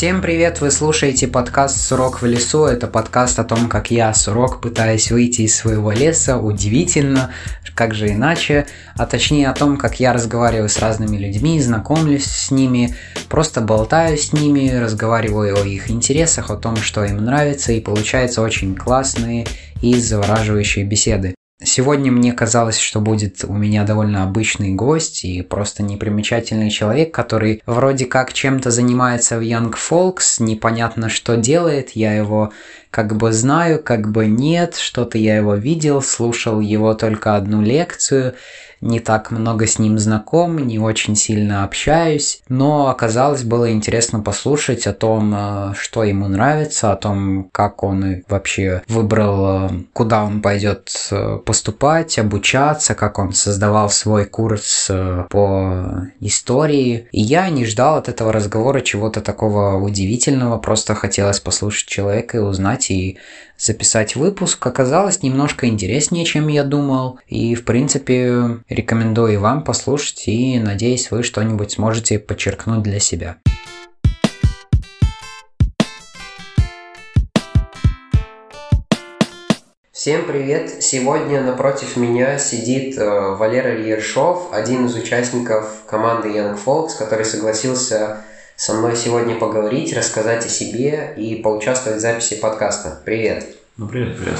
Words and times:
Всем 0.00 0.22
привет! 0.22 0.62
Вы 0.62 0.70
слушаете 0.70 1.28
подкаст 1.28 1.76
«Сурок 1.76 2.22
в 2.22 2.24
лесу». 2.24 2.64
Это 2.64 2.86
подкаст 2.86 3.38
о 3.38 3.44
том, 3.44 3.68
как 3.68 3.90
я, 3.90 4.14
Сурок, 4.14 4.62
пытаюсь 4.62 5.10
выйти 5.10 5.42
из 5.42 5.54
своего 5.54 5.92
леса. 5.92 6.38
Удивительно, 6.38 7.32
как 7.74 7.92
же 7.92 8.08
иначе. 8.08 8.66
А 8.96 9.04
точнее 9.04 9.50
о 9.50 9.52
том, 9.52 9.76
как 9.76 10.00
я 10.00 10.14
разговариваю 10.14 10.70
с 10.70 10.78
разными 10.78 11.18
людьми, 11.18 11.60
знакомлюсь 11.60 12.24
с 12.24 12.50
ними, 12.50 12.96
просто 13.28 13.60
болтаю 13.60 14.16
с 14.16 14.32
ними, 14.32 14.70
разговариваю 14.70 15.60
о 15.60 15.66
их 15.66 15.90
интересах, 15.90 16.48
о 16.48 16.56
том, 16.56 16.76
что 16.76 17.04
им 17.04 17.22
нравится, 17.22 17.72
и 17.72 17.80
получаются 17.82 18.40
очень 18.40 18.74
классные 18.74 19.46
и 19.82 19.94
завораживающие 20.00 20.86
беседы. 20.86 21.34
Сегодня 21.62 22.10
мне 22.10 22.32
казалось, 22.32 22.78
что 22.78 23.02
будет 23.02 23.44
у 23.44 23.52
меня 23.52 23.84
довольно 23.84 24.22
обычный 24.22 24.72
гость 24.72 25.26
и 25.26 25.42
просто 25.42 25.82
непримечательный 25.82 26.70
человек, 26.70 27.12
который 27.12 27.62
вроде 27.66 28.06
как 28.06 28.32
чем-то 28.32 28.70
занимается 28.70 29.38
в 29.38 29.42
Young 29.42 29.74
Folks, 29.74 30.42
непонятно 30.42 31.10
что 31.10 31.36
делает, 31.36 31.90
я 31.90 32.14
его 32.14 32.54
как 32.90 33.14
бы 33.14 33.32
знаю, 33.32 33.82
как 33.82 34.10
бы 34.10 34.26
нет, 34.26 34.76
что-то 34.76 35.18
я 35.18 35.36
его 35.36 35.54
видел, 35.54 36.00
слушал 36.00 36.60
его 36.60 36.94
только 36.94 37.36
одну 37.36 37.60
лекцию, 37.60 38.36
не 38.80 39.00
так 39.00 39.30
много 39.30 39.66
с 39.66 39.78
ним 39.78 39.98
знаком, 39.98 40.58
не 40.58 40.78
очень 40.78 41.16
сильно 41.16 41.64
общаюсь, 41.64 42.42
но 42.48 42.88
оказалось 42.88 43.44
было 43.44 43.72
интересно 43.72 44.20
послушать 44.20 44.86
о 44.86 44.94
том, 44.94 45.34
э, 45.34 45.74
что 45.76 46.04
ему 46.04 46.28
нравится, 46.28 46.92
о 46.92 46.96
том, 46.96 47.48
как 47.52 47.82
он 47.82 48.22
вообще 48.28 48.82
выбрал, 48.88 49.66
э, 49.66 49.70
куда 49.92 50.24
он 50.24 50.40
пойдет 50.40 50.90
э, 51.10 51.38
поступать, 51.44 52.18
обучаться, 52.18 52.94
как 52.94 53.18
он 53.18 53.32
создавал 53.32 53.90
свой 53.90 54.24
курс 54.24 54.90
по 55.30 56.06
истории. 56.20 57.08
И 57.12 57.20
я 57.20 57.48
не 57.50 57.64
ждал 57.66 57.96
от 57.96 58.08
этого 58.08 58.32
разговора 58.32 58.80
чего-то 58.80 59.20
такого 59.20 59.76
удивительного, 59.76 60.58
просто 60.58 60.94
хотелось 60.94 61.40
послушать 61.40 61.88
человека 61.88 62.38
и 62.38 62.40
узнать, 62.40 62.90
и 62.90 63.18
записать 63.60 64.16
выпуск 64.16 64.66
оказалось 64.66 65.22
немножко 65.22 65.66
интереснее, 65.66 66.24
чем 66.24 66.48
я 66.48 66.64
думал. 66.64 67.20
И, 67.26 67.54
в 67.54 67.64
принципе, 67.64 68.58
рекомендую 68.68 69.34
и 69.34 69.36
вам 69.36 69.62
послушать, 69.62 70.26
и 70.28 70.58
надеюсь, 70.58 71.10
вы 71.10 71.22
что-нибудь 71.22 71.72
сможете 71.72 72.18
подчеркнуть 72.18 72.82
для 72.82 72.98
себя. 72.98 73.36
Всем 79.92 80.24
привет! 80.24 80.82
Сегодня 80.82 81.42
напротив 81.42 81.98
меня 81.98 82.38
сидит 82.38 82.96
э, 82.96 83.34
Валера 83.34 83.78
Ершов, 83.82 84.48
один 84.50 84.86
из 84.86 84.94
участников 84.94 85.84
команды 85.86 86.30
Young 86.30 86.58
Folks, 86.64 86.96
который 86.98 87.26
согласился 87.26 88.24
со 88.60 88.74
мной 88.74 88.94
сегодня 88.94 89.36
поговорить, 89.36 89.96
рассказать 89.96 90.44
о 90.44 90.50
себе 90.50 91.14
и 91.16 91.36
поучаствовать 91.36 91.96
в 91.98 92.02
записи 92.02 92.38
подкаста. 92.38 93.00
Привет! 93.06 93.56
Ну, 93.78 93.88
привет, 93.88 94.18
привет. 94.18 94.36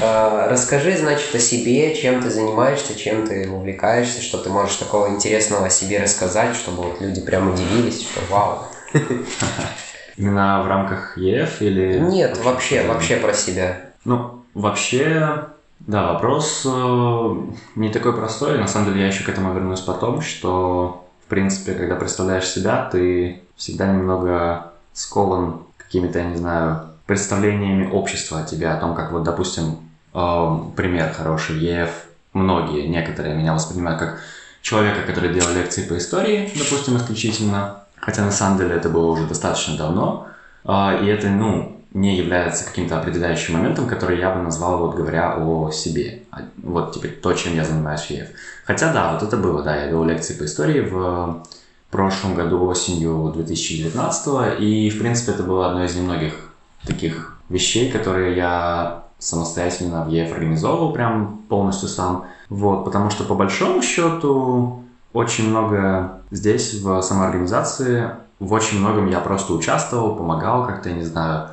А, 0.00 0.48
расскажи, 0.48 0.96
значит, 0.96 1.34
о 1.34 1.38
себе, 1.38 1.94
чем 1.94 2.22
ты 2.22 2.30
занимаешься, 2.30 2.98
чем 2.98 3.26
ты 3.26 3.46
увлекаешься, 3.46 4.22
что 4.22 4.38
ты 4.38 4.48
можешь 4.48 4.76
такого 4.76 5.10
интересного 5.10 5.66
о 5.66 5.70
себе 5.70 6.00
рассказать, 6.00 6.56
чтобы 6.56 6.84
вот 6.84 7.02
люди 7.02 7.20
прям 7.20 7.52
удивились, 7.52 8.00
что 8.00 8.22
вау. 8.30 8.64
Именно 10.16 10.62
в 10.62 10.66
рамках 10.66 11.18
ЕФ 11.18 11.60
или... 11.60 11.98
Нет, 11.98 12.42
вообще, 12.42 12.86
вообще 12.86 13.16
про 13.16 13.34
себя. 13.34 13.82
Ну, 14.06 14.44
вообще, 14.54 15.44
да, 15.80 16.14
вопрос 16.14 16.62
э, 16.64 17.36
не 17.74 17.90
такой 17.90 18.16
простой. 18.16 18.56
На 18.56 18.66
самом 18.66 18.86
деле 18.86 19.02
я 19.02 19.08
еще 19.08 19.24
к 19.24 19.28
этому 19.28 19.52
вернусь 19.52 19.80
потом, 19.80 20.22
что, 20.22 21.07
в 21.28 21.30
принципе, 21.30 21.74
когда 21.74 21.94
представляешь 21.96 22.48
себя, 22.48 22.88
ты 22.90 23.42
всегда 23.54 23.86
немного 23.92 24.72
скован 24.94 25.60
какими-то, 25.76 26.20
я 26.20 26.24
не 26.24 26.36
знаю, 26.36 26.86
представлениями 27.04 27.86
общества 27.90 28.40
о 28.40 28.44
тебе, 28.44 28.70
о 28.70 28.80
том, 28.80 28.94
как 28.94 29.12
вот, 29.12 29.24
допустим, 29.24 29.76
э, 30.14 30.58
пример 30.74 31.12
хороший, 31.12 31.58
ЕФ, 31.58 31.90
многие, 32.32 32.86
некоторые 32.86 33.34
меня 33.34 33.52
воспринимают 33.52 34.00
как 34.00 34.20
человека, 34.62 35.02
который 35.06 35.34
делал 35.34 35.52
лекции 35.52 35.82
по 35.82 35.98
истории, 35.98 36.50
допустим, 36.56 36.96
исключительно, 36.96 37.84
хотя 37.96 38.24
на 38.24 38.32
самом 38.32 38.56
деле 38.56 38.76
это 38.76 38.88
было 38.88 39.10
уже 39.10 39.26
достаточно 39.26 39.76
давно, 39.76 40.28
э, 40.64 41.04
и 41.04 41.08
это, 41.08 41.28
ну, 41.28 41.77
не 41.92 42.16
является 42.16 42.64
каким-то 42.64 42.98
определяющим 42.98 43.54
моментом, 43.54 43.86
который 43.86 44.18
я 44.18 44.30
бы 44.30 44.42
назвал, 44.42 44.78
вот 44.78 44.94
говоря 44.94 45.36
о 45.36 45.70
себе. 45.70 46.22
А, 46.30 46.40
вот 46.62 46.94
теперь 46.94 47.12
то, 47.12 47.32
чем 47.32 47.54
я 47.54 47.64
занимаюсь 47.64 48.02
в 48.02 48.10
ЕФ. 48.10 48.28
Хотя 48.66 48.92
да, 48.92 49.12
вот 49.12 49.22
это 49.22 49.36
было, 49.36 49.62
да, 49.62 49.76
я 49.76 49.86
вел 49.86 50.04
лекции 50.04 50.34
по 50.34 50.44
истории 50.44 50.80
в 50.80 51.42
прошлом 51.90 52.34
году 52.34 52.64
осенью 52.66 53.32
2019 53.34 54.60
и, 54.60 54.90
в 54.90 54.98
принципе, 54.98 55.32
это 55.32 55.42
было 55.42 55.68
одно 55.68 55.84
из 55.84 55.96
немногих 55.96 56.34
таких 56.84 57.38
вещей, 57.48 57.90
которые 57.90 58.36
я 58.36 59.04
самостоятельно 59.18 60.04
в 60.04 60.10
ЕФ 60.10 60.32
организовывал 60.32 60.92
прям 60.92 61.42
полностью 61.48 61.88
сам. 61.88 62.26
Вот, 62.50 62.84
потому 62.84 63.10
что 63.10 63.24
по 63.24 63.34
большому 63.34 63.82
счету 63.82 64.84
очень 65.12 65.48
много 65.48 66.20
здесь 66.30 66.74
в 66.74 67.00
самоорганизации, 67.00 68.10
в 68.38 68.52
очень 68.52 68.78
многом 68.78 69.08
я 69.08 69.20
просто 69.20 69.54
участвовал, 69.54 70.14
помогал 70.14 70.66
как-то, 70.66 70.90
не 70.90 71.02
знаю, 71.02 71.48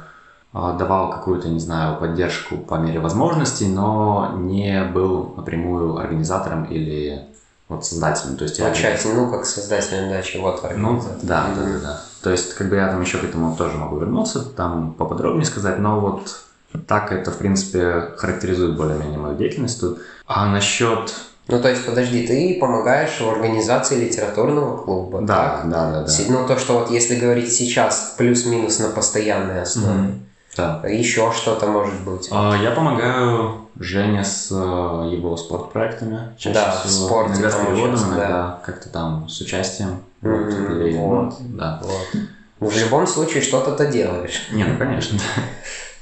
давал 0.56 1.12
какую-то, 1.12 1.50
не 1.50 1.60
знаю, 1.60 2.00
поддержку 2.00 2.58
по 2.58 2.76
мере 2.76 3.00
возможностей, 3.00 3.68
но 3.68 4.36
не 4.38 4.86
был 4.86 5.34
напрямую 5.36 5.98
организатором 5.98 6.64
или 6.64 7.26
вот 7.68 7.86
создателем. 7.86 8.38
То 8.38 8.46
есть 8.46 8.60
Получается, 8.60 9.10
я... 9.10 9.16
ну, 9.16 9.30
как 9.30 9.46
создателем, 9.46 10.10
да, 10.10 10.22
чего-то 10.22 10.72
Ну, 10.78 11.02
да, 11.24 11.48
да, 11.56 11.62
да, 11.62 11.80
да. 11.82 12.02
То 12.24 12.32
есть, 12.32 12.54
как 12.54 12.70
бы 12.70 12.78
я 12.78 12.88
там 12.88 13.02
еще 13.02 13.18
к 13.18 13.26
этому 13.26 13.56
тоже 13.56 13.78
могу 13.78 13.98
вернуться, 13.98 14.44
там 14.44 14.94
поподробнее 14.94 15.46
сказать, 15.46 15.78
но 15.80 16.00
вот 16.00 16.40
так 16.88 17.12
это, 17.12 17.32
в 17.32 17.38
принципе, 17.38 18.12
характеризует 18.18 18.78
более-менее 18.78 19.20
мою 19.20 19.36
деятельность 19.36 19.80
тут. 19.82 20.00
А 20.26 20.48
насчет 20.48 21.14
ну, 21.48 21.62
то 21.62 21.70
есть, 21.70 21.86
подожди, 21.86 22.26
ты 22.26 22.58
помогаешь 22.60 23.22
в 23.22 23.30
организации 23.30 24.04
литературного 24.04 24.84
клуба, 24.84 25.22
Да, 25.22 25.60
так? 25.62 25.70
да, 25.70 25.92
да, 25.92 26.04
да. 26.04 26.14
Ну, 26.28 26.48
то, 26.48 26.58
что 26.58 26.80
вот 26.80 26.90
если 26.90 27.20
говорить 27.20 27.54
сейчас, 27.54 28.16
плюс-минус 28.18 28.80
на 28.80 28.90
постоянной 28.90 29.62
основе. 29.62 30.00
Mm-hmm. 30.00 30.20
Да. 30.56 30.82
Еще 30.88 31.32
что-то 31.32 31.68
может 31.68 32.02
быть. 32.02 32.30
А, 32.32 32.56
я 32.62 32.72
помогаю 32.72 33.68
Жене 33.78 34.24
с 34.24 34.50
э, 34.52 34.56
его 34.56 35.36
спортпроектами. 35.36 36.34
Чаще 36.38 36.56
да, 36.56 36.72
всего. 36.72 37.08
спорт 37.08 37.32
иногда 37.32 37.52
с 37.52 37.56
переводом, 37.56 37.96
иногда 37.96 38.28
да. 38.28 38.60
как-то 38.66 38.90
там 38.90 39.28
с 39.28 39.42
участием. 39.42 40.04
Mm-hmm. 40.22 40.88
Или, 40.88 40.98
вот. 40.98 41.36
Да. 41.40 41.82
вот. 41.84 42.22
Ну, 42.62 42.68
в 42.68 42.78
любом 42.78 43.06
случае 43.06 43.42
что-то 43.42 43.72
ты 43.74 43.92
делаешь. 43.92 44.48
Не, 44.52 44.64
ну 44.64 44.78
конечно. 44.78 45.20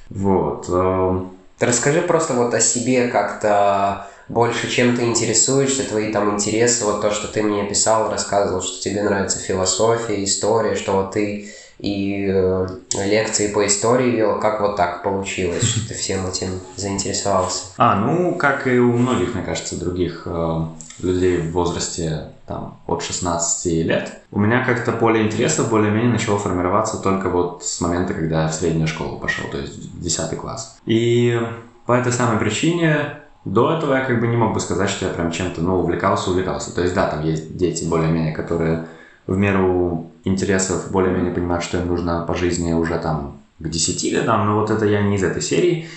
Вот. 0.09 0.69
Эм. 0.69 1.31
Ты 1.57 1.65
расскажи 1.65 2.01
просто 2.01 2.33
вот 2.33 2.53
о 2.53 2.59
себе 2.59 3.07
как-то 3.07 4.07
больше, 4.27 4.69
чем 4.69 4.95
ты 4.95 5.03
интересуешься, 5.03 5.83
твои 5.83 6.11
там 6.11 6.35
интересы, 6.35 6.85
вот 6.85 7.01
то, 7.01 7.11
что 7.11 7.27
ты 7.27 7.41
мне 7.41 7.63
писал, 7.65 8.11
рассказывал, 8.11 8.61
что 8.61 8.81
тебе 8.81 9.03
нравится 9.03 9.39
философия, 9.39 10.23
история, 10.23 10.75
что 10.75 10.93
вот 10.93 11.11
ты 11.11 11.51
и 11.79 12.27
э, 12.27 12.67
лекции 13.05 13.51
по 13.51 13.65
истории 13.65 14.11
вел. 14.11 14.39
Как 14.39 14.61
вот 14.61 14.75
так 14.75 15.03
получилось, 15.03 15.63
что 15.63 15.87
ты 15.87 15.93
всем 15.93 16.25
этим 16.27 16.59
заинтересовался? 16.75 17.65
А, 17.77 17.95
ну, 17.95 18.35
как 18.35 18.67
и 18.67 18.77
у 18.77 18.93
многих, 18.93 19.33
мне 19.33 19.43
кажется, 19.43 19.79
других 19.79 20.23
э, 20.25 20.65
людей 20.99 21.37
в 21.37 21.51
возрасте 21.51 22.29
там, 22.47 22.79
от 22.87 23.01
16 23.01 23.65
лет, 23.85 24.21
у 24.31 24.39
меня 24.39 24.65
как-то 24.65 24.91
поле 24.91 25.21
интересов 25.21 25.69
более-менее 25.69 26.11
начало 26.11 26.37
формироваться 26.39 26.97
только 26.97 27.29
вот 27.29 27.63
с 27.63 27.79
момента, 27.81 28.13
когда 28.13 28.43
я 28.43 28.47
в 28.47 28.53
среднюю 28.53 28.87
школу 28.87 29.17
пошел, 29.19 29.49
то 29.49 29.57
есть 29.57 29.99
10 29.99 30.37
класс. 30.37 30.77
И 30.85 31.39
по 31.85 31.93
этой 31.93 32.11
самой 32.11 32.39
причине 32.39 33.19
до 33.45 33.73
этого 33.73 33.95
я 33.95 34.05
как 34.05 34.19
бы 34.19 34.27
не 34.27 34.37
мог 34.37 34.53
бы 34.53 34.59
сказать, 34.59 34.89
что 34.89 35.05
я 35.05 35.11
прям 35.11 35.31
чем-то, 35.31 35.61
ну, 35.61 35.79
увлекался, 35.79 36.29
увлекался. 36.31 36.73
То 36.73 36.81
есть, 36.81 36.93
да, 36.93 37.07
там 37.07 37.23
есть 37.23 37.57
дети 37.57 37.83
более-менее, 37.83 38.33
которые 38.33 38.85
в 39.27 39.37
меру 39.37 40.11
интересов 40.23 40.91
более-менее 40.91 41.33
понимают, 41.33 41.63
что 41.63 41.77
им 41.77 41.87
нужно 41.87 42.25
по 42.25 42.35
жизни 42.35 42.73
уже 42.73 42.97
там 42.99 43.37
к 43.59 43.69
10 43.69 44.13
годам, 44.13 44.45
но 44.45 44.59
вот 44.59 44.69
это 44.69 44.85
я 44.85 45.01
не 45.01 45.15
из 45.15 45.23
этой 45.23 45.41
серии. 45.41 45.87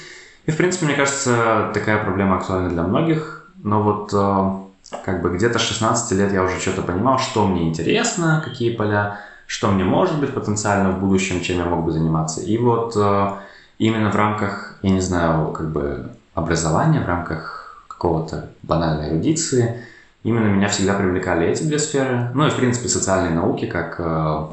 И, 0.47 0.51
в 0.51 0.57
принципе, 0.57 0.87
мне 0.87 0.95
кажется, 0.95 1.71
такая 1.75 2.03
проблема 2.03 2.37
актуальна 2.37 2.69
для 2.69 2.83
многих, 2.83 3.51
но 3.63 3.83
вот 3.83 4.11
э, 4.13 4.97
как 5.05 5.23
бы 5.23 5.37
где-то 5.37 5.59
16 5.59 6.13
лет 6.19 6.33
я 6.33 6.45
уже 6.45 6.61
что-то 6.61 6.83
понимал, 6.83 7.19
что 7.19 7.47
мне 7.47 7.69
интересно, 7.69 8.43
какие 8.45 8.77
поля, 8.77 9.21
что 9.47 9.69
мне 9.69 9.85
может 9.85 10.21
быть 10.21 10.33
потенциально 10.33 10.93
в 10.93 11.01
будущем, 11.01 11.41
чем 11.41 11.59
я 11.59 11.65
мог 11.65 11.85
бы 11.85 11.91
заниматься. 11.91 12.41
И 12.41 12.57
вот 12.59 12.95
э, 12.97 13.31
именно 13.79 14.13
в 14.13 14.17
рамках, 14.17 14.79
я 14.83 14.91
не 14.91 15.01
знаю, 15.01 15.51
как 15.51 15.71
бы 15.73 16.11
образования, 16.35 17.01
в 17.01 17.09
рамках 17.09 17.85
какого-то 17.89 18.51
банальной 18.63 19.11
эрудиции– 19.11 19.83
Именно 20.27 20.49
меня 20.49 20.67
всегда 20.67 20.95
привлекали 20.95 21.47
эти 21.47 21.63
две 21.63 21.79
сферы. 21.79 22.31
Ну 22.35 22.49
и, 22.49 22.51
в 22.51 22.57
принципе, 22.57 22.89
социальные 22.89 23.33
науки, 23.33 23.67
как 23.67 23.95
э, 24.01 24.47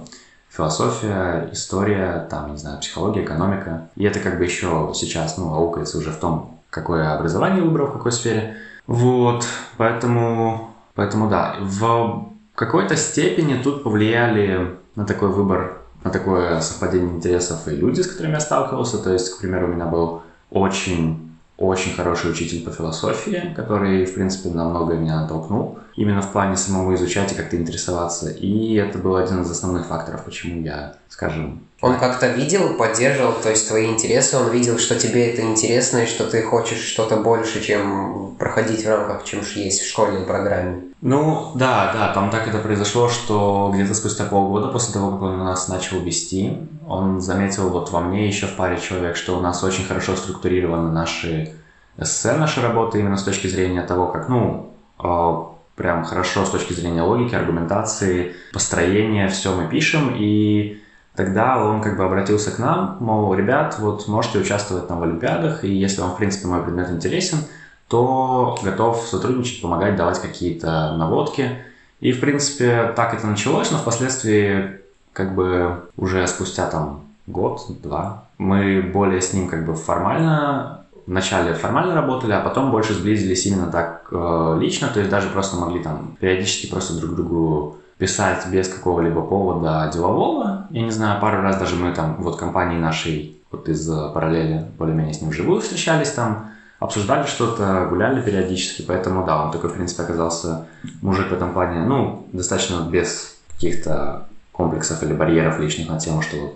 философия, 0.47 1.49
история, 1.51 2.27
там, 2.29 2.51
не 2.51 2.57
знаю, 2.57 2.79
психология, 2.79 3.23
экономика. 3.23 3.89
И 3.95 4.03
это 4.03 4.19
как 4.19 4.37
бы 4.37 4.43
еще 4.43 4.91
сейчас, 4.93 5.39
ну, 5.39 5.51
аукается 5.51 5.97
уже 5.97 6.11
в 6.11 6.17
том, 6.17 6.59
какое 6.69 7.11
образование 7.15 7.63
выбрал, 7.63 7.87
в 7.87 7.93
какой 7.93 8.11
сфере. 8.11 8.55
Вот, 8.85 9.47
поэтому, 9.77 10.75
поэтому 10.93 11.27
да, 11.27 11.55
в 11.59 12.27
какой-то 12.53 12.95
степени 12.95 13.59
тут 13.59 13.83
повлияли 13.83 14.77
на 14.95 15.05
такой 15.05 15.29
выбор 15.29 15.79
на 16.03 16.11
такое 16.11 16.61
совпадение 16.61 17.15
интересов 17.15 17.67
и 17.67 17.71
люди, 17.71 18.01
с 18.01 18.07
которыми 18.11 18.33
я 18.33 18.41
сталкивался. 18.41 18.99
То 18.99 19.11
есть, 19.11 19.31
к 19.31 19.39
примеру, 19.39 19.65
у 19.65 19.71
меня 19.71 19.87
был 19.87 20.21
очень 20.51 21.32
очень 21.67 21.93
хороший 21.93 22.31
учитель 22.31 22.63
по 22.63 22.71
философии, 22.71 23.53
который, 23.55 24.05
в 24.05 24.13
принципе, 24.13 24.49
на 24.49 24.69
многое 24.69 24.97
меня 24.97 25.21
натолкнул. 25.21 25.79
Именно 25.95 26.21
в 26.21 26.31
плане 26.31 26.57
самого 26.57 26.95
изучать 26.95 27.31
и 27.31 27.35
как-то 27.35 27.55
интересоваться. 27.55 28.29
И 28.29 28.75
это 28.75 28.97
был 28.97 29.15
один 29.15 29.41
из 29.41 29.51
основных 29.51 29.85
факторов, 29.87 30.25
почему 30.25 30.63
я, 30.63 30.95
скажем... 31.07 31.67
Он 31.81 31.99
как-то 31.99 32.27
видел, 32.27 32.75
поддерживал, 32.75 33.33
то 33.33 33.49
есть 33.49 33.67
твои 33.67 33.87
интересы, 33.87 34.37
он 34.37 34.51
видел, 34.51 34.79
что 34.79 34.95
тебе 34.95 35.31
это 35.31 35.41
интересно, 35.41 35.99
и 35.99 36.05
что 36.05 36.25
ты 36.25 36.41
хочешь 36.41 36.79
что-то 36.79 37.17
больше, 37.17 37.61
чем 37.61 38.35
проходить 38.39 38.85
в 38.85 38.89
рамках, 38.89 39.23
чем 39.25 39.41
есть 39.55 39.81
в 39.81 39.89
школьной 39.89 40.25
программе. 40.25 40.81
Ну, 41.01 41.51
да, 41.55 41.91
да, 41.93 42.13
там 42.13 42.29
так 42.29 42.47
это 42.47 42.59
произошло, 42.59 43.09
что 43.09 43.69
где-то 43.73 43.93
спустя 43.93 44.25
полгода 44.25 44.69
после 44.69 44.93
того, 44.93 45.11
как 45.11 45.21
он 45.23 45.39
нас 45.39 45.67
начал 45.67 45.99
вести, 45.99 46.57
он 46.87 47.21
заметил 47.21 47.69
вот 47.69 47.91
во 47.91 47.99
мне 47.99 48.27
еще 48.27 48.47
в 48.47 48.55
паре 48.55 48.79
человек, 48.79 49.15
что 49.15 49.37
у 49.37 49.41
нас 49.41 49.63
очень 49.63 49.85
хорошо 49.85 50.15
структурированы 50.15 50.91
наши 50.91 51.53
эссе, 51.97 52.33
наши 52.33 52.61
работы 52.61 52.99
именно 52.99 53.17
с 53.17 53.23
точки 53.23 53.47
зрения 53.47 53.81
того, 53.81 54.07
как, 54.07 54.29
ну, 54.29 54.73
а, 54.97 55.52
прям 55.75 56.03
хорошо 56.03 56.45
с 56.45 56.49
точки 56.49 56.73
зрения 56.73 57.01
логики, 57.01 57.35
аргументации, 57.35 58.33
построения, 58.51 59.27
все 59.27 59.55
мы 59.55 59.67
пишем, 59.67 60.15
и 60.15 60.81
тогда 61.15 61.63
он 61.63 61.81
как 61.81 61.97
бы 61.97 62.03
обратился 62.03 62.51
к 62.51 62.59
нам, 62.59 62.97
мол, 62.99 63.33
ребят, 63.33 63.77
вот 63.79 64.07
можете 64.07 64.39
участвовать 64.39 64.87
там 64.87 64.99
в 64.99 65.03
Олимпиадах, 65.03 65.63
и 65.63 65.73
если 65.73 66.01
вам, 66.01 66.11
в 66.11 66.17
принципе, 66.17 66.47
мой 66.47 66.63
предмет 66.63 66.89
интересен, 66.91 67.39
то 67.87 68.57
готов 68.63 69.05
сотрудничать, 69.05 69.61
помогать, 69.61 69.95
давать 69.95 70.21
какие-то 70.21 70.95
наводки. 70.97 71.63
И, 71.99 72.11
в 72.11 72.19
принципе, 72.19 72.91
так 72.95 73.13
это 73.13 73.27
началось, 73.27 73.71
но 73.71 73.77
впоследствии, 73.77 74.79
как 75.13 75.35
бы 75.35 75.83
уже 75.95 76.25
спустя 76.27 76.67
там 76.67 77.03
год-два, 77.27 78.25
мы 78.37 78.81
более 78.81 79.21
с 79.21 79.33
ним 79.33 79.47
как 79.47 79.65
бы 79.65 79.75
формально 79.75 80.82
вначале 81.05 81.53
формально 81.53 81.95
работали, 81.95 82.31
а 82.33 82.41
потом 82.41 82.71
больше 82.71 82.93
сблизились 82.93 83.45
именно 83.45 83.67
так 83.67 84.07
э, 84.11 84.57
лично, 84.59 84.87
то 84.87 84.99
есть 84.99 85.11
даже 85.11 85.29
просто 85.29 85.57
могли 85.57 85.81
там 85.81 86.17
периодически 86.19 86.69
просто 86.69 86.99
друг 86.99 87.15
другу 87.15 87.77
писать 87.97 88.47
без 88.47 88.67
какого-либо 88.67 89.21
повода 89.21 89.89
делового. 89.93 90.67
Я 90.69 90.81
не 90.81 90.91
знаю, 90.91 91.21
пару 91.21 91.41
раз 91.41 91.57
даже 91.57 91.75
мы 91.75 91.93
там, 91.93 92.17
вот 92.19 92.37
компании 92.37 92.79
нашей, 92.79 93.37
вот 93.51 93.69
из 93.69 93.87
параллели, 94.13 94.65
более-менее 94.77 95.13
с 95.13 95.21
ним 95.21 95.29
вживую 95.29 95.61
встречались 95.61 96.11
там, 96.11 96.49
обсуждали 96.79 97.25
что-то, 97.25 97.87
гуляли 97.89 98.21
периодически, 98.21 98.81
поэтому 98.81 99.25
да, 99.25 99.45
он 99.45 99.51
такой, 99.51 99.69
в 99.69 99.73
принципе, 99.73 100.03
оказался 100.03 100.67
мужик 101.01 101.29
в 101.29 101.33
этом 101.33 101.53
плане, 101.53 101.85
ну, 101.85 102.27
достаточно 102.33 102.87
без 102.89 103.37
каких-то 103.53 104.27
комплексов 104.51 105.01
или 105.03 105.13
барьеров 105.13 105.59
лишних 105.59 105.89
на 105.89 105.99
тему, 105.99 106.21
что 106.21 106.55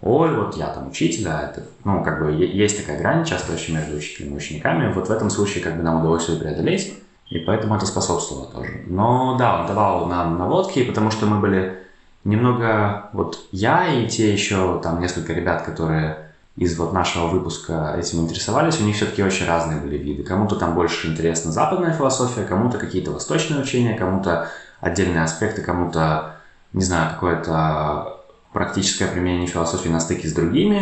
ой, 0.00 0.34
вот 0.34 0.56
я 0.56 0.68
там 0.68 0.88
учитель, 0.88 1.28
а 1.28 1.42
это, 1.42 1.64
ну, 1.84 2.02
как 2.04 2.20
бы 2.20 2.32
есть 2.32 2.78
такая 2.78 2.98
грань 2.98 3.24
часто 3.24 3.52
очень 3.52 3.74
между 3.74 3.96
учителями 3.96 4.34
и 4.34 4.36
учениками, 4.36 4.92
вот 4.92 5.08
в 5.08 5.10
этом 5.10 5.30
случае 5.30 5.62
как 5.62 5.76
бы 5.76 5.82
нам 5.82 6.00
удалось 6.00 6.28
ее 6.28 6.38
преодолеть, 6.38 6.94
и 7.28 7.38
поэтому 7.40 7.76
это 7.76 7.86
способствовало 7.86 8.46
тоже. 8.46 8.84
Но 8.86 9.36
да, 9.36 9.60
он 9.60 9.66
давал 9.66 10.06
нам 10.06 10.38
наводки, 10.38 10.84
потому 10.84 11.10
что 11.10 11.26
мы 11.26 11.38
были 11.38 11.78
немного, 12.24 13.10
вот 13.12 13.46
я 13.50 13.88
и 13.88 14.08
те 14.08 14.32
еще 14.32 14.80
там 14.82 15.00
несколько 15.00 15.32
ребят, 15.32 15.62
которые 15.62 16.28
из 16.56 16.76
вот 16.76 16.92
нашего 16.92 17.28
выпуска 17.28 17.94
этим 17.96 18.20
интересовались, 18.20 18.80
у 18.80 18.84
них 18.84 18.96
все-таки 18.96 19.22
очень 19.22 19.46
разные 19.46 19.80
были 19.80 19.96
виды. 19.96 20.24
Кому-то 20.24 20.56
там 20.56 20.74
больше 20.74 21.06
интересна 21.06 21.52
западная 21.52 21.92
философия, 21.92 22.42
кому-то 22.42 22.78
какие-то 22.78 23.12
восточные 23.12 23.60
учения, 23.60 23.94
кому-то 23.94 24.48
отдельные 24.80 25.22
аспекты, 25.22 25.62
кому-то, 25.62 26.34
не 26.72 26.82
знаю, 26.82 27.10
какое-то 27.14 28.17
практическое 28.52 29.08
применение 29.08 29.46
философии 29.46 29.88
на 29.88 30.00
стыке 30.00 30.28
с 30.28 30.32
другими 30.32 30.80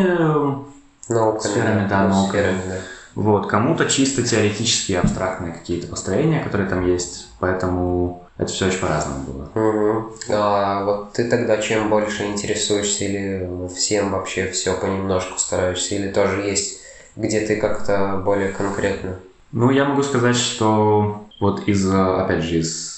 науками, 1.08 1.52
сферами, 1.52 1.88
да, 1.88 2.08
науками. 2.08 2.60
да. 2.68 2.76
Вот, 3.14 3.46
кому-то 3.46 3.86
чисто 3.86 4.22
теоретические 4.22 5.00
абстрактные 5.00 5.54
какие-то 5.54 5.86
построения, 5.86 6.40
которые 6.40 6.68
там 6.68 6.86
есть, 6.86 7.28
поэтому 7.38 8.24
это 8.36 8.52
все 8.52 8.66
очень 8.66 8.80
по-разному 8.80 9.24
было. 9.24 9.48
Угу. 9.54 10.12
А 10.28 10.84
вот 10.84 11.12
ты 11.14 11.30
тогда 11.30 11.56
чем 11.56 11.88
больше 11.88 12.26
интересуешься 12.26 13.04
или 13.04 13.68
всем 13.74 14.12
вообще 14.12 14.50
все 14.50 14.74
понемножку 14.74 15.38
стараешься, 15.38 15.94
или 15.94 16.12
тоже 16.12 16.42
есть 16.42 16.80
где 17.16 17.40
ты 17.40 17.56
как-то 17.56 18.20
более 18.24 18.50
конкретно? 18.50 19.16
Ну, 19.52 19.70
я 19.70 19.86
могу 19.86 20.02
сказать, 20.02 20.36
что 20.36 21.26
вот 21.40 21.66
из, 21.66 21.88
опять 21.90 22.42
же, 22.42 22.58
из 22.58 22.95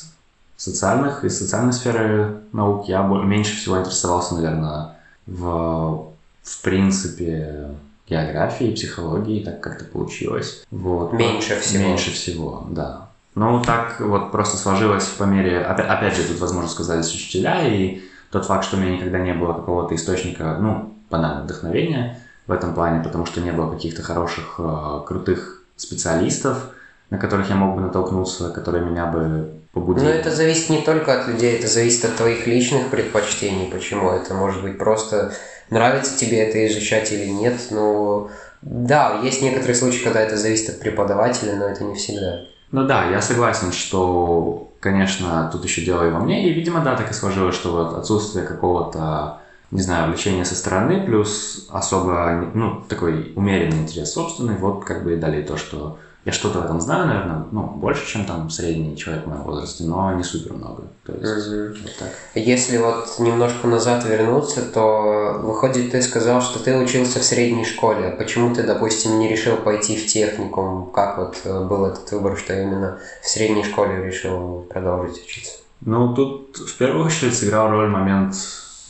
социальных, 0.59 1.25
из 1.25 1.39
социальной 1.39 1.73
сферы 1.73 2.41
наук 2.53 2.89
я 2.89 3.03
меньше 3.03 3.57
всего 3.57 3.79
интересовался, 3.79 4.35
наверное, 4.35 4.97
в, 5.27 6.13
в 6.43 6.63
принципе, 6.63 7.69
географии, 8.09 8.75
психологии, 8.75 9.45
так 9.45 9.61
как-то 9.61 9.85
получилось. 9.85 10.65
Вот. 10.71 11.13
Меньше 11.13 11.59
всего. 11.61 11.85
Меньше 11.85 12.11
всего, 12.11 12.67
да. 12.71 13.09
Ну, 13.35 13.63
так 13.63 14.01
вот 14.01 14.33
просто 14.33 14.57
сложилось 14.57 15.05
по 15.07 15.23
мере... 15.23 15.61
Опять, 15.61 16.17
же, 16.17 16.25
тут, 16.25 16.41
возможно, 16.41 16.69
сказались 16.69 17.15
учителя, 17.15 17.67
и 17.67 18.03
тот 18.31 18.47
факт, 18.47 18.65
что 18.65 18.77
у 18.77 18.81
меня 18.81 18.97
никогда 18.97 19.21
не 19.21 19.33
было 19.33 19.53
какого-то 19.53 19.95
источника, 19.95 20.59
ну, 20.61 20.93
банально, 21.09 21.45
вдохновения 21.45 22.21
в 22.49 22.53
этом 22.53 22.75
плане, 22.75 23.03
потому 23.05 23.27
что 23.27 23.41
не 23.41 23.53
было 23.53 23.71
каких-то 23.71 24.03
хороших, 24.03 24.57
э, 24.59 25.03
крутых 25.07 25.63
специалистов, 25.77 26.71
на 27.11 27.19
которых 27.19 27.49
я 27.49 27.57
мог 27.57 27.77
бы 27.77 27.81
натолкнуться, 27.81 28.51
которые 28.51 28.85
меня 28.85 29.07
бы 29.07 29.61
побудили. 29.73 30.05
Но 30.05 30.11
это 30.11 30.31
зависит 30.31 30.71
не 30.71 30.83
только 30.83 31.21
от 31.21 31.29
людей, 31.29 31.57
это 31.57 31.67
зависит 31.67 32.05
от 32.05 32.17
твоих 32.17 32.47
личных 32.47 32.89
предпочтений. 32.89 33.71
Почему? 33.71 34.11
Это 34.11 34.35
может 34.35 34.63
быть 34.63 34.79
просто 34.79 35.33
нравится 35.71 36.19
тебе 36.19 36.41
это 36.41 36.67
изучать 36.67 37.13
или 37.13 37.27
нет. 37.27 37.55
Но 37.71 38.31
да, 38.63 39.21
есть 39.23 39.43
некоторые 39.43 39.75
случаи, 39.75 40.03
когда 40.03 40.21
это 40.21 40.37
зависит 40.37 40.71
от 40.71 40.81
преподавателя, 40.81 41.57
но 41.57 41.67
это 41.67 41.85
не 41.85 41.95
всегда. 41.95 42.41
Ну 42.71 42.87
да, 42.87 43.09
я 43.09 43.23
согласен, 43.23 43.73
что, 43.73 44.73
конечно, 44.81 45.49
тут 45.51 45.65
еще 45.65 45.83
дело 45.83 46.07
и 46.07 46.11
во 46.11 46.21
мне, 46.21 46.49
и, 46.49 46.53
видимо, 46.53 46.81
да, 46.81 46.97
так 46.97 47.11
и 47.11 47.15
сложилось, 47.15 47.55
что 47.55 47.73
вот 47.73 47.97
отсутствие 47.97 48.45
какого-то, 48.45 49.39
не 49.71 49.81
знаю, 49.81 50.11
влечения 50.11 50.45
со 50.45 50.55
стороны, 50.55 51.03
плюс 51.07 51.67
особо, 51.71 52.51
ну, 52.53 52.83
такой 52.87 53.33
умеренный 53.37 53.79
интерес 53.79 54.13
собственный, 54.13 54.57
вот 54.57 54.85
как 54.85 55.03
бы 55.03 55.15
и 55.15 55.17
дали 55.17 55.43
то, 55.43 55.57
что 55.57 55.99
я 56.25 56.33
что-то 56.33 56.61
в 56.61 56.65
этом 56.65 56.81
знаю, 56.81 57.07
наверное, 57.07 57.45
ну, 57.53 57.63
больше, 57.63 58.07
чем 58.07 58.25
там 58.27 58.51
средний 58.51 58.97
человек 58.97 59.25
в 59.25 59.29
моем 59.29 59.43
возрасте, 59.43 59.85
но 59.85 60.13
не 60.13 60.23
супер 60.23 60.53
много. 60.53 60.83
То 61.07 61.13
есть, 61.13 61.49
угу. 61.49 61.83
вот 61.83 61.97
так. 61.99 62.11
Если 62.35 62.77
вот 62.77 63.19
немножко 63.19 63.67
назад 63.67 64.05
вернуться, 64.05 64.63
то 64.63 65.41
выходит, 65.43 65.93
ты 65.93 66.03
сказал, 66.03 66.43
что 66.43 66.63
ты 66.63 66.77
учился 66.77 67.21
в 67.21 67.25
средней 67.25 67.65
школе. 67.65 68.11
Почему 68.11 68.55
ты, 68.55 68.65
допустим, 68.65 69.19
не 69.19 69.29
решил 69.29 69.57
пойти 69.57 69.97
в 69.97 70.07
техникум? 70.07 70.91
Как 70.93 71.19
вот 71.19 71.41
э, 71.45 71.65
был 71.65 71.87
этот 71.87 72.11
выбор, 72.13 72.37
что 72.37 72.53
именно 72.53 72.99
в 73.23 73.29
средней 73.29 73.65
школе 73.65 74.05
решил 74.05 74.67
продолжить 74.69 75.25
учиться? 75.25 75.53
Ну, 75.81 76.15
тут 76.15 76.57
в 76.57 76.77
первую 76.77 77.07
очередь 77.07 77.39
сыграл 77.39 77.71
роль 77.71 77.89
момент, 77.89 78.35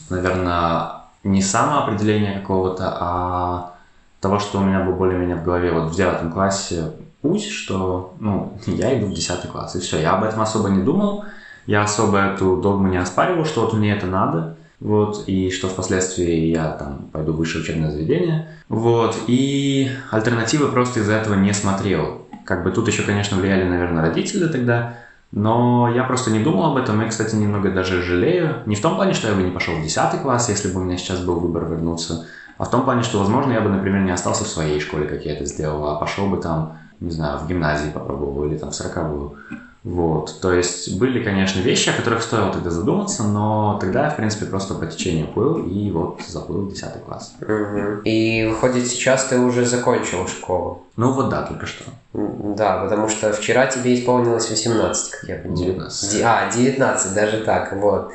наверное, 0.09 1.03
не 1.23 1.43
самоопределения 1.43 2.41
какого-то, 2.41 2.97
а 2.99 3.75
того, 4.21 4.39
что 4.39 4.59
у 4.59 4.65
меня 4.65 4.81
был 4.81 4.95
более-менее 4.95 5.37
в 5.37 5.45
голове 5.45 5.71
вот 5.71 5.93
в 5.93 5.95
девятом 5.95 6.33
классе 6.33 6.93
путь, 7.23 7.45
что, 7.45 8.15
ну, 8.21 8.59
я 8.67 8.99
иду 8.99 9.07
в 9.07 9.15
10 9.15 9.51
класс, 9.51 9.77
и 9.77 9.81
все. 9.81 10.01
Я 10.01 10.13
об 10.13 10.25
этом 10.25 10.41
особо 10.41 10.69
не 10.69 10.83
думал, 10.83 11.25
я 11.67 11.83
особо 11.83 12.19
эту 12.19 12.57
догму 12.57 12.89
не 12.89 12.97
оспаривал, 12.97 13.45
что 13.45 13.63
вот 13.63 13.75
мне 13.75 13.93
это 13.93 14.07
надо, 14.07 14.57
вот, 14.81 15.25
и 15.27 15.51
что 15.51 15.69
впоследствии 15.69 16.47
я 16.47 16.71
там 16.71 17.09
пойду 17.13 17.33
в 17.33 17.37
высшее 17.37 17.65
учебное 17.65 17.91
заведение, 17.91 18.49
вот, 18.69 19.17
и 19.27 19.91
альтернативы 20.11 20.69
просто 20.69 21.01
из-за 21.01 21.15
этого 21.15 21.35
не 21.35 21.53
смотрел. 21.53 22.27
Как 22.45 22.65
бы 22.65 22.71
тут 22.71 22.89
еще, 22.89 23.03
конечно, 23.03 23.37
влияли, 23.37 23.69
наверное, 23.69 24.03
родители 24.03 24.47
тогда, 24.47 24.95
но 25.31 25.93
я 25.95 26.05
просто 26.05 26.31
не 26.31 26.39
думал 26.39 26.73
об 26.73 26.77
этом, 26.77 27.03
и, 27.03 27.09
кстати, 27.09 27.35
немного 27.35 27.71
даже 27.71 28.03
жалею. 28.03 28.63
Не 28.65 28.77
в 28.77 28.81
том 28.81 28.97
плане, 28.97 29.13
что 29.13 29.29
я 29.29 29.35
бы 29.35 29.43
не 29.43 29.51
пошел 29.51 29.75
в 29.75 29.83
10 29.83 30.23
класс, 30.23 30.49
если 30.49 30.73
бы 30.73 30.81
у 30.81 30.85
меня 30.85 30.97
сейчас 30.97 31.21
был 31.21 31.39
выбор 31.39 31.67
вернуться, 31.67 32.27
а 32.57 32.65
в 32.65 32.71
том 32.71 32.85
плане, 32.85 33.03
что, 33.03 33.19
возможно, 33.19 33.53
я 33.53 33.61
бы, 33.61 33.69
например, 33.69 34.03
не 34.03 34.11
остался 34.11 34.45
в 34.45 34.49
своей 34.49 34.81
школе, 34.81 35.07
как 35.07 35.25
я 35.25 35.35
это 35.35 35.45
сделал, 35.45 35.87
а 35.87 35.97
пошел 35.97 36.29
бы 36.29 36.39
там 36.39 36.79
не 37.01 37.11
знаю, 37.11 37.39
в 37.39 37.49
гимназии 37.49 37.91
попробовал 37.91 38.45
или 38.45 38.57
там 38.57 38.71
в 38.71 38.75
сороковую. 38.75 39.37
Вот, 39.85 40.41
то 40.43 40.53
есть 40.53 40.99
были, 40.99 41.23
конечно, 41.23 41.61
вещи, 41.61 41.89
о 41.89 41.93
которых 41.93 42.23
стоило 42.23 42.53
тогда 42.53 42.69
задуматься, 42.69 43.23
но 43.23 43.79
тогда 43.81 44.05
я, 44.05 44.11
в 44.11 44.17
принципе, 44.17 44.45
просто 44.47 44.75
по 44.75 44.87
течению 44.87 45.29
плыл 45.29 45.65
и 45.65 45.91
вот 45.91 46.21
заплыл 46.27 46.63
в 46.63 46.73
10 46.73 47.05
класс. 47.07 47.35
Угу. 47.41 48.03
И 48.05 48.47
выходит, 48.47 48.87
сейчас 48.89 49.25
ты 49.27 49.39
уже 49.39 49.65
закончил 49.65 50.27
школу? 50.27 50.83
Ну 50.97 51.13
вот 51.13 51.31
да, 51.31 51.43
только 51.43 51.67
что. 51.67 51.85
Да, 52.13 52.83
потому 52.83 53.09
что 53.09 53.33
вчера 53.33 53.67
тебе 53.67 53.95
исполнилось 53.95 54.51
18, 54.51 55.11
как 55.13 55.31
я 55.31 55.37
понимаю. 55.37 55.57
19. 55.57 56.23
А, 56.25 56.51
19, 56.51 57.15
даже 57.15 57.45
так, 57.45 57.73
вот. 57.75 58.13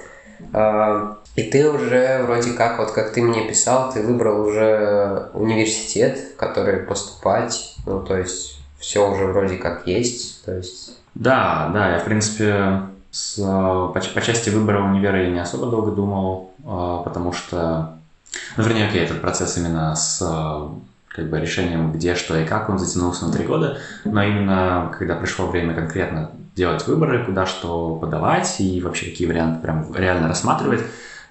А, 0.51 1.17
и 1.35 1.43
ты 1.43 1.69
уже 1.69 2.21
вроде 2.23 2.51
как, 2.51 2.77
вот 2.77 2.91
как 2.91 3.13
ты 3.13 3.23
мне 3.23 3.47
писал, 3.47 3.91
ты 3.91 4.03
выбрал 4.03 4.45
уже 4.45 5.29
университет, 5.33 6.19
в 6.33 6.35
который 6.35 6.77
поступать, 6.79 7.75
ну 7.87 8.01
то 8.01 8.17
есть 8.17 8.52
все 8.83 9.09
уже 9.09 9.25
вроде 9.27 9.55
как 9.55 9.87
есть, 9.87 10.43
то 10.43 10.53
есть... 10.53 10.97
Да, 11.15 11.71
да, 11.73 11.93
я, 11.93 11.99
в 11.99 12.05
принципе, 12.05 12.81
с, 13.11 13.37
по, 13.37 13.93
по 13.93 14.21
части 14.21 14.49
выбора 14.49 14.83
универа 14.83 15.23
я 15.23 15.29
не 15.29 15.39
особо 15.39 15.67
долго 15.67 15.91
думал, 15.91 16.51
а, 16.65 16.97
потому 16.97 17.31
что 17.31 17.97
Ну, 18.57 18.63
вернее, 18.63 18.89
окей, 18.89 19.01
этот 19.01 19.21
процесс 19.21 19.57
именно 19.57 19.95
с 19.95 20.19
как 21.07 21.29
бы 21.29 21.39
решением, 21.39 21.93
где, 21.93 22.15
что 22.15 22.37
и 22.37 22.45
как, 22.45 22.69
он 22.69 22.77
затянулся 22.77 23.25
на 23.25 23.31
три 23.31 23.45
года, 23.45 23.77
но 24.03 24.21
именно 24.21 24.91
когда 24.97 25.15
пришло 25.15 25.47
время 25.47 25.75
конкретно 25.75 26.31
делать 26.55 26.85
выборы, 26.85 27.23
куда 27.23 27.45
что 27.45 27.95
подавать 27.95 28.59
и 28.59 28.81
вообще 28.81 29.05
какие 29.05 29.27
варианты 29.27 29.61
прям 29.61 29.95
реально 29.95 30.27
рассматривать, 30.27 30.81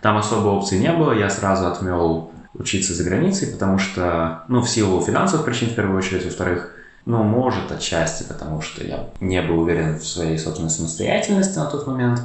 там 0.00 0.16
особо 0.16 0.48
опций 0.48 0.78
не 0.78 0.92
было, 0.92 1.12
я 1.12 1.28
сразу 1.28 1.66
отмел 1.66 2.30
учиться 2.54 2.94
за 2.94 3.04
границей, 3.04 3.48
потому 3.48 3.78
что, 3.78 4.44
ну, 4.48 4.62
в 4.62 4.70
силу 4.70 5.02
финансовых 5.02 5.44
причин, 5.44 5.68
в 5.68 5.74
первую 5.74 5.98
очередь, 5.98 6.24
во-вторых, 6.24 6.70
ну, 7.04 7.22
может, 7.22 7.70
отчасти, 7.72 8.24
потому 8.24 8.60
что 8.60 8.84
я 8.84 9.10
не 9.20 9.42
был 9.42 9.60
уверен 9.60 9.98
в 9.98 10.06
своей 10.06 10.38
собственной 10.38 10.70
самостоятельности 10.70 11.58
на 11.58 11.66
тот 11.66 11.86
момент, 11.86 12.22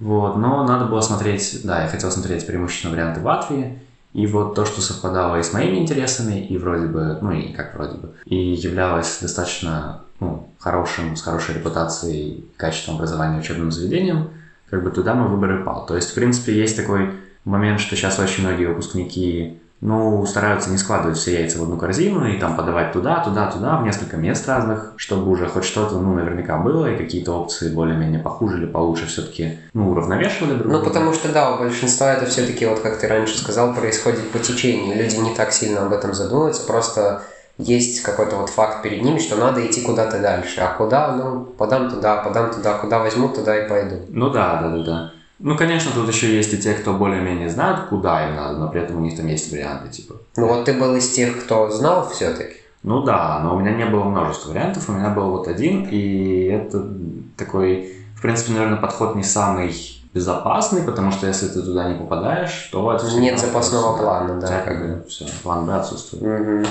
вот, 0.00 0.36
но 0.36 0.64
надо 0.64 0.86
было 0.86 1.00
смотреть, 1.00 1.60
да, 1.64 1.82
я 1.82 1.88
хотел 1.88 2.10
смотреть 2.10 2.46
преимущественно 2.46 2.92
варианты 2.92 3.20
Латвии, 3.20 3.80
и 4.12 4.26
вот 4.26 4.54
то, 4.54 4.64
что 4.64 4.80
совпадало 4.80 5.36
и 5.36 5.42
с 5.42 5.52
моими 5.52 5.78
интересами, 5.78 6.40
и 6.40 6.56
вроде 6.56 6.86
бы, 6.86 7.18
ну 7.20 7.32
и 7.32 7.52
как 7.52 7.74
вроде 7.74 7.98
бы, 7.98 8.14
и 8.24 8.36
являлось 8.36 9.18
достаточно 9.20 10.00
ну, 10.20 10.48
хорошим, 10.58 11.16
с 11.16 11.22
хорошей 11.22 11.56
репутацией, 11.56 12.44
качеством 12.56 12.96
образования 12.96 13.38
учебным 13.38 13.70
заведением, 13.70 14.30
как 14.70 14.82
бы 14.82 14.90
туда 14.90 15.14
мой 15.14 15.28
выбор 15.28 15.60
и 15.60 15.64
пал. 15.64 15.86
То 15.86 15.96
есть, 15.96 16.10
в 16.10 16.14
принципе, 16.14 16.58
есть 16.58 16.76
такой 16.76 17.12
момент, 17.44 17.80
что 17.80 17.96
сейчас 17.96 18.18
очень 18.18 18.44
многие 18.44 18.66
выпускники 18.66 19.60
ну, 19.80 20.26
стараются 20.26 20.70
не 20.70 20.78
складывать 20.78 21.16
все 21.16 21.40
яйца 21.40 21.58
в 21.58 21.62
одну 21.62 21.76
корзину 21.76 22.26
и 22.26 22.38
там 22.38 22.56
подавать 22.56 22.92
туда, 22.92 23.22
туда, 23.22 23.50
туда, 23.50 23.76
в 23.76 23.84
несколько 23.84 24.16
мест 24.16 24.48
разных, 24.48 24.92
чтобы 24.96 25.30
уже 25.30 25.46
хоть 25.46 25.64
что-то, 25.64 25.98
ну, 25.98 26.14
наверняка 26.14 26.58
было, 26.58 26.86
и 26.86 26.96
какие-то 26.96 27.32
опции 27.32 27.72
более-менее 27.72 28.20
похуже 28.20 28.58
или 28.58 28.66
получше 28.66 29.06
все-таки, 29.06 29.58
ну, 29.74 29.90
уравновешивали 29.90 30.54
друг 30.54 30.62
друга. 30.62 30.78
Ну, 30.78 30.84
потому 30.84 31.12
что, 31.12 31.32
да, 31.32 31.54
у 31.54 31.58
большинства 31.58 32.12
это 32.12 32.26
все-таки, 32.26 32.66
вот 32.66 32.80
как 32.80 32.98
ты 32.98 33.06
раньше 33.06 33.38
сказал, 33.38 33.74
происходит 33.74 34.30
по 34.30 34.38
течению. 34.38 34.96
Люди 34.96 35.16
не 35.16 35.34
так 35.34 35.52
сильно 35.52 35.86
об 35.86 35.92
этом 35.92 36.12
задумываются, 36.12 36.66
просто 36.66 37.22
есть 37.58 38.02
какой-то 38.02 38.36
вот 38.36 38.50
факт 38.50 38.82
перед 38.82 39.02
ними, 39.02 39.18
что 39.18 39.36
надо 39.36 39.64
идти 39.66 39.80
куда-то 39.82 40.20
дальше. 40.20 40.60
А 40.60 40.74
куда? 40.74 41.12
Ну, 41.12 41.40
подам 41.40 41.90
туда, 41.90 42.16
подам 42.22 42.52
туда, 42.52 42.78
куда 42.78 43.00
возьму, 43.00 43.28
туда 43.28 43.64
и 43.64 43.68
пойду. 43.68 43.96
Ну 44.08 44.30
да, 44.30 44.60
да, 44.62 44.68
да, 44.70 44.84
да. 44.84 45.12
Ну, 45.38 45.56
конечно, 45.56 45.92
тут 45.94 46.08
еще 46.08 46.34
есть 46.34 46.52
и 46.52 46.58
те, 46.58 46.74
кто 46.74 46.94
более-менее 46.94 47.48
знают, 47.48 47.88
куда 47.88 48.28
им 48.28 48.36
надо, 48.36 48.58
но 48.58 48.68
при 48.68 48.80
этом 48.80 48.96
у 48.96 49.00
них 49.00 49.16
там 49.16 49.26
есть 49.28 49.52
варианты, 49.52 49.88
типа. 49.88 50.16
Ну, 50.36 50.48
вот 50.48 50.64
ты 50.64 50.72
был 50.72 50.96
из 50.96 51.08
тех, 51.10 51.44
кто 51.44 51.70
знал 51.70 52.08
все-таки? 52.10 52.56
Ну 52.82 53.02
да, 53.02 53.40
но 53.42 53.54
у 53.54 53.60
меня 53.60 53.72
не 53.72 53.86
было 53.86 54.04
множества 54.04 54.50
вариантов, 54.50 54.88
у 54.88 54.92
меня 54.92 55.10
был 55.10 55.30
вот 55.30 55.48
один, 55.48 55.86
и 55.90 56.44
это 56.44 56.88
такой, 57.36 57.94
в 58.16 58.22
принципе, 58.22 58.52
наверное, 58.52 58.78
подход 58.78 59.14
не 59.14 59.22
самый 59.22 59.72
безопасный, 60.14 60.82
потому 60.82 61.12
что 61.12 61.26
если 61.26 61.48
ты 61.48 61.60
туда 61.62 61.88
не 61.88 61.98
попадаешь, 61.98 62.68
то 62.72 62.92
это 62.92 63.06
Нет 63.18 63.38
запасного 63.38 63.98
плана, 63.98 64.40
да. 64.40 64.62
Как 64.62 64.80
бы 64.80 65.04
все, 65.08 65.26
план 65.42 65.66
Б 65.66 65.74
отсутствует. 65.74 66.40
Угу. 66.40 66.66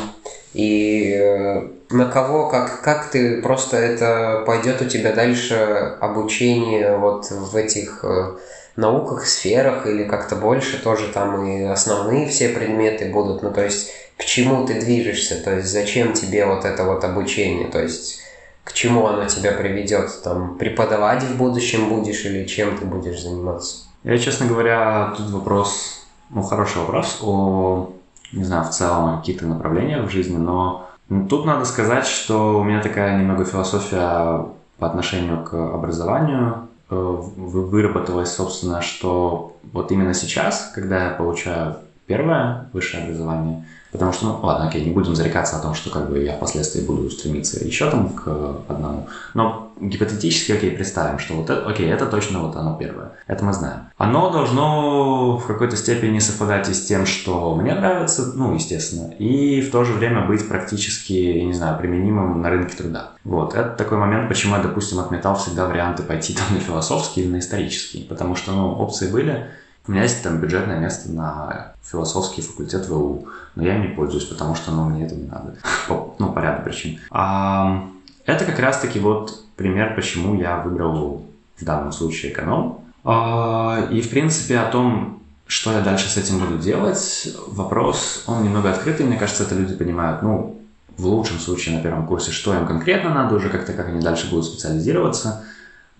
И 0.53 1.13
э, 1.13 1.67
на 1.91 2.05
кого, 2.05 2.50
как, 2.50 2.81
как 2.81 3.09
ты 3.12 3.41
просто 3.41 3.77
это 3.77 4.43
пойдет 4.45 4.81
у 4.81 4.86
тебя 4.86 5.13
дальше 5.13 5.95
обучение 6.00 6.97
вот 6.97 7.29
в 7.29 7.55
этих 7.55 8.03
э, 8.03 8.38
науках, 8.77 9.25
сферах 9.25 9.86
или 9.88 10.03
как-то 10.03 10.36
больше 10.36 10.81
тоже 10.81 11.07
там 11.07 11.46
и 11.46 11.63
основные 11.63 12.27
все 12.29 12.50
предметы 12.50 13.12
будут, 13.12 13.41
ну 13.41 13.51
то 13.51 13.63
есть 13.63 13.91
к 14.17 14.24
чему 14.24 14.65
ты 14.65 14.79
движешься, 14.79 15.43
то 15.43 15.55
есть 15.55 15.67
зачем 15.67 16.13
тебе 16.13 16.46
вот 16.46 16.63
это 16.63 16.86
вот 16.86 17.03
обучение, 17.03 17.67
то 17.67 17.81
есть 17.81 18.22
к 18.63 18.74
чему 18.74 19.07
оно 19.07 19.25
тебя 19.25 19.51
приведет, 19.51 20.22
там 20.24 20.57
преподавать 20.57 21.24
в 21.24 21.38
будущем 21.38 21.89
будешь 21.89 22.24
или 22.25 22.46
чем 22.46 22.77
ты 22.77 22.86
будешь 22.86 23.22
заниматься? 23.22 23.88
Я, 24.03 24.17
честно 24.17 24.46
говоря, 24.46 25.13
тут 25.17 25.29
вопрос, 25.31 26.05
ну 26.29 26.43
хороший 26.43 26.79
вопрос 26.79 27.19
о, 27.22 27.93
не 28.31 28.43
знаю, 28.43 28.63
в 28.63 28.69
целом 28.69 29.19
каких-то 29.19 29.48
направлениях 29.48 30.07
в 30.07 30.12
жизни, 30.12 30.38
но 30.38 30.88
тут 31.29 31.46
надо 31.46 31.65
сказать, 31.65 32.05
что 32.05 32.60
у 32.60 32.63
меня 32.63 32.81
такая 32.81 33.17
немного 33.17 33.43
философия 33.43 34.46
по 34.77 34.88
отношению 34.88 35.43
к 35.43 35.53
образованию, 35.53 36.66
выработалось, 36.89 38.34
собственно, 38.34 38.82
что 38.82 39.58
вот 39.74 39.91
именно 39.91 40.13
сейчас, 40.13 40.72
когда 40.74 41.06
я 41.06 41.10
получаю 41.12 41.77
первое 42.06 42.70
высшее 42.74 43.03
образование, 43.03 43.65
потому 43.91 44.13
что, 44.13 44.25
ну, 44.25 44.39
ладно, 44.41 44.67
окей, 44.67 44.84
не 44.84 44.91
будем 44.91 45.15
зарекаться 45.15 45.58
о 45.58 45.62
том, 45.62 45.74
что 45.74 45.89
как 45.89 46.10
бы 46.10 46.24
я 46.24 46.34
впоследствии 46.34 46.82
буду 46.82 47.10
стремиться 47.10 47.63
еще 47.63 47.89
там 47.89 48.10
к 48.10 48.27
одному, 48.67 49.08
но 49.34 49.72
гипотетически, 49.79 50.51
окей, 50.53 50.72
представим, 50.72 51.20
что 51.20 51.36
вот 51.36 51.50
это, 51.50 51.67
окей, 51.67 51.89
это 51.89 52.06
точно 52.06 52.39
вот 52.39 52.56
оно 52.56 52.75
первое, 52.77 53.12
это 53.27 53.46
мы 53.46 53.53
знаем. 53.53 53.82
Оно 53.98 54.29
должно 54.29 55.38
в 55.38 55.46
какой-то 55.46 55.75
степени 55.75 56.20
совпадать 56.20 56.70
и 56.70 56.74
с 56.74 56.86
тем, 56.86 57.06
что 57.06 57.56
мне 57.56 57.74
нравится, 57.74 58.34
ну, 58.36 58.53
естественно, 58.53 59.12
и 59.13 59.62
в 59.62 59.72
то 59.72 59.84
же 59.84 59.94
время 59.94 60.25
быть 60.25 60.48
практически, 60.48 61.13
я 61.13 61.44
не 61.44 61.53
знаю, 61.53 61.77
применимым 61.79 62.41
на 62.41 62.50
рынке 62.50 62.75
труда. 62.75 63.12
Вот, 63.24 63.53
это 63.53 63.70
такой 63.70 63.98
момент, 63.98 64.29
почему 64.29 64.56
я, 64.56 64.62
допустим, 64.62 65.00
отметал 65.00 65.36
всегда 65.36 65.65
варианты 65.65 66.03
пойти 66.03 66.34
там 66.34 66.46
на 66.51 66.60
философский 66.60 67.22
или 67.22 67.29
на 67.29 67.39
исторический, 67.39 68.03
потому 68.03 68.36
что, 68.36 68.51
ну, 68.51 68.74
опции 68.74 69.12
были, 69.12 69.48
у 69.88 69.91
меня 69.91 70.03
есть 70.03 70.22
там 70.22 70.38
бюджетное 70.38 70.79
место 70.79 71.12
на 71.12 71.74
философский 71.84 72.41
факультет 72.41 72.88
ВУ, 72.88 73.27
но 73.56 73.63
я 73.63 73.75
им 73.75 73.82
не 73.82 73.88
пользуюсь, 73.88 74.25
потому 74.25 74.56
что 74.56 74.72
ну, 74.72 74.86
мне 74.86 75.06
это 75.06 75.15
не 75.15 75.27
надо. 75.27 75.56
По, 75.88 76.15
ну, 76.20 76.34
по 76.34 76.39
ряду 76.39 76.63
причин. 76.63 77.00
А, 77.10 77.88
это 78.25 78.46
как 78.46 78.60
раз-таки 78.60 79.00
вот 79.00 79.44
пример, 79.56 79.96
почему 79.96 80.36
я 80.36 80.60
выбрал 80.60 81.25
в 81.56 81.63
данном 81.63 81.91
случае 81.91 82.34
эконом. 82.34 82.82
А, 83.03 83.88
и, 83.89 84.01
в 84.01 84.10
принципе, 84.10 84.60
о 84.60 84.70
том, 84.70 85.22
что 85.48 85.72
я 85.72 85.79
дальше 85.79 86.10
с 86.10 86.17
этим 86.17 86.39
буду 86.39 86.58
делать, 86.58 87.29
вопрос, 87.48 88.25
он 88.27 88.44
немного 88.44 88.70
открытый, 88.70 89.06
мне 89.06 89.17
кажется, 89.17 89.44
это 89.44 89.56
люди 89.56 89.74
понимают, 89.75 90.22
ну, 90.22 90.60
в 90.98 91.06
лучшем 91.06 91.39
случае 91.39 91.77
на 91.77 91.84
первом 91.84 92.06
курсе, 92.06 92.32
что 92.32 92.53
им 92.53 92.65
конкретно 92.65 93.13
надо, 93.13 93.36
уже 93.36 93.50
как-то 93.50 93.72
как 93.72 93.88
они 93.88 94.01
дальше 94.01 94.29
будут 94.29 94.46
специализироваться, 94.46 95.46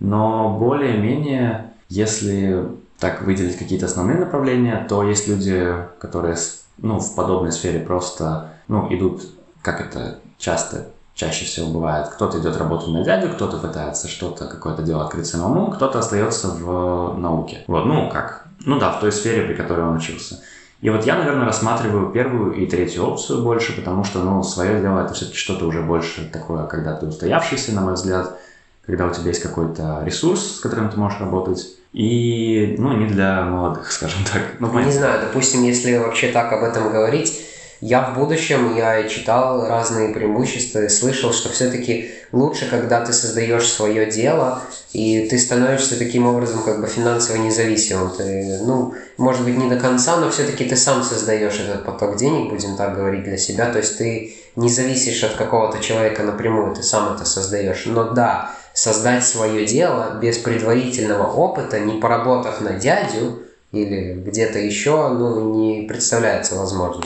но 0.00 0.56
более-менее, 0.58 1.70
если 1.88 2.66
так 2.98 3.22
выделить 3.22 3.58
какие-то 3.58 3.86
основные 3.86 4.18
направления, 4.18 4.84
то 4.88 5.02
есть 5.04 5.28
люди, 5.28 5.72
которые 6.00 6.36
ну, 6.78 6.98
в 6.98 7.14
подобной 7.14 7.52
сфере 7.52 7.80
просто 7.80 8.50
ну, 8.66 8.92
идут, 8.92 9.22
как 9.62 9.80
это 9.80 10.18
часто, 10.36 10.86
чаще 11.14 11.44
всего 11.44 11.68
бывает. 11.70 12.08
Кто-то 12.08 12.38
идет 12.38 12.56
работать 12.56 12.88
на 12.88 13.04
дядю, 13.04 13.30
кто-то 13.30 13.58
пытается 13.58 14.08
что-то, 14.08 14.46
какое-то 14.46 14.82
дело 14.82 15.04
открыть 15.04 15.26
самому, 15.26 15.70
кто-то 15.70 15.98
остается 15.98 16.48
в 16.48 17.18
науке. 17.18 17.64
Вот, 17.66 17.86
ну 17.86 18.08
как, 18.10 18.46
ну 18.64 18.78
да, 18.78 18.92
в 18.92 19.00
той 19.00 19.12
сфере, 19.12 19.42
при 19.42 19.54
которой 19.54 19.86
он 19.86 19.96
учился. 19.96 20.40
И 20.80 20.90
вот 20.90 21.04
я, 21.04 21.16
наверное, 21.16 21.46
рассматриваю 21.46 22.12
первую 22.12 22.52
и 22.52 22.66
третью 22.66 23.04
опцию 23.04 23.42
больше, 23.42 23.74
потому 23.74 24.04
что, 24.04 24.22
ну, 24.22 24.44
свое 24.44 24.80
дело 24.80 25.00
это 25.00 25.12
все-таки 25.12 25.36
что-то 25.36 25.66
уже 25.66 25.82
больше 25.82 26.30
такое, 26.32 26.66
когда 26.66 26.94
ты 26.94 27.06
устоявшийся, 27.06 27.72
на 27.72 27.80
мой 27.80 27.94
взгляд, 27.94 28.38
когда 28.86 29.06
у 29.06 29.10
тебя 29.10 29.28
есть 29.28 29.42
какой-то 29.42 30.02
ресурс, 30.04 30.56
с 30.56 30.60
которым 30.60 30.88
ты 30.88 30.96
можешь 30.96 31.18
работать, 31.18 31.66
и, 31.92 32.76
ну, 32.78 32.96
не 32.96 33.06
для 33.06 33.42
молодых, 33.42 33.90
скажем 33.92 34.20
так. 34.30 34.42
Ну, 34.60 34.78
не 34.78 34.92
знаю, 34.92 35.20
допустим, 35.20 35.64
если 35.64 35.96
вообще 35.96 36.28
так 36.28 36.52
об 36.52 36.62
этом 36.62 36.92
говорить, 36.92 37.40
я 37.80 38.10
в 38.10 38.18
будущем, 38.18 38.74
я 38.76 39.08
читал 39.08 39.68
разные 39.68 40.12
преимущества 40.12 40.80
и 40.80 40.88
слышал, 40.88 41.32
что 41.32 41.48
все-таки 41.48 42.10
лучше, 42.32 42.68
когда 42.68 43.04
ты 43.04 43.12
создаешь 43.12 43.70
свое 43.70 44.10
дело, 44.10 44.62
и 44.92 45.28
ты 45.30 45.38
становишься 45.38 45.96
таким 45.96 46.26
образом 46.26 46.64
как 46.64 46.80
бы 46.80 46.88
финансово 46.88 47.36
независимым. 47.36 48.10
Ты, 48.10 48.58
ну, 48.64 48.94
может 49.16 49.44
быть, 49.44 49.56
не 49.56 49.70
до 49.70 49.78
конца, 49.78 50.16
но 50.16 50.28
все-таки 50.30 50.64
ты 50.64 50.74
сам 50.76 51.04
создаешь 51.04 51.60
этот 51.60 51.84
поток 51.84 52.16
денег, 52.16 52.50
будем 52.50 52.76
так 52.76 52.96
говорить, 52.96 53.22
для 53.22 53.36
себя. 53.36 53.70
То 53.70 53.78
есть 53.78 53.96
ты 53.96 54.36
не 54.56 54.68
зависишь 54.68 55.22
от 55.22 55.34
какого-то 55.34 55.78
человека 55.78 56.24
напрямую, 56.24 56.74
ты 56.74 56.82
сам 56.82 57.14
это 57.14 57.24
создаешь. 57.24 57.84
Но 57.86 58.10
да, 58.10 58.56
создать 58.78 59.24
свое 59.24 59.66
дело 59.66 60.20
без 60.22 60.38
предварительного 60.38 61.26
опыта, 61.26 61.80
не 61.80 62.00
поработав 62.00 62.60
на 62.60 62.74
дядю 62.74 63.40
или 63.72 64.14
где-то 64.14 64.60
еще, 64.60 65.08
ну, 65.08 65.52
не 65.52 65.82
представляется 65.88 66.54
возможным. 66.54 67.04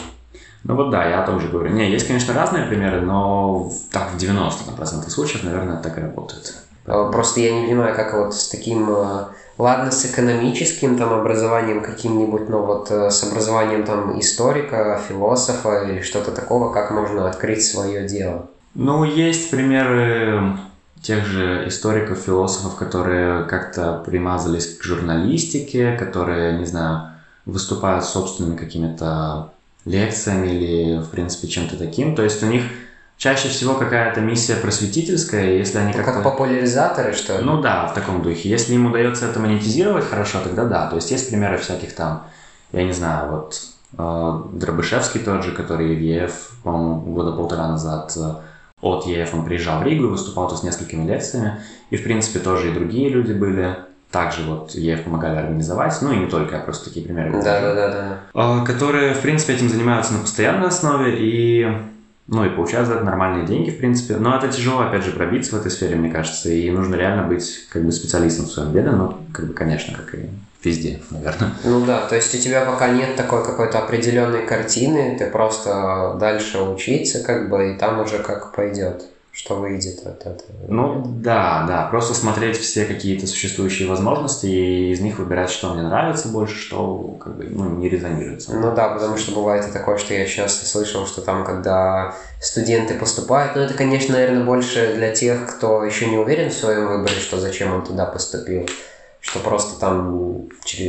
Ну 0.64 0.76
вот 0.76 0.90
да, 0.90 1.08
я 1.08 1.24
тоже 1.24 1.48
говорю. 1.48 1.70
Не, 1.70 1.90
есть, 1.90 2.06
конечно, 2.06 2.34
разные 2.34 2.66
примеры, 2.66 3.00
но 3.00 3.72
так 3.90 4.10
в 4.12 4.18
90% 4.18 5.08
случаев, 5.08 5.44
наверное, 5.44 5.78
так 5.78 5.96
и 5.96 6.02
работает. 6.02 6.54
А, 6.86 7.10
просто 7.10 7.40
я 7.40 7.52
не 7.52 7.66
понимаю, 7.66 7.96
как 7.96 8.12
вот 8.12 8.34
с 8.34 8.48
таким, 8.48 8.90
э, 8.90 9.24
ладно, 9.56 9.90
с 9.90 10.04
экономическим 10.04 10.98
там 10.98 11.14
образованием 11.14 11.82
каким-нибудь, 11.82 12.50
но 12.50 12.64
вот 12.66 12.90
э, 12.90 13.10
с 13.10 13.24
образованием 13.24 13.84
там 13.84 14.20
историка, 14.20 15.00
философа 15.08 15.84
или 15.84 16.02
что-то 16.02 16.32
такого, 16.32 16.70
как 16.70 16.90
можно 16.90 17.26
открыть 17.30 17.64
свое 17.64 18.06
дело? 18.06 18.50
Ну, 18.74 19.04
есть 19.04 19.50
примеры 19.50 20.58
тех 21.02 21.26
же 21.26 21.66
историков, 21.66 22.18
философов, 22.18 22.76
которые 22.76 23.44
как-то 23.44 24.02
примазались 24.06 24.78
к 24.78 24.84
журналистике, 24.84 25.96
которые, 25.96 26.58
не 26.58 26.64
знаю, 26.64 27.08
выступают 27.44 28.04
собственными 28.04 28.56
какими-то 28.56 29.50
лекциями 29.84 30.48
или, 30.48 30.98
в 31.00 31.08
принципе, 31.08 31.48
чем-то 31.48 31.76
таким. 31.76 32.14
То 32.14 32.22
есть 32.22 32.40
у 32.44 32.46
них 32.46 32.62
чаще 33.16 33.48
всего 33.48 33.74
какая-то 33.74 34.20
миссия 34.20 34.54
просветительская, 34.54 35.56
если 35.56 35.78
они 35.78 35.92
как-то... 35.92 36.12
Как 36.12 36.22
популяризаторы, 36.22 37.12
что 37.12 37.36
ли? 37.36 37.44
Ну 37.44 37.60
да, 37.60 37.88
в 37.88 37.94
таком 37.94 38.22
духе. 38.22 38.48
Если 38.48 38.74
им 38.74 38.86
удается 38.86 39.26
это 39.26 39.40
монетизировать 39.40 40.08
хорошо, 40.08 40.38
тогда 40.42 40.64
да. 40.66 40.88
То 40.88 40.96
есть 40.96 41.10
есть 41.10 41.28
примеры 41.28 41.58
всяких 41.58 41.96
там, 41.96 42.26
я 42.70 42.84
не 42.84 42.92
знаю, 42.92 43.30
вот 43.32 43.60
Дробышевский 44.52 45.20
тот 45.20 45.44
же, 45.44 45.50
который 45.50 45.96
в 45.96 46.00
ЕФ, 46.00 46.58
по-моему, 46.62 47.12
года 47.12 47.32
полтора 47.32 47.66
назад 47.68 48.16
от 48.82 49.06
ЕФ 49.06 49.34
он 49.34 49.44
приезжал 49.44 49.80
в 49.80 49.84
Ригу 49.84 50.04
и 50.04 50.08
выступал 50.08 50.48
тут 50.48 50.58
с 50.58 50.62
несколькими 50.62 51.06
лекциями. 51.06 51.60
И, 51.90 51.96
в 51.96 52.02
принципе, 52.02 52.40
тоже 52.40 52.70
и 52.70 52.74
другие 52.74 53.08
люди 53.08 53.32
были. 53.32 53.76
Также 54.10 54.42
вот 54.42 54.72
ЕФ 54.74 55.04
помогали 55.04 55.38
организовать, 55.38 55.96
ну 56.02 56.12
и 56.12 56.16
не 56.16 56.26
только, 56.26 56.56
я 56.56 56.60
просто 56.60 56.90
такие 56.90 57.06
примеры. 57.06 57.32
Да, 57.42 57.60
да, 57.62 57.74
да, 57.74 58.20
да. 58.34 58.64
Которые, 58.66 59.14
в 59.14 59.20
принципе, 59.20 59.54
этим 59.54 59.70
занимаются 59.70 60.12
на 60.12 60.18
постоянной 60.18 60.68
основе 60.68 61.16
и 61.18 61.66
ну 62.26 62.44
и 62.44 62.50
получают 62.50 62.88
за 62.88 62.94
это 62.94 63.04
нормальные 63.04 63.46
деньги, 63.46 63.70
в 63.70 63.78
принципе. 63.78 64.16
Но 64.16 64.36
это 64.36 64.48
тяжело, 64.48 64.80
опять 64.80 65.04
же, 65.04 65.12
пробиться 65.12 65.56
в 65.56 65.60
этой 65.60 65.70
сфере, 65.70 65.96
мне 65.96 66.10
кажется, 66.10 66.48
и 66.48 66.70
нужно 66.70 66.94
реально 66.94 67.24
быть 67.24 67.66
как 67.70 67.84
бы 67.84 67.92
специалистом 67.92 68.46
в 68.46 68.50
своем 68.50 68.72
деле, 68.72 68.90
ну, 68.90 69.18
как 69.32 69.46
бы, 69.46 69.54
конечно, 69.54 69.96
как 69.96 70.14
и 70.14 70.30
везде, 70.62 71.00
наверное. 71.10 71.50
Ну 71.64 71.84
да, 71.84 72.06
то 72.06 72.14
есть 72.14 72.34
у 72.34 72.38
тебя 72.38 72.64
пока 72.64 72.88
нет 72.90 73.16
такой 73.16 73.44
какой-то 73.44 73.78
определенной 73.78 74.46
картины, 74.46 75.16
ты 75.18 75.26
просто 75.26 76.16
дальше 76.20 76.60
учиться, 76.60 77.22
как 77.24 77.48
бы, 77.48 77.72
и 77.72 77.78
там 77.78 78.00
уже 78.00 78.18
как 78.18 78.54
пойдет 78.54 79.11
что 79.32 79.54
выйдет 79.54 80.06
от 80.06 80.20
этого. 80.20 80.58
Ну 80.68 81.02
да, 81.06 81.64
да, 81.66 81.88
просто 81.90 82.12
смотреть 82.12 82.58
все 82.58 82.84
какие-то 82.84 83.26
существующие 83.26 83.88
возможности 83.88 84.44
и 84.44 84.90
из 84.92 85.00
них 85.00 85.18
выбирать, 85.18 85.50
что 85.50 85.72
мне 85.72 85.82
нравится 85.82 86.28
больше, 86.28 86.56
что 86.56 87.16
как 87.18 87.36
бы 87.36 87.44
ну, 87.44 87.70
не 87.70 87.88
резонирует. 87.88 88.44
Ну 88.48 88.74
да, 88.74 88.88
потому 88.88 89.16
что 89.16 89.32
бывает 89.32 89.66
и 89.66 89.72
такое, 89.72 89.96
что 89.96 90.12
я 90.12 90.26
часто 90.26 90.66
слышал, 90.66 91.06
что 91.06 91.22
там, 91.22 91.44
когда 91.44 92.14
студенты 92.42 92.94
поступают, 92.94 93.56
ну 93.56 93.62
это, 93.62 93.72
конечно, 93.72 94.14
наверное, 94.14 94.44
больше 94.44 94.94
для 94.96 95.14
тех, 95.14 95.46
кто 95.56 95.82
еще 95.82 96.06
не 96.06 96.18
уверен 96.18 96.50
в 96.50 96.54
своем 96.54 96.88
выборе, 96.88 97.16
что 97.16 97.40
зачем 97.40 97.72
он 97.72 97.84
туда 97.84 98.04
поступил 98.04 98.68
что 99.22 99.38
просто 99.38 99.78
там 99.78 100.48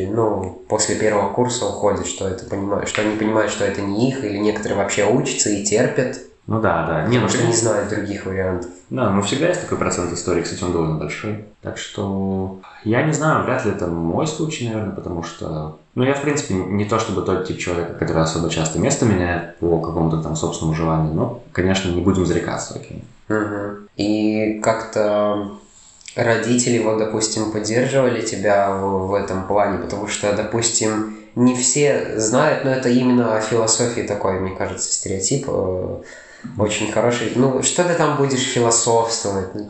ну, 0.10 0.64
после 0.68 0.96
первого 0.96 1.32
курса 1.32 1.68
уходит, 1.68 2.08
что 2.08 2.28
это 2.28 2.46
понимают, 2.46 2.90
что 2.90 3.04
они 3.04 3.16
понимают, 3.16 3.52
что 3.52 3.64
это 3.64 3.82
не 3.82 4.10
их, 4.10 4.24
или 4.24 4.38
некоторые 4.38 4.76
вообще 4.76 5.06
учатся 5.06 5.52
и 5.52 5.64
терпят, 5.64 6.18
ну 6.46 6.60
да, 6.60 6.86
да. 6.86 7.08
Не, 7.08 7.20
ну 7.20 7.30
что 7.30 7.46
не 7.46 7.54
знаю 7.54 7.90
других 7.90 8.26
вариантов. 8.26 8.70
Да, 8.90 9.10
но 9.10 9.22
всегда 9.22 9.48
есть 9.48 9.62
такой 9.62 9.78
процент 9.78 10.12
истории, 10.12 10.42
кстати, 10.42 10.64
он 10.64 10.74
довольно 10.74 10.96
большой. 10.96 11.46
Так 11.62 11.78
что 11.78 12.60
я 12.84 13.04
не 13.04 13.14
знаю, 13.14 13.44
вряд 13.44 13.66
ли 13.66 13.72
это 13.72 13.88
мой 13.88 14.28
случай, 14.28 14.68
наверное, 14.68 14.94
потому 14.94 15.24
что... 15.24 15.80
Ну, 15.96 16.04
я, 16.04 16.16
в 16.16 16.22
принципе, 16.22 16.56
не 16.56 16.86
то 16.86 17.00
чтобы 17.00 17.22
тот 17.22 17.48
тип 17.48 17.60
человека, 17.60 17.94
который 17.94 18.24
особо 18.24 18.50
часто 18.50 18.80
место 18.80 19.06
меняет 19.06 19.58
по 19.60 19.80
какому-то 19.80 20.22
там 20.22 20.36
собственному 20.36 20.76
желанию, 20.76 21.14
но, 21.14 21.42
конечно, 21.54 21.90
не 21.90 22.02
будем 22.02 22.26
зарекаться, 22.26 22.76
окей. 22.76 23.04
Угу. 23.30 23.88
И 23.96 24.60
как-то 24.62 25.52
родители, 26.16 26.80
вот, 26.80 26.98
допустим, 26.98 27.52
поддерживали 27.52 28.22
тебя 28.22 28.76
в, 28.76 29.08
в 29.08 29.14
этом 29.14 29.48
плане, 29.48 29.78
потому 29.78 30.08
что, 30.08 30.34
допустим, 30.34 31.18
не 31.36 31.56
все 31.56 32.20
знают, 32.20 32.66
но 32.66 32.72
это 32.72 32.90
именно 32.90 33.38
о 33.38 33.42
философии 33.42 34.02
такой, 34.02 34.40
мне 34.40 34.56
кажется, 34.56 34.92
стереотип 34.92 35.46
э, 35.48 35.98
очень 36.58 36.92
хороший. 36.92 37.34
Ну, 37.36 37.62
что 37.64 37.84
ты 37.84 37.96
там 37.96 38.18
будешь 38.18 38.54
философствовать? 38.54 39.50
Ну, 39.56 39.64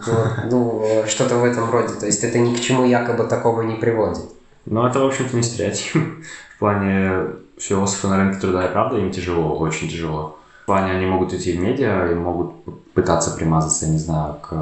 ну, 0.49 1.03
что-то 1.07 1.37
в 1.37 1.43
этом 1.43 1.69
роде. 1.71 1.93
То 1.95 2.05
есть 2.05 2.23
это 2.23 2.39
ни 2.39 2.55
к 2.55 2.59
чему 2.59 2.85
якобы 2.85 3.25
такого 3.25 3.61
не 3.61 3.75
приводит. 3.75 4.25
Ну, 4.65 4.85
это, 4.85 4.99
в 4.99 5.05
общем-то, 5.05 5.35
не 5.35 5.43
стереотип. 5.43 5.93
В 6.55 6.59
плане 6.59 7.27
философы 7.57 8.07
на 8.07 8.17
рынке 8.17 8.39
труда 8.39 8.65
и 8.65 8.71
правда 8.71 8.97
им 8.97 9.11
тяжело, 9.11 9.57
очень 9.57 9.89
тяжело. 9.89 10.37
В 10.63 10.65
плане 10.65 10.93
они 10.93 11.05
могут 11.05 11.33
идти 11.33 11.51
в 11.51 11.59
медиа 11.59 12.09
и 12.11 12.15
могут 12.15 12.53
пытаться 12.93 13.31
примазаться, 13.31 13.89
не 13.89 13.97
знаю, 13.97 14.35
к, 14.41 14.53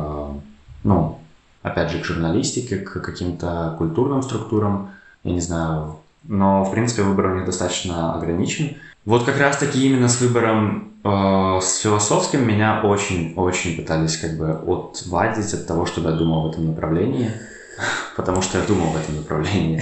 ну, 0.84 1.20
опять 1.62 1.91
же, 1.91 2.00
к 2.00 2.06
журналистике, 2.06 2.77
к 2.77 3.01
каким-то 3.01 3.75
культурным 3.77 4.24
структурам, 4.24 4.89
я 5.24 5.34
не 5.34 5.41
знаю. 5.41 5.98
Но, 6.24 6.63
в 6.63 6.72
принципе, 6.72 7.03
выбор 7.03 7.27
у 7.27 7.36
них 7.36 7.46
достаточно 7.46 8.15
ограничен. 8.15 8.78
Вот 9.05 9.23
как 9.25 9.39
раз-таки 9.39 9.87
именно 9.87 10.07
с 10.07 10.21
выбором 10.21 10.93
э, 11.03 11.59
с 11.61 11.79
философским 11.79 12.47
меня 12.47 12.81
очень-очень 12.83 13.77
пытались 13.77 14.17
как 14.17 14.37
бы 14.37 14.51
отвадить 14.51 15.53
от 15.53 15.65
того, 15.65 15.85
чтобы 15.87 16.11
я 16.11 16.15
думал 16.15 16.47
в 16.47 16.51
этом 16.51 16.67
направлении, 16.67 17.31
потому 18.15 18.43
что 18.43 18.59
я 18.59 18.65
думал 18.65 18.89
в 18.89 18.97
этом 18.97 19.15
направлении. 19.15 19.81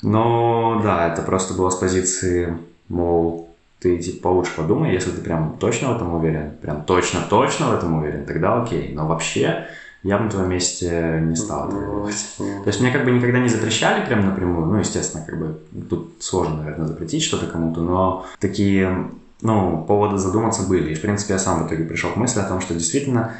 Но 0.00 0.80
да, 0.82 1.12
это 1.12 1.22
просто 1.22 1.54
было 1.54 1.68
с 1.68 1.76
позиции, 1.76 2.56
мол, 2.88 3.50
ты 3.80 3.98
типа 3.98 4.22
получше 4.22 4.52
подумай, 4.56 4.94
если 4.94 5.10
ты 5.10 5.20
прям 5.20 5.58
точно 5.58 5.92
в 5.92 5.96
этом 5.96 6.14
уверен, 6.14 6.52
прям 6.62 6.84
точно-точно 6.84 7.68
в 7.68 7.74
этом 7.74 7.98
уверен, 7.98 8.24
тогда 8.24 8.62
окей. 8.62 8.92
Но 8.94 9.06
вообще 9.06 9.66
я 10.02 10.18
бы 10.18 10.24
на 10.24 10.30
твоем 10.30 10.50
месте 10.50 11.20
не 11.22 11.34
стал 11.34 11.68
этого 11.68 11.84
делать. 11.84 12.36
То 12.38 12.66
есть 12.66 12.80
мне 12.80 12.90
как 12.92 13.04
бы 13.04 13.10
никогда 13.10 13.40
не 13.40 13.48
запрещали 13.48 14.06
прям 14.06 14.24
напрямую, 14.24 14.66
ну, 14.66 14.78
естественно, 14.78 15.24
как 15.26 15.38
бы 15.38 15.58
тут 15.88 16.14
сложно, 16.20 16.58
наверное, 16.58 16.86
запретить 16.86 17.22
что-то 17.22 17.46
кому-то, 17.46 17.80
но 17.80 18.24
такие, 18.38 19.10
ну, 19.40 19.84
поводы 19.86 20.18
задуматься 20.18 20.62
были. 20.62 20.92
И, 20.92 20.94
в 20.94 21.00
принципе, 21.00 21.34
я 21.34 21.38
сам 21.38 21.64
в 21.64 21.66
итоге 21.66 21.84
пришел 21.84 22.10
к 22.10 22.16
мысли 22.16 22.40
о 22.40 22.44
том, 22.44 22.60
что 22.60 22.74
действительно, 22.74 23.32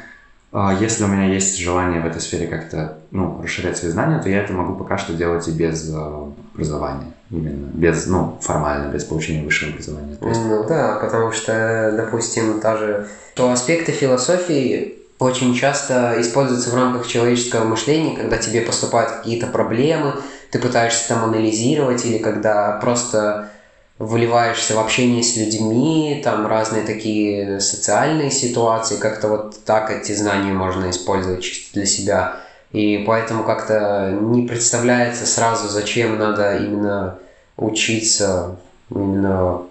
а, 0.51 0.73
если 0.73 1.05
у 1.05 1.07
меня 1.07 1.25
есть 1.25 1.57
желание 1.57 2.01
в 2.01 2.05
этой 2.05 2.21
сфере 2.21 2.47
как-то, 2.47 2.97
ну, 3.11 3.41
расширять 3.41 3.77
свои 3.77 3.91
знания, 3.91 4.19
то 4.21 4.29
я 4.29 4.41
это 4.41 4.51
могу 4.51 4.75
пока 4.75 4.97
что 4.97 5.13
делать 5.13 5.47
и 5.47 5.51
без 5.51 5.89
а, 5.93 6.29
образования. 6.53 7.13
Именно, 7.29 7.67
без, 7.73 8.07
ну, 8.07 8.37
формально, 8.41 8.91
без 8.91 9.05
получения 9.05 9.43
высшего 9.43 9.71
образования. 9.71 10.17
есть... 10.19 10.41
Ну 10.41 10.65
да, 10.67 10.97
потому 10.99 11.31
что, 11.31 11.93
допустим, 11.95 12.59
даже 12.59 13.07
то 13.35 13.51
аспекты 13.51 13.91
философии 13.91 14.98
очень 15.19 15.53
часто 15.53 16.15
используется 16.19 16.69
в 16.69 16.75
рамках 16.75 17.05
человеческого 17.05 17.65
мышления, 17.65 18.15
когда 18.15 18.37
тебе 18.37 18.61
поступают 18.61 19.11
какие-то 19.11 19.47
проблемы, 19.47 20.13
ты 20.49 20.59
пытаешься 20.59 21.09
там 21.09 21.25
анализировать, 21.25 22.05
или 22.05 22.17
когда 22.17 22.79
просто 22.81 23.49
выливаешься 23.97 24.75
в 24.75 24.79
общение 24.79 25.21
с 25.21 25.35
людьми, 25.35 26.21
там 26.23 26.47
разные 26.47 26.83
такие 26.83 27.59
социальные 27.59 28.31
ситуации, 28.31 28.95
как-то 28.95 29.27
вот 29.27 29.65
так 29.65 29.91
эти 29.91 30.13
знания 30.13 30.53
можно 30.53 30.89
использовать 30.89 31.43
чисто 31.43 31.73
для 31.73 31.85
себя. 31.85 32.37
И 32.71 33.03
поэтому 33.05 33.43
как-то 33.43 34.17
не 34.21 34.47
представляется 34.47 35.25
сразу, 35.25 35.67
зачем 35.67 36.17
надо 36.17 36.57
именно 36.57 37.19
учиться, 37.57 38.55
именно 38.89 39.63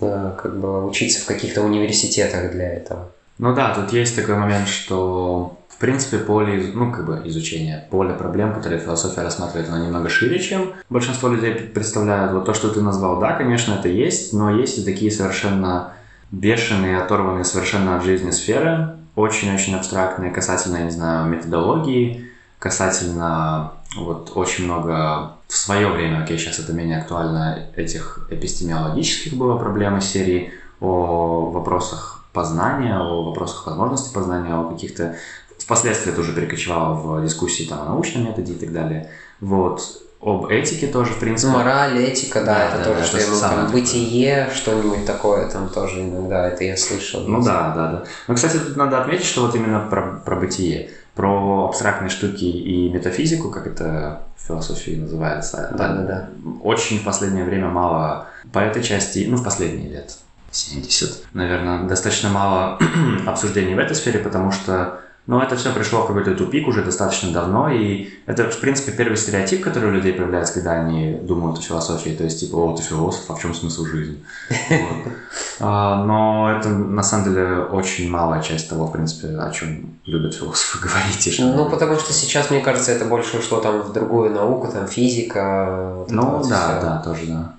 э, 0.00 0.32
как 0.40 0.60
бы 0.60 0.86
учиться 0.86 1.22
в 1.22 1.26
каких-то 1.26 1.62
университетах 1.62 2.52
для 2.52 2.68
этого. 2.74 3.10
Ну 3.38 3.54
да, 3.54 3.74
тут 3.74 3.92
есть 3.92 4.16
такой 4.16 4.36
момент, 4.36 4.68
что 4.68 5.58
в 5.68 5.80
принципе 5.80 6.18
поле, 6.18 6.72
ну 6.74 6.90
как 6.90 7.06
бы 7.06 7.22
изучения, 7.26 7.86
поле 7.88 8.12
проблем, 8.12 8.52
которые 8.52 8.80
философия 8.80 9.22
рассматривает, 9.22 9.70
оно 9.70 9.84
немного 9.84 10.08
шире, 10.08 10.40
чем 10.40 10.72
большинство 10.90 11.28
людей 11.28 11.54
представляют. 11.54 12.32
Вот 12.32 12.46
то, 12.46 12.52
что 12.52 12.68
ты 12.68 12.80
назвал, 12.80 13.20
да, 13.20 13.34
конечно, 13.34 13.74
это 13.74 13.88
есть, 13.88 14.32
но 14.32 14.50
есть 14.50 14.78
и 14.78 14.84
такие 14.84 15.12
совершенно 15.12 15.92
бешеные, 16.32 16.98
оторванные 16.98 17.44
совершенно 17.44 17.96
от 17.96 18.02
жизни 18.02 18.32
сферы, 18.32 18.96
очень-очень 19.14 19.76
абстрактные 19.76 20.32
касательно, 20.32 20.78
не 20.78 20.90
знаю, 20.90 21.28
методологии, 21.28 22.28
касательно 22.58 23.74
вот 23.96 24.32
очень 24.34 24.64
много 24.64 25.34
в 25.46 25.56
свое 25.56 25.86
время, 25.88 26.24
окей, 26.24 26.38
сейчас 26.38 26.58
это 26.58 26.72
менее 26.72 26.98
актуально, 26.98 27.66
этих 27.76 28.26
эпистемиологических 28.30 29.34
было 29.34 29.56
проблем 29.56 29.96
из 29.98 30.04
серии 30.06 30.52
о 30.80 31.50
вопросах 31.52 32.17
познания, 32.38 32.96
о 32.96 33.24
вопросах 33.24 33.66
возможности 33.66 34.14
познания, 34.14 34.54
о 34.54 34.70
каких-то... 34.70 35.16
Впоследствии 35.58 36.12
это 36.12 36.20
уже 36.20 36.32
перекочевало 36.32 36.94
в 36.94 37.24
дискуссии 37.24 37.64
там, 37.64 37.80
о 37.80 37.84
научном 37.86 38.26
методе 38.26 38.52
и 38.52 38.56
так 38.56 38.72
далее. 38.72 39.10
Вот. 39.40 39.82
Об 40.20 40.46
этике 40.46 40.86
тоже, 40.86 41.12
в 41.14 41.18
принципе. 41.18 41.52
Мораль, 41.52 41.98
этика, 41.98 42.44
да, 42.44 42.54
да 42.54 42.68
это 42.68 42.78
да, 42.78 42.84
тоже, 42.84 43.00
да, 43.00 43.04
что 43.06 43.16
это 43.18 43.32
я 43.32 43.40
там, 43.40 43.72
бытие, 43.72 44.48
что-нибудь 44.54 45.04
такое 45.04 45.48
там 45.50 45.68
тоже 45.68 46.02
иногда, 46.02 46.46
это 46.46 46.62
я 46.62 46.76
слышал. 46.76 47.22
Ну 47.22 47.42
да, 47.42 47.72
да, 47.74 47.92
да. 47.92 48.04
Ну, 48.28 48.34
кстати, 48.36 48.56
тут 48.58 48.76
надо 48.76 49.00
отметить, 49.00 49.26
что 49.26 49.46
вот 49.46 49.56
именно 49.56 49.80
про, 49.90 50.22
про 50.24 50.36
бытие, 50.36 50.90
про 51.16 51.66
абстрактные 51.68 52.08
штуки 52.08 52.44
и 52.44 52.88
метафизику, 52.88 53.50
как 53.50 53.66
это 53.66 54.22
в 54.36 54.46
философии 54.46 54.92
называется. 54.92 55.74
Да, 55.76 55.88
да, 55.88 56.02
да. 56.02 56.28
Очень 56.62 57.00
в 57.00 57.04
последнее 57.04 57.44
время 57.44 57.68
мало 57.68 58.26
по 58.52 58.60
этой 58.60 58.82
части, 58.82 59.26
ну, 59.28 59.36
в 59.36 59.44
последние 59.44 59.90
лет 59.90 60.18
70. 60.50 61.26
Наверное, 61.34 61.84
достаточно 61.84 62.30
мало 62.30 62.78
обсуждений 63.26 63.74
в 63.74 63.78
этой 63.78 63.94
сфере, 63.94 64.18
потому 64.18 64.52
что 64.52 65.00
ну, 65.28 65.42
это 65.42 65.56
все 65.56 65.74
пришло 65.74 66.04
в 66.04 66.06
какой-то 66.06 66.34
тупик 66.34 66.66
уже 66.66 66.82
достаточно 66.82 67.30
давно, 67.30 67.68
и 67.68 68.08
это, 68.24 68.50
в 68.50 68.60
принципе, 68.60 68.92
первый 68.92 69.18
стереотип, 69.18 69.62
который 69.62 69.90
у 69.90 69.92
людей 69.92 70.14
появляется, 70.14 70.54
когда 70.54 70.72
они 70.72 71.18
думают 71.20 71.58
о 71.58 71.60
философии, 71.60 72.16
то 72.16 72.24
есть, 72.24 72.40
типа, 72.40 72.56
о, 72.56 72.74
ты 72.74 72.82
философ, 72.82 73.24
а 73.28 73.34
в 73.34 73.40
чем 73.40 73.54
смысл 73.54 73.84
жизни? 73.84 74.24
А, 75.60 76.04
но 76.04 76.56
это, 76.56 76.68
на 76.68 77.02
самом 77.02 77.24
деле, 77.24 77.62
очень 77.62 78.08
малая 78.08 78.40
часть 78.40 78.70
того, 78.70 78.86
в 78.86 78.92
принципе, 78.92 79.36
о 79.36 79.50
чем 79.50 79.98
любят 80.06 80.32
философы 80.32 80.78
говорить. 80.88 81.36
Ну, 81.40 81.68
потому 81.68 81.98
что 81.98 82.12
сейчас, 82.12 82.50
мне 82.50 82.60
кажется, 82.60 82.92
это 82.92 83.04
больше 83.04 83.38
ушло 83.38 83.58
там 83.58 83.82
в 83.82 83.92
другую 83.92 84.30
науку, 84.30 84.68
там 84.68 84.86
физика. 84.86 86.06
Ну, 86.08 86.44
да, 86.48 86.80
да, 86.80 87.02
тоже, 87.04 87.26
да. 87.26 87.54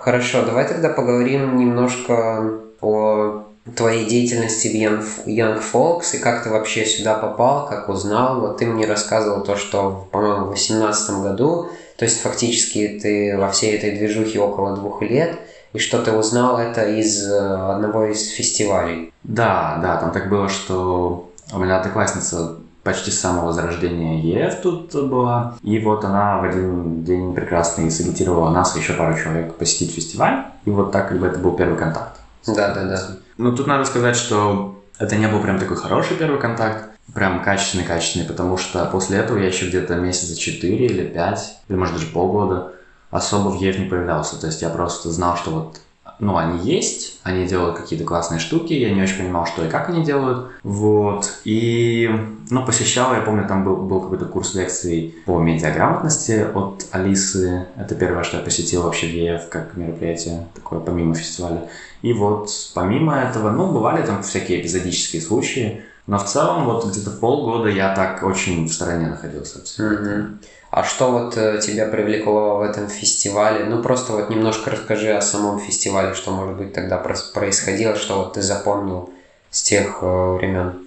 Хорошо, 0.00 0.46
давай 0.46 0.66
тогда 0.66 0.88
поговорим 0.88 1.58
немножко 1.58 2.58
о 2.80 3.44
твоей 3.76 4.06
деятельности 4.06 4.68
в 4.68 4.74
Young, 4.74 5.04
Young 5.26 5.62
Folks 5.62 6.16
и 6.16 6.18
как 6.18 6.42
ты 6.42 6.48
вообще 6.48 6.86
сюда 6.86 7.14
попал, 7.14 7.68
как 7.68 7.90
узнал. 7.90 8.40
Вот 8.40 8.56
ты 8.56 8.66
мне 8.66 8.86
рассказывал 8.86 9.44
то, 9.44 9.56
что, 9.56 10.08
по-моему, 10.10 10.46
в 10.46 10.54
2018 10.54 11.10
году, 11.22 11.68
то 11.98 12.06
есть 12.06 12.22
фактически 12.22 12.98
ты 13.02 13.36
во 13.36 13.50
всей 13.50 13.76
этой 13.76 13.90
движухе 13.90 14.40
около 14.40 14.74
двух 14.74 15.02
лет, 15.02 15.38
и 15.74 15.78
что 15.78 16.02
ты 16.02 16.12
узнал 16.12 16.58
это 16.58 16.82
из 16.82 17.30
э, 17.30 17.38
одного 17.38 18.06
из 18.06 18.30
фестивалей. 18.30 19.12
Да, 19.22 19.78
да, 19.82 19.98
там 19.98 20.12
так 20.12 20.30
было, 20.30 20.48
что 20.48 21.30
у 21.52 21.58
меня 21.58 21.78
одноклассница 21.78 22.56
почти 22.90 23.10
с 23.10 23.20
самого 23.20 23.52
зарождения 23.52 24.20
ЕФ 24.20 24.60
тут 24.62 24.94
была. 25.08 25.54
И 25.62 25.78
вот 25.78 26.04
она 26.04 26.38
в 26.38 26.44
один 26.44 27.04
день 27.04 27.34
прекрасный 27.34 27.90
сагитировала 27.90 28.50
нас 28.50 28.74
и 28.74 28.80
еще 28.80 28.94
пару 28.94 29.16
человек 29.16 29.54
посетить 29.54 29.94
фестиваль. 29.94 30.46
И 30.64 30.70
вот 30.70 30.90
так 30.90 31.08
как 31.08 31.20
бы 31.20 31.26
это 31.26 31.38
был 31.38 31.52
первый 31.52 31.78
контакт. 31.78 32.18
Да, 32.46 32.74
да, 32.74 32.84
да. 32.84 33.08
Ну, 33.38 33.54
тут 33.54 33.66
надо 33.66 33.84
сказать, 33.84 34.16
что 34.16 34.82
это 34.98 35.16
не 35.16 35.28
был 35.28 35.40
прям 35.40 35.58
такой 35.58 35.76
хороший 35.76 36.16
первый 36.16 36.40
контакт, 36.40 36.90
прям 37.14 37.42
качественный-качественный, 37.44 38.26
потому 38.26 38.56
что 38.56 38.84
после 38.86 39.18
этого 39.18 39.38
я 39.38 39.46
еще 39.46 39.68
где-то 39.68 39.94
месяца 39.94 40.36
4 40.36 40.76
или 40.86 41.06
5, 41.06 41.58
или 41.68 41.76
может 41.76 41.94
даже 41.94 42.06
полгода 42.06 42.72
особо 43.10 43.50
в 43.50 43.60
ЕФ 43.60 43.78
не 43.78 43.86
появлялся. 43.86 44.40
То 44.40 44.48
есть 44.48 44.62
я 44.62 44.68
просто 44.68 45.10
знал, 45.10 45.36
что 45.36 45.50
вот 45.50 45.80
ну, 46.20 46.36
они 46.36 46.58
есть, 46.58 47.18
они 47.22 47.46
делают 47.46 47.78
какие-то 47.78 48.04
классные 48.04 48.38
штуки, 48.38 48.72
я 48.72 48.90
не 48.90 49.02
очень 49.02 49.18
понимал, 49.18 49.46
что 49.46 49.64
и 49.64 49.68
как 49.68 49.88
они 49.88 50.04
делают, 50.04 50.48
вот, 50.62 51.38
и, 51.44 52.10
ну, 52.50 52.64
посещал, 52.64 53.14
я 53.14 53.22
помню, 53.22 53.48
там 53.48 53.64
был, 53.64 53.76
был 53.76 54.00
какой-то 54.00 54.26
курс 54.26 54.54
лекций 54.54 55.14
по 55.24 55.38
медиаграмотности 55.38 56.46
от 56.54 56.86
Алисы, 56.92 57.66
это 57.76 57.94
первое, 57.94 58.22
что 58.22 58.36
я 58.36 58.42
посетил 58.42 58.82
вообще 58.82 59.06
в 59.06 59.14
ЕФ, 59.14 59.48
как 59.48 59.76
мероприятие 59.76 60.46
такое, 60.54 60.80
помимо 60.80 61.14
фестиваля, 61.14 61.68
и 62.02 62.12
вот 62.12 62.50
помимо 62.74 63.16
этого, 63.16 63.50
ну, 63.50 63.72
бывали 63.72 64.04
там 64.04 64.22
всякие 64.22 64.60
эпизодические 64.60 65.22
случаи, 65.22 65.82
но 66.06 66.18
в 66.18 66.24
целом 66.24 66.64
вот 66.64 66.86
где-то 66.86 67.10
полгода 67.10 67.68
я 67.68 67.94
так 67.94 68.22
очень 68.24 68.66
в 68.66 68.72
стороне 68.72 69.06
находился. 69.06 69.60
Mm-hmm. 69.60 70.38
А 70.70 70.84
что 70.84 71.10
вот 71.10 71.36
э, 71.36 71.58
тебя 71.60 71.86
привлекло 71.86 72.58
в 72.58 72.62
этом 72.62 72.88
фестивале? 72.88 73.64
Ну, 73.64 73.82
просто 73.82 74.12
вот 74.12 74.30
немножко 74.30 74.70
расскажи 74.70 75.10
о 75.10 75.20
самом 75.20 75.58
фестивале, 75.58 76.14
что, 76.14 76.30
может 76.30 76.56
быть, 76.56 76.72
тогда 76.72 76.96
происходило, 76.96 77.96
что 77.96 78.18
вот 78.18 78.34
ты 78.34 78.42
запомнил 78.42 79.10
с 79.50 79.62
тех 79.62 79.98
э, 80.00 80.36
времен. 80.36 80.86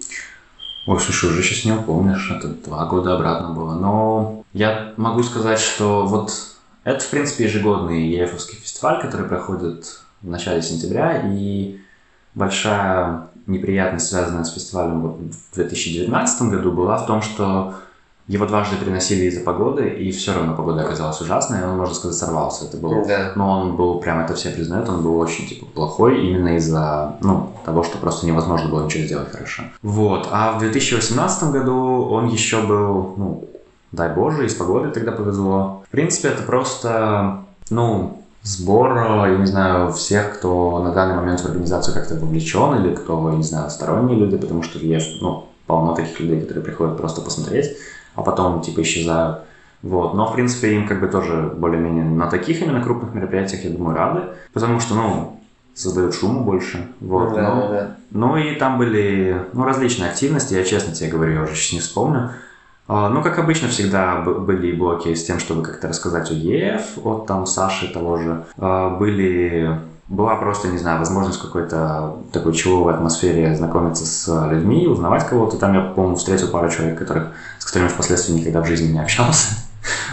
Ой, 0.86 1.00
слушай, 1.00 1.28
уже 1.28 1.42
сейчас 1.42 1.66
не 1.66 1.72
упомнишь, 1.72 2.30
это 2.30 2.48
два 2.48 2.86
года 2.86 3.14
обратно 3.14 3.50
было. 3.50 3.74
Но 3.74 4.44
я 4.54 4.94
могу 4.96 5.22
сказать, 5.22 5.60
что 5.60 6.06
вот 6.06 6.32
это, 6.84 7.00
в 7.00 7.08
принципе, 7.08 7.44
ежегодный 7.44 8.06
ЕФовский 8.08 8.58
фестиваль, 8.58 9.02
который 9.02 9.28
проходит 9.28 10.00
в 10.22 10.28
начале 10.28 10.62
сентября, 10.62 11.22
и 11.26 11.78
большая 12.34 13.28
неприятность, 13.46 14.08
связанная 14.08 14.44
с 14.44 14.54
фестивалем 14.54 15.30
в 15.30 15.54
2019 15.54 16.42
году, 16.42 16.72
была 16.72 16.96
в 16.96 17.06
том, 17.06 17.20
что 17.20 17.74
его 18.26 18.46
дважды 18.46 18.76
переносили 18.76 19.26
из-за 19.26 19.40
погоды, 19.40 19.86
и 19.86 20.10
все 20.10 20.32
равно 20.32 20.54
погода 20.54 20.82
оказалась 20.82 21.20
ужасной, 21.20 21.60
и 21.60 21.64
он, 21.64 21.76
можно 21.76 21.94
сказать, 21.94 22.16
сорвался. 22.16 22.64
Это 22.64 22.78
был, 22.78 23.04
да. 23.06 23.32
Но 23.36 23.50
он 23.50 23.76
был, 23.76 24.00
прям 24.00 24.20
это 24.20 24.34
все 24.34 24.50
признают, 24.50 24.88
он 24.88 25.02
был 25.02 25.18
очень, 25.18 25.46
типа, 25.46 25.66
плохой 25.66 26.26
именно 26.26 26.56
из-за, 26.56 27.16
ну, 27.20 27.50
того, 27.66 27.82
что 27.82 27.98
просто 27.98 28.26
невозможно 28.26 28.70
было 28.70 28.84
ничего 28.84 29.04
сделать 29.04 29.30
хорошо. 29.30 29.64
Вот. 29.82 30.28
А 30.32 30.52
в 30.52 30.58
2018 30.60 31.50
году 31.50 32.08
он 32.10 32.28
еще 32.28 32.62
был, 32.62 33.14
ну, 33.18 33.48
дай 33.92 34.08
боже, 34.14 34.46
из 34.46 34.54
погоды 34.54 34.90
тогда 34.90 35.12
повезло. 35.12 35.82
В 35.86 35.90
принципе, 35.90 36.28
это 36.28 36.42
просто, 36.44 37.40
ну, 37.68 38.22
сбор, 38.42 38.96
я 39.28 39.36
не 39.36 39.46
знаю, 39.46 39.92
всех, 39.92 40.38
кто 40.38 40.82
на 40.82 40.92
данный 40.92 41.16
момент 41.16 41.40
в 41.40 41.46
организацию 41.46 41.92
как-то 41.92 42.14
вовлечен, 42.14 42.76
или 42.76 42.94
кто, 42.94 43.30
не 43.32 43.42
знаю, 43.42 43.68
сторонние 43.68 44.18
люди, 44.18 44.38
потому 44.38 44.62
что 44.62 44.78
есть, 44.78 45.20
ну, 45.20 45.44
полно 45.66 45.94
таких 45.94 46.20
людей, 46.20 46.40
которые 46.40 46.64
приходят 46.64 46.96
просто 46.96 47.20
посмотреть 47.20 47.76
а 48.14 48.22
потом 48.22 48.60
типа 48.62 48.82
исчезают. 48.82 49.40
Вот. 49.82 50.14
Но, 50.14 50.26
в 50.26 50.34
принципе, 50.34 50.74
им 50.74 50.88
как 50.88 51.00
бы 51.00 51.08
тоже 51.08 51.52
более-менее 51.54 52.04
на 52.04 52.26
таких 52.28 52.62
именно 52.62 52.82
крупных 52.82 53.14
мероприятиях, 53.14 53.64
я 53.64 53.70
думаю, 53.70 53.94
рады, 53.94 54.22
потому 54.54 54.80
что, 54.80 54.94
ну, 54.94 55.40
создают 55.74 56.14
шуму 56.14 56.42
больше. 56.42 56.88
Вот. 57.00 57.30
Ну, 57.30 57.34
да, 57.34 57.54
но, 57.54 57.68
да. 57.68 57.96
ну 58.10 58.36
и 58.36 58.54
там 58.54 58.78
были 58.78 59.44
ну, 59.52 59.64
различные 59.64 60.10
активности, 60.10 60.54
я 60.54 60.64
честно 60.64 60.94
тебе 60.94 61.10
говорю, 61.10 61.34
я 61.34 61.42
уже 61.42 61.54
сейчас 61.54 61.72
не 61.72 61.80
вспомню. 61.80 62.30
А, 62.86 63.08
ну, 63.08 63.22
как 63.22 63.38
обычно, 63.38 63.68
всегда 63.68 64.20
были 64.20 64.72
блоки 64.72 65.14
с 65.14 65.24
тем, 65.24 65.38
чтобы 65.38 65.62
как-то 65.62 65.88
рассказать 65.88 66.30
о 66.30 66.34
ЕФ, 66.34 66.98
от 67.04 67.26
там 67.26 67.46
Саши 67.46 67.92
того 67.92 68.18
же. 68.18 68.44
А, 68.58 68.90
были 68.90 69.80
была 70.08 70.36
просто, 70.36 70.68
не 70.68 70.78
знаю, 70.78 70.98
возможность 70.98 71.40
какой-то 71.40 72.16
такой 72.32 72.52
чиловой 72.52 72.94
атмосфере 72.94 73.54
знакомиться 73.56 74.04
с 74.04 74.48
людьми, 74.50 74.86
узнавать 74.86 75.26
кого-то. 75.26 75.56
Там 75.56 75.74
я, 75.74 75.80
по-моему, 75.80 76.16
встретил 76.16 76.48
пару 76.48 76.70
человек, 76.70 76.98
которых, 76.98 77.28
с 77.58 77.64
которыми 77.64 77.88
впоследствии 77.88 78.34
никогда 78.34 78.60
в 78.60 78.66
жизни 78.66 78.92
не 78.92 79.00
общался. 79.00 79.54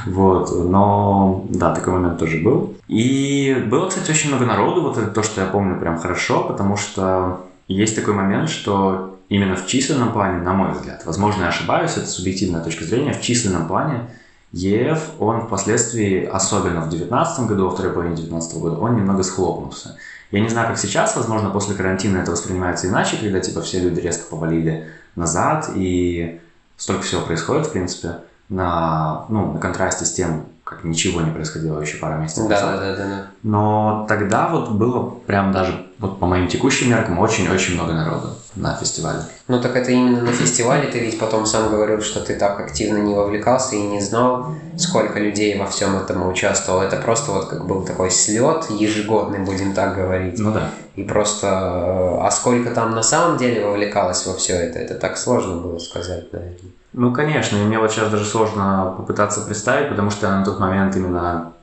Вот, 0.06 0.52
но 0.70 1.46
да, 1.48 1.74
такой 1.74 1.94
момент 1.94 2.20
тоже 2.20 2.40
был. 2.40 2.74
И 2.90 3.66
было, 3.70 3.88
кстати, 3.88 4.12
очень 4.12 4.30
много 4.30 4.46
народу, 4.46 4.82
вот 4.82 4.98
это 4.98 5.08
то, 5.08 5.24
что 5.24 5.40
я 5.40 5.48
помню 5.48 5.80
прям 5.80 5.98
хорошо, 5.98 6.44
потому 6.44 6.76
что 6.76 7.46
есть 7.70 7.96
такой 7.96 8.14
момент, 8.14 8.50
что 8.50 9.18
именно 9.30 9.56
в 9.56 9.66
численном 9.68 10.12
плане, 10.12 10.42
на 10.42 10.54
мой 10.54 10.74
взгляд, 10.74 11.04
возможно, 11.06 11.44
я 11.44 11.50
ошибаюсь, 11.50 11.96
это 11.96 12.08
субъективная 12.08 12.62
точка 12.62 12.84
зрения, 12.84 13.14
в 13.14 13.22
численном 13.22 13.68
плане 13.68 14.08
ЕФ, 14.52 15.12
он 15.20 15.48
впоследствии, 15.48 16.26
особенно 16.26 16.82
в 16.82 16.90
2019 16.90 17.48
году, 17.48 17.66
во 17.66 17.72
второй 17.72 17.94
половине 17.94 18.16
2019 18.16 18.62
года, 18.62 18.78
он 18.80 18.96
немного 18.96 19.24
схлопнулся. 19.24 19.98
Я 20.32 20.42
не 20.42 20.50
знаю, 20.50 20.68
как 20.68 20.78
сейчас, 20.78 21.16
возможно, 21.16 21.50
после 21.50 21.76
карантина 21.76 22.18
это 22.18 22.32
воспринимается 22.32 22.88
иначе, 22.88 23.18
когда 23.18 23.40
типа 23.40 23.62
все 23.62 23.80
люди 23.80 24.00
резко 24.00 24.30
повалили 24.30 24.88
назад, 25.16 25.72
и 25.76 26.42
столько 26.78 27.04
всего 27.04 27.22
происходит, 27.22 27.68
в 27.68 27.72
принципе, 27.72 28.20
на, 28.50 29.26
ну, 29.30 29.54
на 29.54 29.60
контрасте 29.60 30.06
с 30.06 30.12
тем, 30.12 30.46
как 30.72 30.86
ничего 30.86 31.20
не 31.20 31.32
происходило 31.32 31.82
еще 31.82 31.98
пару 31.98 32.22
месяцев 32.22 32.48
да, 32.48 32.56
назад. 32.56 32.80
Да, 32.80 32.96
да, 32.96 33.04
да. 33.04 33.26
Но 33.44 34.06
тогда 34.08 34.48
вот 34.48 34.72
было 34.72 35.10
прям 35.28 35.52
даже 35.52 35.86
вот 36.00 36.18
по 36.18 36.26
моим 36.26 36.48
текущим 36.48 36.90
меркам 36.90 37.20
очень-очень 37.20 37.74
много 37.74 37.92
народу 37.92 38.30
на 38.56 38.74
фестивале. 38.78 39.20
Ну 39.50 39.62
так 39.62 39.76
это 39.76 39.92
именно 39.92 40.22
на 40.22 40.32
фестивале 40.32 40.90
ты 40.90 41.00
ведь 41.00 41.20
потом 41.20 41.46
сам 41.46 41.70
говорил, 41.70 42.02
что 42.02 42.22
ты 42.22 42.36
так 42.36 42.62
активно 42.62 43.00
не 43.00 43.14
вовлекался 43.14 43.76
и 43.76 43.82
не 43.82 44.00
знал, 44.00 44.56
сколько 44.78 45.20
людей 45.20 45.60
во 45.60 45.68
всем 45.68 45.98
этом 45.98 46.26
участвовало. 46.26 46.84
Это 46.84 46.96
просто 46.96 47.34
вот 47.34 47.50
как 47.50 47.68
был 47.68 47.84
такой 47.84 48.10
слет 48.10 48.70
ежегодный, 48.70 49.40
будем 49.40 49.74
так 49.74 49.96
говорить. 49.96 50.40
Ну 50.40 50.54
да. 50.54 50.70
И 50.96 51.04
просто, 51.04 51.50
а 51.50 52.32
сколько 52.32 52.70
там 52.72 52.92
на 52.92 53.04
самом 53.04 53.38
деле 53.38 53.66
вовлекалось 53.66 54.26
во 54.26 54.36
все 54.36 54.54
это, 54.54 54.80
это 54.80 54.96
так 54.96 55.18
сложно 55.18 55.58
было 55.58 55.80
сказать, 55.80 56.32
наверное. 56.32 56.72
Ну, 56.94 57.14
конечно, 57.14 57.58
и 57.58 57.64
мне 57.64 57.80
вот 57.80 57.92
сейчас 57.92 58.10
даже 58.10 58.26
сложно 58.26 58.94
попытаться 58.98 59.42
представить, 59.42 59.90
потому 59.90 60.12
что 60.12 60.28
я 60.28 60.40
на 60.40 60.46
тот 60.46 60.60
момент 60.60 60.96
именно 60.96 61.54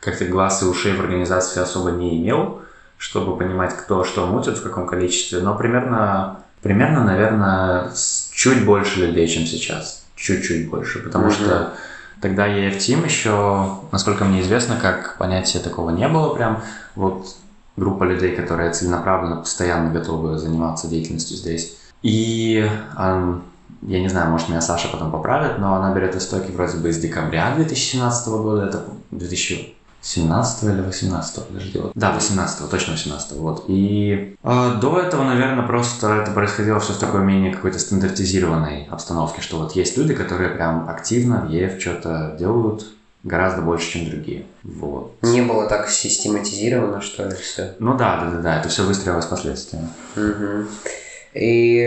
как-то 0.00 0.24
глаз 0.26 0.62
и 0.62 0.66
ушей 0.66 0.94
в 0.94 1.00
организации 1.00 1.60
особо 1.60 1.90
не 1.90 2.20
имел, 2.22 2.62
чтобы 2.96 3.36
понимать, 3.36 3.76
кто 3.76 4.04
что 4.04 4.26
мутит, 4.26 4.58
в 4.58 4.62
каком 4.62 4.86
количестве. 4.86 5.40
Но 5.40 5.56
примерно, 5.56 6.40
примерно 6.62 7.04
наверное, 7.04 7.90
чуть 8.32 8.64
больше 8.64 9.06
людей, 9.06 9.26
чем 9.26 9.46
сейчас. 9.46 10.04
Чуть-чуть 10.14 10.70
больше. 10.70 11.00
Потому 11.00 11.26
mm-hmm. 11.26 11.32
что 11.32 11.74
тогда 12.20 12.48
EF-Team 12.48 13.04
еще, 13.04 13.78
насколько 13.90 14.24
мне 14.24 14.42
известно, 14.42 14.76
как 14.80 15.16
понятия 15.18 15.58
такого 15.58 15.90
не 15.90 16.06
было 16.08 16.34
прям. 16.34 16.62
Вот 16.94 17.36
группа 17.76 18.04
людей, 18.04 18.34
которые 18.34 18.72
целенаправленно, 18.72 19.36
постоянно 19.36 19.92
готовы 19.92 20.38
заниматься 20.38 20.88
деятельностью 20.88 21.36
здесь. 21.36 21.78
И 22.02 22.68
я 23.82 24.00
не 24.00 24.08
знаю, 24.08 24.30
может 24.30 24.48
меня 24.48 24.60
Саша 24.60 24.88
потом 24.88 25.10
поправит, 25.10 25.58
но 25.58 25.74
она 25.74 25.94
берет 25.94 26.16
истоки 26.16 26.50
вроде 26.50 26.78
бы 26.78 26.88
из 26.88 26.98
декабря 26.98 27.54
2017 27.54 28.28
года, 28.28 28.66
это 28.66 28.82
2017 29.10 30.62
или 30.64 30.80
18 30.80 31.46
подожди, 31.46 31.78
вот. 31.78 31.92
Да, 31.94 32.12
18 32.12 32.70
точно 32.70 32.92
18 32.94 33.32
вот. 33.38 33.64
И 33.68 34.36
э, 34.42 34.78
до 34.80 34.98
этого, 34.98 35.24
наверное, 35.24 35.66
просто 35.66 36.14
это 36.14 36.32
происходило 36.32 36.80
все 36.80 36.92
в 36.92 36.98
такой 36.98 37.22
менее 37.22 37.52
какой-то 37.52 37.78
стандартизированной 37.78 38.88
обстановке, 38.90 39.40
что 39.42 39.58
вот 39.58 39.72
есть 39.72 39.96
люди, 39.96 40.14
которые 40.14 40.50
прям 40.50 40.88
активно 40.88 41.42
в 41.42 41.50
ЕФ 41.50 41.80
что-то 41.80 42.36
делают, 42.38 42.86
гораздо 43.24 43.62
больше, 43.62 43.92
чем 43.92 44.10
другие. 44.10 44.46
Вот. 44.62 45.14
Не 45.22 45.42
было 45.42 45.68
так 45.68 45.88
систематизировано, 45.88 47.00
что 47.00 47.24
ли, 47.24 47.34
все? 47.36 47.74
Ну 47.78 47.96
да, 47.96 48.20
да, 48.20 48.30
да, 48.30 48.38
да, 48.38 48.60
это 48.60 48.68
все 48.68 48.82
выстроилось 48.84 49.26
впоследствии. 49.26 49.80
Угу. 50.16 50.68
И 51.34 51.82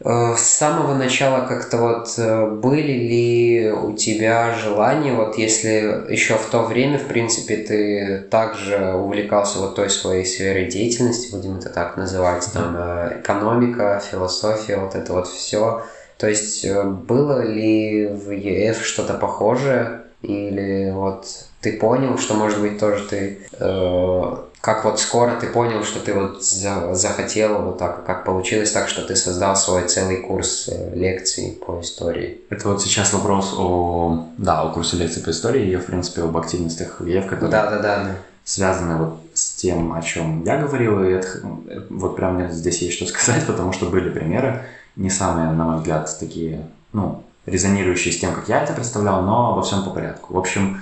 э, 0.00 0.34
с 0.36 0.40
самого 0.40 0.94
начала 0.94 1.46
как-то 1.46 1.76
вот 1.76 2.14
э, 2.16 2.46
были 2.50 2.92
ли 2.92 3.70
у 3.70 3.94
тебя 3.94 4.54
желания, 4.54 5.12
вот 5.12 5.36
если 5.36 6.10
еще 6.10 6.34
в 6.34 6.46
то 6.46 6.62
время, 6.62 6.98
в 6.98 7.06
принципе, 7.06 7.56
ты 7.58 8.26
также 8.30 8.94
увлекался 8.94 9.58
вот 9.58 9.74
той 9.74 9.90
своей 9.90 10.24
сферой 10.24 10.66
деятельности, 10.66 11.34
будем 11.34 11.58
это 11.58 11.68
так 11.70 11.96
называть, 11.96 12.48
там 12.52 12.74
э, 12.76 13.20
экономика, 13.20 14.02
философия, 14.10 14.76
вот 14.78 14.94
это 14.94 15.12
вот 15.12 15.28
все. 15.28 15.84
То 16.16 16.28
есть 16.28 16.64
э, 16.64 16.82
было 16.82 17.44
ли 17.44 18.06
в 18.06 18.30
ЕФ 18.30 18.84
что-то 18.84 19.14
похожее 19.14 20.02
или 20.22 20.90
вот 20.90 21.26
ты 21.60 21.72
понял, 21.78 22.18
что, 22.18 22.34
может 22.34 22.60
быть, 22.60 22.78
тоже 22.78 23.04
ты 23.08 23.38
э, 23.52 24.36
как 24.60 24.84
вот 24.84 24.98
скоро 24.98 25.36
ты 25.36 25.46
понял, 25.46 25.84
что 25.84 26.00
ты 26.00 26.12
вот 26.12 26.42
захотел 26.42 27.62
вот 27.62 27.78
так, 27.78 28.04
как 28.04 28.24
получилось 28.24 28.72
так, 28.72 28.88
что 28.88 29.02
ты 29.02 29.14
создал 29.14 29.54
свой 29.54 29.86
целый 29.86 30.16
курс 30.16 30.68
э, 30.68 30.94
лекций 30.94 31.58
по 31.64 31.80
истории? 31.80 32.40
Это 32.50 32.68
вот 32.68 32.82
сейчас 32.82 33.12
вопрос 33.12 33.54
о, 33.56 34.26
да, 34.36 34.62
о 34.62 34.70
курсе 34.70 34.96
лекций 34.96 35.22
по 35.22 35.30
истории 35.30 35.70
и, 35.70 35.76
в 35.76 35.86
принципе, 35.86 36.22
об 36.22 36.36
активностях 36.36 37.00
ЕВ, 37.00 37.26
которые 37.26 37.50
да, 37.50 37.70
да, 37.70 37.78
да, 37.78 38.04
да. 38.04 38.10
связаны 38.44 38.96
вот 38.96 39.20
с 39.32 39.52
тем, 39.52 39.92
о 39.92 40.02
чем 40.02 40.42
я 40.44 40.58
говорил, 40.58 41.04
и 41.04 41.10
это, 41.12 41.28
вот 41.88 42.16
прям 42.16 42.50
здесь 42.50 42.82
есть 42.82 42.96
что 42.96 43.06
сказать, 43.06 43.46
потому 43.46 43.72
что 43.72 43.86
были 43.86 44.10
примеры, 44.10 44.64
не 44.96 45.10
самые, 45.10 45.52
на 45.52 45.64
мой 45.64 45.76
взгляд, 45.76 46.10
такие, 46.18 46.66
ну, 46.92 47.22
резонирующие 47.46 48.12
с 48.12 48.18
тем, 48.18 48.34
как 48.34 48.48
я 48.48 48.64
это 48.64 48.72
представлял, 48.72 49.22
но 49.22 49.52
обо 49.52 49.62
всем 49.62 49.84
по 49.84 49.90
порядку. 49.90 50.34
В 50.34 50.38
общем, 50.38 50.80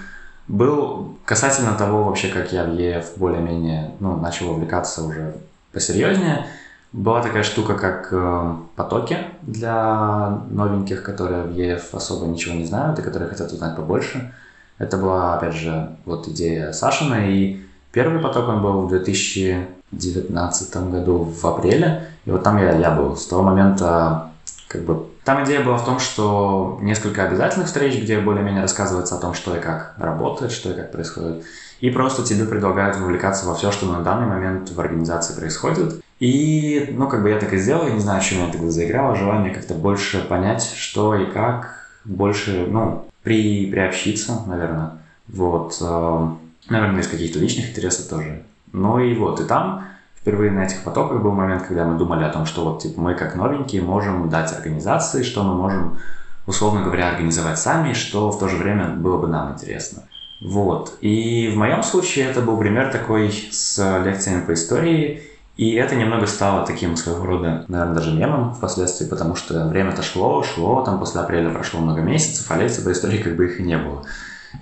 был 0.49 1.19
касательно 1.25 1.75
того 1.75 2.05
вообще, 2.05 2.29
как 2.29 2.53
я 2.53 2.65
в 2.65 2.73
ЕФ 2.73 3.17
более-менее, 3.17 3.93
ну, 4.01 4.17
начал 4.17 4.51
увлекаться 4.51 5.03
уже 5.03 5.35
посерьезнее, 5.73 6.47
была 6.93 7.21
такая 7.23 7.43
штука, 7.43 7.75
как 7.75 8.09
э, 8.11 8.55
потоки 8.77 9.19
для 9.43 10.41
новеньких, 10.51 11.03
которые 11.03 11.43
в 11.43 11.55
ЕФ 11.55 11.95
особо 11.95 12.27
ничего 12.27 12.55
не 12.55 12.65
знают 12.65 12.99
и 12.99 13.03
которые 13.03 13.29
хотят 13.29 13.53
узнать 13.53 13.77
побольше. 13.77 14.33
Это 14.79 14.97
была, 14.97 15.35
опять 15.35 15.55
же, 15.55 15.97
вот 16.05 16.29
идея 16.29 16.73
Сашина, 16.73 17.29
и 17.29 17.61
первый 17.93 18.21
поток 18.23 18.49
он 18.49 18.63
был 18.63 18.83
в 18.83 18.89
2019 18.89 20.77
году 20.91 21.19
в 21.19 21.45
апреле, 21.45 22.09
и 22.25 22.31
вот 22.31 22.43
там 22.43 22.59
я, 22.59 22.79
я 22.79 22.91
был. 22.93 23.17
С 23.17 23.27
того 23.27 23.43
момента 23.43 24.31
как 24.69 24.83
бы 24.83 25.07
там 25.27 25.43
идея 25.43 25.65
была 25.65 25.77
в 25.77 25.85
том, 25.85 25.99
что 25.99 26.79
несколько 26.81 27.25
обязательных 27.25 27.67
встреч, 27.67 28.01
где 28.01 28.21
более-менее 28.21 28.62
рассказывается 28.62 29.17
о 29.17 29.21
том, 29.21 29.35
что 29.35 29.57
и 29.57 29.61
как 29.61 29.95
работает, 29.99 30.53
что 30.53 30.71
и 30.71 30.75
как 30.75 30.93
происходит. 30.93 31.45
И 31.81 31.91
просто 31.91 32.23
тебе 32.23 32.45
предлагают 32.45 32.97
вовлекаться 32.97 33.45
во 33.45 33.57
все, 33.57 33.73
что 33.73 33.87
на 33.87 34.05
данный 34.05 34.29
момент 34.29 34.71
в 34.71 34.79
организации 34.79 35.35
происходит. 35.35 36.01
И, 36.21 36.95
ну, 36.97 37.09
как 37.09 37.25
бы 37.25 37.31
я 37.31 37.41
так 37.41 37.53
и 37.53 37.59
сделал, 37.59 37.89
я 37.89 37.95
не 37.95 37.99
знаю, 37.99 38.23
что 38.23 38.37
меня 38.37 38.53
тогда 38.53 38.71
заиграло, 38.71 39.17
желание 39.17 39.53
как-то 39.53 39.75
больше 39.75 40.21
понять, 40.21 40.62
что 40.77 41.17
и 41.17 41.27
как, 41.27 41.89
больше, 42.05 42.65
ну, 42.71 43.09
при, 43.25 43.69
приобщиться, 43.69 44.43
наверное. 44.47 44.93
Вот, 45.27 45.77
э, 45.81 46.29
наверное, 46.69 47.01
из 47.01 47.09
каких-то 47.09 47.41
личных 47.41 47.71
интересов 47.71 48.07
тоже. 48.07 48.45
Ну 48.73 49.01
и 49.01 49.12
вот, 49.17 49.41
и 49.41 49.45
там 49.45 49.87
впервые 50.27 50.51
на 50.51 50.65
этих 50.65 50.83
потоках 50.83 51.23
был 51.23 51.31
момент, 51.31 51.62
когда 51.69 51.85
мы 51.85 51.97
думали 51.97 52.25
о 52.25 52.31
том, 52.31 52.47
что 52.47 52.65
вот 52.65 52.83
типа, 52.83 53.01
мы 53.01 53.15
как 53.15 53.37
новенькие 53.37 53.81
можем 53.81 54.29
дать 54.29 54.53
организации, 54.53 55.23
что 55.23 55.45
мы 55.45 55.55
можем, 55.55 56.01
условно 56.49 56.83
говоря, 56.83 57.11
организовать 57.11 57.61
сами, 57.61 57.93
что 57.93 58.33
в 58.33 58.39
то 58.41 58.49
же 58.49 58.57
время 58.57 58.89
было 58.89 59.19
бы 59.19 59.29
нам 59.29 59.53
интересно. 59.53 60.03
Вот. 60.41 60.99
И 61.01 61.49
в 61.55 61.57
моем 61.57 61.85
случае 61.85 62.27
это 62.27 62.41
был 62.41 62.59
пример 62.59 62.91
такой 62.91 63.31
с 63.31 64.03
лекциями 64.05 64.41
по 64.45 64.55
истории, 64.55 65.23
и 65.57 65.75
это 65.75 65.95
немного 65.95 66.27
стало 66.27 66.67
таким 66.67 66.97
своего 66.97 67.25
рода, 67.25 67.65
наверное, 67.69 67.95
даже 67.95 68.12
мемом 68.12 68.53
впоследствии, 68.53 69.07
потому 69.07 69.37
что 69.37 69.69
время-то 69.69 70.03
шло, 70.03 70.43
шло, 70.43 70.83
там 70.83 70.99
после 70.99 71.21
апреля 71.21 71.51
прошло 71.51 71.79
много 71.79 72.01
месяцев, 72.01 72.51
а 72.51 72.57
лекций 72.57 72.83
по 72.83 72.91
истории 72.91 73.19
как 73.19 73.37
бы 73.37 73.47
их 73.47 73.61
и 73.61 73.62
не 73.62 73.79
было. 73.79 74.03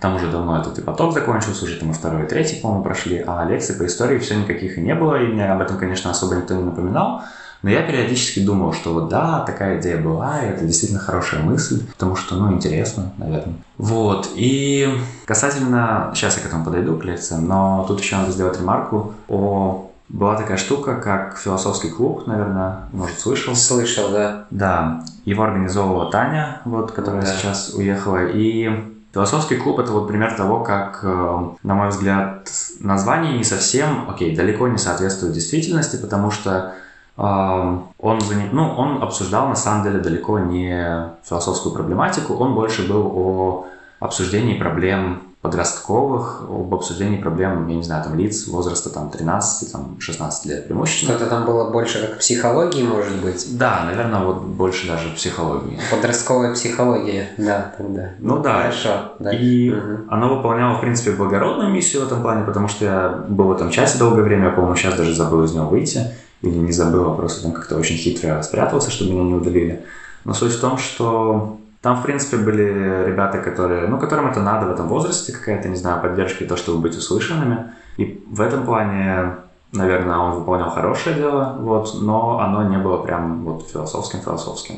Там 0.01 0.17
уже 0.17 0.31
давно 0.31 0.61
этот 0.61 0.79
и 0.79 0.83
поток 0.83 1.13
закончился, 1.13 1.65
уже 1.65 1.79
там 1.79 1.91
и 1.91 1.95
второй, 1.95 2.25
и 2.25 2.27
третий, 2.27 2.61
по-моему, 2.61 2.85
прошли, 2.85 3.23
а 3.27 3.45
лекций 3.45 3.75
по 3.75 3.87
истории 3.87 4.19
все 4.19 4.37
никаких 4.37 4.79
и 4.79 4.81
не 4.81 4.95
было, 4.95 5.23
и 5.23 5.27
мне 5.27 5.51
об 5.51 5.61
этом, 5.61 5.79
конечно, 5.79 6.11
особо 6.11 6.37
никто 6.37 6.55
не 6.55 6.65
напоминал. 6.65 7.23
Но 7.63 7.71
я 7.71 7.81
периодически 7.81 8.41
думал, 8.41 8.75
что 8.75 8.93
вот 8.93 9.09
да, 9.09 9.41
такая 9.41 9.81
идея 9.81 9.97
была, 9.97 10.43
и 10.43 10.49
это 10.49 10.67
действительно 10.67 11.01
хорошая 11.01 11.43
мысль, 11.43 11.87
потому 11.93 12.15
что, 12.15 12.37
ну, 12.37 12.53
интересно, 12.53 13.13
наверное. 13.17 13.55
Вот, 13.79 14.29
и 14.35 14.95
касательно, 15.25 16.13
сейчас 16.15 16.37
я 16.37 16.43
к 16.43 16.47
этому 16.47 16.63
подойду, 16.63 16.99
к 16.99 17.05
лекциям, 17.05 17.47
но 17.49 17.87
тут 17.89 18.01
еще 18.01 18.17
надо 18.17 18.33
сделать 18.33 18.59
ремарку 18.59 19.15
о 19.29 19.91
была 20.11 20.37
такая 20.37 20.59
штука, 20.59 20.97
как 20.97 21.39
философский 21.39 21.89
клуб, 21.89 22.27
наверное, 22.27 22.81
может, 22.93 23.19
слышал? 23.19 23.57
Слышал, 23.57 24.11
да. 24.11 24.45
Да. 24.51 25.03
Его 25.25 25.45
организовывала 25.45 26.11
Таня, 26.11 26.61
вот, 26.65 26.93
которая 26.93 27.23
да. 27.23 27.35
сейчас 27.35 27.73
уехала. 27.75 28.27
И 28.27 28.71
Философский 29.15 29.59
клуб 29.59 29.79
это 29.79 29.93
вот 29.93 30.09
пример 30.09 30.37
того, 30.37 30.65
как, 30.65 30.99
э, 31.05 31.39
на 31.63 31.75
мой 31.75 31.91
взгляд, 31.91 32.51
название 32.81 33.39
не 33.39 33.45
совсем, 33.45 34.11
окей, 34.11 34.35
далеко 34.35 34.67
не 34.67 34.77
соответствует 34.77 35.33
действительности, 35.33 35.97
потому 35.97 36.33
что 36.33 36.75
э, 37.17 37.23
он, 37.23 38.19
ну, 38.51 38.75
он 38.77 39.01
обсуждал 39.01 39.47
на 39.47 39.55
самом 39.55 39.85
деле 39.85 40.01
далеко 40.01 40.41
не 40.41 41.13
философскую 41.23 41.73
проблематику, 41.73 42.35
он 42.35 42.55
больше 42.55 42.89
был 42.89 43.07
о 43.15 43.67
обсуждении 44.01 44.59
проблем 44.59 45.23
подростковых, 45.45 46.45
об 46.49 46.75
обсуждении 46.75 47.19
проблем, 47.19 47.69
я 47.69 47.77
не 47.77 47.83
знаю, 47.83 48.03
там, 48.03 48.19
лиц 48.19 48.49
возраста 48.49 48.89
там 48.89 49.11
13, 49.11 49.73
там, 49.73 49.97
16 50.01 50.47
лет 50.47 50.65
преимущественно. 50.65 51.19
Что-то 51.19 51.29
там 51.29 51.45
было 51.45 51.69
больше 51.71 52.01
как 52.01 52.19
психологии, 52.19 52.83
может 52.83 53.15
быть? 53.21 53.59
Да, 53.59 53.83
наверное, 53.85 54.25
вот 54.25 54.41
больше 54.41 54.87
даже 54.87 55.11
психологии. 55.11 55.79
Подростковая 55.91 56.55
психология, 56.55 57.29
да, 57.37 57.75
тогда. 57.77 58.13
Ну 58.21 58.39
да. 58.39 58.63
Хорошо. 58.63 59.13
Да. 59.19 59.33
И 59.35 59.71
угу. 59.71 60.05
оно 60.09 60.35
выполняло, 60.35 60.79
в 60.79 60.81
принципе, 60.81 61.11
благородную 61.11 61.71
миссию 61.71 62.05
в 62.05 62.07
этом 62.07 62.23
плане, 62.23 62.47
потому 62.47 62.67
что 62.67 62.87
я 62.87 63.09
был 63.29 63.49
в 63.49 63.53
этом 63.53 63.69
часе 63.69 63.99
долгое 63.99 64.23
время, 64.23 64.47
я, 64.47 64.51
по-моему, 64.51 64.77
сейчас 64.77 64.95
даже 64.95 65.15
забыл 65.15 65.45
из 65.45 65.53
него 65.53 65.67
выйти, 65.67 66.07
или 66.41 66.57
не 66.57 66.73
забыл, 66.73 67.13
а 67.13 67.15
просто 67.15 67.43
там 67.43 67.53
как-то 67.53 67.77
очень 67.77 67.97
хитро 67.97 68.41
спрятался, 68.43 68.91
чтобы 68.91 69.13
меня 69.13 69.25
не 69.25 69.35
удалили. 69.35 69.85
Но 70.25 70.33
суть 70.33 70.55
в 70.55 70.61
том, 70.63 70.79
что 70.79 71.59
там, 71.85 71.99
в 71.99 72.03
принципе, 72.03 72.39
были 72.39 73.05
ребята, 73.07 73.37
которые, 73.43 73.87
ну, 73.89 73.99
которым 73.99 74.27
это 74.31 74.41
надо 74.41 74.65
в 74.65 74.71
этом 74.71 74.89
возрасте, 74.89 75.33
какая-то, 75.33 75.69
не 75.69 75.77
знаю, 75.77 76.01
поддержка 76.01 76.43
и 76.43 76.47
то, 76.47 76.57
чтобы 76.57 76.79
быть 76.79 76.97
услышанными. 76.97 77.73
И 77.99 78.25
в 78.27 78.41
этом 78.41 78.65
плане, 78.65 79.35
наверное, 79.71 80.17
он 80.17 80.33
выполнял 80.33 80.71
хорошее 80.71 81.15
дело, 81.15 81.59
вот, 81.61 82.01
но 82.01 82.41
оно 82.41 82.63
не 82.63 82.79
было 82.79 83.03
прям 83.03 83.45
вот 83.45 83.69
философским-философским. 83.71 84.77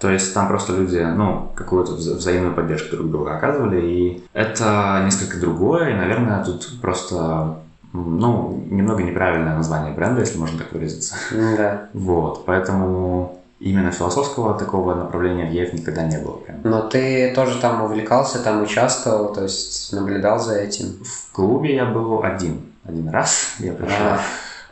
То 0.00 0.08
есть 0.08 0.32
там 0.32 0.48
просто 0.48 0.72
люди, 0.72 0.96
ну, 0.96 1.52
какую-то 1.54 1.92
взаимную 1.92 2.54
поддержку 2.54 2.96
друг 2.96 3.10
друга 3.10 3.36
оказывали, 3.36 3.82
и 3.82 4.24
это 4.32 5.02
несколько 5.04 5.38
другое, 5.38 5.90
и, 5.90 5.96
наверное, 5.96 6.42
тут 6.42 6.80
просто 6.80 7.56
ну, 7.92 8.64
немного 8.70 9.02
неправильное 9.02 9.54
название 9.54 9.92
бренда, 9.92 10.20
если 10.20 10.38
можно 10.38 10.56
так 10.56 10.72
выразиться. 10.72 11.14
Да. 11.30 11.88
Вот, 11.92 12.46
поэтому 12.46 13.37
именно 13.60 13.90
философского 13.90 14.58
такого 14.58 14.94
направления 14.94 15.46
в 15.46 15.52
ЕФ 15.52 15.72
никогда 15.72 16.04
не 16.04 16.18
было. 16.18 16.36
Прям. 16.36 16.60
Но 16.64 16.82
ты 16.82 17.32
тоже 17.34 17.60
там 17.60 17.82
увлекался, 17.82 18.42
там 18.42 18.62
участвовал, 18.62 19.32
то 19.32 19.42
есть 19.42 19.92
наблюдал 19.92 20.38
за 20.38 20.56
этим? 20.56 21.02
В 21.04 21.32
клубе 21.32 21.74
я 21.74 21.86
был 21.86 22.22
один. 22.22 22.62
Один 22.84 23.08
раз 23.08 23.54
я 23.58 23.72
пришел. 23.72 23.96
А. 24.00 24.20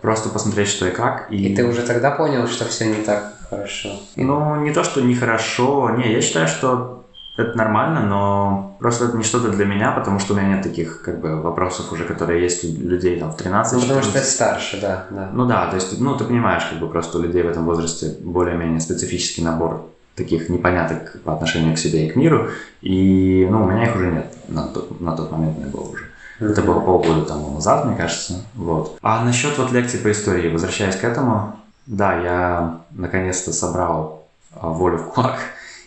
Просто 0.00 0.28
посмотреть, 0.28 0.68
что 0.68 0.86
и 0.86 0.90
как. 0.90 1.32
И... 1.32 1.52
и 1.52 1.56
ты 1.56 1.64
уже 1.64 1.82
тогда 1.82 2.10
понял, 2.10 2.46
что 2.46 2.64
все 2.66 2.86
не 2.86 3.02
так 3.02 3.34
хорошо? 3.50 4.00
Ну, 4.14 4.56
не 4.56 4.72
то, 4.72 4.84
что 4.84 5.00
нехорошо. 5.00 5.90
Не, 5.90 6.12
я 6.12 6.20
считаю, 6.20 6.46
что 6.46 7.05
это 7.36 7.56
нормально, 7.56 8.00
но 8.00 8.76
просто 8.78 9.06
это 9.06 9.16
не 9.16 9.24
что-то 9.24 9.50
для 9.50 9.66
меня, 9.66 9.92
потому 9.92 10.18
что 10.18 10.32
у 10.32 10.36
меня 10.36 10.54
нет 10.54 10.62
таких 10.62 11.02
как 11.02 11.20
бы 11.20 11.40
вопросов 11.40 11.92
уже, 11.92 12.04
которые 12.04 12.42
есть 12.42 12.64
у 12.64 12.88
людей 12.88 13.18
там 13.20 13.30
в 13.30 13.36
13 13.36 13.74
Ну, 13.74 13.80
потому 13.80 14.02
что 14.02 14.12
ты 14.12 14.20
старше, 14.20 14.80
да, 14.80 15.06
да. 15.10 15.30
Ну 15.32 15.46
да, 15.46 15.68
то 15.68 15.76
есть, 15.76 16.00
ну, 16.00 16.16
ты 16.16 16.24
понимаешь, 16.24 16.64
как 16.64 16.78
бы 16.78 16.88
просто 16.88 17.18
у 17.18 17.22
людей 17.22 17.42
в 17.42 17.48
этом 17.48 17.64
возрасте 17.64 18.16
более-менее 18.20 18.80
специфический 18.80 19.42
набор 19.42 19.86
таких 20.14 20.48
непоняток 20.48 21.20
по 21.24 21.34
отношению 21.34 21.74
к 21.74 21.78
себе 21.78 22.06
и 22.06 22.10
к 22.10 22.16
миру, 22.16 22.48
и, 22.80 23.46
ну, 23.50 23.64
у 23.64 23.70
меня 23.70 23.84
их 23.84 23.96
уже 23.96 24.10
нет, 24.10 24.34
на 24.48 24.66
тот, 24.68 25.00
на 25.00 25.14
тот 25.14 25.30
момент 25.30 25.58
не 25.58 25.66
было 25.66 25.82
уже. 25.82 26.04
Mm-hmm. 26.40 26.50
Это 26.52 26.62
было 26.62 26.80
полгода 26.80 27.22
тому 27.22 27.54
назад, 27.54 27.84
мне 27.84 27.96
кажется, 27.96 28.42
вот. 28.54 28.98
А 29.02 29.24
насчет 29.24 29.58
вот 29.58 29.72
лекций 29.72 30.00
по 30.00 30.10
истории, 30.10 30.50
возвращаясь 30.50 30.96
к 30.96 31.04
этому, 31.04 31.56
да, 31.86 32.18
я 32.18 32.80
наконец-то 32.90 33.52
собрал 33.52 34.26
а, 34.54 34.68
волю 34.68 34.98
в 34.98 35.12
кулак, 35.12 35.38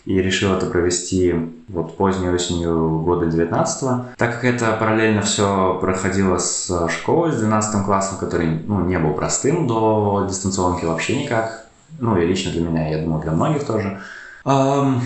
и 0.06 0.22
решил 0.22 0.54
это 0.54 0.66
провести 0.66 1.36
вот 1.68 1.98
поздней 1.98 2.30
осенью 2.30 3.00
года 3.00 3.26
19 3.26 3.84
-го. 3.84 4.02
Так 4.18 4.36
как 4.36 4.46
это 4.46 4.72
параллельно 4.80 5.22
все 5.22 5.78
проходило 5.80 6.38
с 6.38 6.88
школой, 6.90 7.32
с 7.32 7.38
12 7.38 7.86
классом, 7.86 8.18
который 8.18 8.62
ну, 8.66 8.82
не 8.86 8.98
был 8.98 9.14
простым 9.14 9.68
до 9.68 10.26
дистанционки 10.28 10.86
вообще 10.86 11.24
никак, 11.24 11.66
ну 12.00 12.18
и 12.18 12.26
лично 12.26 12.52
для 12.52 12.62
меня, 12.62 12.90
я 12.90 13.04
думаю, 13.04 13.22
для 13.22 13.32
многих 13.32 13.66
тоже, 13.66 14.00
эм, 14.46 15.02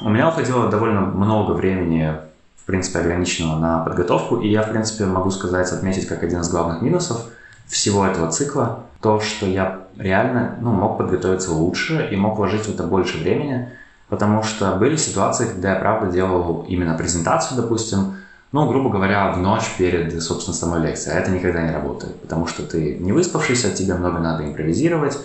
у 0.00 0.08
меня 0.08 0.28
уходило 0.28 0.68
довольно 0.68 1.00
много 1.00 1.52
времени 1.52 2.14
в 2.62 2.70
принципе, 2.70 2.98
ограниченного 2.98 3.58
на 3.58 3.78
подготовку, 3.78 4.40
и 4.40 4.48
я, 4.48 4.62
в 4.62 4.70
принципе, 4.70 5.06
могу 5.06 5.30
сказать, 5.30 5.72
отметить 5.72 6.06
как 6.06 6.22
один 6.22 6.40
из 6.40 6.50
главных 6.50 6.82
минусов 6.82 7.22
всего 7.66 8.04
этого 8.04 8.30
цикла, 8.30 8.80
то, 9.00 9.20
что 9.20 9.46
я 9.46 9.80
реально 9.96 10.56
ну, 10.60 10.72
мог 10.72 10.98
подготовиться 10.98 11.52
лучше 11.52 12.08
и 12.10 12.16
мог 12.16 12.36
вложить 12.36 12.66
в 12.66 12.74
это 12.74 12.82
больше 12.82 13.18
времени, 13.18 13.70
Потому 14.08 14.42
что 14.42 14.76
были 14.76 14.96
ситуации, 14.96 15.46
когда 15.46 15.74
я, 15.74 15.78
правда, 15.78 16.10
делал 16.10 16.64
именно 16.68 16.96
презентацию, 16.96 17.60
допустим, 17.60 18.16
ну, 18.52 18.66
грубо 18.66 18.88
говоря, 18.88 19.32
в 19.32 19.38
ночь 19.38 19.70
перед, 19.76 20.22
собственно, 20.22 20.56
самой 20.56 20.80
лекцией. 20.80 21.16
А 21.16 21.20
это 21.20 21.30
никогда 21.30 21.62
не 21.62 21.70
работает, 21.70 22.18
потому 22.22 22.46
что 22.46 22.62
ты 22.62 22.96
не 22.98 23.12
выспавшийся, 23.12 23.70
тебе 23.70 23.94
много 23.94 24.18
надо 24.18 24.44
импровизировать, 24.44 25.18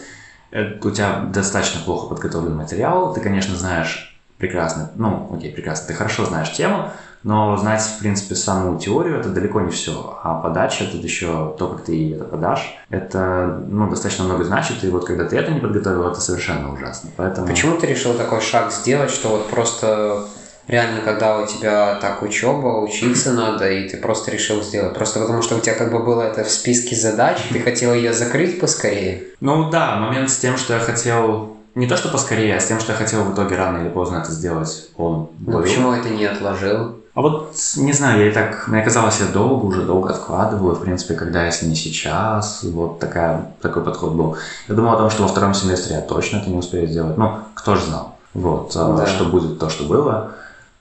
у 0.51 0.89
тебя 0.91 1.21
достаточно 1.33 1.81
плохо 1.81 2.07
подготовлен 2.07 2.55
материал, 2.55 3.13
ты, 3.13 3.21
конечно, 3.21 3.55
знаешь 3.55 4.19
прекрасно, 4.37 4.91
ну, 4.95 5.33
окей, 5.33 5.51
прекрасно, 5.53 5.87
ты 5.87 5.93
хорошо 5.93 6.25
знаешь 6.25 6.51
тему, 6.51 6.89
Но 7.23 7.55
знать, 7.57 7.81
в 7.81 7.99
принципе, 7.99 8.35
саму 8.35 8.77
теорию– 8.77 9.19
это 9.19 9.29
далеко 9.29 9.61
не 9.61 9.71
все. 9.71 10.19
А 10.23 10.35
подача– 10.35 10.83
это 10.85 10.97
еще 10.97 11.55
то, 11.57 11.67
как 11.69 11.85
ты 11.85 12.15
это 12.15 12.25
подашь. 12.25 12.77
Это, 12.89 13.63
ну, 13.67 13.89
достаточно 13.89 14.25
много 14.25 14.43
значит. 14.43 14.83
И 14.83 14.89
вот 14.89 15.05
когда 15.05 15.25
ты 15.25 15.37
это 15.37 15.51
не 15.51 15.59
подготовил, 15.59 16.05
это 16.05 16.19
совершенно 16.19 16.73
ужасно. 16.73 17.09
Поэтому... 17.15 17.47
Почему 17.47 17.77
ты 17.77 17.87
решил 17.87 18.13
такой 18.13 18.41
шаг 18.41 18.71
сделать, 18.71 19.09
что 19.09 19.29
вот 19.29 19.49
просто 19.49 20.25
реально, 20.67 21.01
когда 21.01 21.39
у 21.39 21.47
тебя 21.47 21.95
так 21.95 22.21
учеба, 22.21 22.79
учиться 22.79 23.31
надо, 23.33 23.69
и 23.71 23.87
ты 23.87 23.97
просто 23.97 24.31
решил 24.31 24.61
сделать? 24.61 24.93
Просто 24.93 25.19
потому, 25.19 25.41
что 25.41 25.55
у 25.55 25.59
тебя 25.59 25.75
как 25.75 25.91
бы 25.91 25.99
было 25.99 26.23
это 26.23 26.43
в 26.43 26.51
списке 26.51 26.95
задач, 26.95 27.37
ты 27.51 27.59
хотел 27.59 27.93
ее 27.93 28.13
закрыть 28.13 28.59
поскорее? 28.59 29.23
Ну 29.39 29.69
да, 29.69 29.95
момент 29.95 30.29
с 30.29 30.37
тем, 30.37 30.57
что 30.57 30.73
я 30.73 30.79
хотел 30.79 31.57
не 31.75 31.87
то, 31.87 31.97
что 31.97 32.09
поскорее, 32.09 32.55
а 32.55 32.59
с 32.59 32.67
тем, 32.67 32.79
что 32.79 32.91
я 32.91 32.97
хотел 32.97 33.23
в 33.23 33.33
итоге 33.33 33.55
рано 33.55 33.79
или 33.79 33.89
поздно 33.89 34.17
это 34.17 34.31
сделать, 34.31 34.89
он 34.95 35.29
Ну, 35.39 35.61
почему 35.61 35.91
это 35.91 36.09
не 36.09 36.25
отложил? 36.25 37.02
А 37.15 37.21
вот, 37.21 37.55
не 37.77 37.93
знаю, 37.93 38.21
я 38.21 38.29
и 38.29 38.33
так, 38.33 38.67
мне 38.67 38.81
казалось, 38.81 39.19
я 39.19 39.27
долго, 39.27 39.65
уже 39.65 39.83
долго 39.83 40.09
откладываю, 40.09 40.75
в 40.75 40.81
принципе, 40.81 41.13
когда, 41.13 41.45
если 41.45 41.67
не 41.67 41.75
сейчас, 41.75 42.63
вот 42.63 42.97
такая, 42.99 43.53
такой 43.61 43.83
подход 43.83 44.13
был. 44.13 44.37
Я 44.67 44.73
думал 44.73 44.93
о 44.93 44.97
том, 44.97 45.11
что 45.11 45.21
во 45.21 45.27
втором 45.27 45.53
семестре 45.53 45.97
я 45.97 46.01
точно 46.01 46.37
это 46.37 46.49
не 46.49 46.57
успею 46.57 46.87
сделать, 46.87 47.15
ну, 47.15 47.35
кто 47.53 47.75
же 47.75 47.85
знал, 47.85 48.17
вот, 48.33 48.75
а, 48.75 48.97
да. 48.97 49.05
что 49.05 49.25
будет 49.25 49.59
то, 49.59 49.69
что 49.69 49.83
было, 49.83 50.31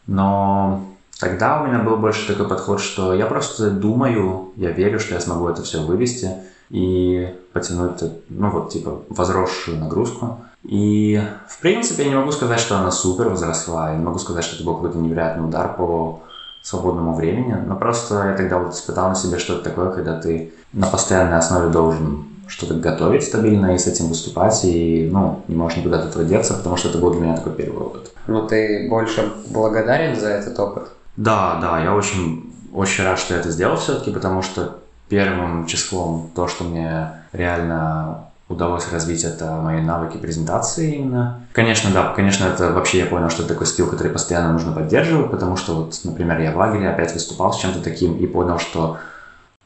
но 0.07 0.83
тогда 1.21 1.61
у 1.61 1.66
меня 1.66 1.81
был 1.81 1.99
больше 1.99 2.27
такой 2.27 2.49
подход, 2.49 2.81
что 2.81 3.12
я 3.12 3.27
просто 3.27 3.71
думаю, 3.71 4.53
я 4.57 4.71
верю, 4.71 5.01
что 5.01 5.12
я 5.12 5.21
смогу 5.21 5.49
это 5.49 5.62
все 5.62 5.83
вывести 5.83 6.31
и 6.71 7.29
потянуть, 7.53 8.01
ну, 8.31 8.49
вот, 8.49 8.71
типа, 8.71 9.03
возросшую 9.11 9.79
нагрузку, 9.79 10.38
и, 10.64 11.20
в 11.48 11.61
принципе, 11.61 12.05
я 12.05 12.11
не 12.11 12.14
могу 12.16 12.33
сказать, 12.33 12.61
что 12.61 12.79
она 12.79 12.90
супер 12.90 13.29
возросла, 13.29 13.90
я 13.90 13.96
не 13.96 14.05
могу 14.05 14.18
сказать, 14.18 14.44
что 14.44 14.57
это 14.57 14.64
был 14.64 14.77
какой-то 14.77 14.98
невероятный 14.98 15.44
удар 15.44 15.75
по 15.75 16.22
свободному 16.62 17.14
времени, 17.14 17.57
но 17.66 17.75
просто 17.75 18.29
я 18.29 18.37
тогда 18.37 18.59
вот 18.59 18.75
испытал 18.75 19.09
на 19.09 19.14
себе 19.16 19.38
что-то 19.38 19.64
такое, 19.64 19.90
когда 19.90 20.20
ты 20.20 20.53
на 20.72 20.87
постоянной 20.87 21.38
основе 21.38 21.68
должен 21.70 22.27
что-то 22.46 22.75
готовить 22.75 23.25
стабильно 23.25 23.75
и 23.75 23.79
с 23.79 23.87
этим 23.87 24.07
выступать, 24.07 24.64
и, 24.64 25.09
ну, 25.11 25.42
не 25.48 25.57
можешь 25.57 25.79
никуда 25.79 25.98
от 25.98 26.07
этого 26.07 26.25
деться, 26.25 26.55
потому 26.55 26.77
что 26.77 26.90
это 26.90 26.98
был 26.98 27.11
для 27.11 27.20
меня 27.20 27.37
такой 27.37 27.55
первый 27.55 27.83
опыт. 27.83 28.12
Но 28.27 28.46
ты 28.46 28.88
больше 28.88 29.33
благодарен 29.51 30.18
за 30.18 30.29
этот 30.29 30.59
опыт? 30.61 30.88
Да, 31.16 31.59
да, 31.61 31.83
я 31.83 31.94
очень, 31.94 32.53
очень 32.72 33.05
рад, 33.05 33.18
что 33.18 33.35
я 33.35 33.40
это 33.40 33.51
сделал 33.51 33.77
все-таки, 33.77 34.11
потому 34.11 34.42
что 34.42 34.79
первым 35.09 35.66
числом 35.66 36.31
то, 36.35 36.46
что 36.46 36.64
мне 36.64 37.11
реально 37.33 38.29
удалось 38.53 38.91
развить 38.93 39.25
это 39.25 39.57
мои 39.57 39.81
навыки 39.81 40.17
презентации 40.17 40.97
именно. 40.97 41.41
Конечно, 41.53 41.91
да, 41.91 42.12
конечно, 42.12 42.45
это 42.45 42.73
вообще 42.73 42.99
я 42.99 43.07
понял, 43.07 43.31
что 43.31 43.43
это 43.43 43.55
такой 43.55 43.67
скилл, 43.67 43.88
который 43.88 44.12
постоянно 44.12 44.53
нужно 44.53 44.73
поддерживать, 44.73 45.31
потому 45.31 45.57
что 45.57 45.75
вот, 45.75 45.99
например, 46.05 46.41
я 46.41 46.53
в 46.53 46.57
лагере 46.57 46.88
опять 46.88 47.15
выступал 47.15 47.53
с 47.53 47.59
чем-то 47.59 47.81
таким 47.81 48.17
и 48.17 48.27
понял, 48.27 48.59
что 48.59 48.99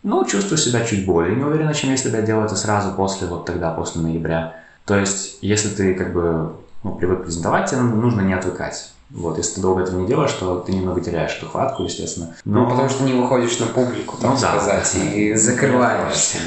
ну, 0.02 0.24
чувствую 0.24 0.58
себя 0.58 0.84
чуть 0.84 1.04
более 1.04 1.36
неуверенно, 1.36 1.74
чем 1.74 1.90
если 1.90 2.10
бы 2.10 2.16
я 2.16 2.22
делал 2.22 2.44
это 2.44 2.54
сразу 2.54 2.92
после, 2.92 3.26
вот 3.26 3.44
тогда, 3.44 3.72
после 3.72 4.02
ноября. 4.02 4.54
То 4.84 4.96
есть, 4.96 5.38
если 5.42 5.68
ты 5.68 5.94
как 5.94 6.12
бы 6.12 6.52
ну, 6.84 6.94
привык 6.94 7.24
презентовать, 7.24 7.68
тебе 7.68 7.80
нужно 7.80 8.20
не 8.20 8.32
отвыкать. 8.32 8.92
Вот, 9.10 9.38
если 9.38 9.56
ты 9.56 9.60
долго 9.60 9.82
этого 9.82 10.00
не 10.00 10.06
делаешь, 10.06 10.32
то 10.32 10.58
ты 10.58 10.72
немного 10.72 11.00
теряешь 11.00 11.36
эту 11.36 11.46
хватку, 11.46 11.84
естественно. 11.84 12.34
Но... 12.44 12.64
Ну, 12.64 12.70
потому 12.70 12.88
что 12.88 13.04
не 13.04 13.12
выходишь 13.12 13.58
на 13.60 13.66
публику, 13.66 14.16
так 14.16 14.32
ну, 14.32 14.36
сказать, 14.36 14.90
да. 14.94 15.12
и 15.12 15.34
закрываешься 15.34 16.38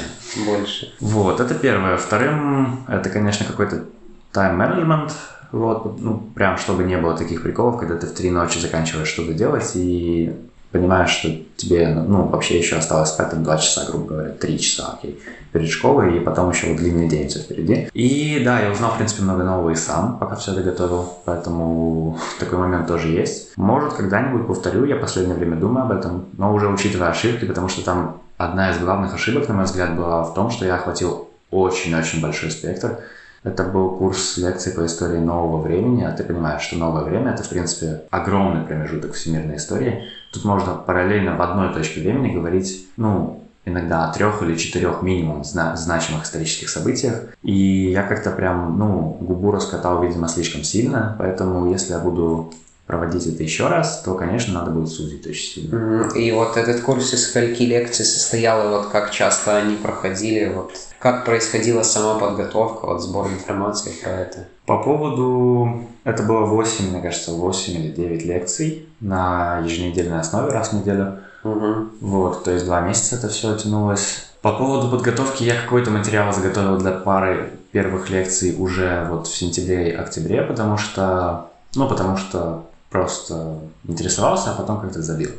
больше. 0.46 0.92
Вот, 1.00 1.40
это 1.40 1.54
первое. 1.54 1.96
Вторым, 1.96 2.84
это, 2.86 3.08
конечно, 3.08 3.46
какой-то 3.46 3.84
тайм-менеджмент, 4.32 5.12
вот, 5.52 5.98
ну, 6.00 6.18
прям, 6.34 6.58
чтобы 6.58 6.84
не 6.84 6.96
было 6.96 7.16
таких 7.16 7.42
приколов, 7.42 7.78
когда 7.78 7.96
ты 7.96 8.06
в 8.06 8.12
три 8.12 8.30
ночи 8.30 8.58
заканчиваешь 8.58 9.08
что-то 9.08 9.32
делать, 9.32 9.72
и 9.74 10.36
понимаешь, 10.72 11.10
что 11.10 11.28
тебе, 11.56 11.88
ну, 11.88 12.26
вообще 12.26 12.58
еще 12.58 12.76
осталось 12.76 13.10
спать 13.10 13.30
там 13.30 13.42
2 13.42 13.58
часа, 13.58 13.84
грубо 13.86 14.06
говоря, 14.06 14.30
3 14.30 14.58
часа, 14.58 14.94
окей, 14.98 15.20
перед 15.52 15.68
школой, 15.68 16.16
и 16.16 16.20
потом 16.20 16.50
еще 16.50 16.68
вот 16.68 16.76
длинный 16.76 17.08
день 17.08 17.28
все 17.28 17.40
впереди. 17.40 17.88
И 17.92 18.42
да, 18.44 18.60
я 18.60 18.70
узнал, 18.70 18.92
в 18.92 18.96
принципе, 18.96 19.22
много 19.22 19.42
нового 19.42 19.70
и 19.70 19.74
сам, 19.74 20.18
пока 20.18 20.36
все 20.36 20.52
это 20.52 20.62
готовил, 20.62 21.12
поэтому 21.24 22.18
такой 22.38 22.58
момент 22.58 22.86
тоже 22.86 23.08
есть. 23.08 23.56
Может, 23.56 23.94
когда-нибудь 23.94 24.46
повторю, 24.46 24.84
я 24.84 24.96
последнее 24.96 25.36
время 25.36 25.56
думаю 25.56 25.86
об 25.86 25.92
этом, 25.92 26.26
но 26.36 26.54
уже 26.54 26.68
учитывая 26.68 27.08
ошибки, 27.08 27.44
потому 27.44 27.68
что 27.68 27.84
там 27.84 28.20
одна 28.36 28.70
из 28.70 28.78
главных 28.78 29.14
ошибок, 29.14 29.48
на 29.48 29.54
мой 29.54 29.64
взгляд, 29.64 29.96
была 29.96 30.22
в 30.22 30.34
том, 30.34 30.50
что 30.50 30.64
я 30.64 30.76
охватил 30.76 31.28
очень-очень 31.50 32.22
большой 32.22 32.50
спектр, 32.50 32.98
это 33.42 33.64
был 33.64 33.96
курс 33.96 34.36
лекций 34.36 34.72
по 34.72 34.84
истории 34.84 35.18
нового 35.18 35.62
времени, 35.62 36.02
а 36.02 36.12
ты 36.12 36.24
понимаешь, 36.24 36.62
что 36.62 36.76
новое 36.76 37.04
время— 37.04 37.32
это, 37.34 37.42
в 37.42 37.48
принципе, 37.48 38.02
огромный 38.10 38.64
промежуток 38.64 39.14
всемирной 39.14 39.56
истории. 39.56 40.04
Тут 40.32 40.44
можно 40.44 40.74
параллельно 40.74 41.36
в 41.36 41.42
одной 41.42 41.72
точке 41.72 42.00
времени 42.00 42.34
говорить, 42.34 42.86
ну, 42.96 43.44
иногда 43.64 44.08
о 44.08 44.12
трех 44.12 44.42
или 44.42 44.56
четырех 44.56 45.02
минимум 45.02 45.44
зна- 45.44 45.76
значимых 45.76 46.24
исторических 46.24 46.68
событиях. 46.68 47.34
И 47.42 47.90
я 47.90 48.02
как-то 48.02 48.30
прям, 48.30 48.78
ну, 48.78 49.16
губу 49.20 49.50
раскатал, 49.52 50.02
видимо, 50.02 50.28
слишком 50.28 50.62
сильно, 50.62 51.16
поэтому 51.18 51.70
если 51.70 51.92
я 51.92 51.98
буду 51.98 52.52
проводить 52.90 53.24
это 53.26 53.44
еще 53.44 53.68
раз, 53.68 54.02
то, 54.02 54.14
конечно, 54.14 54.52
надо 54.54 54.72
будет 54.72 54.88
сузить 54.88 55.24
очень 55.24 55.62
сильно. 55.62 56.08
И 56.16 56.32
вот 56.32 56.56
этот 56.56 56.80
курс 56.80 57.14
из 57.14 57.28
скольки 57.28 57.62
лекций 57.62 58.04
состоял, 58.04 58.66
и 58.66 58.70
вот 58.70 58.88
как 58.88 59.12
часто 59.12 59.56
они 59.56 59.76
проходили, 59.76 60.52
вот 60.52 60.72
как 60.98 61.24
происходила 61.24 61.84
сама 61.84 62.18
подготовка, 62.18 62.86
вот 62.86 63.00
сбор 63.00 63.28
информации 63.28 63.92
про 64.02 64.10
это? 64.10 64.38
По 64.66 64.82
поводу... 64.82 65.86
Это 66.02 66.24
было 66.24 66.46
8, 66.46 66.90
мне 66.90 67.00
кажется, 67.00 67.32
8 67.32 67.74
или 67.74 67.92
9 67.92 68.24
лекций 68.24 68.88
на 68.98 69.60
еженедельной 69.64 70.18
основе 70.18 70.50
раз 70.50 70.70
в 70.70 70.72
неделю. 70.72 71.20
Угу. 71.44 71.74
Вот, 72.00 72.44
то 72.44 72.50
есть 72.50 72.64
два 72.64 72.80
месяца 72.80 73.16
это 73.16 73.28
все 73.28 73.56
тянулось. 73.56 74.26
По 74.42 74.52
поводу 74.52 74.90
подготовки 74.90 75.44
я 75.44 75.54
какой-то 75.54 75.92
материал 75.92 76.32
заготовил 76.32 76.76
для 76.78 76.90
пары 76.90 77.50
первых 77.70 78.10
лекций 78.10 78.56
уже 78.58 79.06
вот 79.08 79.28
в 79.28 79.36
сентябре 79.36 79.90
и 79.90 79.94
октябре, 79.94 80.42
потому 80.42 80.76
что, 80.76 81.50
ну, 81.76 81.88
потому 81.88 82.16
что 82.16 82.64
просто 82.90 83.58
интересовался, 83.86 84.50
а 84.50 84.54
потом 84.54 84.80
как-то 84.80 85.00
забил. 85.00 85.30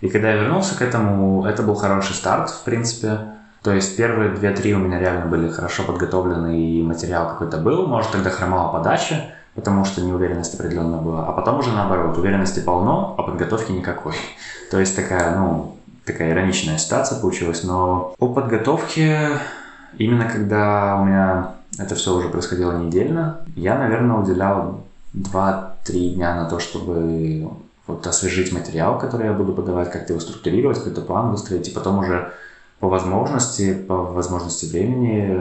И 0.00 0.08
когда 0.08 0.30
я 0.30 0.42
вернулся 0.42 0.76
к 0.78 0.82
этому, 0.82 1.44
это 1.44 1.62
был 1.62 1.74
хороший 1.74 2.14
старт, 2.14 2.50
в 2.50 2.62
принципе. 2.62 3.18
То 3.62 3.72
есть 3.72 3.96
первые 3.96 4.30
две-три 4.30 4.74
у 4.74 4.78
меня 4.78 5.00
реально 5.00 5.26
были 5.26 5.48
хорошо 5.48 5.82
подготовлены, 5.82 6.60
и 6.60 6.82
материал 6.82 7.28
какой-то 7.28 7.58
был. 7.58 7.86
Может, 7.88 8.12
тогда 8.12 8.30
хромала 8.30 8.72
подача, 8.72 9.32
потому 9.54 9.84
что 9.84 10.02
неуверенность 10.02 10.54
определенно 10.54 10.98
была. 10.98 11.26
А 11.26 11.32
потом 11.32 11.58
уже 11.58 11.72
наоборот, 11.72 12.16
уверенности 12.16 12.60
полно, 12.60 13.16
а 13.18 13.22
подготовки 13.24 13.72
никакой. 13.72 14.14
То 14.70 14.78
есть 14.78 14.94
такая, 14.94 15.36
ну, 15.36 15.76
такая 16.04 16.30
ироничная 16.30 16.78
ситуация 16.78 17.20
получилась. 17.20 17.64
Но 17.64 18.14
по 18.18 18.28
подготовке, 18.28 19.30
именно 19.96 20.26
когда 20.26 20.98
у 21.00 21.04
меня 21.04 21.54
это 21.78 21.96
все 21.96 22.14
уже 22.14 22.28
происходило 22.28 22.78
недельно, 22.78 23.40
я, 23.56 23.76
наверное, 23.76 24.16
уделял 24.16 24.84
2-3 25.18 26.14
дня 26.14 26.34
на 26.34 26.48
то, 26.48 26.58
чтобы 26.58 27.50
вот 27.86 28.06
освежить 28.06 28.52
материал, 28.52 28.98
который 28.98 29.26
я 29.26 29.32
буду 29.32 29.52
подавать, 29.52 29.90
как-то 29.90 30.12
его 30.12 30.20
структурировать, 30.20 30.78
какой-то 30.78 31.00
план 31.00 31.30
выстроить, 31.30 31.68
и 31.68 31.72
потом 31.72 31.98
уже 31.98 32.32
по 32.80 32.88
возможности, 32.88 33.74
по 33.74 33.96
возможности 33.96 34.66
времени 34.66 35.40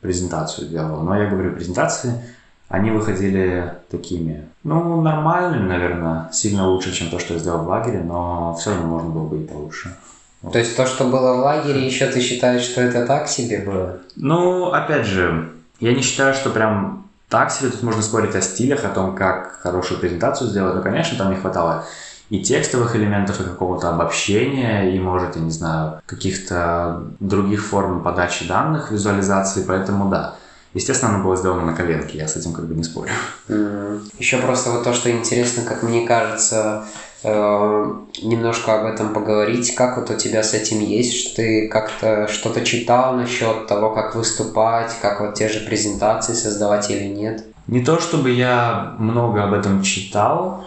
презентацию 0.00 0.68
делал. 0.68 1.02
Но 1.02 1.16
я 1.16 1.28
говорю 1.28 1.54
презентации, 1.54 2.22
они 2.68 2.90
выходили 2.90 3.72
такими, 3.90 4.44
ну, 4.62 5.00
нормальными, 5.00 5.68
наверное, 5.68 6.28
сильно 6.32 6.68
лучше, 6.68 6.92
чем 6.92 7.10
то, 7.10 7.18
что 7.18 7.34
я 7.34 7.40
сделал 7.40 7.64
в 7.64 7.68
лагере, 7.68 8.00
но 8.00 8.54
все 8.60 8.70
равно 8.70 8.86
можно 8.86 9.10
было 9.10 9.26
бы 9.26 9.38
и 9.38 9.46
получше. 9.46 9.96
Вот. 10.42 10.52
То 10.52 10.58
есть 10.58 10.76
то, 10.76 10.86
что 10.86 11.04
было 11.04 11.34
в 11.34 11.40
лагере, 11.40 11.86
еще 11.86 12.06
ты 12.06 12.20
считаешь, 12.20 12.62
что 12.62 12.82
это 12.82 13.06
так 13.06 13.28
себе 13.28 13.60
было? 13.60 13.98
Ну, 14.16 14.66
опять 14.66 15.06
же, 15.06 15.50
я 15.80 15.94
не 15.94 16.02
считаю, 16.02 16.34
что 16.34 16.50
прям 16.50 17.05
так 17.28 17.50
себе. 17.50 17.70
Тут 17.70 17.82
можно 17.82 18.02
спорить 18.02 18.34
о 18.34 18.40
стилях, 18.40 18.84
о 18.84 18.88
том, 18.88 19.14
как 19.14 19.60
хорошую 19.60 20.00
презентацию 20.00 20.48
сделать. 20.48 20.74
Но, 20.74 20.82
конечно, 20.82 21.16
там 21.18 21.30
не 21.30 21.36
хватало 21.36 21.84
и 22.28 22.42
текстовых 22.42 22.96
элементов, 22.96 23.40
и 23.40 23.44
какого-то 23.44 23.88
обобщения, 23.90 24.94
и, 24.94 24.98
может, 24.98 25.36
я 25.36 25.42
не 25.42 25.50
знаю, 25.50 26.00
каких-то 26.06 27.04
других 27.20 27.64
форм 27.64 28.02
подачи 28.02 28.46
данных, 28.48 28.90
визуализации, 28.90 29.64
поэтому 29.66 30.08
да. 30.10 30.34
Естественно, 30.74 31.14
оно 31.14 31.24
было 31.24 31.36
сделано 31.36 31.64
на 31.64 31.74
коленке, 31.74 32.18
я 32.18 32.28
с 32.28 32.36
этим 32.36 32.52
как 32.52 32.66
бы 32.66 32.74
не 32.74 32.84
спорю. 32.84 33.10
Mm. 33.48 34.10
Еще 34.18 34.38
просто 34.38 34.70
вот 34.70 34.84
то, 34.84 34.92
что 34.92 35.10
интересно, 35.10 35.62
как 35.62 35.82
мне 35.82 36.06
кажется, 36.06 36.84
немножко 37.26 38.80
об 38.80 38.86
этом 38.86 39.12
поговорить. 39.12 39.74
Как 39.74 39.96
вот 39.96 40.10
у 40.10 40.14
тебя 40.14 40.42
с 40.42 40.54
этим 40.54 40.80
есть, 40.80 41.14
что 41.14 41.36
ты 41.36 41.68
как-то 41.68 42.28
что-то 42.28 42.64
читал 42.64 43.14
насчет 43.14 43.66
того, 43.66 43.90
как 43.90 44.14
выступать, 44.14 44.92
как 45.02 45.20
вот 45.20 45.34
те 45.34 45.48
же 45.48 45.60
презентации 45.60 46.34
создавать 46.34 46.90
или 46.90 47.04
нет? 47.04 47.44
Не 47.66 47.84
то 47.84 47.98
чтобы 47.98 48.30
я 48.30 48.94
много 48.98 49.42
об 49.42 49.52
этом 49.52 49.82
читал, 49.82 50.64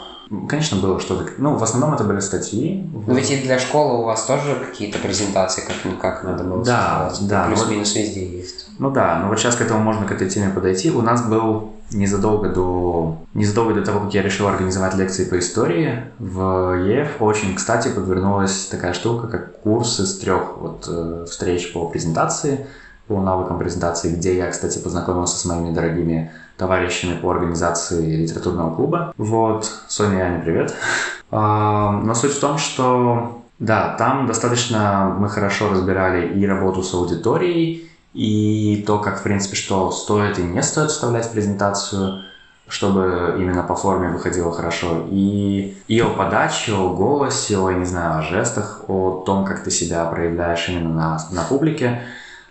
Конечно, 0.48 0.78
было 0.78 1.00
что-то. 1.00 1.32
Ну, 1.40 1.56
в 1.56 1.64
основном 1.64 1.96
это 1.96 2.04
были 2.04 2.20
статьи. 2.20 2.88
Но 3.08 3.16
ведь 3.16 3.32
и 3.32 3.38
для 3.38 3.58
школы 3.58 4.00
у 4.00 4.04
вас 4.04 4.26
тоже 4.26 4.64
какие-то 4.64 5.00
презентации, 5.00 5.62
как 5.62 5.92
никак 5.92 6.24
надо 6.24 6.44
было 6.44 6.64
да, 6.64 7.10
создавать. 7.10 7.48
Да, 7.50 7.56
Плюс-минус 7.56 7.96
вот, 7.96 8.00
везде 8.00 8.38
есть. 8.38 8.59
Ну 8.80 8.92
да, 8.92 9.20
ну 9.22 9.28
вот 9.28 9.40
сейчас 9.40 9.56
к 9.58 9.62
этому 9.62 9.82
можно 9.82 10.06
к 10.06 10.12
этой 10.12 10.30
теме 10.30 10.52
подойти. 10.52 10.90
У 10.90 11.02
нас 11.02 11.28
был 11.28 11.74
незадолго 11.92 12.50
до, 12.50 13.18
незадолго 13.34 13.74
до 13.74 13.82
того, 13.84 14.00
как 14.00 14.14
я 14.14 14.22
решил 14.22 14.48
организовать 14.48 14.96
лекции 14.96 15.26
по 15.26 15.38
истории, 15.38 16.04
в 16.18 16.76
ЕФ 16.76 17.22
очень, 17.22 17.56
кстати, 17.56 17.90
подвернулась 17.90 18.68
такая 18.68 18.94
штука, 18.94 19.28
как 19.28 19.62
курс 19.62 20.00
из 20.00 20.18
трех 20.20 20.58
вот, 20.58 20.86
э, 20.88 21.26
встреч 21.30 21.74
по 21.74 21.90
презентации, 21.90 22.68
по 23.08 23.20
навыкам 23.20 23.60
презентации, 23.60 24.16
где 24.16 24.38
я, 24.38 24.50
кстати, 24.50 24.80
познакомился 24.80 25.38
с 25.38 25.46
моими 25.46 25.74
дорогими 25.74 26.32
товарищами 26.58 27.18
по 27.18 27.32
организации 27.32 28.16
литературного 28.16 28.76
клуба. 28.76 29.14
Вот, 29.18 29.70
Соня 29.88 30.24
Аня, 30.24 30.42
привет. 30.42 30.74
А, 31.32 31.92
но 31.92 32.16
суть 32.16 32.32
в 32.32 32.40
том, 32.40 32.58
что 32.58 33.44
да, 33.60 33.96
там 34.00 34.26
достаточно 34.26 35.16
мы 35.20 35.30
хорошо 35.30 35.70
разбирали 35.70 36.28
и 36.28 36.44
работу 36.48 36.82
с 36.82 36.92
аудиторией, 36.96 37.89
и 38.14 38.84
то, 38.88 39.00
как, 39.00 39.20
в 39.20 39.24
принципе, 39.24 39.56
что 39.56 39.92
стоит 39.92 40.40
и 40.40 40.44
не 40.44 40.64
стоит 40.64 40.92
вставлять 40.92 41.28
в 41.28 41.32
презентацию, 41.32 42.24
чтобы 42.68 43.36
именно 43.40 43.64
по 43.64 43.76
форме 43.76 44.10
выходило 44.10 44.52
хорошо. 44.52 45.08
И, 45.12 45.78
и 45.88 46.00
о 46.00 46.10
подаче, 46.10 46.74
о 46.74 46.94
голосе, 46.94 47.58
о, 47.58 47.70
я 47.70 47.78
не 47.78 47.86
знаю, 47.86 48.20
о 48.20 48.22
жестах, 48.22 48.86
о 48.88 49.24
том, 49.26 49.46
как 49.46 49.64
ты 49.64 49.72
себя 49.72 50.06
проявляешь 50.06 50.70
именно 50.70 50.94
на, 50.94 51.20
на 51.32 51.44
публике. 51.44 52.02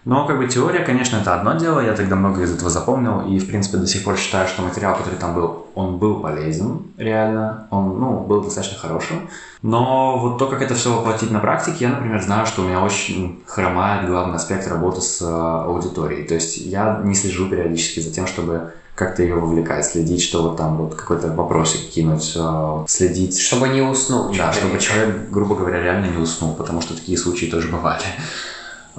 Но 0.09 0.27
как 0.27 0.39
бы 0.39 0.49
теория, 0.49 0.81
конечно, 0.81 1.19
это 1.19 1.35
одно 1.35 1.53
дело, 1.53 1.81
я 1.81 1.93
тогда 1.93 2.17
много 2.17 2.43
из 2.43 2.55
этого 2.55 2.71
запомнил, 2.71 3.21
и, 3.29 3.39
в 3.39 3.47
принципе, 3.47 3.77
до 3.77 3.87
сих 3.87 4.05
пор 4.05 4.17
считаю, 4.17 4.49
что 4.49 4.63
материал, 4.63 4.97
который 4.97 5.17
там 5.17 5.35
был, 5.35 5.67
он 5.75 5.99
был 5.99 6.21
полезен, 6.21 6.85
реально, 6.97 7.67
он, 7.71 8.01
ну, 8.01 8.21
был 8.21 8.43
достаточно 8.43 8.79
хорошим. 8.79 9.29
Но 9.61 10.19
вот 10.19 10.39
то, 10.39 10.47
как 10.47 10.63
это 10.63 10.75
все 10.75 10.97
воплотить 10.97 11.31
на 11.31 11.41
практике, 11.41 11.85
я, 11.85 11.91
например, 11.91 12.23
знаю, 12.23 12.47
что 12.47 12.63
у 12.63 12.65
меня 12.65 12.81
очень 12.81 13.43
хромает 13.45 14.09
главный 14.09 14.37
аспект 14.37 14.67
работы 14.67 15.03
с 15.03 15.21
э, 15.21 15.27
аудиторией. 15.27 16.27
То 16.27 16.37
есть 16.37 16.57
я 16.57 17.03
не 17.05 17.15
слежу 17.15 17.47
периодически 17.51 18.01
за 18.01 18.11
тем, 18.11 18.27
чтобы 18.27 18.73
как-то 18.95 19.23
ее 19.23 19.35
вовлекать, 19.35 19.85
следить, 19.85 20.23
что 20.23 20.43
вот 20.43 20.57
там 20.57 20.79
вот 20.79 20.95
какой-то 20.95 21.29
вопросик 21.35 21.91
кинуть, 21.91 22.33
э, 22.35 22.85
следить. 22.89 23.39
Чтобы 23.39 23.69
не 23.69 23.83
уснул. 23.83 24.33
Да, 24.35 24.55
чтобы 24.55 24.79
человек, 24.79 25.29
грубо 25.31 25.55
говоря, 25.55 25.83
реально 25.83 26.07
не 26.07 26.17
уснул, 26.17 26.55
потому 26.55 26.81
что 26.81 26.95
такие 26.95 27.19
случаи 27.19 27.45
тоже 27.45 27.69
бывали. 27.69 28.05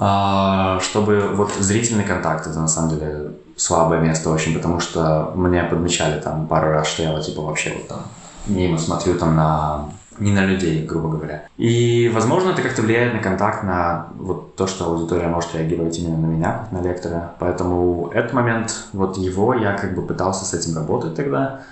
А, 0.02 0.80
чтобы 0.80 1.30
вот 1.34 1.52
зрительный 1.58 2.04
контакт 2.04 2.46
это 2.46 2.58
на 2.58 2.68
самом 2.68 2.88
деле 2.88 3.32
слабое 3.56 4.00
место 4.00 4.30
очень, 4.30 4.54
потому 4.54 4.80
что 4.80 5.32
мне 5.34 5.62
подмечали 5.62 6.18
там 6.18 6.46
пару 6.46 6.72
раз, 6.72 6.86
что 6.86 7.02
я 7.02 7.12
вот 7.12 7.26
типа 7.26 7.42
вообще 7.42 7.74
вот 7.74 7.86
там 7.86 8.00
мимо 8.46 8.78
смотрю 8.78 9.18
там 9.18 9.36
на 9.36 9.90
не 10.18 10.32
на 10.32 10.44
людей, 10.44 10.86
грубо 10.86 11.08
говоря. 11.08 11.44
И, 11.56 12.10
возможно, 12.14 12.50
это 12.50 12.62
как-то 12.62 12.82
влияет 12.82 13.14
на 13.14 13.20
контакт, 13.20 13.62
на 13.62 14.08
вот 14.18 14.54
то, 14.54 14.66
что 14.66 14.84
аудитория 14.84 15.28
может 15.28 15.54
реагировать 15.54 15.98
именно 15.98 16.18
на 16.18 16.26
меня, 16.26 16.68
на 16.70 16.82
лектора. 16.82 17.32
Поэтому 17.38 18.10
этот 18.12 18.34
момент, 18.34 18.84
вот 18.92 19.16
его 19.16 19.54
я 19.54 19.72
как 19.72 19.94
бы 19.94 20.02
пытался 20.02 20.44
с 20.44 20.52
этим 20.52 20.76
работать 20.76 21.14
тогда. 21.14 21.62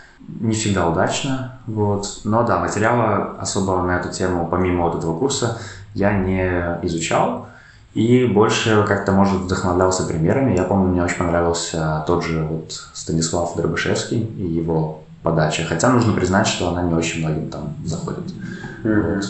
Не 0.40 0.54
всегда 0.54 0.88
удачно, 0.88 1.58
вот. 1.66 2.20
Но 2.24 2.42
да, 2.42 2.58
материала 2.58 3.36
особо 3.38 3.82
на 3.82 3.98
эту 3.98 4.10
тему, 4.10 4.48
помимо 4.50 4.84
вот 4.84 4.96
этого 4.96 5.18
курса, 5.18 5.58
я 5.94 6.12
не 6.12 6.78
изучал. 6.82 7.48
И 7.98 8.26
больше 8.26 8.84
как-то, 8.86 9.10
может, 9.10 9.40
вдохновлялся 9.40 10.04
примерами. 10.04 10.56
Я 10.56 10.62
помню, 10.62 10.86
мне 10.86 11.02
очень 11.02 11.16
понравился 11.16 12.04
тот 12.06 12.22
же 12.22 12.44
вот 12.44 12.70
Станислав 12.94 13.56
Дробышевский 13.56 14.20
и 14.20 14.46
его 14.46 15.00
подача. 15.24 15.64
Хотя 15.64 15.88
нужно 15.88 16.12
признать, 16.12 16.46
что 16.46 16.68
она 16.68 16.82
не 16.82 16.94
очень 16.94 17.26
многим 17.26 17.50
там 17.50 17.74
заходит. 17.84 18.22
Mm-hmm. 18.84 19.14
Вот. 19.16 19.24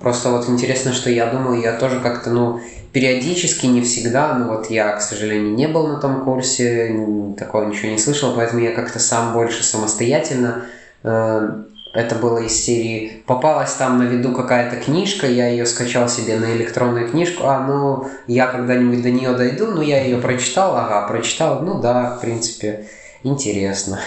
Просто 0.00 0.30
вот 0.30 0.48
интересно, 0.48 0.94
что 0.94 1.10
я 1.10 1.30
думаю, 1.30 1.60
я 1.60 1.76
тоже 1.76 2.00
как-то, 2.00 2.30
ну, 2.30 2.58
периодически, 2.90 3.66
не 3.66 3.82
всегда, 3.82 4.32
но 4.32 4.48
вот 4.48 4.70
я, 4.70 4.96
к 4.96 5.02
сожалению, 5.02 5.54
не 5.54 5.68
был 5.68 5.86
на 5.86 6.00
том 6.00 6.24
курсе, 6.24 6.98
такого 7.36 7.66
ничего 7.66 7.90
не 7.90 7.98
слышал, 7.98 8.32
поэтому 8.34 8.62
я 8.62 8.74
как-то 8.74 8.98
сам 8.98 9.34
больше 9.34 9.62
самостоятельно 9.62 10.62
э, 11.02 11.50
это 11.96 12.14
было 12.14 12.38
из 12.38 12.52
серии 12.52 13.22
«Попалась 13.26 13.72
там 13.74 13.98
на 13.98 14.02
виду 14.04 14.32
какая-то 14.32 14.76
книжка, 14.76 15.26
я 15.26 15.48
ее 15.48 15.64
скачал 15.64 16.08
себе 16.08 16.36
на 16.36 16.54
электронную 16.56 17.08
книжку, 17.08 17.46
а, 17.46 17.60
ну, 17.60 18.08
я 18.26 18.46
когда-нибудь 18.46 19.02
до 19.02 19.10
нее 19.10 19.32
дойду, 19.32 19.66
ну, 19.68 19.80
я 19.80 20.02
ее 20.02 20.18
прочитал, 20.18 20.76
ага, 20.76 21.08
прочитал, 21.08 21.62
ну, 21.62 21.80
да, 21.80 22.16
в 22.16 22.20
принципе, 22.20 22.86
интересно». 23.22 23.98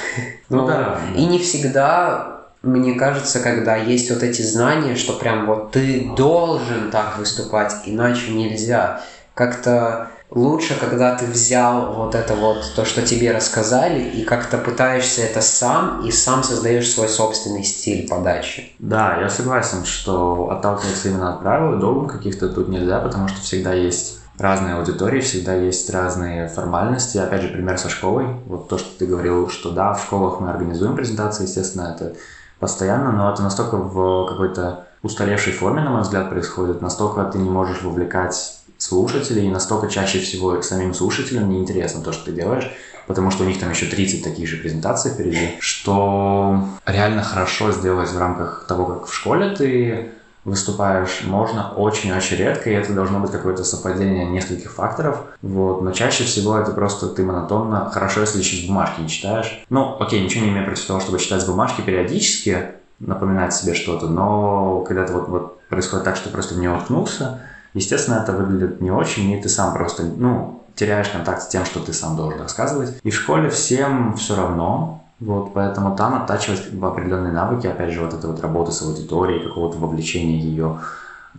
Ну, 0.49 0.65
да. 0.65 0.99
И 1.15 1.25
не 1.25 1.39
всегда 1.39 2.39
мне 2.61 2.95
кажется, 2.95 3.39
когда 3.39 3.77
есть 3.77 4.11
вот 4.11 4.21
эти 4.21 4.41
знания, 4.41 4.95
что 4.95 5.13
прям 5.13 5.45
вот 5.45 5.71
ты 5.71 6.11
должен 6.17 6.91
так 6.91 7.17
выступать, 7.17 7.73
иначе 7.85 8.31
нельзя. 8.31 9.01
Как-то 9.33 10.09
лучше, 10.31 10.77
когда 10.79 11.15
ты 11.15 11.25
взял 11.25 11.93
вот 11.93 12.15
это 12.15 12.35
вот, 12.35 12.71
то, 12.75 12.85
что 12.85 13.01
тебе 13.01 13.31
рассказали, 13.31 14.01
и 14.01 14.23
как-то 14.23 14.57
пытаешься 14.57 15.21
это 15.21 15.41
сам, 15.41 16.05
и 16.05 16.11
сам 16.11 16.43
создаешь 16.43 16.91
свой 16.91 17.09
собственный 17.09 17.63
стиль 17.63 18.07
подачи. 18.07 18.73
Да, 18.79 19.17
я 19.19 19.29
согласен, 19.29 19.85
что 19.85 20.49
отталкиваться 20.51 21.09
именно 21.09 21.33
от 21.33 21.41
правил 21.41 21.77
и 21.77 21.79
догм 21.81 22.07
каких-то 22.07 22.49
тут 22.49 22.69
нельзя, 22.69 22.99
потому 22.99 23.27
что 23.27 23.41
всегда 23.41 23.73
есть 23.73 24.19
разные 24.37 24.75
аудитории, 24.75 25.19
всегда 25.19 25.53
есть 25.53 25.89
разные 25.89 26.47
формальности. 26.47 27.17
Опять 27.17 27.41
же, 27.41 27.49
пример 27.49 27.77
со 27.77 27.89
школой. 27.89 28.27
Вот 28.45 28.69
то, 28.69 28.77
что 28.77 28.97
ты 28.97 29.05
говорил, 29.05 29.49
что 29.49 29.71
да, 29.71 29.93
в 29.93 30.01
школах 30.01 30.39
мы 30.39 30.49
организуем 30.49 30.95
презентации, 30.95 31.43
естественно, 31.43 31.93
это 31.93 32.15
постоянно, 32.59 33.11
но 33.11 33.31
это 33.31 33.41
настолько 33.41 33.77
в 33.77 34.27
какой-то 34.27 34.85
устаревшей 35.01 35.53
форме, 35.53 35.81
на 35.81 35.91
мой 35.91 36.01
взгляд, 36.01 36.29
происходит, 36.29 36.81
настолько 36.81 37.23
ты 37.25 37.37
не 37.37 37.49
можешь 37.49 37.81
вовлекать 37.81 38.58
слушателей, 38.79 39.45
и 39.45 39.51
настолько 39.51 39.87
чаще 39.87 40.19
всего 40.19 40.61
самим 40.61 40.93
слушателям 40.93 41.49
неинтересно 41.49 42.01
то, 42.01 42.11
что 42.11 42.25
ты 42.25 42.31
делаешь, 42.31 42.71
потому 43.05 43.29
что 43.29 43.43
у 43.43 43.47
них 43.47 43.59
там 43.59 43.69
еще 43.69 43.85
30 43.85 44.23
таких 44.23 44.47
же 44.47 44.57
презентаций 44.57 45.11
впереди, 45.11 45.51
что 45.59 46.65
реально 46.85 47.21
хорошо 47.21 47.71
сделать 47.71 48.09
в 48.09 48.17
рамках 48.17 48.65
того, 48.67 48.85
как 48.85 49.07
в 49.07 49.13
школе 49.13 49.55
ты 49.55 50.09
выступаешь, 50.45 51.21
можно 51.25 51.73
очень-очень 51.73 52.37
редко, 52.37 52.69
и 52.69 52.73
это 52.73 52.93
должно 52.93 53.19
быть 53.19 53.31
какое-то 53.31 53.63
совпадение 53.63 54.25
нескольких 54.25 54.71
факторов, 54.71 55.23
вот, 55.41 55.81
но 55.81 55.91
чаще 55.91 56.23
всего 56.23 56.57
это 56.57 56.71
просто 56.71 57.09
ты 57.09 57.23
монотонно, 57.23 57.89
хорошо, 57.91 58.21
если 58.21 58.39
еще 58.39 58.55
с 58.63 58.67
бумажки 58.67 59.01
не 59.01 59.09
читаешь. 59.09 59.63
Ну, 59.69 59.97
окей, 59.99 60.23
ничего 60.23 60.45
не 60.45 60.51
имею 60.51 60.65
против 60.65 60.85
того, 60.85 60.99
чтобы 61.01 61.19
читать 61.19 61.41
с 61.41 61.45
бумажки 61.45 61.81
периодически, 61.81 62.71
напоминать 62.99 63.53
себе 63.53 63.73
что-то, 63.73 64.07
но 64.07 64.81
когда 64.81 65.03
это 65.03 65.13
вот, 65.13 65.29
вот 65.29 65.61
происходит 65.69 66.05
так, 66.05 66.15
что 66.15 66.29
просто 66.29 66.55
в 66.55 66.57
нее 66.57 66.71
уткнулся, 66.71 67.41
Естественно, 67.73 68.15
это 68.15 68.31
выглядит 68.33 68.81
не 68.81 68.91
очень, 68.91 69.31
и 69.31 69.41
ты 69.41 69.49
сам 69.49 69.73
просто, 69.73 70.03
ну, 70.03 70.63
теряешь 70.75 71.09
контакт 71.09 71.43
с 71.43 71.47
тем, 71.47 71.65
что 71.65 71.79
ты 71.81 71.93
сам 71.93 72.15
должен 72.15 72.41
рассказывать. 72.41 72.99
И 73.03 73.09
в 73.09 73.15
школе 73.15 73.49
всем 73.49 74.15
все 74.15 74.35
равно, 74.35 75.03
вот, 75.19 75.53
поэтому 75.53 75.95
там 75.95 76.15
оттачивать 76.15 76.73
определенные 76.81 77.33
навыки, 77.33 77.67
опять 77.67 77.91
же, 77.91 78.01
вот 78.01 78.13
эта 78.13 78.27
вот 78.27 78.39
работа 78.41 78.71
с 78.71 78.81
аудиторией, 78.81 79.43
какого-то 79.43 79.77
вовлечения 79.77 80.39
ее, 80.39 80.79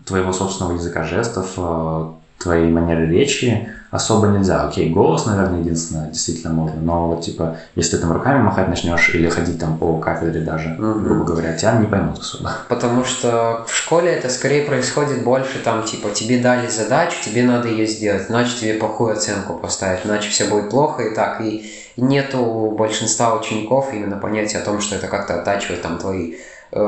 твоего 0.04 0.32
собственного 0.32 0.74
языка 0.74 1.04
жестов, 1.04 1.54
э, 1.56 2.06
твоей 2.38 2.70
манеры 2.70 3.06
речи 3.06 3.68
особо 3.90 4.28
нельзя. 4.28 4.62
Окей, 4.62 4.90
голос, 4.90 5.26
наверное, 5.26 5.60
единственное, 5.60 6.10
действительно 6.10 6.52
можно, 6.52 6.80
но 6.80 7.08
вот 7.08 7.22
типа, 7.22 7.56
если 7.74 7.96
ты 7.96 8.02
там 8.02 8.12
руками 8.12 8.42
махать 8.42 8.68
начнешь 8.68 9.14
или 9.14 9.28
ходить 9.28 9.58
там 9.58 9.78
по 9.78 9.98
кафедре 9.98 10.42
даже, 10.42 10.70
mm-hmm. 10.70 11.00
грубо 11.02 11.24
говоря, 11.24 11.54
тебя 11.54 11.72
не 11.72 11.86
поймут 11.86 12.18
особо. 12.18 12.52
Потому 12.68 13.04
что 13.04 13.64
в 13.66 13.74
школе 13.74 14.12
это 14.12 14.28
скорее 14.28 14.64
происходит 14.64 15.24
больше 15.24 15.58
там, 15.58 15.82
типа, 15.82 16.10
тебе 16.10 16.38
дали 16.38 16.68
задачу, 16.68 17.16
тебе 17.24 17.42
надо 17.42 17.68
ее 17.68 17.86
сделать, 17.86 18.26
иначе 18.28 18.56
тебе 18.60 18.74
плохую 18.74 19.12
оценку 19.12 19.54
поставить, 19.54 20.04
иначе 20.04 20.30
все 20.30 20.44
будет 20.44 20.70
плохо 20.70 21.02
и 21.02 21.14
так. 21.14 21.40
И 21.40 21.70
нету 21.96 22.38
у 22.38 22.70
большинства 22.70 23.34
учеников 23.34 23.92
именно 23.92 24.16
понятия 24.16 24.58
о 24.58 24.64
том, 24.64 24.80
что 24.80 24.96
это 24.96 25.08
как-то 25.08 25.40
оттачивает 25.40 25.82
там 25.82 25.98
твои 25.98 26.34
э, 26.72 26.78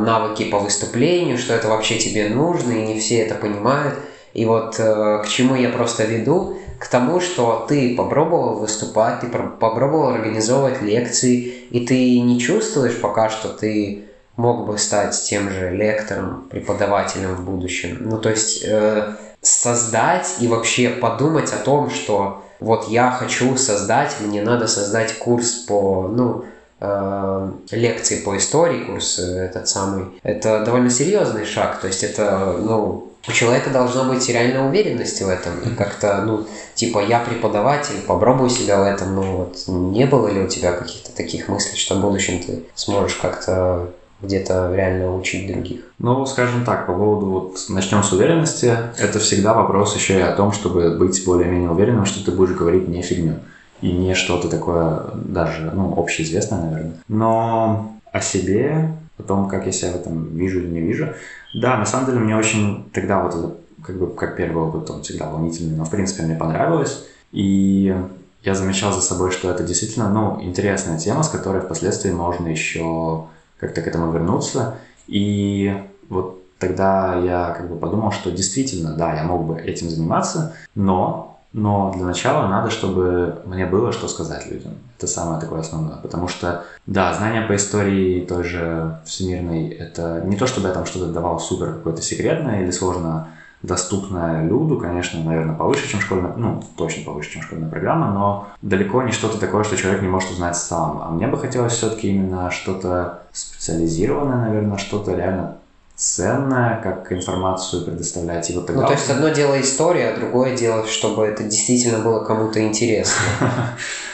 навыки 0.00 0.44
по 0.50 0.58
выступлению, 0.58 1.36
что 1.36 1.52
это 1.52 1.68
вообще 1.68 1.98
тебе 1.98 2.28
нужно, 2.28 2.72
и 2.72 2.86
не 2.86 2.98
все 2.98 3.18
это 3.18 3.34
понимают. 3.34 3.94
И 4.36 4.44
вот 4.44 4.78
э, 4.78 5.22
к 5.24 5.28
чему 5.28 5.54
я 5.54 5.70
просто 5.70 6.04
веду, 6.04 6.58
к 6.78 6.88
тому, 6.88 7.20
что 7.20 7.64
ты 7.66 7.96
попробовал 7.96 8.58
выступать, 8.58 9.20
ты 9.20 9.28
попробовал 9.28 10.10
организовывать 10.10 10.82
лекции, 10.82 11.54
и 11.70 11.86
ты 11.86 12.20
не 12.20 12.38
чувствуешь 12.38 13.00
пока, 13.00 13.30
что 13.30 13.48
ты 13.48 14.04
мог 14.36 14.66
бы 14.66 14.76
стать 14.76 15.18
тем 15.26 15.48
же 15.48 15.70
лектором, 15.70 16.48
преподавателем 16.50 17.34
в 17.34 17.46
будущем. 17.46 17.96
Ну, 18.00 18.18
то 18.18 18.28
есть 18.28 18.62
э, 18.62 19.14
создать 19.40 20.36
и 20.40 20.48
вообще 20.48 20.90
подумать 20.90 21.50
о 21.54 21.64
том, 21.64 21.88
что 21.88 22.44
вот 22.60 22.88
я 22.88 23.10
хочу 23.12 23.56
создать, 23.56 24.16
мне 24.20 24.42
надо 24.42 24.66
создать 24.66 25.16
курс 25.16 25.52
по, 25.52 26.08
ну, 26.08 26.44
лекции 26.80 28.20
по 28.20 28.36
истории, 28.36 28.84
курс 28.84 29.18
э, 29.18 29.46
этот 29.46 29.68
самый. 29.68 30.06
Это 30.22 30.62
довольно 30.64 30.90
серьезный 30.90 31.46
шаг, 31.46 31.80
то 31.80 31.86
есть 31.86 32.02
это, 32.02 32.54
ну, 32.58 33.12
у 33.28 33.32
человека 33.32 33.70
должна 33.70 34.04
быть 34.04 34.28
реальная 34.28 34.68
уверенность 34.68 35.20
в 35.20 35.28
этом. 35.28 35.58
И 35.60 35.74
как-то, 35.74 36.22
ну, 36.24 36.46
типа, 36.74 37.00
я 37.04 37.20
преподаватель, 37.20 38.00
попробуй 38.06 38.50
себя 38.50 38.78
в 38.78 38.84
этом. 38.84 39.16
Ну, 39.16 39.22
вот, 39.36 39.64
не 39.66 40.06
было 40.06 40.28
ли 40.28 40.40
у 40.40 40.48
тебя 40.48 40.72
каких-то 40.72 41.10
таких 41.16 41.48
мыслей, 41.48 41.76
что 41.76 41.96
в 41.96 42.00
будущем 42.00 42.40
ты 42.42 42.64
сможешь 42.74 43.16
как-то 43.16 43.90
где-то 44.22 44.72
реально 44.74 45.16
учить 45.16 45.52
других? 45.52 45.80
Ну, 45.98 46.24
скажем 46.26 46.64
так, 46.64 46.86
по 46.86 46.92
поводу, 46.92 47.26
вот 47.26 47.58
начнем 47.68 48.02
с 48.02 48.12
уверенности, 48.12 48.76
это 48.98 49.18
всегда 49.18 49.54
вопрос 49.54 49.96
еще 49.96 50.18
и 50.18 50.22
о 50.22 50.32
том, 50.32 50.52
чтобы 50.52 50.96
быть 50.96 51.24
более-менее 51.24 51.70
уверенным, 51.70 52.04
что 52.04 52.24
ты 52.24 52.30
будешь 52.30 52.54
говорить 52.54 52.86
не 52.86 53.02
фигню 53.02 53.40
и 53.80 53.92
не 53.92 54.14
что-то 54.14 54.48
такое 54.48 55.10
даже, 55.14 55.70
ну, 55.74 55.98
общеизвестное, 55.98 56.60
наверное. 56.60 56.94
Но 57.08 57.92
о 58.12 58.20
себе, 58.20 58.92
о 59.18 59.22
том, 59.22 59.48
как 59.48 59.66
я 59.66 59.72
себя 59.72 59.92
в 59.92 59.96
этом 59.96 60.36
вижу 60.36 60.60
или 60.60 60.68
не 60.68 60.80
вижу, 60.80 61.08
да, 61.54 61.76
на 61.76 61.86
самом 61.86 62.06
деле 62.06 62.18
мне 62.18 62.36
очень 62.36 62.88
тогда 62.92 63.22
вот 63.22 63.34
это, 63.34 63.54
как 63.82 63.98
бы, 63.98 64.14
как 64.14 64.36
первый 64.36 64.64
опыт, 64.64 64.90
он 64.90 65.02
всегда 65.02 65.28
волнительный, 65.28 65.76
но, 65.76 65.84
в 65.84 65.90
принципе, 65.90 66.22
мне 66.22 66.34
понравилось, 66.34 67.04
и 67.32 67.94
я 68.42 68.54
замечал 68.54 68.92
за 68.92 69.00
собой, 69.00 69.32
что 69.32 69.50
это 69.50 69.64
действительно, 69.64 70.08
ну, 70.08 70.40
интересная 70.40 70.98
тема, 70.98 71.22
с 71.22 71.28
которой 71.28 71.60
впоследствии 71.60 72.12
можно 72.12 72.48
еще 72.48 73.24
как-то 73.58 73.82
к 73.82 73.86
этому 73.86 74.12
вернуться. 74.12 74.76
И 75.08 75.74
вот 76.08 76.42
тогда 76.58 77.16
я 77.16 77.54
как 77.56 77.68
бы 77.68 77.76
подумал, 77.76 78.12
что 78.12 78.30
действительно, 78.30 78.94
да, 78.94 79.14
я 79.14 79.24
мог 79.24 79.44
бы 79.44 79.58
этим 79.58 79.90
заниматься, 79.90 80.54
но, 80.74 81.35
но 81.56 81.90
для 81.96 82.04
начала 82.04 82.46
надо, 82.48 82.70
чтобы 82.70 83.38
мне 83.46 83.64
было 83.64 83.90
что 83.90 84.08
сказать 84.08 84.46
людям. 84.46 84.72
Это 84.98 85.06
самое 85.06 85.40
такое 85.40 85.60
основное. 85.60 85.96
Потому 85.96 86.28
что, 86.28 86.64
да, 86.84 87.14
знания 87.14 87.40
по 87.40 87.56
истории 87.56 88.26
той 88.26 88.44
же 88.44 88.98
всемирной, 89.06 89.68
это 89.68 90.20
не 90.26 90.36
то, 90.36 90.46
чтобы 90.46 90.68
я 90.68 90.74
там 90.74 90.84
что-то 90.84 91.06
давал 91.06 91.40
супер 91.40 91.72
какое-то 91.72 92.02
секретное 92.02 92.62
или 92.62 92.70
сложно 92.70 93.28
доступная 93.62 94.46
люду, 94.46 94.76
конечно, 94.78 95.24
наверное, 95.24 95.56
повыше, 95.56 95.88
чем 95.88 96.02
школьная, 96.02 96.34
ну, 96.36 96.62
точно 96.76 97.04
повыше, 97.04 97.30
чем 97.30 97.42
школьная 97.42 97.70
программа, 97.70 98.12
но 98.12 98.48
далеко 98.60 99.02
не 99.02 99.12
что-то 99.12 99.38
такое, 99.38 99.64
что 99.64 99.78
человек 99.78 100.02
не 100.02 100.08
может 100.08 100.30
узнать 100.30 100.56
сам. 100.56 101.00
А 101.02 101.10
мне 101.10 101.26
бы 101.26 101.38
хотелось 101.38 101.72
все-таки 101.72 102.10
именно 102.10 102.50
что-то 102.50 103.22
специализированное, 103.32 104.48
наверное, 104.48 104.76
что-то 104.76 105.14
реально 105.14 105.56
ценное, 105.96 106.80
как 106.82 107.10
информацию 107.10 107.84
предоставлять. 107.84 108.50
И 108.50 108.54
вот 108.54 108.66
тогда... 108.66 108.82
Ну, 108.82 108.86
то 108.86 108.92
есть 108.92 109.08
одно 109.08 109.30
дело 109.30 109.60
история, 109.60 110.10
а 110.10 110.16
другое 110.16 110.54
дело, 110.54 110.86
чтобы 110.86 111.24
это 111.24 111.42
действительно 111.42 111.98
было 111.98 112.22
кому-то 112.22 112.62
интересно. 112.62 113.16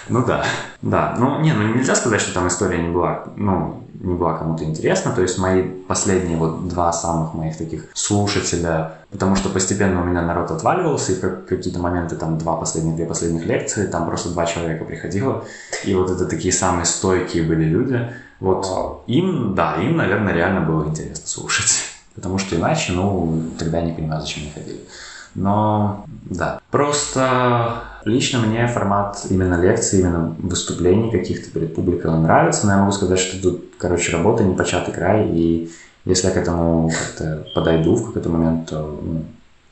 Ну 0.09 0.25
да, 0.27 0.45
да. 0.83 1.15
Ну, 1.17 1.41
не, 1.41 1.53
ну 1.53 1.63
нельзя 1.63 1.95
сказать, 1.95 2.21
что 2.21 2.35
там 2.35 2.49
история 2.49 2.83
не 2.83 2.89
была, 2.89 3.23
ну, 3.37 3.85
не 4.03 4.15
была 4.15 4.37
кому-то 4.37 4.65
интересна. 4.65 5.13
То 5.13 5.23
есть 5.23 5.39
мои 5.39 5.63
последние 5.63 6.37
вот 6.37 6.69
два 6.69 6.93
самых 6.93 7.35
моих 7.35 7.57
таких 7.57 7.87
слушателя, 7.95 8.95
потому 9.11 9.37
что 9.37 9.49
постепенно 9.49 10.03
у 10.03 10.05
меня 10.05 10.23
народ 10.23 10.51
отваливался, 10.51 11.13
и 11.13 11.21
как 11.21 11.47
какие-то 11.47 11.79
моменты, 11.79 12.17
там, 12.17 12.37
два 12.37 12.57
последних, 12.57 12.97
две 12.97 13.07
последних 13.07 13.47
лекции, 13.47 13.87
там 13.87 14.07
просто 14.07 14.31
два 14.31 14.45
человека 14.45 14.85
приходило, 14.85 15.45
и 15.85 15.95
вот 15.95 16.11
это 16.11 16.27
такие 16.27 16.53
самые 16.53 16.85
стойкие 16.85 17.45
были 17.45 17.65
люди. 17.65 18.13
Вот 18.43 19.05
им, 19.07 19.55
да, 19.55 19.77
им, 19.77 19.97
наверное, 19.97 20.35
реально 20.35 20.63
было 20.63 20.89
интересно 20.89 21.27
слушать. 21.27 21.71
Потому 22.15 22.39
что 22.39 22.57
иначе, 22.57 22.93
ну, 22.93 23.43
тогда 23.57 23.79
я 23.79 23.87
не 23.87 23.93
понимаю, 23.93 24.21
зачем 24.21 24.43
они 24.43 24.53
ходили. 24.53 24.81
Но, 25.35 26.05
да. 26.25 26.61
Просто 26.71 27.85
лично 28.05 28.41
мне 28.41 28.67
формат 28.67 29.25
именно 29.31 29.55
лекций, 29.55 30.01
именно 30.01 30.35
выступлений 30.39 31.11
каких-то 31.11 31.51
перед 31.51 31.75
публикой 31.75 32.11
он 32.11 32.25
нравится, 32.25 32.67
но 32.67 32.73
я 32.73 32.79
могу 32.79 32.93
сказать, 32.93 33.21
что 33.21 33.41
тут, 33.41 33.65
короче, 33.79 34.13
работа 34.13 34.43
не 34.43 34.57
початый 34.57 34.93
край, 34.93 35.29
и 35.29 35.71
если 36.05 36.27
я 36.27 36.35
к 36.35 36.37
этому 36.37 36.91
как-то 36.91 37.47
подойду 37.55 37.95
в 37.95 38.07
какой-то 38.07 38.29
момент, 38.29 38.69
то 38.69 39.01
ну, 39.01 39.25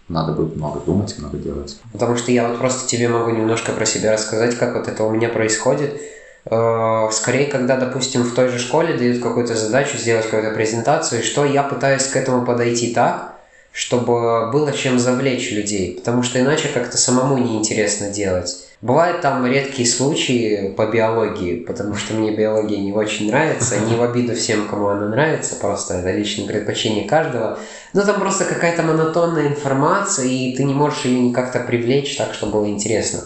надо 0.09 0.33
будет 0.33 0.57
много 0.57 0.79
думать, 0.79 1.15
много 1.19 1.39
делать. 1.39 1.79
Потому 1.93 2.17
что 2.17 2.31
я 2.31 2.49
вот 2.49 2.59
просто 2.59 2.89
тебе 2.89 3.09
могу 3.09 3.31
немножко 3.31 3.73
про 3.73 3.85
себя 3.85 4.13
рассказать, 4.13 4.57
как 4.57 4.77
вот 4.77 4.87
это 4.87 5.03
у 5.03 5.11
меня 5.11 5.29
происходит. 5.29 6.01
Э, 6.47 7.09
скорее, 7.13 7.47
когда, 7.47 7.77
допустим, 7.77 8.23
в 8.23 8.35
той 8.35 8.49
же 8.49 8.59
школе 8.59 8.95
дают 8.95 9.23
какую-то 9.23 9.55
задачу 9.55 9.99
сделать 9.99 10.25
какую-то 10.25 10.55
презентацию, 10.55 11.23
что 11.23 11.45
я 11.45 11.63
пытаюсь 11.63 12.07
к 12.07 12.17
этому 12.17 12.47
подойти 12.47 12.95
так, 12.95 13.35
чтобы 13.73 14.51
было 14.51 14.73
чем 14.73 14.99
завлечь 14.99 15.53
людей, 15.53 15.97
потому 15.97 16.23
что 16.23 16.41
иначе 16.41 16.69
как-то 16.69 16.97
самому 16.97 17.39
неинтересно 17.39 18.11
делать. 18.11 18.67
Бывают 18.81 19.21
там 19.21 19.47
редкие 19.47 19.87
случаи 19.87 20.73
по 20.75 20.87
биологии, 20.87 21.57
потому 21.61 21.95
что 21.95 22.15
мне 22.15 22.35
биология 22.35 22.79
не 22.79 22.93
очень 22.95 23.29
нравится, 23.29 23.79
не 23.79 23.95
в 23.95 24.03
обиду 24.03 24.35
всем, 24.35 24.67
кому 24.69 24.89
она 24.89 25.07
нравится, 25.09 25.57
просто 25.57 25.95
это 25.99 26.11
личное 26.13 26.47
предпочтение 26.47 27.07
каждого. 27.07 27.59
Но 27.93 28.03
там 28.03 28.19
просто 28.19 28.47
какая-то 28.47 28.83
монотонная 28.83 29.49
информация, 29.49 30.25
и 30.25 30.57
ты 30.57 30.65
не 30.65 30.73
можешь 30.73 31.05
ее 31.05 31.33
как-то 31.33 31.61
привлечь 31.61 32.17
так, 32.17 32.33
чтобы 32.33 32.53
было 32.53 32.67
интересно. 32.69 33.21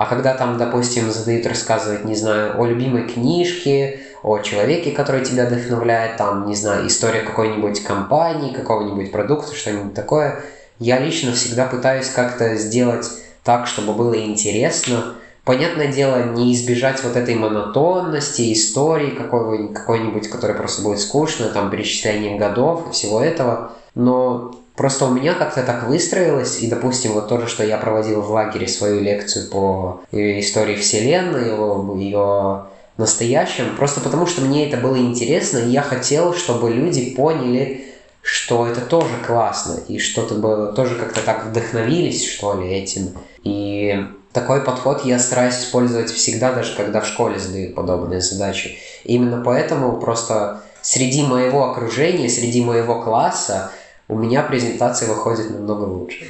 А 0.00 0.06
когда 0.06 0.32
там, 0.32 0.56
допустим, 0.56 1.12
задают 1.12 1.46
рассказывать, 1.46 2.06
не 2.06 2.14
знаю, 2.14 2.58
о 2.58 2.64
любимой 2.64 3.06
книжке, 3.06 4.00
о 4.22 4.38
человеке, 4.38 4.92
который 4.92 5.22
тебя 5.22 5.44
вдохновляет, 5.44 6.16
там, 6.16 6.46
не 6.46 6.54
знаю, 6.54 6.86
история 6.86 7.20
какой-нибудь 7.20 7.82
компании, 7.84 8.54
какого-нибудь 8.54 9.12
продукта, 9.12 9.54
что-нибудь 9.54 9.92
такое, 9.92 10.42
я 10.78 10.98
лично 10.98 11.32
всегда 11.32 11.66
пытаюсь 11.66 12.08
как-то 12.08 12.56
сделать 12.56 13.10
так, 13.44 13.66
чтобы 13.66 13.92
было 13.92 14.18
интересно. 14.18 15.16
Понятное 15.44 15.88
дело, 15.88 16.32
не 16.32 16.54
избежать 16.54 17.04
вот 17.04 17.16
этой 17.16 17.34
монотонности, 17.34 18.54
истории 18.54 19.10
какой-нибудь, 19.10 19.74
какой 19.74 20.22
которая 20.22 20.56
просто 20.56 20.80
будет 20.80 21.00
скучно, 21.00 21.50
там, 21.50 21.68
перечислением 21.68 22.38
годов 22.38 22.88
и 22.88 22.92
всего 22.92 23.20
этого. 23.20 23.72
Но 23.94 24.54
Просто 24.80 25.04
у 25.04 25.10
меня 25.10 25.34
как-то 25.34 25.62
так 25.62 25.86
выстроилось, 25.88 26.62
и, 26.62 26.66
допустим, 26.66 27.12
вот 27.12 27.28
то 27.28 27.38
же, 27.38 27.48
что 27.48 27.62
я 27.62 27.76
проводил 27.76 28.22
в 28.22 28.30
лагере 28.30 28.66
свою 28.66 29.02
лекцию 29.02 29.50
по 29.50 30.00
истории 30.10 30.74
Вселенной, 30.76 31.52
о 31.52 31.94
ее 31.98 32.64
настоящем, 32.96 33.76
просто 33.76 34.00
потому 34.00 34.24
что 34.26 34.40
мне 34.40 34.66
это 34.66 34.78
было 34.78 34.96
интересно, 34.96 35.58
и 35.58 35.68
я 35.68 35.82
хотел, 35.82 36.32
чтобы 36.32 36.70
люди 36.70 37.10
поняли, 37.10 37.84
что 38.22 38.66
это 38.66 38.80
тоже 38.80 39.10
классно, 39.26 39.80
и 39.86 39.98
что-то 39.98 40.36
было, 40.36 40.72
тоже 40.72 40.94
как-то 40.94 41.20
так 41.20 41.44
вдохновились, 41.44 42.26
что 42.26 42.58
ли, 42.58 42.66
этим. 42.66 43.10
И 43.44 44.02
такой 44.32 44.62
подход 44.62 45.04
я 45.04 45.18
стараюсь 45.18 45.56
использовать 45.56 46.08
всегда, 46.08 46.54
даже 46.54 46.74
когда 46.74 47.02
в 47.02 47.06
школе 47.06 47.38
задают 47.38 47.74
подобные 47.74 48.22
задачи. 48.22 48.78
И 49.04 49.16
именно 49.16 49.42
поэтому 49.44 50.00
просто 50.00 50.62
среди 50.80 51.22
моего 51.22 51.70
окружения, 51.70 52.30
среди 52.30 52.64
моего 52.64 53.02
класса 53.02 53.72
у 54.10 54.16
меня 54.16 54.42
презентация 54.42 55.08
выходит 55.08 55.50
намного 55.50 55.84
лучше. 55.84 56.26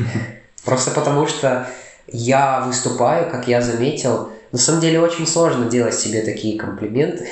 Просто 0.65 0.91
потому 0.91 1.27
что 1.27 1.67
я 2.07 2.61
выступаю, 2.67 3.31
как 3.31 3.49
я 3.49 3.63
заметил, 3.63 4.31
на 4.53 4.59
самом 4.59 4.81
деле 4.81 5.01
очень 5.01 5.27
сложно 5.27 5.65
делать 5.65 5.95
себе 5.95 6.21
такие 6.21 6.59
комплименты, 6.59 7.29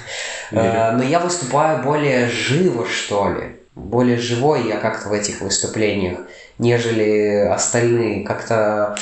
э, 0.50 0.90
но 0.92 1.04
я 1.04 1.20
выступаю 1.20 1.84
более 1.84 2.28
живо, 2.28 2.86
что 2.86 3.28
ли. 3.28 3.56
Более 3.74 4.18
живой 4.18 4.66
я 4.66 4.78
как-то 4.78 5.08
в 5.08 5.12
этих 5.12 5.40
выступлениях, 5.40 6.18
нежели 6.58 7.46
остальные. 7.46 8.24
Как-то 8.24 8.96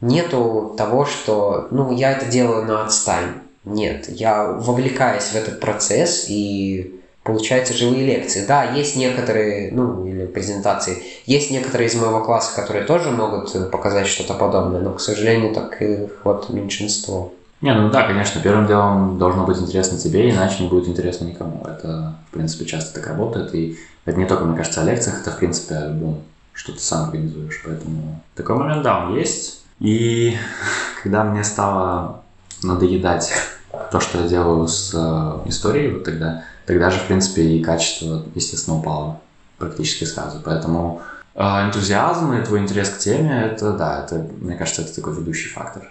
нету 0.00 0.74
того, 0.76 1.06
что, 1.06 1.68
ну, 1.70 1.92
я 1.92 2.12
это 2.12 2.26
делаю 2.26 2.64
на 2.64 2.84
отстань. 2.84 3.34
Нет, 3.64 4.08
я 4.08 4.44
вовлекаюсь 4.44 5.30
в 5.30 5.36
этот 5.36 5.60
процесс 5.60 6.26
и 6.28 6.99
получается, 7.22 7.74
живые 7.74 8.06
лекции. 8.06 8.46
Да, 8.46 8.64
есть 8.64 8.96
некоторые, 8.96 9.72
ну, 9.72 10.06
или 10.06 10.26
презентации, 10.26 11.02
есть 11.26 11.50
некоторые 11.50 11.88
из 11.88 11.94
моего 11.94 12.22
класса, 12.24 12.54
которые 12.54 12.84
тоже 12.84 13.10
могут 13.10 13.70
показать 13.70 14.06
что-то 14.06 14.34
подобное, 14.34 14.80
но, 14.80 14.94
к 14.94 15.00
сожалению, 15.00 15.54
так 15.54 15.80
их 15.82 16.10
вот 16.24 16.50
меньшинство. 16.50 17.32
Не, 17.60 17.74
ну 17.74 17.90
да, 17.90 18.04
конечно, 18.04 18.40
первым 18.40 18.66
делом 18.66 19.18
должно 19.18 19.44
быть 19.44 19.58
интересно 19.58 19.98
тебе, 19.98 20.30
иначе 20.30 20.62
не 20.62 20.68
будет 20.68 20.88
интересно 20.88 21.26
никому. 21.26 21.62
Это, 21.66 22.16
в 22.30 22.34
принципе, 22.34 22.64
часто 22.64 22.94
так 22.94 23.08
работает, 23.08 23.54
и 23.54 23.78
это 24.06 24.18
не 24.18 24.24
только, 24.24 24.44
мне 24.44 24.56
кажется, 24.56 24.80
о 24.80 24.84
лекциях, 24.84 25.20
это, 25.20 25.30
в 25.30 25.36
принципе, 25.36 25.74
о 25.74 25.88
любом, 25.88 26.22
что 26.54 26.72
ты 26.72 26.80
сам 26.80 27.04
организуешь, 27.04 27.60
поэтому 27.64 28.22
такой 28.34 28.56
момент, 28.56 28.82
да, 28.82 29.04
он 29.04 29.16
есть. 29.16 29.62
И 29.78 30.36
когда 31.02 31.22
мне 31.24 31.44
стало 31.44 32.22
надоедать 32.62 33.30
то, 33.92 34.00
что 34.00 34.22
я 34.22 34.28
делаю 34.28 34.66
с 34.66 34.92
э, 34.94 35.48
историей, 35.48 35.92
вот 35.92 36.04
тогда 36.04 36.44
тогда 36.70 36.88
же, 36.90 37.00
в 37.00 37.06
принципе, 37.08 37.42
и 37.42 37.64
качество, 37.64 38.22
естественно, 38.36 38.78
упало 38.78 39.20
практически 39.58 40.04
сразу. 40.04 40.40
Поэтому 40.44 41.02
э, 41.34 41.42
энтузиазм 41.42 42.32
и 42.32 42.44
твой 42.44 42.60
интерес 42.60 42.90
к 42.90 42.98
теме, 42.98 43.42
это, 43.46 43.72
да, 43.72 44.04
это, 44.04 44.24
мне 44.40 44.54
кажется, 44.54 44.82
это 44.82 44.94
такой 44.94 45.14
ведущий 45.14 45.48
фактор. 45.48 45.90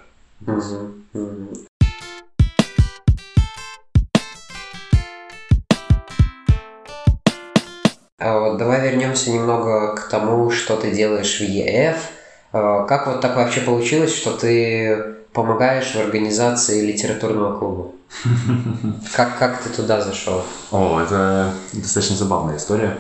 А 8.22 8.40
вот 8.40 8.58
давай 8.58 8.90
вернемся 8.90 9.32
немного 9.32 9.98
к 9.98 10.08
тому, 10.08 10.50
что 10.50 10.78
ты 10.78 10.92
делаешь 10.92 11.42
в 11.42 11.44
ЕФ. 11.44 11.98
А, 12.54 12.86
как 12.86 13.08
вот 13.08 13.20
так 13.20 13.36
вообще 13.36 13.60
получилось, 13.60 14.16
что 14.16 14.32
ты 14.32 15.18
помогаешь 15.34 15.94
в 15.94 16.00
организации 16.00 16.86
литературного 16.86 17.60
клуба? 17.60 17.92
Как, 19.16 19.38
как 19.38 19.62
ты 19.62 19.70
туда 19.70 20.02
зашел? 20.02 20.44
О, 20.72 21.00
это 21.00 21.54
достаточно 21.74 22.16
забавная 22.16 22.58
история. 22.58 22.98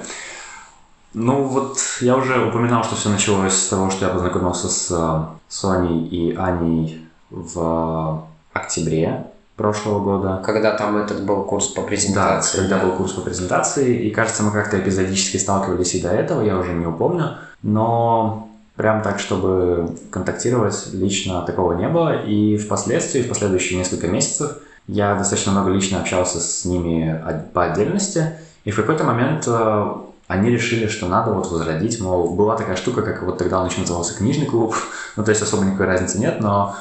Ну 1.13 1.43
вот 1.43 1.77
я 2.01 2.15
уже 2.15 2.45
упоминал, 2.45 2.83
что 2.83 2.95
все 2.95 3.09
началось 3.09 3.53
с 3.53 3.67
того, 3.67 3.89
что 3.89 4.05
я 4.05 4.11
познакомился 4.11 4.69
с 4.69 5.29
Соней 5.47 6.07
и 6.07 6.35
Аней 6.35 7.07
в 7.31 8.23
октябре 8.53 9.25
прошлого 9.55 9.99
года. 9.99 10.41
Когда 10.45 10.75
там 10.75 10.97
этот 10.97 11.25
был 11.25 11.43
курс 11.43 11.67
по 11.67 11.81
презентации. 11.81 12.57
Да, 12.57 12.63
когда 12.63 12.85
был 12.85 12.95
курс 12.95 13.13
по 13.13 13.21
презентации, 13.21 14.05
и 14.05 14.11
кажется, 14.11 14.43
мы 14.43 14.51
как-то 14.51 14.79
эпизодически 14.79 15.37
сталкивались 15.37 15.95
и 15.95 16.01
до 16.01 16.09
этого, 16.09 16.41
я 16.41 16.57
уже 16.57 16.73
не 16.73 16.85
упомню, 16.85 17.37
но 17.61 18.47
прям 18.75 19.01
так, 19.01 19.19
чтобы 19.19 19.93
контактировать 20.11 20.93
лично 20.93 21.41
такого 21.41 21.73
не 21.73 21.89
было, 21.89 22.23
и 22.23 22.55
впоследствии, 22.55 23.21
в 23.21 23.27
последующие 23.27 23.77
несколько 23.77 24.07
месяцев, 24.07 24.59
я 24.91 25.15
достаточно 25.15 25.51
много 25.51 25.69
лично 25.69 25.99
общался 25.99 26.39
с 26.39 26.65
ними 26.65 27.21
по 27.53 27.65
отдельности, 27.65 28.39
и 28.63 28.71
в 28.71 28.75
какой-то 28.75 29.03
момент 29.03 29.43
э, 29.47 29.93
они 30.27 30.49
решили, 30.49 30.87
что 30.87 31.07
надо 31.07 31.31
вот 31.31 31.51
возродить, 31.51 32.01
мол, 32.01 32.35
была 32.35 32.57
такая 32.57 32.75
штука, 32.75 33.03
как 33.03 33.21
вот 33.21 33.37
тогда 33.37 33.59
он 33.59 33.67
еще 33.67 33.81
назывался 33.81 34.17
книжный 34.17 34.47
клуб, 34.47 34.75
ну 35.15 35.23
то 35.23 35.29
есть 35.29 35.43
особо 35.43 35.63
никакой 35.63 35.85
разницы 35.85 36.17
нет, 36.17 36.39
но 36.41 36.75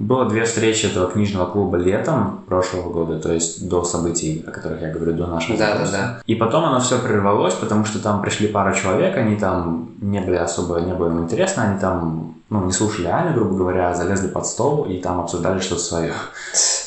было 0.00 0.24
две 0.24 0.44
встречи 0.44 0.86
этого 0.86 1.10
книжного 1.10 1.44
клуба 1.50 1.76
летом 1.76 2.40
прошлого 2.48 2.90
года, 2.90 3.20
то 3.20 3.30
есть 3.30 3.68
до 3.68 3.84
событий, 3.84 4.42
о 4.46 4.50
которых 4.50 4.80
я 4.80 4.90
говорю, 4.90 5.12
до 5.12 5.26
нашего 5.26 5.58
Да, 5.58 5.74
да, 5.76 5.90
да. 5.92 6.22
И 6.26 6.34
потом 6.34 6.64
оно 6.64 6.80
все 6.80 6.98
прервалось, 6.98 7.52
потому 7.52 7.84
что 7.84 7.98
там 7.98 8.22
пришли 8.22 8.48
пара 8.48 8.74
человек, 8.74 9.14
они 9.18 9.36
там 9.36 9.90
не 10.00 10.20
были 10.20 10.36
особо, 10.36 10.80
не 10.80 10.94
было 10.94 11.08
им 11.08 11.22
интересно, 11.22 11.64
они 11.64 11.78
там, 11.78 12.34
ну, 12.48 12.64
не 12.64 12.72
слушали 12.72 13.08
Аню, 13.08 13.34
грубо 13.34 13.56
говоря, 13.56 13.94
залезли 13.94 14.28
под 14.28 14.46
стол 14.46 14.86
и 14.86 14.98
там 15.02 15.20
обсуждали 15.20 15.60
что-то 15.60 15.82
свое. 15.82 16.14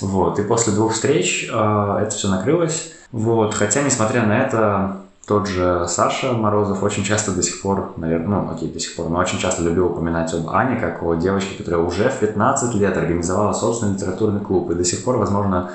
Вот, 0.02 0.40
и 0.40 0.42
после 0.42 0.74
двух 0.74 0.94
встреч 0.94 1.48
э, 1.54 1.98
это 2.02 2.10
все 2.10 2.30
накрылось. 2.30 2.94
Вот, 3.12 3.54
хотя, 3.54 3.84
несмотря 3.84 4.26
на 4.26 4.40
это, 4.40 5.03
тот 5.26 5.48
же 5.48 5.86
Саша 5.88 6.34
Морозов 6.34 6.84
очень 6.84 7.04
часто 7.04 7.32
до 7.32 7.42
сих 7.42 7.62
пор, 7.62 7.94
наверное, 7.96 8.42
ну, 8.42 8.52
окей, 8.52 8.70
до 8.70 8.80
сих 8.80 8.96
пор, 8.96 9.10
но 9.10 9.20
очень 9.20 9.40
часто 9.40 9.64
любил 9.64 9.88
упоминать 9.88 10.34
об 10.34 10.50
Ане, 10.50 10.80
как 10.80 11.02
о 11.02 11.16
девочке, 11.16 11.58
которая 11.58 11.82
уже 11.82 12.10
в 12.10 12.20
15 12.20 12.76
лет 12.76 12.98
организовала 12.98 13.54
собственный 13.54 13.94
литературный 13.94 14.42
клуб, 14.42 14.70
и 14.72 14.76
до 14.76 14.84
сих 14.84 15.04
пор, 15.04 15.18
возможно, 15.18 15.72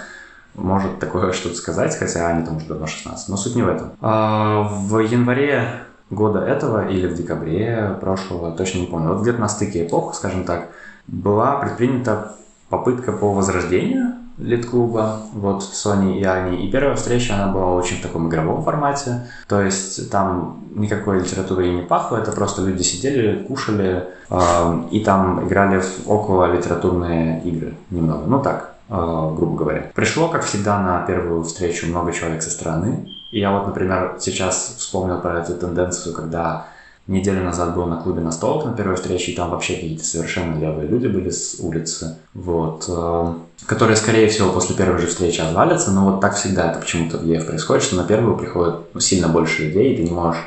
может 0.55 0.99
такое 0.99 1.32
что-то 1.32 1.55
сказать, 1.55 1.96
хотя 1.96 2.26
Ане 2.26 2.44
там 2.44 2.57
уже 2.57 2.66
давно 2.66 2.86
16, 2.86 3.28
но 3.28 3.36
суть 3.36 3.57
не 3.57 3.62
в 3.62 3.68
этом. 3.68 3.92
А 4.03 4.68
в 4.70 4.99
январе 4.99 5.82
года 6.11 6.40
этого 6.40 6.86
или 6.86 7.07
в 7.07 7.14
декабре 7.14 7.96
прошлого, 8.01 8.53
точно 8.53 8.80
не 8.80 8.86
помню, 8.86 9.14
вот 9.14 9.22
где-то 9.22 9.40
на 9.40 9.49
стыке 9.49 9.86
эпох, 9.86 10.14
скажем 10.14 10.44
так, 10.44 10.68
была 11.07 11.57
предпринята 11.57 12.34
попытка 12.68 13.12
по 13.12 13.32
возрождению 13.32 14.14
лид-клуба, 14.39 15.22
вот 15.32 15.62
Сони 15.62 16.20
и 16.20 16.24
Ани. 16.24 16.66
И 16.66 16.70
первая 16.70 16.97
встреча, 16.97 17.34
она 17.34 17.53
была 17.53 17.74
очень 17.74 17.99
в 17.99 18.03
таком 18.03 18.28
игровом 18.28 18.62
формате. 18.62 19.26
То 19.49 19.61
есть 19.62 20.11
там 20.11 20.61
никакой 20.74 21.20
литературы 21.20 21.68
и 21.68 21.74
не 21.74 21.82
пахло, 21.82 22.16
это 22.16 22.32
просто 22.32 22.62
люди 22.62 22.82
сидели, 22.82 23.43
кушали 23.45 24.05
э, 24.30 24.82
и 24.91 25.01
там 25.01 25.47
играли 25.47 25.80
в 25.80 26.11
около 26.11 26.53
литературные 26.53 27.43
игры 27.43 27.74
немного. 27.91 28.26
Ну 28.26 28.43
так, 28.43 28.74
э, 28.89 28.95
грубо 29.36 29.57
говоря. 29.57 29.91
Пришло, 29.95 30.28
как 30.28 30.45
всегда, 30.45 30.80
на 30.80 31.01
первую 31.07 31.43
встречу 31.43 31.86
много 31.86 32.12
человек 32.12 32.43
со 32.43 32.51
стороны. 32.51 33.09
И 33.30 33.41
я 33.41 33.51
вот, 33.51 33.66
например, 33.66 34.16
сейчас 34.20 34.76
вспомнил 34.78 35.20
про 35.20 35.41
эту 35.41 35.55
тенденцию, 35.55 36.14
когда 36.14 36.66
неделю 37.09 37.42
назад 37.42 37.74
был 37.74 37.86
на 37.86 37.96
клубе 37.96 38.20
на 38.20 38.30
столок 38.30 38.66
на 38.66 38.72
первой 38.72 38.96
встрече, 38.96 39.32
и 39.32 39.34
там 39.34 39.50
вообще 39.50 39.74
какие-то 39.74 40.04
совершенно 40.04 40.59
левые 40.59 40.86
люди 40.88 41.06
были 41.06 41.30
с 41.30 41.56
улицы, 41.59 42.16
вот, 42.34 42.84
э, 42.88 43.34
которые, 43.66 43.96
скорее 43.96 44.28
всего, 44.28 44.52
после 44.52 44.76
первой 44.76 44.98
же 44.98 45.06
встречи 45.06 45.40
отвалятся, 45.40 45.90
но 45.90 46.04
вот 46.04 46.20
так 46.20 46.36
всегда 46.36 46.70
это 46.70 46.80
почему-то 46.80 47.18
в 47.18 47.24
ЕФ 47.24 47.46
происходит, 47.46 47.82
что 47.82 47.96
на 47.96 48.04
первую 48.04 48.36
приходит 48.36 48.76
сильно 48.98 49.28
больше 49.28 49.64
людей, 49.64 49.94
и 49.94 49.96
ты 49.96 50.02
не 50.04 50.11
можешь 50.11 50.42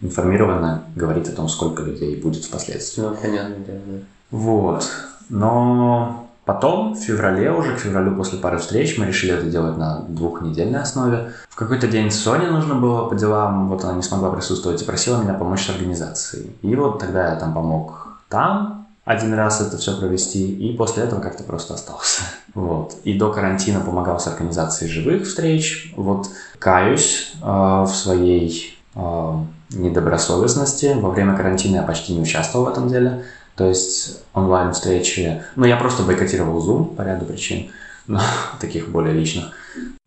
информированно 0.00 0.84
говорить 0.94 1.28
о 1.28 1.32
том, 1.32 1.48
сколько 1.48 1.82
людей 1.82 2.16
будет 2.16 2.44
впоследствии. 2.44 3.02
Ну, 3.02 3.16
понятно, 3.20 3.56
да, 3.66 3.72
да. 3.72 3.98
Вот. 4.30 4.90
Но 5.28 6.21
Потом, 6.44 6.94
в 6.94 6.98
феврале 6.98 7.52
уже, 7.52 7.76
к 7.76 7.78
февралю 7.78 8.16
после 8.16 8.38
пары 8.38 8.58
встреч, 8.58 8.98
мы 8.98 9.06
решили 9.06 9.34
это 9.34 9.46
делать 9.46 9.76
на 9.76 10.00
двухнедельной 10.08 10.80
основе. 10.80 11.32
В 11.48 11.54
какой-то 11.54 11.86
день 11.86 12.10
Соне 12.10 12.48
нужно 12.48 12.74
было 12.74 13.08
по 13.08 13.14
делам, 13.14 13.68
вот 13.68 13.84
она 13.84 13.94
не 13.94 14.02
смогла 14.02 14.30
присутствовать 14.30 14.82
и 14.82 14.84
просила 14.84 15.22
меня 15.22 15.34
помочь 15.34 15.64
с 15.64 15.70
организацией. 15.70 16.56
И 16.62 16.74
вот 16.74 16.98
тогда 16.98 17.30
я 17.30 17.36
там 17.36 17.54
помог 17.54 18.18
там, 18.28 18.82
один 19.04 19.34
раз 19.34 19.60
это 19.60 19.78
все 19.78 19.98
провести, 19.98 20.52
и 20.52 20.76
после 20.76 21.04
этого 21.04 21.20
как-то 21.20 21.42
просто 21.44 21.74
остался. 21.74 22.22
Вот. 22.54 22.96
И 23.04 23.18
до 23.18 23.32
карантина 23.32 23.80
помогал 23.80 24.20
с 24.20 24.26
организацией 24.26 24.90
живых 24.90 25.24
встреч. 25.24 25.92
Вот 25.96 26.28
каюсь 26.58 27.32
э, 27.40 27.46
в 27.46 27.88
своей 27.88 28.78
э, 28.94 29.34
недобросовестности. 29.70 30.94
Во 30.96 31.10
время 31.10 31.34
карантина 31.34 31.76
я 31.76 31.82
почти 31.82 32.12
не 32.12 32.20
участвовал 32.20 32.66
в 32.66 32.68
этом 32.68 32.88
деле. 32.88 33.24
То 33.56 33.68
есть 33.68 34.22
онлайн-встречи. 34.32 35.42
Ну, 35.56 35.66
я 35.66 35.76
просто 35.76 36.02
бойкотировал 36.02 36.58
Zoom 36.66 36.96
по 36.96 37.02
ряду 37.02 37.26
причин, 37.26 37.70
но 38.06 38.20
таких 38.60 38.88
более 38.88 39.14
личных. 39.14 39.52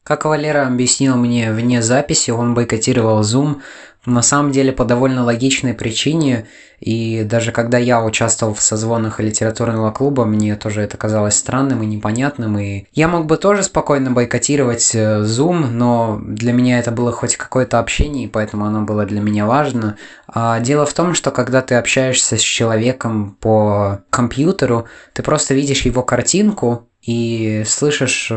Как 0.04 0.26
Валера 0.26 0.68
объяснил 0.68 1.16
мне 1.16 1.52
вне 1.52 1.82
записи, 1.82 2.30
он 2.30 2.54
бойкотировал 2.54 3.22
Zoom 3.22 3.62
на 4.06 4.22
самом 4.22 4.52
деле 4.52 4.72
по 4.72 4.86
довольно 4.86 5.24
логичной 5.24 5.74
причине, 5.74 6.48
и 6.80 7.24
даже 7.24 7.52
когда 7.52 7.78
я 7.78 8.04
участвовал 8.04 8.54
в 8.54 8.62
созвонах 8.62 9.20
литературного 9.20 9.92
клуба, 9.92 10.26
мне 10.26 10.56
тоже 10.56 10.82
это 10.82 10.98
казалось 10.98 11.36
странным 11.36 11.82
и 11.84 11.86
непонятным, 11.86 12.60
и 12.60 12.86
я 12.94 13.08
мог 13.08 13.26
бы 13.26 13.38
тоже 13.38 13.64
спокойно 13.64 14.12
бойкотировать 14.12 14.94
э, 14.94 15.22
Zoom, 15.22 15.68
но 15.72 16.20
для 16.24 16.54
меня 16.54 16.80
это 16.80 16.92
было 16.92 17.12
хоть 17.12 17.38
какое-то 17.38 17.80
общение, 17.80 18.26
и 18.26 18.30
поэтому 18.30 18.66
оно 18.66 18.82
было 18.82 19.06
для 19.06 19.22
меня 19.22 19.46
важно. 19.46 19.98
А 20.28 20.60
дело 20.60 20.86
в 20.86 20.94
том, 20.94 21.14
что 21.14 21.32
когда 21.32 21.62
ты 21.62 21.76
общаешься 21.76 22.38
с 22.38 22.42
человеком 22.42 23.38
по 23.40 24.02
компьютеру, 24.10 24.86
ты 25.14 25.24
просто 25.24 25.54
видишь 25.54 25.86
его 25.86 26.04
картинку, 26.04 26.88
и 27.02 27.64
слышишь 27.68 28.32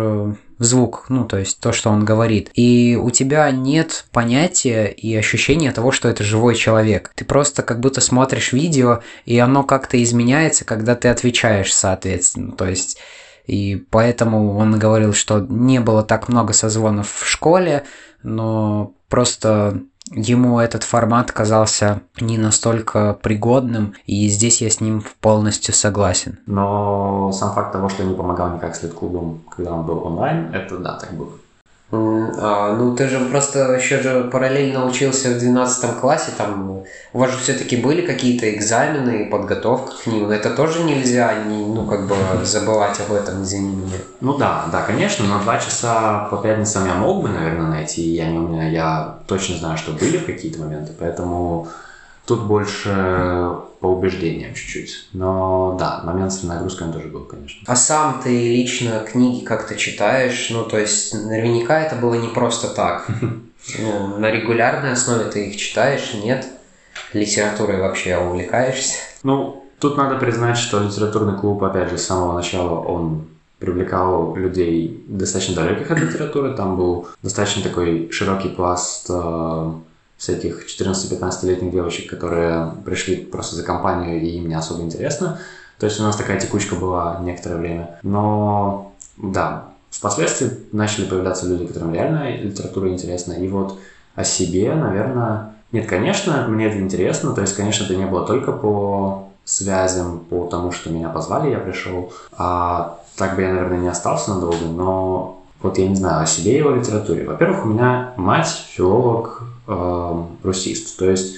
э, 0.58 0.64
звук, 0.64 1.06
ну, 1.08 1.24
то 1.24 1.38
есть 1.38 1.60
то, 1.60 1.72
что 1.72 1.90
он 1.90 2.04
говорит. 2.04 2.50
И 2.54 2.98
у 3.00 3.10
тебя 3.10 3.50
нет 3.50 4.06
понятия 4.12 4.86
и 4.86 5.14
ощущения 5.16 5.72
того, 5.72 5.92
что 5.92 6.08
это 6.08 6.24
живой 6.24 6.54
человек. 6.54 7.12
Ты 7.14 7.24
просто 7.24 7.62
как 7.62 7.80
будто 7.80 8.00
смотришь 8.00 8.52
видео, 8.52 9.00
и 9.24 9.38
оно 9.38 9.64
как-то 9.64 10.02
изменяется, 10.02 10.64
когда 10.64 10.94
ты 10.94 11.08
отвечаешь, 11.08 11.74
соответственно. 11.74 12.52
То 12.52 12.68
есть 12.68 12.98
и 13.48 13.82
поэтому 13.90 14.56
он 14.58 14.78
говорил, 14.78 15.14
что 15.14 15.40
не 15.40 15.80
было 15.80 16.02
так 16.02 16.28
много 16.28 16.52
созвонов 16.52 17.10
в 17.10 17.26
школе, 17.26 17.84
но 18.22 18.92
просто 19.08 19.80
ему 20.12 20.60
этот 20.60 20.82
формат 20.82 21.32
казался 21.32 22.00
не 22.20 22.38
настолько 22.38 23.14
пригодным, 23.14 23.94
и 24.06 24.28
здесь 24.28 24.60
я 24.62 24.70
с 24.70 24.80
ним 24.80 25.02
полностью 25.20 25.74
согласен. 25.74 26.38
Но 26.46 27.30
сам 27.32 27.52
факт 27.54 27.72
того, 27.72 27.88
что 27.88 28.04
не 28.04 28.14
помогал 28.14 28.54
никак 28.54 28.74
с 28.74 28.88
клубом, 28.88 29.40
когда 29.54 29.72
он 29.72 29.84
был 29.84 30.04
онлайн, 30.04 30.54
это 30.54 30.78
да, 30.78 30.98
так 30.98 31.12
было. 31.12 31.32
А, 31.90 32.76
ну, 32.76 32.94
ты 32.94 33.08
же 33.08 33.18
просто 33.30 33.72
еще 33.72 34.02
же 34.02 34.24
параллельно 34.24 34.86
учился 34.86 35.30
в 35.30 35.38
12 35.38 35.98
классе, 36.00 36.32
там 36.36 36.82
у 37.14 37.18
вас 37.18 37.30
же 37.30 37.38
все-таки 37.38 37.76
были 37.76 38.06
какие-то 38.06 38.54
экзамены, 38.54 39.30
подготовка 39.30 39.92
к 39.96 40.06
ним. 40.06 40.28
Это 40.28 40.50
тоже 40.50 40.84
нельзя, 40.84 41.44
не, 41.44 41.64
ну, 41.64 41.86
как 41.86 42.06
бы 42.06 42.14
забывать 42.44 43.00
об 43.00 43.14
этом, 43.14 43.42
извини 43.42 43.74
меня. 43.74 43.98
Ну 44.20 44.36
да, 44.36 44.66
да, 44.70 44.82
конечно, 44.82 45.24
но 45.24 45.40
два 45.40 45.58
часа 45.58 46.28
по 46.30 46.36
пятницам 46.36 46.86
я 46.86 46.94
мог 46.94 47.22
бы, 47.22 47.30
наверное, 47.30 47.68
найти. 47.68 48.02
Я 48.02 48.30
не 48.30 48.70
я 48.70 49.20
точно 49.26 49.56
знаю, 49.56 49.78
что 49.78 49.92
были 49.92 50.18
в 50.18 50.26
какие-то 50.26 50.60
моменты, 50.60 50.92
поэтому 50.98 51.68
Тут 52.28 52.42
больше 52.42 53.56
по 53.80 53.86
убеждениям 53.86 54.52
чуть-чуть. 54.52 55.08
Но 55.14 55.78
да, 55.80 56.02
момент 56.04 56.30
с 56.30 56.42
нагрузками 56.42 56.92
тоже 56.92 57.08
был, 57.08 57.24
конечно. 57.24 57.62
А 57.66 57.74
сам 57.74 58.20
ты 58.22 58.28
лично 58.54 59.00
книги 59.10 59.46
как-то 59.46 59.76
читаешь? 59.76 60.50
Ну, 60.50 60.64
то 60.64 60.78
есть 60.78 61.14
наверняка 61.14 61.80
это 61.80 61.96
было 61.96 62.14
не 62.14 62.28
просто 62.28 62.68
так. 62.68 63.08
Ну, 63.78 64.16
на 64.16 64.30
регулярной 64.30 64.92
основе 64.92 65.24
ты 65.24 65.48
их 65.48 65.56
читаешь, 65.56 66.14
нет? 66.14 66.46
Литературой 67.12 67.80
вообще 67.80 68.16
увлекаешься? 68.16 68.94
Ну, 69.24 69.64
тут 69.78 69.98
надо 69.98 70.16
признать, 70.16 70.56
что 70.56 70.80
литературный 70.80 71.38
клуб, 71.38 71.62
опять 71.64 71.90
же, 71.90 71.98
с 71.98 72.06
самого 72.06 72.32
начала 72.32 72.80
он 72.80 73.26
привлекал 73.58 74.34
людей 74.36 75.04
достаточно 75.08 75.56
далеких 75.56 75.90
от 75.90 75.98
литературы. 75.98 76.54
Там 76.54 76.76
был 76.76 77.08
достаточно 77.22 77.62
такой 77.62 78.10
широкий 78.10 78.48
пласт 78.48 79.10
э, 80.18 80.20
всяких 80.20 80.66
14-15-летних 80.66 81.72
девочек, 81.72 82.10
которые 82.10 82.72
пришли 82.84 83.16
просто 83.16 83.56
за 83.56 83.62
компанию, 83.62 84.20
и 84.20 84.26
им 84.30 84.48
не 84.48 84.54
особо 84.54 84.82
интересно. 84.82 85.38
То 85.78 85.86
есть 85.86 86.00
у 86.00 86.02
нас 86.02 86.16
такая 86.16 86.40
текучка 86.40 86.74
была 86.74 87.20
некоторое 87.22 87.56
время. 87.56 87.98
Но 88.02 88.92
да, 89.16 89.68
впоследствии 89.90 90.50
начали 90.72 91.06
появляться 91.06 91.46
люди, 91.46 91.66
которым 91.66 91.94
реально 91.94 92.36
литература 92.36 92.88
интересна. 92.88 93.32
И 93.32 93.48
вот 93.48 93.78
о 94.14 94.24
себе, 94.24 94.74
наверное... 94.74 95.54
Нет, 95.70 95.86
конечно, 95.86 96.46
мне 96.48 96.66
это 96.66 96.78
интересно. 96.78 97.32
То 97.32 97.42
есть, 97.42 97.54
конечно, 97.54 97.84
это 97.84 97.94
не 97.94 98.06
было 98.06 98.26
только 98.26 98.52
по 98.52 99.28
связям, 99.44 100.20
по 100.20 100.46
тому, 100.46 100.72
что 100.72 100.90
меня 100.90 101.08
позвали, 101.08 101.50
я 101.50 101.58
пришел. 101.58 102.12
А 102.36 103.00
так 103.16 103.36
бы 103.36 103.42
я, 103.42 103.48
наверное, 103.48 103.78
не 103.78 103.88
остался 103.88 104.34
надолго, 104.34 104.66
но 104.66 105.42
вот 105.62 105.78
я 105.78 105.88
не 105.88 105.94
знаю 105.94 106.22
о 106.22 106.26
себе 106.26 106.58
и 106.58 106.62
о 106.62 106.70
литературе. 106.70 107.24
Во-первых, 107.24 107.64
у 107.64 107.68
меня 107.68 108.12
мать 108.16 108.66
филолог, 108.70 109.42
э, 109.68 110.24
русист. 110.42 110.98
То 110.98 111.08
есть 111.08 111.36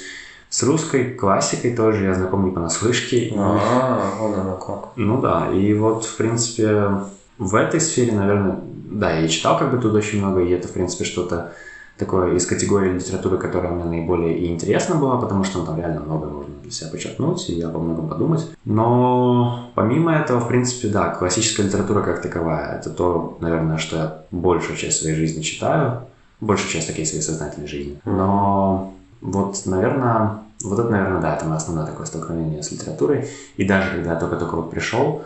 с 0.48 0.62
русской 0.62 1.14
классикой 1.14 1.76
тоже 1.76 2.04
я 2.04 2.14
знаком 2.14 2.44
не 2.44 2.50
понаслышке. 2.50 3.32
А, 3.36 4.16
вон 4.18 4.34
оно 4.34 4.56
как. 4.56 4.92
Ну 4.96 5.20
да, 5.20 5.50
и 5.52 5.74
вот, 5.74 6.04
в 6.04 6.16
принципе, 6.16 6.90
в 7.38 7.54
этой 7.54 7.80
сфере, 7.80 8.12
наверное, 8.12 8.58
да, 8.90 9.12
я 9.12 9.28
читал 9.28 9.58
как 9.58 9.70
бы 9.70 9.78
тут 9.78 9.94
очень 9.94 10.18
много, 10.18 10.40
и 10.40 10.50
это, 10.50 10.68
в 10.68 10.72
принципе, 10.72 11.04
что-то 11.04 11.52
такое 12.00 12.34
из 12.34 12.46
категории 12.46 12.92
литературы, 12.92 13.38
которая 13.38 13.72
мне 13.72 13.84
наиболее 13.84 14.36
и 14.36 14.50
интересна 14.50 14.96
была, 14.96 15.18
потому 15.18 15.44
что 15.44 15.58
ну, 15.58 15.66
там 15.66 15.78
реально 15.78 16.00
много 16.00 16.26
можно 16.28 16.54
для 16.62 16.72
себя 16.72 16.90
подчеркнуть, 16.90 17.48
и 17.50 17.54
я 17.54 17.68
во 17.68 17.78
многом 17.78 18.08
подумать. 18.08 18.50
Но 18.64 19.70
помимо 19.74 20.16
этого, 20.16 20.40
в 20.40 20.48
принципе, 20.48 20.88
да, 20.88 21.10
классическая 21.10 21.62
литература 21.62 22.00
как 22.02 22.22
таковая, 22.22 22.78
это 22.78 22.90
то, 22.90 23.36
наверное, 23.40 23.76
что 23.76 23.96
я 23.96 24.22
большую 24.30 24.76
часть 24.76 25.00
своей 25.00 25.14
жизни 25.14 25.42
читаю, 25.42 26.02
большую 26.40 26.70
часть 26.70 26.88
такой 26.88 27.06
своей 27.06 27.22
сознательной 27.22 27.68
жизни. 27.68 28.00
Но 28.04 28.94
вот, 29.20 29.60
наверное, 29.66 30.38
вот 30.62 30.78
это, 30.78 30.88
наверное, 30.88 31.20
да, 31.20 31.36
это 31.36 31.54
основное 31.54 31.86
такое 31.86 32.06
столкновение 32.06 32.62
с 32.62 32.70
литературой. 32.72 33.28
И 33.56 33.64
даже 33.64 33.90
когда 33.90 34.12
я 34.12 34.18
только-только 34.18 34.56
вот 34.56 34.70
пришел, 34.70 35.22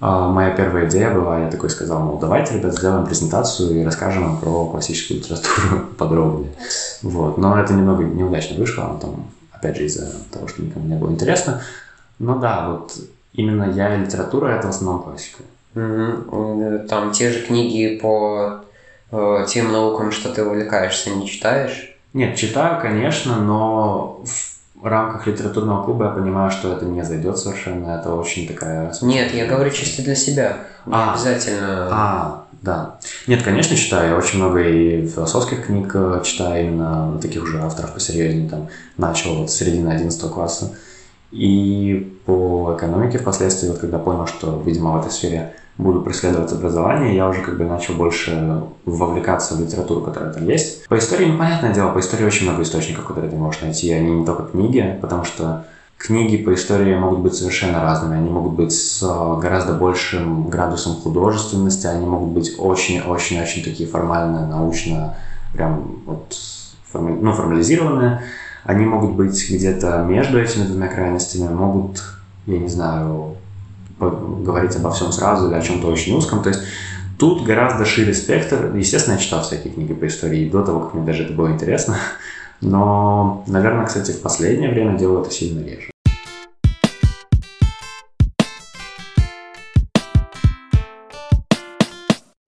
а, 0.00 0.28
моя 0.28 0.50
первая 0.50 0.88
идея 0.88 1.14
была, 1.14 1.38
я 1.38 1.50
такой 1.50 1.70
сказал, 1.70 2.00
мол, 2.00 2.18
давайте, 2.18 2.58
ребят, 2.58 2.74
сделаем 2.74 3.06
презентацию 3.06 3.80
и 3.80 3.84
расскажем 3.84 4.38
про 4.38 4.66
классическую 4.66 5.20
литературу 5.20 5.86
подробнее. 5.98 6.52
Вот. 7.02 7.38
Но 7.38 7.58
это 7.58 7.72
немного 7.72 8.02
неудачно 8.02 8.58
вышло, 8.58 8.98
там, 9.00 9.30
опять 9.52 9.76
же, 9.76 9.84
из-за 9.84 10.10
того, 10.30 10.48
что 10.48 10.62
никому 10.62 10.86
не 10.86 10.96
было 10.96 11.10
интересно. 11.10 11.62
Но 12.18 12.38
да, 12.38 12.70
вот 12.70 12.94
именно 13.32 13.70
я 13.70 13.94
и 13.94 14.00
литература— 14.00 14.48
это 14.48 14.66
в 14.66 14.70
основном 14.70 15.02
классика. 15.02 15.42
Угу. 15.74 16.88
Там 16.88 17.12
те 17.12 17.30
же 17.30 17.46
книги 17.46 17.98
по 18.00 18.64
тем 19.48 19.72
наукам, 19.72 20.10
что 20.12 20.32
ты 20.32 20.44
увлекаешься, 20.44 21.10
не 21.10 21.26
читаешь? 21.26 21.94
Нет, 22.12 22.36
читаю, 22.36 22.80
конечно, 22.80 23.36
но 23.36 24.22
в 24.24 24.52
в 24.82 24.86
рамках 24.86 25.28
литературного 25.28 25.84
клуба 25.84 26.06
я 26.06 26.10
понимаю, 26.10 26.50
что 26.50 26.72
это 26.72 26.84
не 26.84 27.04
зайдет 27.04 27.38
совершенно, 27.38 27.90
это 27.90 28.12
очень 28.14 28.48
такая... 28.48 28.92
Нет, 29.00 29.32
я 29.32 29.46
говорю 29.46 29.70
чисто 29.70 30.02
для 30.02 30.16
себя, 30.16 30.56
не 30.86 30.92
а, 30.92 31.12
обязательно... 31.12 31.88
А, 31.92 32.44
да. 32.62 32.96
Нет, 33.28 33.44
конечно, 33.44 33.76
читаю, 33.76 34.10
я 34.10 34.16
очень 34.16 34.40
много 34.40 34.60
и 34.60 35.06
философских 35.06 35.66
книг 35.66 35.92
э, 35.94 36.20
читаю, 36.24 36.66
именно 36.66 37.16
таких 37.22 37.44
уже 37.44 37.62
авторов 37.62 37.94
посерьезнее, 37.94 38.48
там, 38.48 38.68
начал 38.96 39.36
вот 39.36 39.52
с 39.52 39.54
середины 39.54 39.88
11 39.88 40.20
класса. 40.32 40.74
И 41.30 42.18
по 42.26 42.74
экономике 42.76 43.18
впоследствии, 43.18 43.68
вот 43.68 43.78
когда 43.78 43.98
понял, 43.98 44.26
что, 44.26 44.60
видимо, 44.66 44.92
в 44.92 45.00
этой 45.00 45.12
сфере 45.12 45.54
буду 45.78 46.02
преследовать 46.02 46.52
образование, 46.52 47.16
я 47.16 47.28
уже 47.28 47.40
как 47.40 47.56
бы 47.56 47.64
начал 47.64 47.94
больше 47.94 48.62
вовлекаться 48.84 49.54
в 49.54 49.60
литературу, 49.60 50.02
которая 50.02 50.32
там 50.32 50.46
есть. 50.46 50.86
По 50.88 50.98
истории, 50.98 51.26
ну, 51.26 51.38
понятное 51.38 51.72
дело, 51.72 51.92
по 51.92 52.00
истории 52.00 52.24
очень 52.24 52.48
много 52.48 52.62
источников, 52.62 53.06
которые 53.06 53.30
ты 53.30 53.36
можешь 53.36 53.62
найти, 53.62 53.90
они 53.92 54.10
не 54.10 54.26
только 54.26 54.44
книги, 54.44 54.98
потому 55.00 55.24
что 55.24 55.64
книги 55.96 56.36
по 56.36 56.52
истории 56.52 56.94
могут 56.94 57.20
быть 57.20 57.34
совершенно 57.34 57.80
разными, 57.80 58.16
они 58.16 58.28
могут 58.28 58.54
быть 58.54 58.72
с 58.72 59.02
э, 59.02 59.40
гораздо 59.40 59.74
большим 59.74 60.48
градусом 60.48 60.96
художественности, 60.96 61.86
они 61.86 62.06
могут 62.06 62.30
быть 62.30 62.54
очень-очень-очень 62.58 63.62
такие 63.62 63.88
формально, 63.88 64.46
научно, 64.46 65.14
прям 65.54 66.00
вот 66.04 66.36
форми... 66.90 67.16
ну, 67.20 67.32
формализированные, 67.32 68.20
они 68.64 68.84
могут 68.84 69.12
быть 69.12 69.50
где-то 69.50 70.02
между 70.02 70.40
этими 70.40 70.64
двумя 70.64 70.88
крайностями, 70.88 71.52
могут, 71.52 72.02
я 72.46 72.58
не 72.58 72.68
знаю, 72.68 73.36
говорить 74.10 74.76
обо 74.76 74.90
всем 74.90 75.12
сразу 75.12 75.48
или 75.48 75.54
о 75.54 75.62
чем-то 75.62 75.86
очень 75.86 76.14
узком. 76.14 76.42
То 76.42 76.48
есть 76.48 76.62
тут 77.18 77.44
гораздо 77.44 77.84
шире 77.84 78.14
спектр. 78.14 78.74
Естественно, 78.74 79.14
я 79.14 79.20
читал 79.20 79.42
всякие 79.42 79.72
книги 79.72 79.94
по 79.94 80.06
истории 80.06 80.48
до 80.48 80.62
того, 80.62 80.80
как 80.80 80.94
мне 80.94 81.04
даже 81.04 81.24
это 81.24 81.32
было 81.32 81.52
интересно. 81.52 81.96
Но, 82.60 83.44
наверное, 83.46 83.86
кстати, 83.86 84.12
в 84.12 84.22
последнее 84.22 84.70
время 84.70 84.98
делаю 84.98 85.22
это 85.22 85.30
сильно 85.30 85.64
реже. 85.64 85.91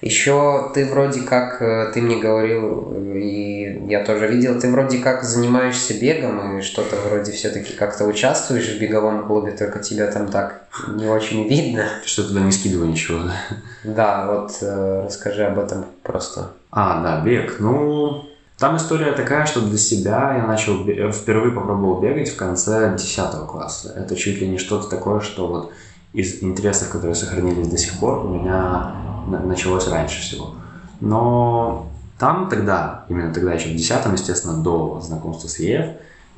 Еще 0.05 0.71
ты 0.75 0.85
вроде 0.85 1.23
как, 1.23 1.63
э, 1.63 1.91
ты 1.95 2.03
мне 2.03 2.19
говорил, 2.19 2.93
и 3.15 3.87
я 3.89 4.05
тоже 4.05 4.27
видел, 4.27 4.61
ты 4.61 4.71
вроде 4.71 4.99
как 4.99 5.25
занимаешься 5.25 5.95
бегом 5.99 6.59
и 6.59 6.61
что-то 6.61 6.97
вроде 7.09 7.33
все-таки 7.33 7.73
как-то 7.73 8.05
участвуешь 8.05 8.69
в 8.69 8.79
беговом 8.79 9.27
клубе, 9.27 9.53
только 9.53 9.79
тебя 9.79 10.09
там 10.09 10.29
так 10.29 10.67
не 10.89 11.07
очень 11.07 11.49
видно. 11.49 11.87
Что 12.05 12.23
туда 12.29 12.41
не 12.41 12.53
скидываю 12.53 12.91
ничего, 12.91 13.21
да? 13.21 13.57
Да, 13.83 14.27
вот 14.31 14.59
э, 14.61 15.05
расскажи 15.07 15.43
об 15.43 15.59
этом 15.59 15.87
просто. 16.03 16.51
А, 16.71 17.03
да, 17.03 17.25
бег. 17.25 17.57
Ну, 17.59 18.27
там 18.59 18.77
история 18.77 19.13
такая, 19.13 19.47
что 19.47 19.63
для 19.63 19.79
себя 19.79 20.37
я 20.37 20.47
начал, 20.47 20.85
впервые 21.13 21.55
попробовал 21.55 22.03
бегать 22.03 22.29
в 22.29 22.37
конце 22.37 22.93
10 22.95 23.47
класса. 23.49 23.95
Это 23.97 24.17
чуть 24.17 24.39
ли 24.39 24.49
не 24.49 24.59
что-то 24.59 24.87
такое, 24.87 25.21
что 25.21 25.47
вот 25.47 25.73
из 26.13 26.43
интересов, 26.43 26.91
которые 26.91 27.15
сохранились 27.15 27.69
до 27.69 27.79
сих 27.79 27.99
пор, 27.99 28.27
у 28.27 28.35
меня 28.35 29.14
началось 29.27 29.89
раньше 29.89 30.21
всего. 30.21 30.55
Но 31.01 31.91
там 32.19 32.49
тогда, 32.49 33.05
именно 33.09 33.33
тогда 33.33 33.53
еще 33.53 33.71
в 33.71 33.77
10 33.77 34.13
естественно, 34.13 34.63
до 34.63 35.01
знакомства 35.01 35.49
с 35.49 35.59
ЕФ, 35.59 35.87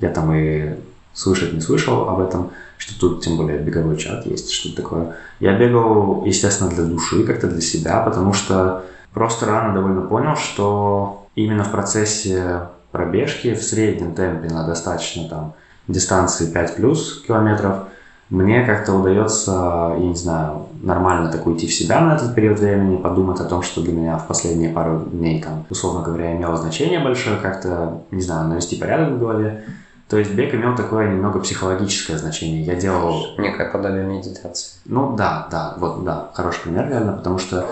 я 0.00 0.10
там 0.10 0.34
и 0.34 0.74
слышать 1.12 1.52
не 1.52 1.60
слышал 1.60 2.08
об 2.08 2.20
этом, 2.20 2.50
что 2.76 2.98
тут 2.98 3.24
тем 3.24 3.36
более 3.36 3.58
беговой 3.58 3.96
чат 3.96 4.26
есть, 4.26 4.50
что-то 4.50 4.82
такое. 4.82 5.16
Я 5.40 5.58
бегал, 5.58 6.24
естественно, 6.24 6.70
для 6.70 6.84
души, 6.84 7.24
как-то 7.24 7.48
для 7.48 7.60
себя, 7.60 8.00
потому 8.00 8.32
что 8.32 8.84
просто 9.12 9.46
рано 9.46 9.74
довольно 9.74 10.02
понял, 10.02 10.36
что 10.36 11.26
именно 11.34 11.64
в 11.64 11.70
процессе 11.70 12.68
пробежки 12.92 13.54
в 13.54 13.62
среднем 13.62 14.14
темпе 14.14 14.48
на 14.48 14.66
достаточно 14.66 15.28
там 15.28 15.54
дистанции 15.88 16.50
5 16.50 16.76
плюс 16.76 17.22
километров– 17.26 17.84
мне 18.30 18.64
как-то 18.64 18.94
удается, 18.94 19.94
я 19.96 20.06
не 20.06 20.14
знаю, 20.14 20.66
нормально 20.82 21.30
так 21.30 21.46
уйти 21.46 21.66
в 21.66 21.74
себя 21.74 22.00
на 22.00 22.16
этот 22.16 22.34
период 22.34 22.58
времени, 22.58 22.96
подумать 22.96 23.40
о 23.40 23.44
том, 23.44 23.62
что 23.62 23.82
для 23.82 23.92
меня 23.92 24.18
в 24.18 24.26
последние 24.26 24.70
пару 24.70 25.00
дней, 25.00 25.40
там, 25.40 25.64
условно 25.70 26.02
говоря, 26.02 26.36
имело 26.36 26.56
значение 26.56 27.00
большое, 27.00 27.38
как-то, 27.38 28.02
не 28.10 28.20
знаю, 28.20 28.48
навести 28.48 28.76
порядок 28.76 29.14
в 29.14 29.18
голове. 29.18 29.64
То 30.08 30.18
есть 30.18 30.34
бег 30.34 30.54
имел 30.54 30.76
такое 30.76 31.10
немного 31.10 31.40
психологическое 31.40 32.16
значение. 32.16 32.62
Я 32.62 32.76
делал... 32.76 33.26
Некое 33.38 33.68
подобие 33.68 34.04
медитации. 34.04 34.78
Ну 34.84 35.16
да, 35.16 35.48
да, 35.50 35.74
вот, 35.78 36.04
да, 36.04 36.30
хороший 36.34 36.62
пример, 36.62 36.88
реально, 36.88 37.12
потому 37.12 37.38
что 37.38 37.66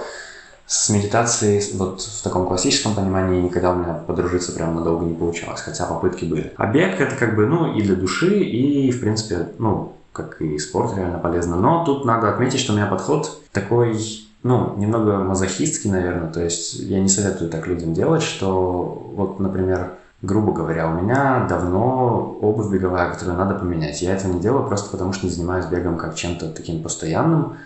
с 0.67 0.89
медитацией 0.89 1.63
вот 1.77 2.01
в 2.01 2.23
таком 2.23 2.47
классическом 2.47 2.95
понимании 2.95 3.41
никогда 3.41 3.73
у 3.73 3.77
меня 3.77 3.95
подружиться 3.95 4.53
прям 4.53 4.75
надолго 4.75 5.05
не 5.05 5.15
получалось, 5.15 5.61
хотя 5.61 5.85
попытки 5.85 6.25
были. 6.25 6.53
А 6.57 6.67
бег 6.67 7.01
это 7.01 7.15
как 7.17 7.37
бы, 7.37 7.47
ну, 7.47 7.73
и 7.75 7.83
для 7.83 7.95
души, 7.95 8.41
и, 8.41 8.91
в 8.91 9.01
принципе, 9.01 9.49
ну, 9.59 9.93
как 10.15 10.41
и 10.41 10.59
спорт 10.59 10.97
реально 10.97 11.19
полезно. 11.19 11.57
Но 11.57 11.85
тут 11.85 12.07
надо 12.07 12.31
отметить, 12.31 12.61
что 12.61 12.73
у 12.73 12.77
меня 12.77 12.87
подход 12.87 13.41
такой, 13.53 13.99
ну, 14.43 14.75
немного 14.77 15.19
мазохистский, 15.19 15.91
наверное. 15.91 16.33
То 16.33 16.43
есть 16.43 16.75
я 16.75 17.01
не 17.01 17.09
советую 17.09 17.51
так 17.51 17.67
людям 17.67 17.93
делать, 17.93 18.23
что 18.23 19.11
вот, 19.15 19.41
например, 19.41 19.95
грубо 20.23 20.53
говоря, 20.53 20.89
у 20.89 20.95
меня 20.95 21.47
давно 21.49 22.39
обувь 22.41 22.71
беговая, 22.71 23.13
которую 23.13 23.37
надо 23.37 23.59
поменять. 23.59 24.01
Я 24.01 24.15
этого 24.15 24.33
не 24.33 24.41
делаю 24.41 24.67
просто 24.67 24.91
потому, 24.91 25.13
что 25.13 25.27
не 25.27 25.33
занимаюсь 25.33 25.67
бегом 25.67 25.99
как 25.99 26.15
чем-то 26.15 26.49
таким 26.51 26.83
постоянным. 26.83 27.57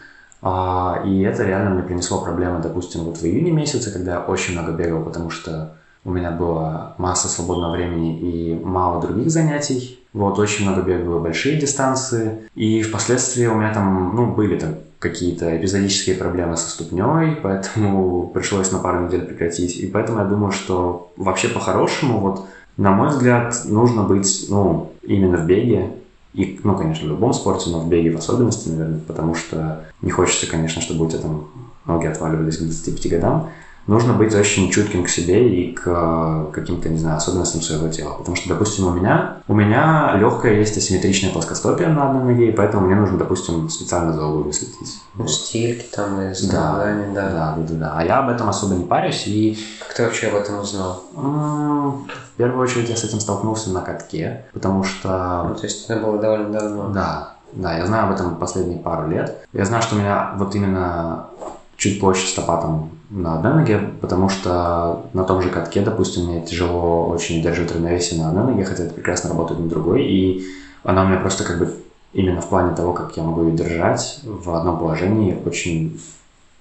А, 0.40 1.02
и 1.04 1.20
это 1.22 1.44
реально 1.44 1.70
мне 1.70 1.82
принесло 1.82 2.22
проблемы, 2.22 2.60
допустим, 2.62 3.02
вот 3.02 3.18
в 3.18 3.24
июне 3.24 3.50
месяце, 3.50 3.92
когда 3.92 4.14
я 4.14 4.20
очень 4.20 4.54
много 4.54 4.72
бегал, 4.72 5.02
потому 5.02 5.30
что 5.30 5.74
у 6.04 6.10
меня 6.10 6.30
была 6.30 6.94
масса 6.98 7.28
свободного 7.28 7.72
времени 7.72 8.18
и 8.18 8.54
мало 8.64 9.00
других 9.00 9.30
занятий. 9.30 9.98
Вот, 10.12 10.38
очень 10.38 10.68
много 10.68 10.82
бегал 10.82 11.20
большие 11.20 11.60
дистанции. 11.60 12.38
И 12.54 12.82
впоследствии 12.82 13.46
у 13.46 13.54
меня 13.54 13.72
там, 13.74 14.14
ну, 14.16 14.34
были 14.34 14.58
там 14.58 14.76
какие-то 14.98 15.56
эпизодические 15.56 16.16
проблемы 16.16 16.56
со 16.56 16.70
ступней, 16.70 17.36
поэтому 17.42 18.28
пришлось 18.34 18.72
на 18.72 18.78
пару 18.78 19.06
недель 19.06 19.22
прекратить. 19.22 19.76
И 19.76 19.86
поэтому 19.86 20.20
я 20.20 20.24
думаю, 20.24 20.52
что 20.52 21.12
вообще 21.16 21.48
по-хорошему, 21.48 22.20
вот, 22.20 22.46
на 22.76 22.92
мой 22.92 23.08
взгляд, 23.08 23.54
нужно 23.64 24.02
быть, 24.02 24.46
ну, 24.48 24.92
именно 25.02 25.36
в 25.36 25.46
беге, 25.46 25.92
и, 26.34 26.60
ну, 26.62 26.76
конечно, 26.76 27.06
в 27.06 27.10
любом 27.10 27.32
спорте, 27.32 27.70
но 27.70 27.80
в 27.80 27.88
беге 27.88 28.10
в 28.10 28.18
особенности, 28.18 28.68
наверное, 28.68 29.00
потому 29.00 29.34
что 29.34 29.84
не 30.02 30.10
хочется, 30.10 30.48
конечно, 30.48 30.80
чтобы 30.80 31.06
у 31.06 31.08
тебя 31.08 31.22
там 31.22 31.48
ноги 31.84 32.06
отваливались 32.06 32.58
к 32.58 32.62
25 32.62 33.10
годам 33.10 33.50
нужно 33.88 34.12
быть 34.12 34.34
очень 34.34 34.70
чутким 34.70 35.02
к 35.02 35.08
себе 35.08 35.48
и 35.48 35.72
к 35.72 35.82
э, 35.86 36.52
каким-то, 36.52 36.88
не 36.90 36.98
знаю, 36.98 37.16
особенностям 37.16 37.62
своего 37.62 37.88
тела. 37.88 38.12
Потому 38.12 38.36
что, 38.36 38.48
допустим, 38.48 38.86
у 38.86 38.90
меня, 38.90 39.38
у 39.48 39.54
меня 39.54 40.14
легкая 40.16 40.54
есть 40.54 40.76
асимметричная 40.76 41.32
плоскостопие 41.32 41.88
на 41.88 42.10
одной 42.10 42.34
ноге, 42.34 42.50
и 42.50 42.52
поэтому 42.52 42.86
мне 42.86 42.94
нужно, 42.94 43.18
допустим, 43.18 43.68
специально 43.70 44.12
за 44.12 44.24
обувью 44.24 44.52
следить. 44.52 45.00
Ну, 45.14 45.22
вот. 45.22 45.30
Стильки 45.30 45.86
там 45.90 46.20
и 46.20 46.34
да, 46.52 46.84
да, 46.84 47.04
да, 47.14 47.30
да, 47.30 47.56
да, 47.56 47.74
да. 47.74 47.94
А 47.96 48.04
я 48.04 48.18
об 48.18 48.28
этом 48.28 48.48
особо 48.48 48.74
не 48.74 48.84
парюсь 48.84 49.26
и... 49.26 49.58
Как 49.80 49.94
ты 49.94 50.04
вообще 50.04 50.28
об 50.28 50.36
этом 50.36 50.60
узнал? 50.60 51.02
В 51.14 52.36
первую 52.36 52.62
очередь 52.62 52.90
я 52.90 52.96
с 52.96 53.04
этим 53.04 53.20
столкнулся 53.20 53.70
на 53.70 53.80
катке, 53.80 54.44
потому 54.52 54.84
что... 54.84 55.46
Ну, 55.48 55.54
то 55.54 55.64
есть 55.64 55.88
это 55.88 55.98
было 55.98 56.18
довольно 56.18 56.50
давно. 56.50 56.90
Да, 56.90 57.32
да, 57.52 57.78
я 57.78 57.86
знаю 57.86 58.08
об 58.08 58.12
этом 58.12 58.36
последние 58.36 58.78
пару 58.78 59.08
лет. 59.08 59.48
Я 59.54 59.64
знаю, 59.64 59.82
что 59.82 59.96
у 59.96 59.98
меня 59.98 60.34
вот 60.36 60.54
именно 60.54 61.28
чуть 61.78 62.00
площадь 62.00 62.28
стопа 62.28 62.60
там 62.60 62.90
на 63.08 63.36
одной 63.36 63.54
ноге, 63.54 63.80
потому 64.02 64.28
что 64.28 65.08
на 65.14 65.24
том 65.24 65.40
же 65.40 65.48
катке, 65.48 65.80
допустим, 65.80 66.26
мне 66.26 66.44
тяжело 66.44 67.08
очень 67.08 67.40
держать 67.40 67.72
равновесие 67.72 68.20
на 68.20 68.28
одной 68.28 68.52
ноге, 68.52 68.64
хотя 68.64 68.84
это 68.84 68.92
прекрасно 68.92 69.30
работает 69.30 69.60
на 69.60 69.68
другой, 69.68 70.04
и 70.04 70.46
она 70.82 71.04
у 71.04 71.06
меня 71.06 71.18
просто 71.18 71.44
как 71.44 71.58
бы 71.58 71.74
именно 72.12 72.42
в 72.42 72.48
плане 72.48 72.76
того, 72.76 72.92
как 72.92 73.16
я 73.16 73.22
могу 73.22 73.44
ее 73.44 73.56
держать 73.56 74.20
в 74.24 74.54
одном 74.54 74.78
положении, 74.78 75.40
очень 75.46 75.98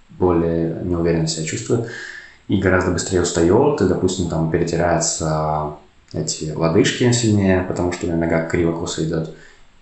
более 0.10 0.82
неуверенно 0.84 1.28
себя 1.28 1.46
чувствует 1.46 1.88
и 2.48 2.58
гораздо 2.58 2.92
быстрее 2.92 3.22
устает, 3.22 3.82
и, 3.82 3.88
допустим, 3.88 4.30
там 4.30 4.50
перетираются 4.52 5.74
эти 6.14 6.52
лодыжки 6.52 7.12
сильнее, 7.12 7.66
потому 7.68 7.92
что 7.92 8.06
у 8.06 8.10
меня 8.10 8.20
нога 8.20 8.46
криво 8.46 8.72
косо 8.72 9.04
идет, 9.04 9.36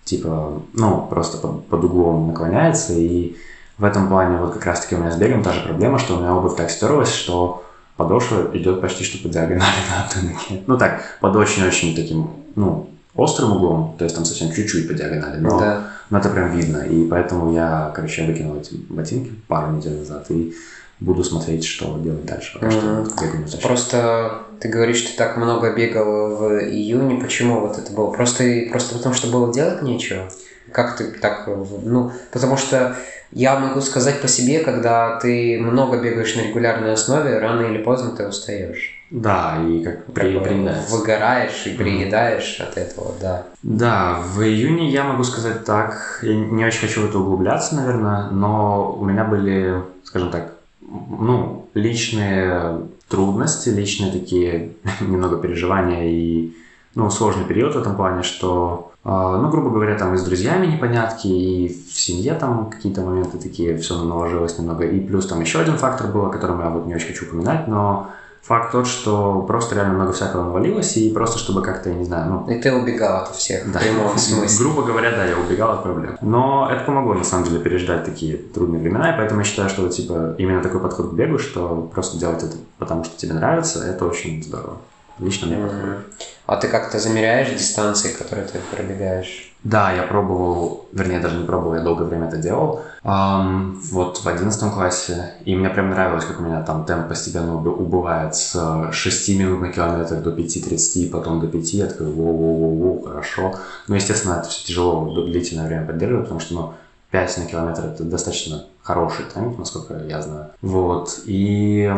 типа, 0.04 0.62
ну, 0.72 1.06
просто 1.08 1.38
под, 1.38 1.66
под 1.66 1.84
углом 1.84 2.28
наклоняется, 2.28 2.94
и 2.94 3.36
в 3.78 3.84
этом 3.84 4.08
плане 4.08 4.38
вот 4.38 4.54
как 4.54 4.66
раз-таки 4.66 4.94
у 4.94 4.98
меня 4.98 5.10
с 5.10 5.16
бегом 5.16 5.42
та 5.42 5.52
же 5.52 5.60
проблема, 5.60 5.98
что 5.98 6.16
у 6.16 6.20
меня 6.20 6.34
обувь 6.34 6.56
так 6.56 6.70
стерлась, 6.70 7.12
что 7.12 7.64
подошва 7.96 8.50
идет 8.54 8.80
почти 8.80 9.04
что 9.04 9.22
по 9.22 9.32
диагонали 9.32 9.60
на 9.90 10.04
одной 10.04 10.32
ноге. 10.32 10.62
Ну 10.66 10.78
так, 10.78 11.02
под 11.20 11.36
очень-очень 11.36 11.94
таким, 11.94 12.30
ну, 12.54 12.90
острым 13.14 13.52
углом, 13.52 13.94
то 13.98 14.04
есть 14.04 14.16
там 14.16 14.24
совсем 14.24 14.52
чуть-чуть 14.52 14.88
по 14.88 14.94
диагонали, 14.94 15.40
но, 15.40 15.58
да. 15.58 15.90
но 16.10 16.18
это 16.18 16.28
прям 16.28 16.50
видно. 16.50 16.78
И 16.78 17.06
поэтому 17.06 17.52
я, 17.52 17.92
короче, 17.94 18.24
выкинул 18.24 18.56
эти 18.56 18.74
ботинки 18.74 19.32
пару 19.48 19.72
недель 19.72 19.98
назад 19.98 20.30
и 20.30 20.54
буду 21.00 21.24
смотреть, 21.24 21.64
что 21.64 21.98
делать 21.98 22.24
дальше. 22.24 22.54
Пока 22.54 22.68
mm-hmm. 22.68 23.48
что 23.48 23.58
Просто 23.58 24.42
ты 24.60 24.68
говоришь, 24.68 24.98
что 24.98 25.10
ты 25.12 25.16
так 25.18 25.36
много 25.36 25.74
бегал 25.74 26.36
в 26.36 26.60
июне. 26.64 27.20
Почему 27.20 27.60
вот 27.60 27.78
это 27.78 27.92
было? 27.92 28.10
Просто, 28.10 28.44
просто 28.70 28.96
потому, 28.96 29.14
что 29.14 29.28
было 29.28 29.52
делать 29.52 29.82
нечего? 29.82 30.30
Как 30.76 30.94
ты 30.94 31.04
так... 31.04 31.48
Ну, 31.84 32.12
потому 32.30 32.58
что 32.58 32.94
я 33.32 33.58
могу 33.58 33.80
сказать 33.80 34.20
по 34.20 34.28
себе, 34.28 34.58
когда 34.58 35.18
ты 35.18 35.58
много 35.58 35.96
бегаешь 35.96 36.36
на 36.36 36.42
регулярной 36.42 36.92
основе, 36.92 37.38
рано 37.38 37.62
или 37.62 37.78
поздно 37.78 38.10
ты 38.14 38.28
устаешь. 38.28 38.92
Да, 39.10 39.56
и 39.66 39.82
как, 39.82 40.04
при, 40.12 40.34
как 40.34 40.44
приедается. 40.44 40.94
Выгораешь 40.94 41.66
и 41.66 41.70
приедаешь 41.70 42.58
mm-hmm. 42.60 42.68
от 42.68 42.76
этого, 42.76 43.14
да. 43.18 43.44
Да, 43.62 44.18
в 44.20 44.42
июне 44.42 44.90
я 44.90 45.04
могу 45.04 45.24
сказать 45.24 45.64
так, 45.64 46.18
я 46.20 46.34
не 46.34 46.66
очень 46.66 46.80
хочу 46.80 47.00
в 47.00 47.08
это 47.08 47.20
углубляться, 47.20 47.74
наверное, 47.74 48.28
но 48.28 48.94
у 49.00 49.02
меня 49.06 49.24
были, 49.24 49.80
скажем 50.04 50.30
так, 50.30 50.52
ну, 50.82 51.70
личные 51.72 52.82
трудности, 53.08 53.70
личные 53.70 54.12
такие 54.12 54.72
немного 55.00 55.38
переживания 55.38 56.04
и 56.04 56.54
ну, 56.94 57.08
сложный 57.08 57.44
период 57.44 57.74
в 57.74 57.78
этом 57.78 57.96
плане, 57.96 58.22
что, 58.22 58.92
ну, 59.06 59.50
грубо 59.50 59.70
говоря, 59.70 59.96
там 59.96 60.14
и 60.14 60.18
с 60.18 60.22
друзьями 60.24 60.66
непонятки, 60.66 61.28
и 61.28 61.68
в 61.68 61.98
семье 61.98 62.34
там 62.34 62.70
какие-то 62.70 63.02
моменты 63.02 63.38
такие, 63.38 63.76
все 63.76 63.96
наложилось 64.02 64.58
немного. 64.58 64.84
И 64.84 65.00
плюс 65.00 65.26
там 65.26 65.40
еще 65.40 65.60
один 65.60 65.78
фактор 65.78 66.08
был, 66.08 66.26
о 66.26 66.30
котором 66.30 66.60
я 66.60 66.70
вот 66.70 66.86
не 66.86 66.94
очень 66.94 67.08
хочу 67.08 67.26
упоминать, 67.26 67.68
но 67.68 68.10
Факт 68.46 68.70
тот, 68.70 68.86
что 68.86 69.42
просто 69.42 69.74
реально 69.74 69.94
много 69.94 70.12
всякого 70.12 70.44
навалилось, 70.44 70.96
и 70.96 71.10
просто 71.10 71.36
чтобы 71.36 71.62
как-то, 71.62 71.88
я 71.88 71.96
не 71.96 72.04
знаю, 72.04 72.30
ну... 72.30 72.54
И 72.54 72.60
ты 72.60 72.72
убегал 72.72 73.24
от 73.24 73.34
всех, 73.34 73.72
да. 73.72 73.80
в 73.80 73.82
прямом 73.82 74.16
смысле. 74.18 74.64
Грубо 74.64 74.82
говоря, 74.82 75.10
да, 75.10 75.24
я 75.24 75.36
убегал 75.36 75.72
от 75.72 75.82
проблем. 75.82 76.16
Но 76.20 76.68
это 76.70 76.84
помогло, 76.84 77.14
на 77.14 77.24
самом 77.24 77.44
деле, 77.44 77.58
переждать 77.58 78.04
такие 78.04 78.36
трудные 78.36 78.80
времена, 78.80 79.12
и 79.12 79.16
поэтому 79.16 79.40
я 79.40 79.44
считаю, 79.44 79.68
что, 79.68 79.88
типа, 79.88 80.36
именно 80.38 80.62
такой 80.62 80.80
подход 80.80 81.10
к 81.10 81.14
бегу, 81.14 81.40
что 81.40 81.90
просто 81.92 82.18
делать 82.18 82.44
это 82.44 82.54
потому, 82.78 83.02
что 83.02 83.16
тебе 83.16 83.34
нравится, 83.34 83.84
это 83.84 84.06
очень 84.06 84.40
здорово. 84.44 84.76
Лично 85.18 85.46
мне 85.46 85.56
подходит. 85.56 85.98
А 86.46 86.56
ты 86.56 86.68
как-то 86.68 86.98
замеряешь 86.98 87.50
дистанции, 87.50 88.12
которые 88.12 88.46
ты 88.46 88.58
пробегаешь? 88.70 89.52
Да, 89.64 89.92
я 89.92 90.04
пробовал, 90.04 90.86
вернее, 90.92 91.18
даже 91.18 91.38
не 91.38 91.44
пробовал, 91.44 91.74
я 91.74 91.80
долгое 91.80 92.04
время 92.04 92.28
это 92.28 92.36
делал. 92.36 92.84
Um, 93.02 93.76
вот 93.90 94.18
в 94.18 94.26
одиннадцатом 94.28 94.70
классе. 94.70 95.34
И 95.44 95.56
мне 95.56 95.70
прям 95.70 95.90
нравилось, 95.90 96.24
как 96.24 96.38
у 96.38 96.42
меня 96.44 96.62
там 96.62 96.84
темп 96.84 97.08
постепенно 97.08 97.56
убывает 97.56 98.36
с 98.36 98.90
6 98.92 99.28
минут 99.30 99.60
на 99.60 99.72
километр 99.72 100.16
до 100.16 100.30
5.30, 100.30 101.10
потом 101.10 101.40
до 101.40 101.48
5. 101.48 101.74
Я 101.74 101.86
такой, 101.86 102.06
воу-воу-воу, 102.06 103.08
хорошо. 103.08 103.56
Но, 103.88 103.96
естественно, 103.96 104.34
это 104.34 104.48
все 104.48 104.66
тяжело 104.66 105.24
длительное 105.24 105.66
время 105.66 105.86
поддерживать, 105.86 106.26
потому 106.26 106.40
что, 106.40 106.54
ну, 106.54 106.74
5 107.10 107.38
на 107.38 107.46
километр 107.46 107.86
это 107.86 108.04
достаточно 108.04 108.66
хороший 108.82 109.24
темп, 109.24 109.58
насколько 109.58 109.94
я 110.06 110.22
знаю. 110.22 110.50
Вот. 110.62 111.20
И, 111.24 111.92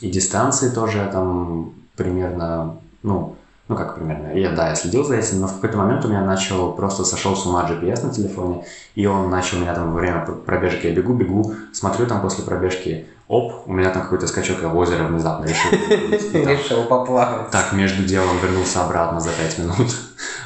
и 0.00 0.10
дистанции 0.10 0.70
тоже 0.70 0.98
я 0.98 1.06
там 1.06 1.72
примерно, 1.96 2.76
ну, 3.02 3.36
ну 3.68 3.76
как 3.76 3.96
примерно, 3.96 4.32
я, 4.34 4.50
да, 4.50 4.68
я 4.68 4.74
следил 4.74 5.04
за 5.04 5.16
этим, 5.16 5.40
но 5.40 5.48
в 5.48 5.54
какой-то 5.54 5.76
момент 5.78 6.04
у 6.04 6.08
меня 6.08 6.24
начал, 6.24 6.72
просто 6.72 7.04
сошел 7.04 7.34
с 7.34 7.46
ума 7.46 7.68
GPS 7.68 8.06
на 8.06 8.12
телефоне, 8.12 8.64
и 8.94 9.06
он 9.06 9.28
начал 9.30 9.58
меня 9.58 9.74
там 9.74 9.92
во 9.92 10.00
время 10.00 10.24
пробежки, 10.24 10.86
я 10.86 10.94
бегу, 10.94 11.14
бегу, 11.14 11.52
смотрю 11.72 12.06
там 12.06 12.20
после 12.20 12.44
пробежки, 12.44 13.06
оп, 13.28 13.66
у 13.66 13.72
меня 13.72 13.90
там 13.90 14.02
какой-то 14.02 14.26
скачок, 14.26 14.62
я 14.62 14.68
в 14.68 14.76
озеро 14.76 15.04
внезапно 15.04 15.46
решил. 15.46 15.70
Решил 16.32 16.84
поплавать. 16.84 17.50
Так, 17.50 17.72
между 17.72 18.04
делом 18.04 18.38
вернулся 18.40 18.84
обратно 18.84 19.20
за 19.20 19.30
5 19.30 19.58
минут. 19.58 19.76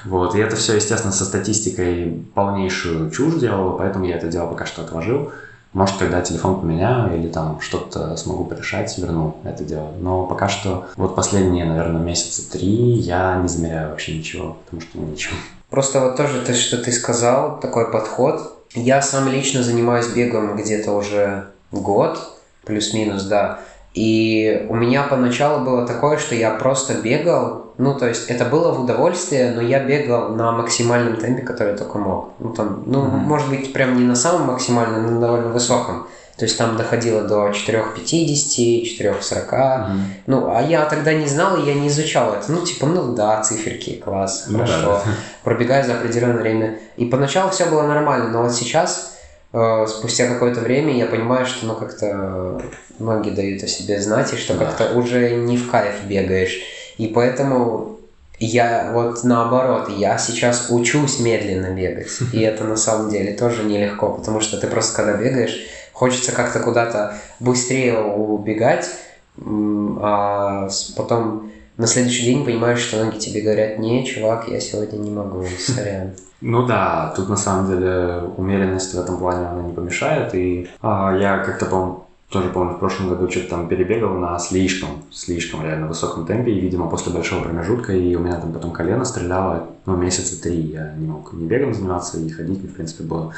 Вот, 0.06 0.34
и 0.34 0.38
это 0.38 0.56
все, 0.56 0.76
естественно, 0.76 1.12
со 1.12 1.26
статистикой 1.26 2.24
полнейшую 2.34 3.10
чушь 3.10 3.34
делало, 3.34 3.76
поэтому 3.76 4.06
я 4.06 4.16
это 4.16 4.28
дело 4.28 4.46
пока 4.46 4.64
что 4.64 4.80
отложил. 4.80 5.30
Может, 5.72 5.98
когда 5.98 6.20
телефон 6.20 6.60
поменяю 6.60 7.16
или 7.16 7.28
там 7.28 7.60
что-то 7.60 8.16
смогу 8.16 8.44
порешать, 8.44 8.96
верну 8.98 9.36
это 9.44 9.64
дело. 9.64 9.92
Но 10.00 10.26
пока 10.26 10.48
что 10.48 10.88
вот 10.96 11.14
последние, 11.14 11.64
наверное, 11.64 12.02
месяца 12.02 12.50
три 12.50 12.66
я 12.66 13.36
не 13.36 13.48
замеряю 13.48 13.90
вообще 13.90 14.18
ничего, 14.18 14.56
потому 14.64 14.82
что 14.82 14.98
ничего. 14.98 15.36
Просто 15.70 16.00
вот 16.00 16.16
тоже 16.16 16.42
то, 16.42 16.52
что 16.54 16.78
ты 16.78 16.90
сказал, 16.90 17.60
такой 17.60 17.92
подход. 17.92 18.56
Я 18.74 19.00
сам 19.02 19.28
лично 19.28 19.62
занимаюсь 19.62 20.08
бегом 20.08 20.56
где-то 20.56 20.92
уже 20.92 21.46
год, 21.70 22.18
плюс-минус, 22.64 23.24
да. 23.24 23.60
И 23.94 24.66
у 24.68 24.74
меня 24.74 25.04
поначалу 25.04 25.64
было 25.64 25.86
такое, 25.86 26.18
что 26.18 26.34
я 26.34 26.50
просто 26.50 26.94
бегал, 26.94 27.69
ну, 27.80 27.94
то 27.94 28.06
есть 28.06 28.28
это 28.28 28.44
было 28.44 28.72
в 28.72 28.82
удовольствие, 28.82 29.52
но 29.52 29.62
я 29.62 29.82
бегал 29.82 30.28
на 30.34 30.52
максимальном 30.52 31.16
темпе, 31.16 31.42
который 31.42 31.72
я 31.72 31.78
только 31.78 31.98
мог. 31.98 32.34
Ну, 32.38 32.52
там, 32.52 32.82
ну, 32.84 33.06
mm-hmm. 33.06 33.16
может 33.16 33.48
быть, 33.48 33.72
прям 33.72 33.96
не 33.96 34.04
на 34.04 34.14
самом 34.14 34.48
максимальном, 34.48 35.06
но 35.06 35.10
на 35.12 35.20
довольно 35.20 35.48
высоком. 35.48 36.06
То 36.36 36.44
есть 36.44 36.58
там 36.58 36.76
доходило 36.76 37.22
до 37.22 37.48
4,50, 37.48 38.82
4,40. 38.98 39.50
Mm-hmm. 39.50 39.98
Ну, 40.26 40.54
а 40.54 40.60
я 40.60 40.84
тогда 40.84 41.14
не 41.14 41.26
знал, 41.26 41.56
и 41.56 41.66
я 41.66 41.72
не 41.72 41.88
изучал 41.88 42.34
это. 42.34 42.52
Ну, 42.52 42.60
типа, 42.66 42.84
ну 42.84 43.14
да, 43.14 43.42
циферки, 43.42 43.94
класс, 43.94 44.44
ну, 44.48 44.58
хорошо. 44.58 45.00
Да. 45.04 45.12
Пробегаю 45.42 45.82
за 45.82 45.94
определенное 45.94 46.42
время. 46.42 46.78
И 46.98 47.06
поначалу 47.06 47.50
все 47.50 47.64
было 47.64 47.82
нормально, 47.82 48.28
но 48.28 48.42
вот 48.42 48.52
сейчас, 48.52 49.16
э, 49.54 49.86
спустя 49.88 50.26
какое-то 50.26 50.60
время, 50.60 50.94
я 50.94 51.06
понимаю, 51.06 51.46
что, 51.46 51.64
ну, 51.64 51.74
как-то 51.74 52.60
ноги 52.98 53.30
дают 53.30 53.62
о 53.62 53.66
себе 53.66 53.98
знать, 54.02 54.34
и 54.34 54.36
что 54.36 54.52
да. 54.52 54.66
как-то 54.66 54.98
уже 54.98 55.30
не 55.30 55.56
в 55.56 55.70
кайф 55.70 56.04
бегаешь. 56.04 56.60
И 57.00 57.06
поэтому 57.06 57.98
я 58.38 58.90
вот 58.92 59.24
наоборот, 59.24 59.88
я 59.88 60.18
сейчас 60.18 60.66
учусь 60.68 61.18
медленно 61.18 61.74
бегать. 61.74 62.10
И 62.34 62.40
это 62.40 62.64
на 62.64 62.76
самом 62.76 63.10
деле 63.10 63.32
тоже 63.32 63.64
нелегко, 63.64 64.10
потому 64.12 64.40
что 64.40 64.58
ты 64.58 64.66
просто 64.66 64.96
когда 64.96 65.16
бегаешь, 65.16 65.66
хочется 65.94 66.32
как-то 66.32 66.60
куда-то 66.60 67.14
быстрее 67.38 67.98
убегать, 68.00 68.90
а 69.38 70.68
потом 70.94 71.50
на 71.78 71.86
следующий 71.86 72.24
день 72.24 72.44
понимаешь, 72.44 72.80
что 72.80 73.02
ноги 73.02 73.18
тебе 73.18 73.40
говорят, 73.40 73.78
не, 73.78 74.04
чувак, 74.04 74.48
я 74.48 74.60
сегодня 74.60 74.98
не 74.98 75.10
могу, 75.10 75.46
сорян. 75.58 76.10
Ну 76.42 76.66
да, 76.66 77.14
тут 77.16 77.30
на 77.30 77.36
самом 77.36 77.66
деле 77.70 78.24
умеренность 78.36 78.92
в 78.92 79.00
этом 79.00 79.16
плане 79.16 79.46
она 79.46 79.62
не 79.62 79.72
помешает. 79.72 80.34
И 80.34 80.68
а, 80.82 81.16
я 81.16 81.38
как-то, 81.38 81.64
по 81.64 82.06
тоже, 82.30 82.50
помню, 82.50 82.74
в 82.74 82.78
прошлом 82.78 83.08
году 83.08 83.30
что-то 83.30 83.50
там 83.50 83.68
перебегал 83.68 84.14
на 84.14 84.38
слишком, 84.38 85.02
слишком 85.10 85.62
реально 85.62 85.88
высоком 85.88 86.26
темпе, 86.26 86.52
и, 86.52 86.60
видимо, 86.60 86.88
после 86.88 87.12
большого 87.12 87.42
промежутка, 87.42 87.92
и 87.92 88.14
у 88.14 88.20
меня 88.20 88.40
там 88.40 88.52
потом 88.52 88.70
колено 88.70 89.04
стреляло, 89.04 89.66
ну, 89.86 89.96
месяца 89.96 90.40
три 90.40 90.60
я 90.60 90.92
не 90.96 91.06
мог 91.06 91.32
ни 91.32 91.46
бегом 91.46 91.74
заниматься, 91.74 92.18
и 92.18 92.30
ходить, 92.30 92.58
в 92.58 92.74
принципе, 92.74 93.04
было 93.04 93.32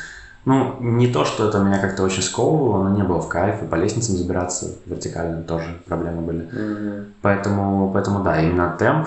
ну, 0.45 0.76
не 0.80 1.07
то, 1.07 1.24
что 1.24 1.49
это 1.49 1.61
меня 1.61 1.78
как-то 1.78 2.03
очень 2.03 2.22
сковывало, 2.22 2.88
но 2.88 2.97
не 2.97 3.05
было 3.05 3.20
в 3.20 3.28
кайф, 3.28 3.62
и 3.62 3.66
по 3.66 3.76
лестницам 3.76 4.16
забираться 4.16 4.74
вертикально 4.86 5.43
тоже 5.43 5.80
проблемы 5.86 6.22
были. 6.22 6.40
Mm-hmm. 6.40 7.05
Поэтому, 7.22 7.90
поэтому, 7.93 8.24
да, 8.24 8.43
именно 8.43 8.74
темп 8.76 9.07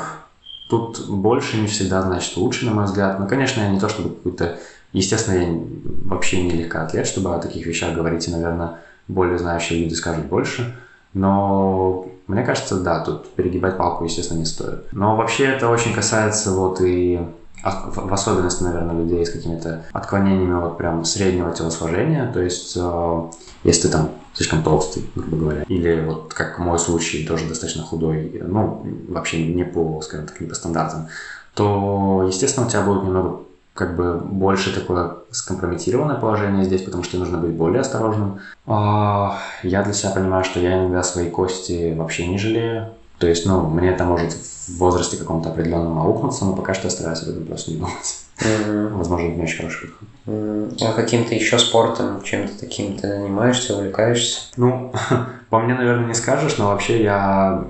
тут 0.70 1.10
больше 1.10 1.58
не 1.58 1.68
всегда 1.68 2.02
значит 2.04 2.38
лучше, 2.38 2.66
на 2.66 2.72
мой 2.72 2.86
взгляд. 2.86 3.20
Ну, 3.20 3.28
конечно, 3.28 3.62
я 3.62 3.70
не 3.70 3.80
то, 3.80 3.90
чтобы 3.90 4.16
какой-то... 4.16 4.58
Естественно, 4.94 5.36
я 5.36 5.60
вообще 6.06 6.42
не 6.42 6.52
легкоатлет, 6.52 7.06
чтобы 7.06 7.36
о 7.36 7.40
таких 7.40 7.66
вещах 7.66 7.94
говорить, 7.94 8.26
и, 8.30 8.32
наверное, 8.32 8.76
более 9.08 9.38
знающие 9.38 9.80
люди 9.80 9.94
скажут 9.94 10.26
больше. 10.26 10.76
Но 11.14 12.08
мне 12.28 12.44
кажется, 12.44 12.80
да, 12.80 13.04
тут 13.04 13.30
перегибать 13.36 13.78
палку, 13.78 14.04
естественно, 14.04 14.40
не 14.40 14.46
стоит. 14.46 14.92
Но 14.92 15.16
вообще 15.16 15.46
это 15.46 15.70
очень 15.70 15.94
касается 15.94 16.52
вот 16.52 16.82
и 16.82 17.20
в 17.64 18.14
особенности, 18.14 18.64
наверное, 18.64 18.96
людей 18.96 19.26
с 19.26 19.32
какими-то 19.32 19.86
отклонениями 19.92 20.60
вот 20.60 20.78
прям 20.78 21.04
среднего 21.04 21.52
телосложения. 21.52 22.32
То 22.32 22.42
есть, 22.42 22.74
э, 22.76 23.22
если 23.64 23.84
ты 23.84 23.90
там 23.90 24.10
слишком 24.34 24.62
толстый, 24.62 25.10
грубо 25.16 25.38
говоря, 25.38 25.64
или 25.64 26.06
вот 26.06 26.34
как 26.34 26.60
мой 26.60 26.78
случай, 26.78 27.26
тоже 27.26 27.48
достаточно 27.48 27.82
худой, 27.82 28.40
ну, 28.46 28.86
вообще 29.08 29.48
не 29.48 29.64
по, 29.64 30.02
скажем 30.02 30.28
так, 30.28 30.40
не 30.42 30.48
по 30.48 30.54
стандартам, 30.54 31.08
то, 31.56 32.26
естественно, 32.28 32.68
у 32.68 32.70
тебя 32.70 32.82
будет 32.82 33.04
немного 33.04 33.40
как 33.76 33.98
бы 33.98 34.14
больше 34.18 34.74
такое 34.74 35.16
скомпрометированное 35.32 36.16
положение 36.16 36.64
здесь, 36.64 36.82
потому 36.82 37.04
что 37.04 37.18
нужно 37.18 37.38
быть 37.38 37.52
более 37.52 37.82
осторожным. 37.82 38.40
А, 38.66 39.38
я 39.64 39.84
для 39.84 39.92
себя 39.92 40.12
понимаю, 40.12 40.46
что 40.46 40.62
я 40.62 40.80
иногда 40.80 41.04
свои 41.04 41.30
кости 41.30 41.94
вообще 41.94 42.26
не 42.26 42.38
жалею. 42.40 42.88
То 43.20 43.28
есть, 43.28 43.46
ну, 43.46 43.68
мне 43.68 43.90
это 43.90 44.06
может 44.06 44.32
в 44.32 44.78
возрасте 44.78 45.18
каком-то 45.18 45.50
определенном 45.50 46.00
аукнуться, 46.00 46.46
но 46.46 46.54
пока 46.54 46.74
что 46.74 46.86
я 46.86 46.90
стараюсь 46.90 47.22
об 47.24 47.30
этом 47.30 47.46
просто 47.46 47.72
не 47.72 47.78
думать. 47.78 48.18
Mm-hmm. 48.40 48.88
Возможно, 48.94 49.26
это 49.26 49.36
не 49.36 49.44
очень 49.44 49.58
хороший 49.58 49.90
подход. 49.90 50.08
Mm-hmm. 50.28 50.78
А 50.82 50.94
каким-то 50.94 51.36
еще 51.36 51.60
спортом, 51.60 52.22
чем-то 52.24 52.58
таким 52.58 52.98
ты 52.98 53.10
занимаешься, 53.10 53.76
увлекаешься? 53.76 54.42
Ну, 54.56 54.94
по 55.50 55.60
мне, 55.60 55.76
наверное, 55.76 56.08
не 56.08 56.14
скажешь, 56.14 56.58
но 56.58 56.68
вообще 56.68 57.04
я 57.04 57.66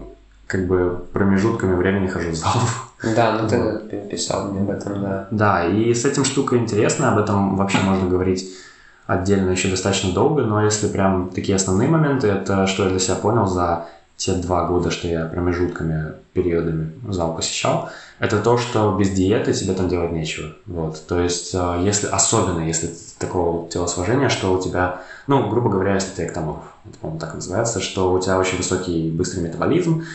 как 0.45 0.67
бы 0.67 1.03
промежутками 1.13 1.75
времени 1.75 2.07
хожу 2.07 2.29
в 2.29 2.35
зал. 2.35 2.53
Да, 3.15 3.39
ну 3.41 3.47
ты 3.47 3.57
вот. 3.57 4.09
писал 4.09 4.51
мне 4.51 4.61
об 4.61 4.69
этом, 4.69 5.01
да. 5.01 5.27
Да, 5.31 5.65
и 5.65 5.93
с 5.93 6.05
этим 6.05 6.25
штука 6.25 6.57
интересная, 6.57 7.11
об 7.11 7.19
этом 7.19 7.57
вообще 7.57 7.79
можно 7.79 8.09
говорить 8.09 8.45
отдельно 9.07 9.51
еще 9.51 9.69
достаточно 9.69 10.11
долго, 10.13 10.43
но 10.43 10.63
если 10.63 10.87
прям 10.87 11.29
такие 11.29 11.55
основные 11.55 11.87
моменты, 11.87 12.27
это 12.27 12.65
что 12.67 12.83
я 12.83 12.89
для 12.89 12.99
себя 12.99 13.15
понял 13.15 13.45
за 13.45 13.85
те 14.17 14.33
два 14.33 14.65
года, 14.65 14.91
что 14.91 15.07
я 15.07 15.25
промежутками, 15.25 16.13
периодами 16.33 16.91
зал 17.09 17.35
посещал, 17.35 17.89
это 18.19 18.39
то, 18.39 18.57
что 18.57 18.95
без 18.97 19.09
диеты 19.09 19.53
тебе 19.53 19.73
там 19.73 19.89
делать 19.89 20.13
нечего. 20.13 20.53
Вот. 20.65 21.05
То 21.07 21.19
есть, 21.19 21.53
э, 21.53 21.81
если, 21.83 22.07
особенно 22.07 22.61
если 22.61 22.91
такого 23.19 23.69
телосложения, 23.69 24.29
что 24.29 24.53
у 24.53 24.61
тебя, 24.61 25.01
ну, 25.27 25.49
грубо 25.49 25.69
говоря, 25.69 25.95
если 25.95 26.11
ты 26.11 26.25
эктоморф, 26.25 26.63
это, 26.85 26.97
по-моему, 26.99 27.19
так 27.19 27.33
называется, 27.35 27.81
что 27.81 28.13
у 28.13 28.19
тебя 28.19 28.39
очень 28.39 28.57
высокий 28.57 29.11
быстрый 29.11 29.41
метаболизм, 29.41 30.05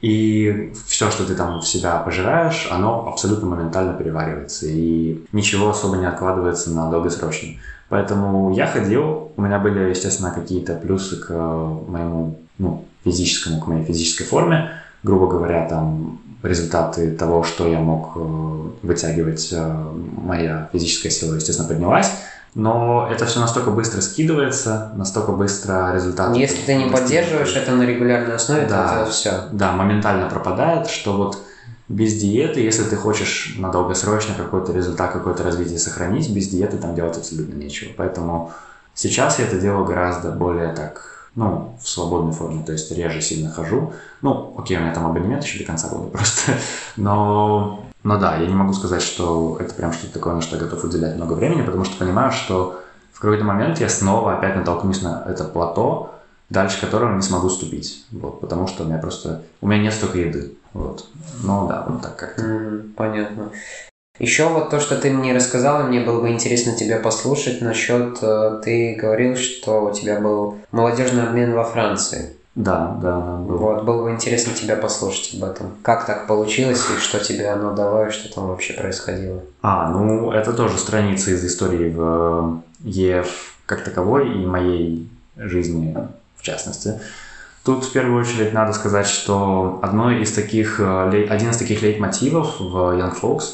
и 0.00 0.72
все, 0.86 1.10
что 1.10 1.24
ты 1.24 1.34
там 1.34 1.60
в 1.60 1.66
себя 1.66 1.98
пожираешь, 1.98 2.68
оно 2.70 3.08
абсолютно 3.08 3.48
моментально 3.48 3.94
переваривается, 3.94 4.66
и 4.66 5.24
ничего 5.32 5.70
особо 5.70 5.96
не 5.96 6.06
откладывается 6.06 6.70
на 6.70 6.90
долгосрочно. 6.90 7.48
Поэтому 7.88 8.52
я 8.52 8.66
ходил, 8.66 9.32
у 9.36 9.42
меня 9.42 9.58
были, 9.58 9.90
естественно, 9.90 10.30
какие-то 10.30 10.74
плюсы 10.74 11.16
к 11.16 11.30
моему 11.30 12.38
ну, 12.58 12.84
физическому, 13.04 13.60
к 13.60 13.66
моей 13.66 13.84
физической 13.84 14.24
форме. 14.24 14.70
Грубо 15.02 15.26
говоря, 15.26 15.66
там 15.66 16.20
результаты 16.42 17.10
того, 17.12 17.42
что 17.42 17.66
я 17.66 17.80
мог 17.80 18.12
э, 18.16 18.86
вытягивать, 18.86 19.48
э, 19.52 19.92
моя 20.22 20.68
физическая 20.72 21.10
сила, 21.10 21.34
естественно, 21.34 21.68
поднялась. 21.68 22.10
Но 22.54 23.08
это 23.10 23.26
все 23.26 23.40
настолько 23.40 23.70
быстро 23.70 24.00
скидывается, 24.00 24.92
настолько 24.96 25.32
быстро 25.32 25.92
результаты... 25.94 26.38
Если 26.38 26.62
ты 26.62 26.74
не 26.74 26.90
поддерживаешь 26.90 27.54
это 27.54 27.72
на 27.72 27.82
регулярной 27.82 28.36
основе, 28.36 28.66
да, 28.66 28.88
то 28.88 29.00
это 29.02 29.10
все. 29.10 29.44
Да, 29.52 29.72
моментально 29.72 30.28
пропадает, 30.28 30.88
что 30.88 31.12
вот 31.12 31.38
без 31.88 32.18
диеты, 32.18 32.60
если 32.60 32.82
ты 32.84 32.96
хочешь 32.96 33.54
на 33.58 33.70
долгосрочно 33.70 34.34
какой-то 34.34 34.72
результат, 34.72 35.12
какое-то 35.12 35.42
развитие 35.42 35.78
сохранить, 35.78 36.30
без 36.30 36.48
диеты 36.48 36.76
там 36.76 36.94
делать 36.94 37.16
абсолютно 37.16 37.54
нечего. 37.54 37.92
Поэтому 37.96 38.52
сейчас 38.94 39.38
я 39.38 39.46
это 39.46 39.58
делаю 39.58 39.84
гораздо 39.84 40.30
более 40.30 40.74
так, 40.74 41.30
ну, 41.34 41.78
в 41.82 41.88
свободной 41.88 42.32
форме, 42.32 42.62
то 42.64 42.72
есть 42.72 42.90
реже 42.92 43.22
сильно 43.22 43.50
хожу. 43.50 43.94
Ну, 44.20 44.54
окей, 44.58 44.76
у 44.76 44.80
меня 44.80 44.92
там 44.92 45.06
абонемент 45.06 45.44
еще 45.44 45.58
до 45.58 45.64
конца 45.64 45.88
года 45.88 46.08
просто, 46.12 46.52
но, 46.96 47.87
но 48.02 48.18
да, 48.18 48.36
я 48.36 48.46
не 48.46 48.54
могу 48.54 48.72
сказать, 48.72 49.02
что 49.02 49.56
это 49.60 49.74
прям 49.74 49.92
что-то 49.92 50.14
такое, 50.14 50.34
на 50.34 50.40
что 50.40 50.56
я 50.56 50.62
готов 50.62 50.84
уделять 50.84 51.16
много 51.16 51.32
времени, 51.34 51.62
потому 51.62 51.84
что 51.84 51.98
понимаю, 51.98 52.32
что 52.32 52.80
в 53.12 53.20
какой-то 53.20 53.44
момент 53.44 53.80
я 53.80 53.88
снова 53.88 54.36
опять 54.36 54.56
натолкнусь 54.56 55.02
на 55.02 55.24
это 55.26 55.44
плато, 55.44 56.14
дальше 56.50 56.80
которого 56.80 57.14
не 57.14 57.22
смогу 57.22 57.50
ступить, 57.50 58.06
вот, 58.12 58.40
потому 58.40 58.66
что 58.66 58.84
у 58.84 58.86
меня 58.86 58.98
просто, 58.98 59.42
у 59.60 59.66
меня 59.66 59.82
нет 59.82 59.94
столько 59.94 60.18
еды, 60.18 60.54
вот. 60.72 61.06
Ну 61.42 61.66
да, 61.66 61.84
вот 61.88 62.02
так 62.02 62.16
как-то. 62.16 62.42
Mm, 62.42 62.94
понятно. 62.94 63.50
Еще 64.18 64.48
вот 64.48 64.70
то, 64.70 64.80
что 64.80 64.96
ты 64.96 65.10
мне 65.10 65.34
рассказала, 65.34 65.84
мне 65.84 66.00
было 66.00 66.20
бы 66.20 66.30
интересно 66.30 66.74
тебя 66.74 66.98
послушать 66.98 67.60
насчет, 67.60 68.18
э, 68.22 68.60
ты 68.64 68.96
говорил, 69.00 69.36
что 69.36 69.84
у 69.84 69.92
тебя 69.92 70.20
был 70.20 70.58
молодежный 70.72 71.24
обмен 71.24 71.54
во 71.54 71.64
Франции. 71.64 72.36
Да, 72.58 72.98
да, 73.00 73.20
да. 73.20 73.36
Был. 73.36 73.56
Вот, 73.58 73.84
было 73.84 74.02
бы 74.02 74.10
интересно 74.10 74.52
тебя 74.52 74.74
послушать 74.74 75.34
об 75.34 75.48
этом. 75.48 75.76
Как 75.82 76.06
так 76.06 76.26
получилось 76.26 76.84
и 76.92 76.98
что 76.98 77.20
тебе 77.20 77.50
оно 77.50 77.72
дало, 77.72 78.06
и 78.06 78.10
что 78.10 78.34
там 78.34 78.48
вообще 78.48 78.72
происходило? 78.72 79.42
А, 79.62 79.88
ну, 79.90 80.32
это 80.32 80.52
тоже 80.52 80.76
страница 80.76 81.30
из 81.30 81.44
истории 81.44 81.88
в 81.88 82.62
э, 82.84 82.88
ЕФ 82.88 83.54
как 83.64 83.84
таковой 83.84 84.42
и 84.42 84.44
моей 84.44 85.08
жизни 85.36 85.96
в 86.36 86.42
частности. 86.42 87.00
Тут 87.62 87.84
в 87.84 87.92
первую 87.92 88.20
очередь 88.20 88.52
надо 88.52 88.72
сказать, 88.72 89.06
что 89.06 89.78
одной 89.80 90.22
из 90.22 90.32
таких, 90.32 90.80
э, 90.80 91.26
один 91.30 91.50
из 91.50 91.58
таких 91.58 91.80
лейтмотивов 91.82 92.58
в 92.58 92.74
Young 92.74 93.14
Folks 93.20 93.44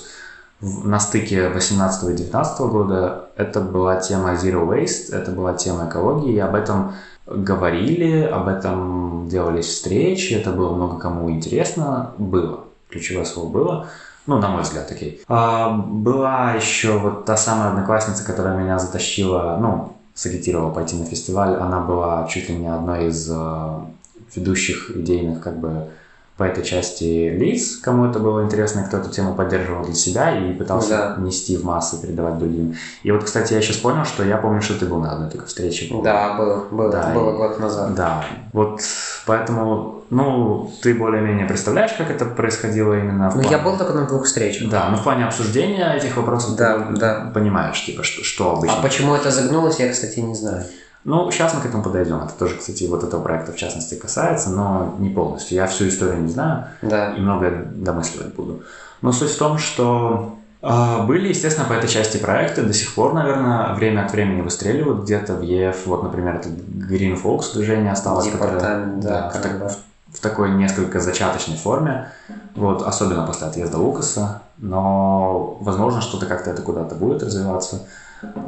на 0.61 0.99
стыке 1.01 1.49
18 1.49 2.11
и 2.11 2.15
19 2.15 2.61
года 2.61 3.29
это 3.37 3.61
была 3.61 3.97
тема 3.97 4.33
Zero 4.35 4.67
Waste, 4.67 5.15
это 5.15 5.31
была 5.31 5.55
тема 5.55 5.89
экологии, 5.89 6.33
и 6.33 6.39
об 6.39 6.55
этом 6.55 6.95
говорили, 7.27 8.23
об 8.23 8.49
этом 8.49 9.29
делались 9.29 9.67
встречи, 9.67 10.35
это 10.35 10.51
было 10.51 10.75
много 10.75 10.99
кому 10.99 11.31
интересно, 11.31 12.13
было, 12.19 12.61
ключевое 12.89 13.25
слово 13.25 13.51
было, 13.51 13.87
ну, 14.27 14.39
на 14.39 14.49
мой 14.49 14.63
взгляд, 14.63 14.91
окей. 14.91 15.21
А, 15.29 15.71
была 15.71 16.53
еще 16.53 16.99
вот 16.99 17.27
та 17.27 17.37
самая 17.37 17.71
одноклассница, 17.71 18.25
которая 18.25 18.57
меня 18.57 18.79
затащила, 18.79 19.59
ну, 19.61 19.95
сагитировала 20.15 20.71
пойти 20.71 20.97
на 20.97 21.05
фестиваль, 21.05 21.57
она 21.57 21.81
была 21.81 22.27
чуть 22.29 22.49
ли 22.49 22.57
не 22.57 22.69
одной 22.69 23.09
из 23.09 23.29
э, 23.31 23.81
ведущих 24.35 24.93
идейных 24.97 25.41
как 25.43 25.59
бы 25.59 25.89
по 26.37 26.43
этой 26.43 26.65
части 26.65 27.29
лиц, 27.29 27.77
кому 27.77 28.07
это 28.07 28.19
было 28.19 28.43
интересно, 28.43 28.83
кто 28.83 28.97
эту 28.97 29.09
тему 29.09 29.35
поддерживал 29.35 29.85
для 29.85 29.95
себя 29.95 30.37
и 30.37 30.53
пытался 30.53 30.89
да. 30.89 31.17
нести 31.19 31.57
в 31.57 31.65
массы, 31.65 32.03
передавать 32.03 32.39
другим. 32.39 32.75
И 33.05 33.13
вот, 33.13 33.23
кстати, 33.23 33.55
я 33.55 33.63
сейчас 33.63 33.77
понял, 33.77 34.05
что 34.05 34.25
я 34.25 34.37
помню, 34.37 34.61
что 34.61 34.77
ты 34.77 34.87
был 34.87 34.99
на 34.99 35.13
одной 35.13 35.31
такой 35.31 35.47
встрече. 35.47 35.95
Да, 36.03 36.35
был, 36.37 36.67
был, 36.73 36.91
да, 36.91 37.13
было 37.15 37.35
и, 37.35 37.37
год 37.37 37.61
назад. 37.61 37.95
Да, 37.95 38.25
вот 38.53 38.81
поэтому, 39.27 40.03
ну, 40.11 40.73
ты 40.83 40.95
более-менее 40.95 41.47
представляешь, 41.47 41.93
как 41.93 42.11
это 42.11 42.25
происходило 42.25 42.99
именно 42.99 43.31
в 43.31 43.37
Ну, 43.37 43.49
я 43.49 43.59
был 43.59 43.77
только 43.77 43.93
на 43.93 44.05
двух 44.05 44.25
встречах. 44.25 44.69
Да, 44.69 44.89
ну 44.91 44.97
в 44.97 45.05
плане 45.05 45.27
обсуждения 45.27 45.95
этих 45.95 46.17
вопросов 46.17 46.57
да, 46.57 46.81
ты 46.81 46.97
да. 46.97 47.31
понимаешь, 47.33 47.85
типа, 47.85 48.03
что, 48.03 48.25
что 48.25 48.57
обычно. 48.57 48.79
А 48.79 48.83
почему 48.83 49.15
это 49.15 49.31
загнулось, 49.31 49.79
я, 49.79 49.89
кстати, 49.93 50.19
не 50.19 50.35
знаю. 50.35 50.65
Ну, 51.05 51.31
сейчас 51.31 51.53
мы 51.55 51.61
к 51.61 51.67
этому 51.67 51.83
подойдем. 51.83 52.17
Это 52.23 52.33
тоже, 52.33 52.57
кстати, 52.57 52.85
вот 52.85 53.05
этого 53.05 53.23
проекта 53.23 53.53
в 53.53 53.57
частности 53.57 53.95
касается, 53.95 54.51
но 54.51 54.95
не 54.99 55.11
полностью. 55.11 55.57
Я 55.57 55.67
всю 55.67 55.89
историю 55.89 56.23
не 56.23 56.31
знаю 56.31 56.65
да. 56.81 57.15
и 57.15 57.21
многое 57.21 57.67
домысливать 57.75 58.35
буду. 58.35 58.63
Но 59.03 59.13
суть 59.13 59.31
в 59.31 59.39
том, 59.39 59.59
что 59.59 60.37
э, 60.63 61.03
были, 61.03 61.29
естественно, 61.29 61.69
по 61.69 61.75
этой 61.75 61.89
части 61.89 62.17
проекты 62.17 62.63
до 62.63 62.73
сих 62.73 62.95
пор, 62.95 63.13
наверное, 63.13 63.75
время 63.75 64.07
от 64.07 64.13
времени 64.13 64.41
выстреливают 64.41 65.05
где-то 65.05 65.35
в 65.35 65.43
ЕФ. 65.43 65.87
Вот, 65.87 66.03
например, 66.03 66.37
это 66.37 66.49
Green 66.49 67.23
Folks 67.23 67.53
движение 67.53 67.93
осталось, 67.93 68.31
которое 68.31 68.59
да, 68.59 68.85
да, 68.97 69.29
в, 69.29 69.43
так, 69.43 69.53
в, 69.53 70.17
в 70.17 70.21
такой 70.21 70.53
несколько 70.53 71.01
зачаточной 71.01 71.59
форме. 71.59 72.09
Вот, 72.55 72.81
особенно 72.81 73.27
после 73.27 73.49
отъезда 73.49 73.77
Лукаса. 73.77 74.41
Но, 74.57 75.59
возможно, 75.61 76.01
что-то 76.01 76.25
как-то 76.25 76.49
это 76.49 76.63
куда-то 76.63 76.95
будет 76.95 77.23
развиваться. 77.23 77.87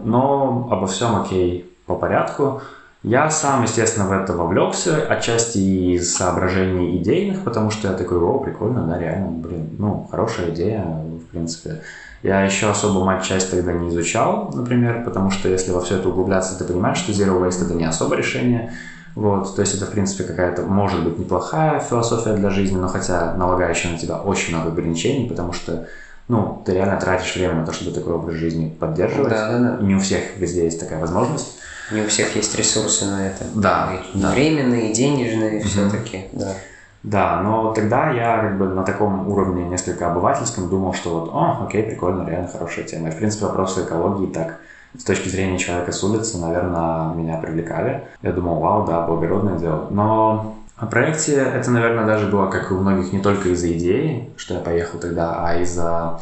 Но 0.04 0.68
обо 0.70 0.86
всем 0.86 1.20
окей 1.20 1.75
по 1.86 1.94
порядку. 1.94 2.62
Я 3.02 3.30
сам, 3.30 3.62
естественно, 3.62 4.06
в 4.06 4.12
это 4.12 4.32
вовлекся, 4.32 5.06
отчасти 5.08 5.58
из 5.58 6.12
соображений 6.14 6.96
идейных, 6.96 7.44
потому 7.44 7.70
что 7.70 7.88
я 7.88 7.94
такой, 7.94 8.18
о, 8.18 8.38
прикольно, 8.38 8.82
да, 8.82 8.98
реально, 8.98 9.28
блин, 9.28 9.76
ну, 9.78 10.08
хорошая 10.10 10.50
идея, 10.50 10.84
в 10.84 11.30
принципе. 11.30 11.82
Я 12.22 12.42
еще 12.42 12.68
особо 12.68 13.04
мать-часть 13.04 13.50
тогда 13.50 13.72
не 13.72 13.90
изучал, 13.90 14.50
например, 14.52 15.04
потому 15.04 15.30
что 15.30 15.48
если 15.48 15.70
во 15.70 15.80
все 15.80 15.98
это 15.98 16.08
углубляться, 16.08 16.58
ты 16.58 16.64
понимаешь, 16.64 16.98
что 16.98 17.12
Zero 17.12 17.40
Waste 17.40 17.66
это 17.66 17.74
не 17.74 17.84
особо 17.84 18.16
решение. 18.16 18.72
Вот, 19.14 19.54
то 19.54 19.62
есть 19.62 19.74
это, 19.74 19.86
в 19.86 19.90
принципе, 19.90 20.24
какая-то, 20.24 20.62
может 20.62 21.04
быть, 21.04 21.18
неплохая 21.18 21.78
философия 21.78 22.34
для 22.34 22.50
жизни, 22.50 22.76
но 22.76 22.88
хотя 22.88 23.34
налагающая 23.34 23.92
на 23.92 23.98
тебя 23.98 24.16
очень 24.16 24.54
много 24.54 24.70
ограничений, 24.70 25.28
потому 25.28 25.52
что 25.52 25.86
ну, 26.28 26.60
ты 26.66 26.74
реально 26.74 26.98
тратишь 26.98 27.36
время 27.36 27.54
на 27.54 27.66
то, 27.66 27.72
чтобы 27.72 27.92
такой 27.92 28.14
образ 28.14 28.34
жизни 28.34 28.68
поддерживать. 28.68 29.30
Да, 29.30 29.52
да, 29.52 29.58
да. 29.58 29.78
И 29.80 29.84
не 29.84 29.94
у 29.94 30.00
всех 30.00 30.36
везде 30.38 30.64
есть 30.64 30.80
такая 30.80 31.00
возможность. 31.00 31.58
Не 31.90 32.02
у 32.02 32.08
всех 32.08 32.34
есть 32.36 32.56
ресурсы 32.56 33.04
на 33.04 33.26
это. 33.28 33.44
Да. 33.54 33.90
И 34.14 34.18
да. 34.18 34.30
временные, 34.30 34.90
и 34.90 34.94
денежные, 34.94 35.60
угу. 35.60 35.68
все-таки, 35.68 36.26
да. 36.32 36.54
Да, 37.02 37.40
но 37.40 37.72
тогда 37.72 38.10
я 38.10 38.38
как 38.38 38.58
бы 38.58 38.66
на 38.66 38.82
таком 38.82 39.28
уровне 39.28 39.64
несколько 39.64 40.10
обывательском 40.10 40.68
думал, 40.68 40.92
что 40.92 41.20
вот, 41.20 41.30
о, 41.32 41.64
окей, 41.64 41.84
прикольно, 41.84 42.28
реально 42.28 42.48
хорошая 42.48 42.84
тема. 42.84 43.08
И, 43.08 43.12
в 43.12 43.16
принципе, 43.16 43.46
вопросы 43.46 43.84
экологии 43.84 44.26
так 44.26 44.58
с 44.98 45.04
точки 45.04 45.28
зрения 45.28 45.58
человека 45.58 45.92
с 45.92 46.02
улицы, 46.02 46.38
наверное, 46.38 47.14
меня 47.14 47.36
привлекали. 47.36 48.02
Я 48.22 48.32
думал, 48.32 48.58
вау, 48.58 48.84
да, 48.86 49.02
благородное 49.02 49.56
дело. 49.56 49.86
Но 49.90 50.56
о 50.76 50.86
проекте 50.86 51.36
это, 51.36 51.70
наверное, 51.70 52.06
даже 52.06 52.26
было, 52.26 52.48
как 52.48 52.70
и 52.70 52.74
у 52.74 52.80
многих, 52.80 53.12
не 53.12 53.20
только 53.20 53.50
из-за 53.50 53.72
идеи, 53.72 54.30
что 54.36 54.54
я 54.54 54.60
поехал 54.60 54.98
тогда, 54.98 55.46
а 55.46 55.60
из-за 55.60 56.20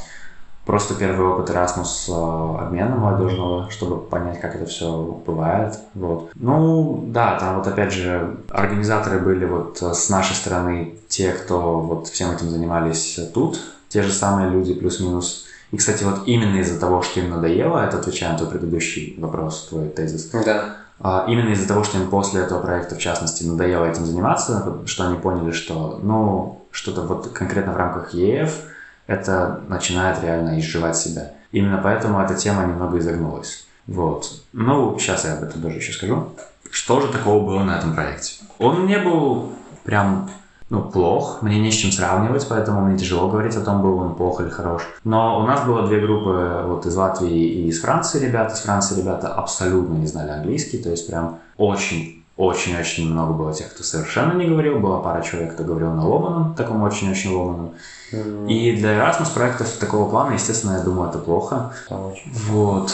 просто 0.65 0.95
первый 0.95 1.27
опыт 1.27 1.51
Erasmus 1.51 2.09
э, 2.09 2.65
обмена 2.65 2.97
молодежного, 2.97 3.71
чтобы 3.71 3.99
понять, 3.99 4.41
как 4.41 4.55
это 4.57 4.67
все 4.67 5.21
бывает. 5.27 5.79
Вот. 5.95 6.31
Ну, 6.35 7.05
да, 7.07 7.39
там 7.39 7.59
вот 7.59 7.67
опять 7.67 7.93
же 7.93 8.37
организаторы 8.51 9.19
были 9.19 9.45
вот 9.45 9.83
с 9.83 10.09
нашей 10.09 10.35
стороны 10.35 10.97
те, 11.09 11.33
кто 11.33 11.81
вот 11.81 12.09
всем 12.09 12.31
этим 12.31 12.51
занимались 12.51 13.19
тут, 13.35 13.61
те 13.89 14.03
же 14.03 14.13
самые 14.13 14.51
люди 14.51 14.75
плюс-минус. 14.75 15.47
И, 15.71 15.77
кстати, 15.77 16.05
вот 16.05 16.23
именно 16.27 16.57
из-за 16.59 16.79
того, 16.79 17.03
что 17.03 17.21
им 17.21 17.31
надоело, 17.31 17.79
это 17.79 17.99
отвечая 17.99 18.33
на 18.33 18.39
твой 18.39 18.51
предыдущий 18.51 19.17
вопрос, 19.19 19.67
твой 19.69 19.89
тезис. 19.89 20.31
Да. 20.31 20.77
А, 21.01 21.25
именно 21.29 21.51
из-за 21.51 21.67
того, 21.67 21.83
что 21.83 21.99
им 21.99 22.09
после 22.09 22.43
этого 22.43 22.61
проекта, 22.61 22.95
в 22.95 22.99
частности, 22.99 23.43
надоело 23.43 23.85
этим 23.85 24.07
заниматься, 24.07 24.79
что 24.87 25.09
они 25.09 25.19
поняли, 25.19 25.51
что, 25.51 25.99
ну, 26.01 26.63
что-то 26.71 27.03
вот 27.03 27.29
конкретно 27.29 27.73
в 27.73 27.77
рамках 27.77 28.15
ЕФ– 28.15 28.55
это 29.07 29.61
начинает 29.69 30.23
реально 30.23 30.59
изживать 30.59 30.97
себя. 30.97 31.33
Именно 31.53 31.81
поэтому 31.83 32.21
эта 32.21 32.35
тема 32.35 32.65
немного 32.65 32.99
изогнулась. 32.99 33.67
Вот. 33.87 34.31
Ну, 34.53 34.99
сейчас 34.99 35.25
я 35.25 35.35
об 35.35 35.43
этом 35.43 35.63
тоже 35.63 35.77
еще 35.77 35.93
скажу. 35.93 36.31
Что 36.71 37.01
же 37.01 37.09
такого 37.09 37.45
было 37.45 37.63
на 37.63 37.79
этом 37.79 37.95
проекте? 37.95 38.45
Он 38.59 38.87
не 38.87 38.99
был 38.99 39.53
прям 39.85 40.29
ну, 40.71 40.83
плох, 40.83 41.43
мне 41.43 41.61
не 41.61 41.71
с 41.71 41.75
чем 41.75 41.93
сравнивать, 41.93 42.47
поэтому 42.49 42.81
мне 42.81 42.99
тяжело 42.99 43.29
говорить 43.29 43.55
о 43.55 43.61
том, 43.61 43.83
был 43.83 43.99
он 43.99 44.15
плох 44.15 44.41
или 44.41 44.49
хорош. 44.49 44.83
Но 45.05 45.41
у 45.41 45.47
нас 45.47 45.65
было 45.65 45.87
две 45.87 46.01
группы 46.01 46.65
вот 46.67 46.87
из 46.87 46.97
Латвии 46.97 47.31
и 47.31 47.69
из 47.69 47.81
Франции 47.81 48.19
ребята. 48.19 48.55
Из 48.55 48.61
Франции 48.61 49.01
ребята 49.01 49.33
абсолютно 49.33 49.95
не 49.95 50.07
знали 50.07 50.31
английский, 50.31 50.79
то 50.79 50.91
есть 50.91 51.07
прям 51.07 51.39
очень 51.59 52.24
очень-очень 52.37 53.11
много 53.11 53.33
было 53.33 53.53
тех, 53.53 53.73
кто 53.73 53.85
совершенно 53.85 54.33
не 54.33 54.47
говорил. 54.47 54.81
Была 54.81 55.01
пара 55.01 55.23
человек, 55.23 55.55
кто 55.55 55.63
говорил 55.63 55.93
на 55.93 56.07
ломаном, 56.07 56.55
таком 56.55 56.83
очень-очень 56.83 57.31
ломаном. 57.31 57.75
Mm-hmm. 58.13 58.49
И 58.49 58.77
для 58.77 58.99
Erasmus 58.99 59.33
проектов 59.33 59.69
такого 59.79 60.11
плана, 60.11 60.35
естественно, 60.35 60.73
я 60.73 60.81
думаю, 60.81 61.11
это 61.11 61.19
плохо. 61.19 61.73
Очень. 61.89 62.33
Вот. 62.49 62.93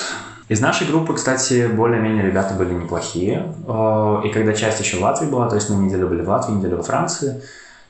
Из 0.51 0.61
нашей 0.61 0.87
группы, 0.89 1.15
кстати, 1.15 1.69
более-менее 1.69 2.25
ребята 2.25 2.55
были 2.55 2.75
неплохие. 2.75 3.55
Э, 3.67 4.21
и 4.25 4.31
когда 4.31 4.53
часть 4.53 4.81
еще 4.81 4.99
в 4.99 5.03
Латвии 5.03 5.27
была, 5.27 5.49
то 5.49 5.55
есть 5.55 5.71
мы 5.71 5.77
неделю 5.77 6.09
были 6.09 6.23
в 6.23 6.29
Латвии, 6.29 6.55
неделю 6.55 6.79
во 6.79 6.83
Франции, 6.83 7.41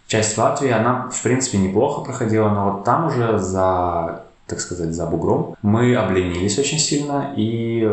часть 0.06 0.34
в 0.34 0.38
Латвии, 0.38 0.70
она, 0.70 1.08
в 1.10 1.22
принципе, 1.22 1.58
неплохо 1.58 2.02
проходила, 2.02 2.50
но 2.50 2.70
вот 2.70 2.84
там 2.84 3.06
уже 3.06 3.38
за, 3.38 4.24
так 4.46 4.60
сказать, 4.60 4.92
за 4.92 5.06
бугром 5.06 5.56
мы 5.62 5.96
обленились 5.96 6.58
очень 6.58 6.78
сильно, 6.78 7.32
и 7.34 7.90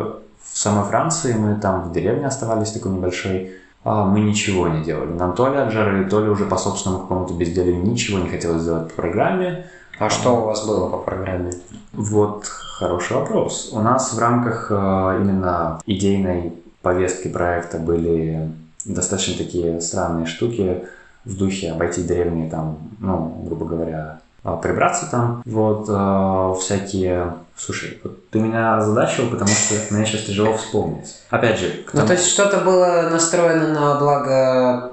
в 0.52 0.58
самой 0.58 0.86
Франции 0.86 1.34
мы 1.34 1.56
там 1.56 1.84
в 1.84 1.92
деревне 1.92 2.28
оставались 2.28 2.72
такой 2.72 2.92
небольшой, 2.92 3.54
а 3.84 4.06
мы 4.06 4.20
ничего 4.20 4.68
не 4.68 4.84
делали. 4.84 5.12
Нам 5.12 5.34
то 5.34 5.48
ли 5.48 5.58
от 5.58 5.72
жары, 5.72 6.10
то 6.10 6.20
ли 6.20 6.30
уже 6.30 6.46
по 6.46 6.58
собственному 6.58 7.04
какому-то 7.04 7.34
безделью 7.34 7.84
ничего 7.84 8.20
не 8.20 8.30
хотелось 8.30 8.64
сделать 8.64 8.90
по 8.90 9.02
программе. 9.02 9.68
А 10.00 10.10
что 10.10 10.42
у 10.42 10.46
вас 10.46 10.66
было 10.66 10.90
по 10.90 10.98
программе? 10.98 11.52
Вот 11.94 12.46
хороший 12.46 13.18
вопрос. 13.18 13.72
У 13.74 13.80
нас 13.80 14.14
в 14.14 14.20
рамках 14.20 14.68
э, 14.70 14.74
именно 15.22 15.80
идейной 15.86 16.54
повестки 16.82 17.28
проекта 17.28 17.80
были 17.80 18.52
достаточно 18.86 19.38
такие 19.38 19.82
странные 19.82 20.26
штуки 20.26 20.84
в 21.26 21.36
духе 21.38 21.72
обойти 21.72 22.04
деревни 22.04 22.50
там, 22.50 22.78
ну, 23.00 23.44
грубо 23.46 23.66
говоря, 23.66 24.20
а, 24.44 24.56
прибраться 24.56 25.10
там, 25.12 25.42
вот, 25.46 25.88
э, 25.90 26.54
всякие 26.60 27.34
Слушай, 27.58 28.00
вот 28.04 28.30
ты 28.30 28.40
меня 28.40 28.78
озадачил, 28.78 29.32
потому 29.32 29.50
что 29.50 29.76
мне 29.90 30.06
сейчас 30.06 30.22
тяжело 30.22 30.56
вспомнить. 30.56 31.16
Опять 31.32 31.60
же, 31.60 31.70
к 31.88 31.92
тому... 31.92 32.04
Ну, 32.04 32.08
то 32.08 32.14
есть 32.14 32.28
что-то 32.28 32.60
было 32.60 33.10
настроено 33.12 33.74
на 33.74 34.00
благо 34.00 34.92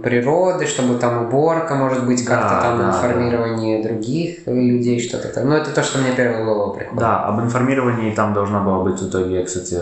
природы, 0.00 0.66
чтобы 0.66 0.98
там 0.98 1.26
уборка, 1.26 1.74
может 1.74 2.06
быть, 2.06 2.24
как-то 2.24 2.54
да, 2.54 2.60
там 2.60 2.78
да, 2.78 2.88
информирование 2.90 3.82
да. 3.82 3.88
других 3.88 4.46
людей, 4.46 5.00
что-то 5.00 5.28
там. 5.28 5.48
Ну, 5.48 5.56
это 5.56 5.72
то, 5.72 5.82
что 5.82 5.98
мне 5.98 6.12
первое 6.12 6.42
в 6.42 6.46
голову 6.46 6.74
приходит. 6.74 7.00
Да, 7.00 7.24
об 7.24 7.40
информировании 7.40 8.14
там 8.14 8.32
должно 8.32 8.62
было 8.62 8.84
быть 8.84 9.00
в 9.00 9.08
итоге, 9.08 9.42
кстати, 9.42 9.76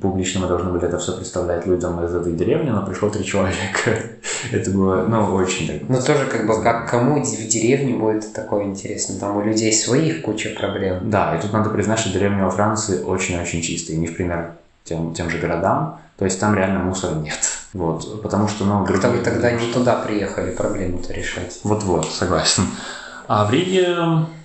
публично 0.00 0.42
мы 0.42 0.46
должны 0.46 0.70
были 0.70 0.86
это 0.86 0.98
все 0.98 1.16
представлять 1.16 1.66
людям 1.66 2.02
из 2.04 2.14
этой 2.14 2.32
деревни, 2.32 2.70
но 2.70 2.86
пришло 2.86 3.08
три 3.10 3.24
человека. 3.24 3.90
это 4.52 4.70
было, 4.70 5.04
ну, 5.08 5.34
очень 5.34 5.66
так. 5.66 5.88
Ну, 5.88 5.96
тоже 6.00 6.26
как 6.26 6.46
бы, 6.46 6.62
как 6.62 6.88
кому 6.88 7.22
в 7.22 7.48
деревне 7.48 7.94
будет 7.94 8.32
такое 8.32 8.64
интересно. 8.64 9.16
Там 9.18 9.36
у 9.36 9.42
людей 9.42 9.72
своих 9.72 10.22
куча 10.22 10.50
проблем. 10.50 11.10
Да, 11.10 11.36
и 11.36 11.42
тут 11.42 11.52
надо 11.52 11.71
признать, 11.72 11.98
что 11.98 12.10
деревня 12.10 12.44
во 12.44 12.50
Франции 12.50 13.02
очень-очень 13.02 13.62
чистая, 13.62 13.96
не 13.96 14.06
в 14.06 14.16
пример 14.16 14.52
тем, 14.84 15.14
тем 15.14 15.30
же 15.30 15.38
городам, 15.38 16.00
то 16.16 16.24
есть 16.24 16.38
там 16.38 16.54
реально 16.54 16.80
мусора 16.80 17.14
нет. 17.16 17.38
Вот, 17.72 18.22
потому 18.22 18.48
что, 18.48 18.64
ну... 18.64 18.84
Как-то 18.84 19.10
вы 19.10 19.18
тогда 19.18 19.50
не 19.50 19.72
туда 19.72 19.96
приехали 19.96 20.54
проблему-то 20.54 21.12
решать. 21.12 21.60
Вот-вот, 21.64 22.06
согласен. 22.06 22.64
А 23.28 23.44
в 23.46 23.50
Риге 23.50 23.96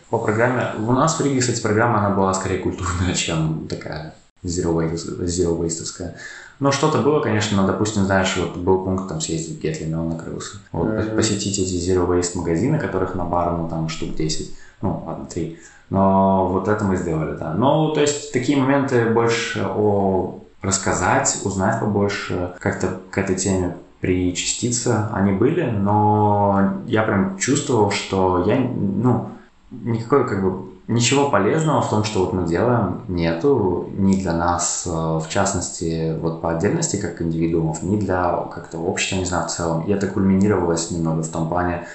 по 0.09 0.17
программе... 0.17 0.71
У 0.80 0.91
нас 0.91 1.19
в 1.19 1.23
Риге, 1.23 1.41
кстати, 1.41 1.61
программа, 1.61 1.99
она 1.99 2.15
была 2.15 2.34
скорее 2.34 2.59
культурная, 2.59 3.13
чем 3.15 3.67
такая 3.67 4.13
waste 4.43 6.11
Но 6.59 6.71
что-то 6.71 7.01
было, 7.01 7.19
конечно, 7.19 7.61
но, 7.61 7.67
допустим, 7.67 8.05
знаешь, 8.05 8.36
вот 8.38 8.55
был 8.55 8.84
пункт 8.84 9.09
там 9.09 9.19
съездить 9.19 9.59
в 9.59 9.61
Гетлин, 9.61 9.93
он 9.95 10.09
накрылся. 10.09 10.57
Вот, 10.71 10.88
mm-hmm. 10.88 11.15
посетить 11.15 11.59
эти 11.59 11.73
zero 11.75 12.07
waste 12.07 12.38
магазины, 12.38 12.80
которых 12.80 13.15
на 13.15 13.25
бар, 13.25 13.57
ну, 13.57 13.67
там 13.67 13.89
штук 13.89 14.15
10, 14.15 14.55
ну, 14.82 15.03
ладно, 15.05 15.25
3 15.25 15.59
но 15.90 16.48
вот 16.48 16.68
это 16.68 16.84
мы 16.84 16.98
сделали, 16.98 17.38
да. 17.38 17.54
Ну, 17.54 17.94
то 17.94 18.02
есть 18.02 18.34
такие 18.34 18.58
моменты 18.58 19.10
больше 19.10 19.66
о 19.66 20.40
рассказать, 20.62 21.42
узнать 21.44 21.80
побольше, 21.80 22.54
как-то 22.60 23.00
к 23.10 23.18
этой 23.18 23.36
теме 23.36 23.78
причаститься, 24.02 25.10
они 25.14 25.32
были, 25.32 25.64
но 25.64 26.74
я 26.86 27.04
прям 27.04 27.38
чувствовал, 27.38 27.92
что 27.92 28.44
я, 28.46 28.58
ну, 28.60 29.30
никакой 29.72 30.28
как 30.28 30.44
бы 30.44 30.68
ничего 30.88 31.30
полезного 31.30 31.82
в 31.82 31.90
том, 31.90 32.04
что 32.04 32.20
вот 32.22 32.34
мы 32.34 32.48
делаем, 32.48 33.02
нету 33.08 33.90
ни 33.98 34.16
для 34.16 34.34
нас, 34.34 34.84
э, 34.86 34.90
в 34.90 35.26
частности, 35.30 36.18
вот 36.20 36.42
по 36.42 36.52
отдельности 36.52 36.98
как 36.98 37.22
индивидуумов, 37.22 37.84
ни 37.84 37.98
для 37.98 38.32
как-то 38.54 38.78
общества, 38.78 39.18
не 39.18 39.26
знаю, 39.26 39.48
в 39.48 39.52
целом. 39.52 39.84
И 39.84 39.92
это 39.92 40.08
кульминировалось 40.08 40.92
немного 40.92 41.24
в 41.24 41.30
том 41.30 41.50
плане, 41.50 41.86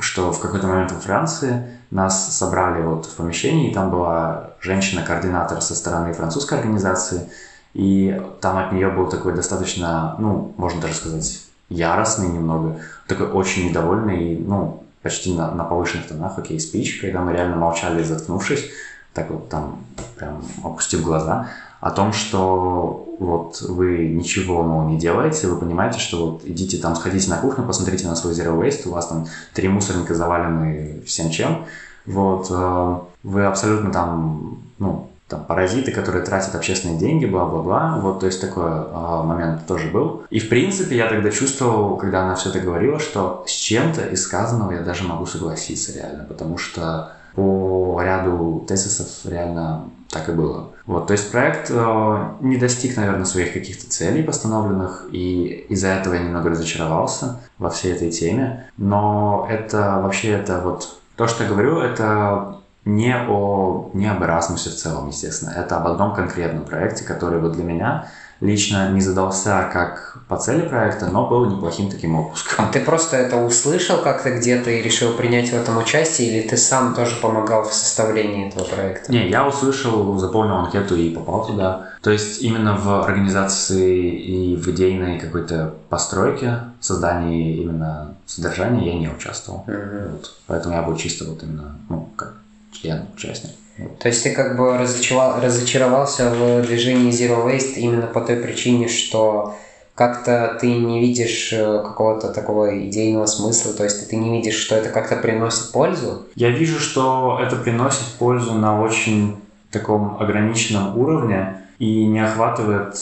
что 0.00 0.32
в 0.32 0.40
какой-то 0.40 0.66
момент 0.66 0.92
во 0.92 0.98
Франции 0.98 1.78
нас 1.90 2.36
собрали 2.36 2.82
вот 2.82 3.06
в 3.06 3.14
помещении, 3.14 3.70
и 3.70 3.74
там 3.74 3.90
была 3.90 4.50
женщина-координатор 4.60 5.60
со 5.60 5.74
стороны 5.74 6.12
французской 6.12 6.58
организации, 6.58 7.30
и 7.74 8.20
там 8.40 8.58
от 8.58 8.72
нее 8.72 8.90
был 8.90 9.08
такой 9.08 9.34
достаточно, 9.34 10.16
ну, 10.18 10.52
можно 10.56 10.80
даже 10.80 10.94
сказать, 10.94 11.42
яростный 11.68 12.28
немного, 12.28 12.80
такой 13.06 13.30
очень 13.30 13.68
недовольный, 13.68 14.36
ну, 14.36 14.84
почти 15.02 15.34
на, 15.34 15.52
на 15.52 15.64
повышенных 15.64 16.08
тонах, 16.08 16.38
окей, 16.38 16.58
спич, 16.58 17.00
когда 17.00 17.20
мы 17.20 17.32
реально 17.32 17.56
молчали, 17.56 18.02
заткнувшись, 18.02 18.70
так 19.14 19.30
вот 19.30 19.48
там 19.48 19.84
прям 20.16 20.42
опустив 20.64 21.02
глаза, 21.02 21.48
о 21.80 21.90
том, 21.90 22.12
что 22.12 23.04
вот 23.18 23.60
вы 23.62 24.08
ничего 24.08 24.62
ну, 24.62 24.88
не 24.88 24.98
делаете, 24.98 25.48
вы 25.48 25.58
понимаете, 25.58 25.98
что 25.98 26.26
вот 26.26 26.44
идите 26.44 26.78
там, 26.78 26.94
сходите 26.94 27.30
на 27.30 27.38
кухню, 27.38 27.64
посмотрите 27.64 28.06
на 28.06 28.16
свой 28.16 28.32
zero 28.32 28.58
waste, 28.58 28.88
у 28.88 28.92
вас 28.92 29.08
там 29.08 29.26
три 29.54 29.68
мусорника 29.68 30.14
завалены 30.14 31.02
всем 31.06 31.30
чем, 31.30 31.66
вот, 32.06 32.46
э, 32.50 32.98
вы 33.22 33.44
абсолютно 33.44 33.90
там, 33.92 34.58
ну, 34.78 35.10
там, 35.28 35.44
паразиты, 35.44 35.92
которые 35.92 36.24
тратят 36.24 36.54
общественные 36.54 36.98
деньги, 36.98 37.26
бла-бла-бла. 37.26 37.98
Вот, 38.00 38.20
то 38.20 38.26
есть 38.26 38.40
такой 38.40 38.70
э, 38.70 39.22
момент 39.24 39.66
тоже 39.66 39.88
был. 39.88 40.24
И, 40.30 40.40
в 40.40 40.48
принципе, 40.48 40.96
я 40.96 41.06
тогда 41.06 41.30
чувствовал, 41.30 41.96
когда 41.96 42.24
она 42.24 42.34
все 42.34 42.48
это 42.48 42.60
говорила, 42.60 42.98
что 42.98 43.44
с 43.46 43.50
чем-то 43.50 44.06
из 44.06 44.22
сказанного 44.22 44.72
я 44.72 44.80
даже 44.80 45.04
могу 45.04 45.26
согласиться 45.26 45.92
реально, 45.92 46.24
потому 46.24 46.56
что 46.56 47.12
по 47.38 48.02
ряду 48.02 48.64
тезисов 48.66 49.06
реально 49.24 49.84
так 50.10 50.28
и 50.28 50.32
было. 50.32 50.70
Вот, 50.86 51.06
то 51.06 51.12
есть 51.12 51.30
проект 51.30 51.70
э, 51.70 52.28
не 52.40 52.56
достиг, 52.56 52.96
наверное, 52.96 53.26
своих 53.26 53.52
каких-то 53.52 53.88
целей 53.88 54.24
постановленных, 54.24 55.06
и 55.12 55.66
из-за 55.68 55.88
этого 55.88 56.14
я 56.14 56.20
немного 56.20 56.50
разочаровался 56.50 57.40
во 57.58 57.70
всей 57.70 57.92
этой 57.92 58.10
теме. 58.10 58.66
Но 58.76 59.46
это 59.48 60.00
вообще 60.02 60.30
это 60.30 60.60
вот 60.60 60.98
то, 61.14 61.28
что 61.28 61.44
я 61.44 61.50
говорю, 61.50 61.78
это 61.78 62.56
не 62.84 63.14
о 63.14 63.90
не 63.92 64.10
об 64.10 64.20
Erasmus 64.20 64.68
в 64.70 64.74
целом, 64.74 65.08
естественно. 65.08 65.50
Это 65.50 65.76
об 65.76 65.86
одном 65.86 66.14
конкретном 66.14 66.64
проекте, 66.64 67.04
который 67.04 67.38
вот 67.38 67.52
для 67.52 67.62
меня 67.62 68.08
лично 68.40 68.90
не 68.90 69.00
задался 69.00 69.68
как 69.72 70.18
по 70.28 70.36
цели 70.36 70.66
проекта, 70.66 71.06
но 71.06 71.26
был 71.28 71.46
неплохим 71.46 71.90
таким 71.90 72.16
отпуском. 72.18 72.64
А 72.64 72.68
ты 72.70 72.80
просто 72.80 73.16
это 73.16 73.36
услышал 73.36 73.98
как-то 74.02 74.30
где-то 74.30 74.70
и 74.70 74.82
решил 74.82 75.14
принять 75.14 75.50
в 75.50 75.54
этом 75.54 75.78
участие, 75.78 76.28
или 76.28 76.48
ты 76.48 76.56
сам 76.56 76.94
тоже 76.94 77.16
помогал 77.16 77.64
в 77.64 77.72
составлении 77.72 78.48
этого 78.48 78.64
проекта? 78.64 79.10
Не, 79.10 79.28
я 79.28 79.46
услышал, 79.46 80.18
заполнил 80.18 80.56
анкету 80.56 80.96
и 80.96 81.10
попал 81.10 81.46
туда. 81.46 81.90
То 82.02 82.10
есть 82.10 82.42
именно 82.42 82.76
в 82.76 83.02
организации 83.04 84.10
и 84.10 84.56
в 84.56 84.68
идейной 84.68 85.18
какой-то 85.18 85.74
постройке, 85.88 86.60
создании 86.80 87.56
именно 87.56 88.14
содержания 88.26 88.92
я 88.92 88.98
не 88.98 89.08
участвовал. 89.08 89.64
Mm-hmm. 89.66 90.12
Вот. 90.12 90.32
Поэтому 90.46 90.74
я 90.74 90.82
был 90.82 90.96
чисто 90.96 91.24
вот 91.24 91.42
именно, 91.42 91.76
ну, 91.88 92.08
как 92.16 92.34
член, 92.72 93.06
участник. 93.14 93.52
То 93.98 94.08
есть 94.08 94.24
ты 94.24 94.32
как 94.32 94.56
бы 94.56 94.76
разочаровал, 94.76 95.40
разочаровался 95.40 96.30
в 96.30 96.62
движении 96.62 97.12
Zero 97.12 97.46
Waste 97.46 97.74
именно 97.74 98.06
по 98.06 98.20
той 98.20 98.36
причине, 98.36 98.88
что 98.88 99.54
как-то 99.94 100.56
ты 100.60 100.72
не 100.72 101.00
видишь 101.00 101.52
э, 101.52 101.82
какого-то 101.82 102.32
такого 102.32 102.86
идейного 102.86 103.26
смысла, 103.26 103.72
то 103.72 103.82
есть 103.82 104.08
ты 104.08 104.16
не 104.16 104.36
видишь, 104.38 104.54
что 104.54 104.76
это 104.76 104.90
как-то 104.90 105.16
приносит 105.16 105.72
пользу? 105.72 106.26
Я 106.36 106.50
вижу, 106.50 106.78
что 106.78 107.40
это 107.42 107.56
приносит 107.56 108.06
пользу 108.18 108.54
на 108.54 108.80
очень 108.80 109.36
таком 109.72 110.16
ограниченном 110.20 110.96
уровне 110.96 111.62
и 111.80 112.06
не 112.06 112.20
охватывает, 112.20 112.94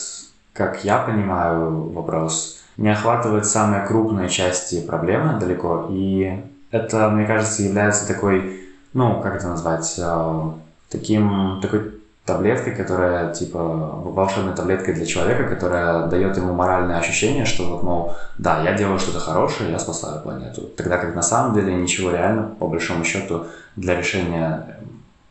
как 0.53 0.83
я 0.83 0.97
понимаю 0.97 1.89
вопрос, 1.89 2.59
не 2.77 2.89
охватывает 2.89 3.45
самые 3.45 3.85
крупные 3.85 4.27
части 4.27 4.81
проблемы 4.81 5.39
далеко. 5.39 5.87
И 5.91 6.41
это, 6.71 7.09
мне 7.09 7.25
кажется, 7.25 7.61
является 7.61 8.07
такой, 8.07 8.59
ну, 8.93 9.21
как 9.21 9.35
это 9.35 9.47
назвать, 9.47 9.93
э, 9.99 10.51
таким, 10.89 11.59
такой 11.61 11.93
таблеткой, 12.25 12.75
которая 12.75 13.33
типа 13.33 13.59
волшебной 13.59 14.53
таблеткой 14.53 14.93
для 14.93 15.05
человека, 15.05 15.45
которая 15.45 16.07
дает 16.07 16.35
ему 16.37 16.53
моральное 16.53 16.99
ощущение, 16.99 17.45
что 17.45 17.63
вот, 17.63 17.83
мол, 17.83 18.15
да, 18.37 18.61
я 18.63 18.73
делаю 18.73 18.99
что-то 18.99 19.19
хорошее, 19.19 19.71
я 19.71 19.79
спасаю 19.79 20.21
планету. 20.21 20.61
Тогда 20.75 20.97
как 20.97 21.15
на 21.15 21.21
самом 21.21 21.55
деле 21.55 21.73
ничего 21.73 22.11
реально, 22.11 22.43
по 22.59 22.67
большому 22.67 23.05
счету, 23.05 23.45
для 23.75 23.95
решения 23.95 24.77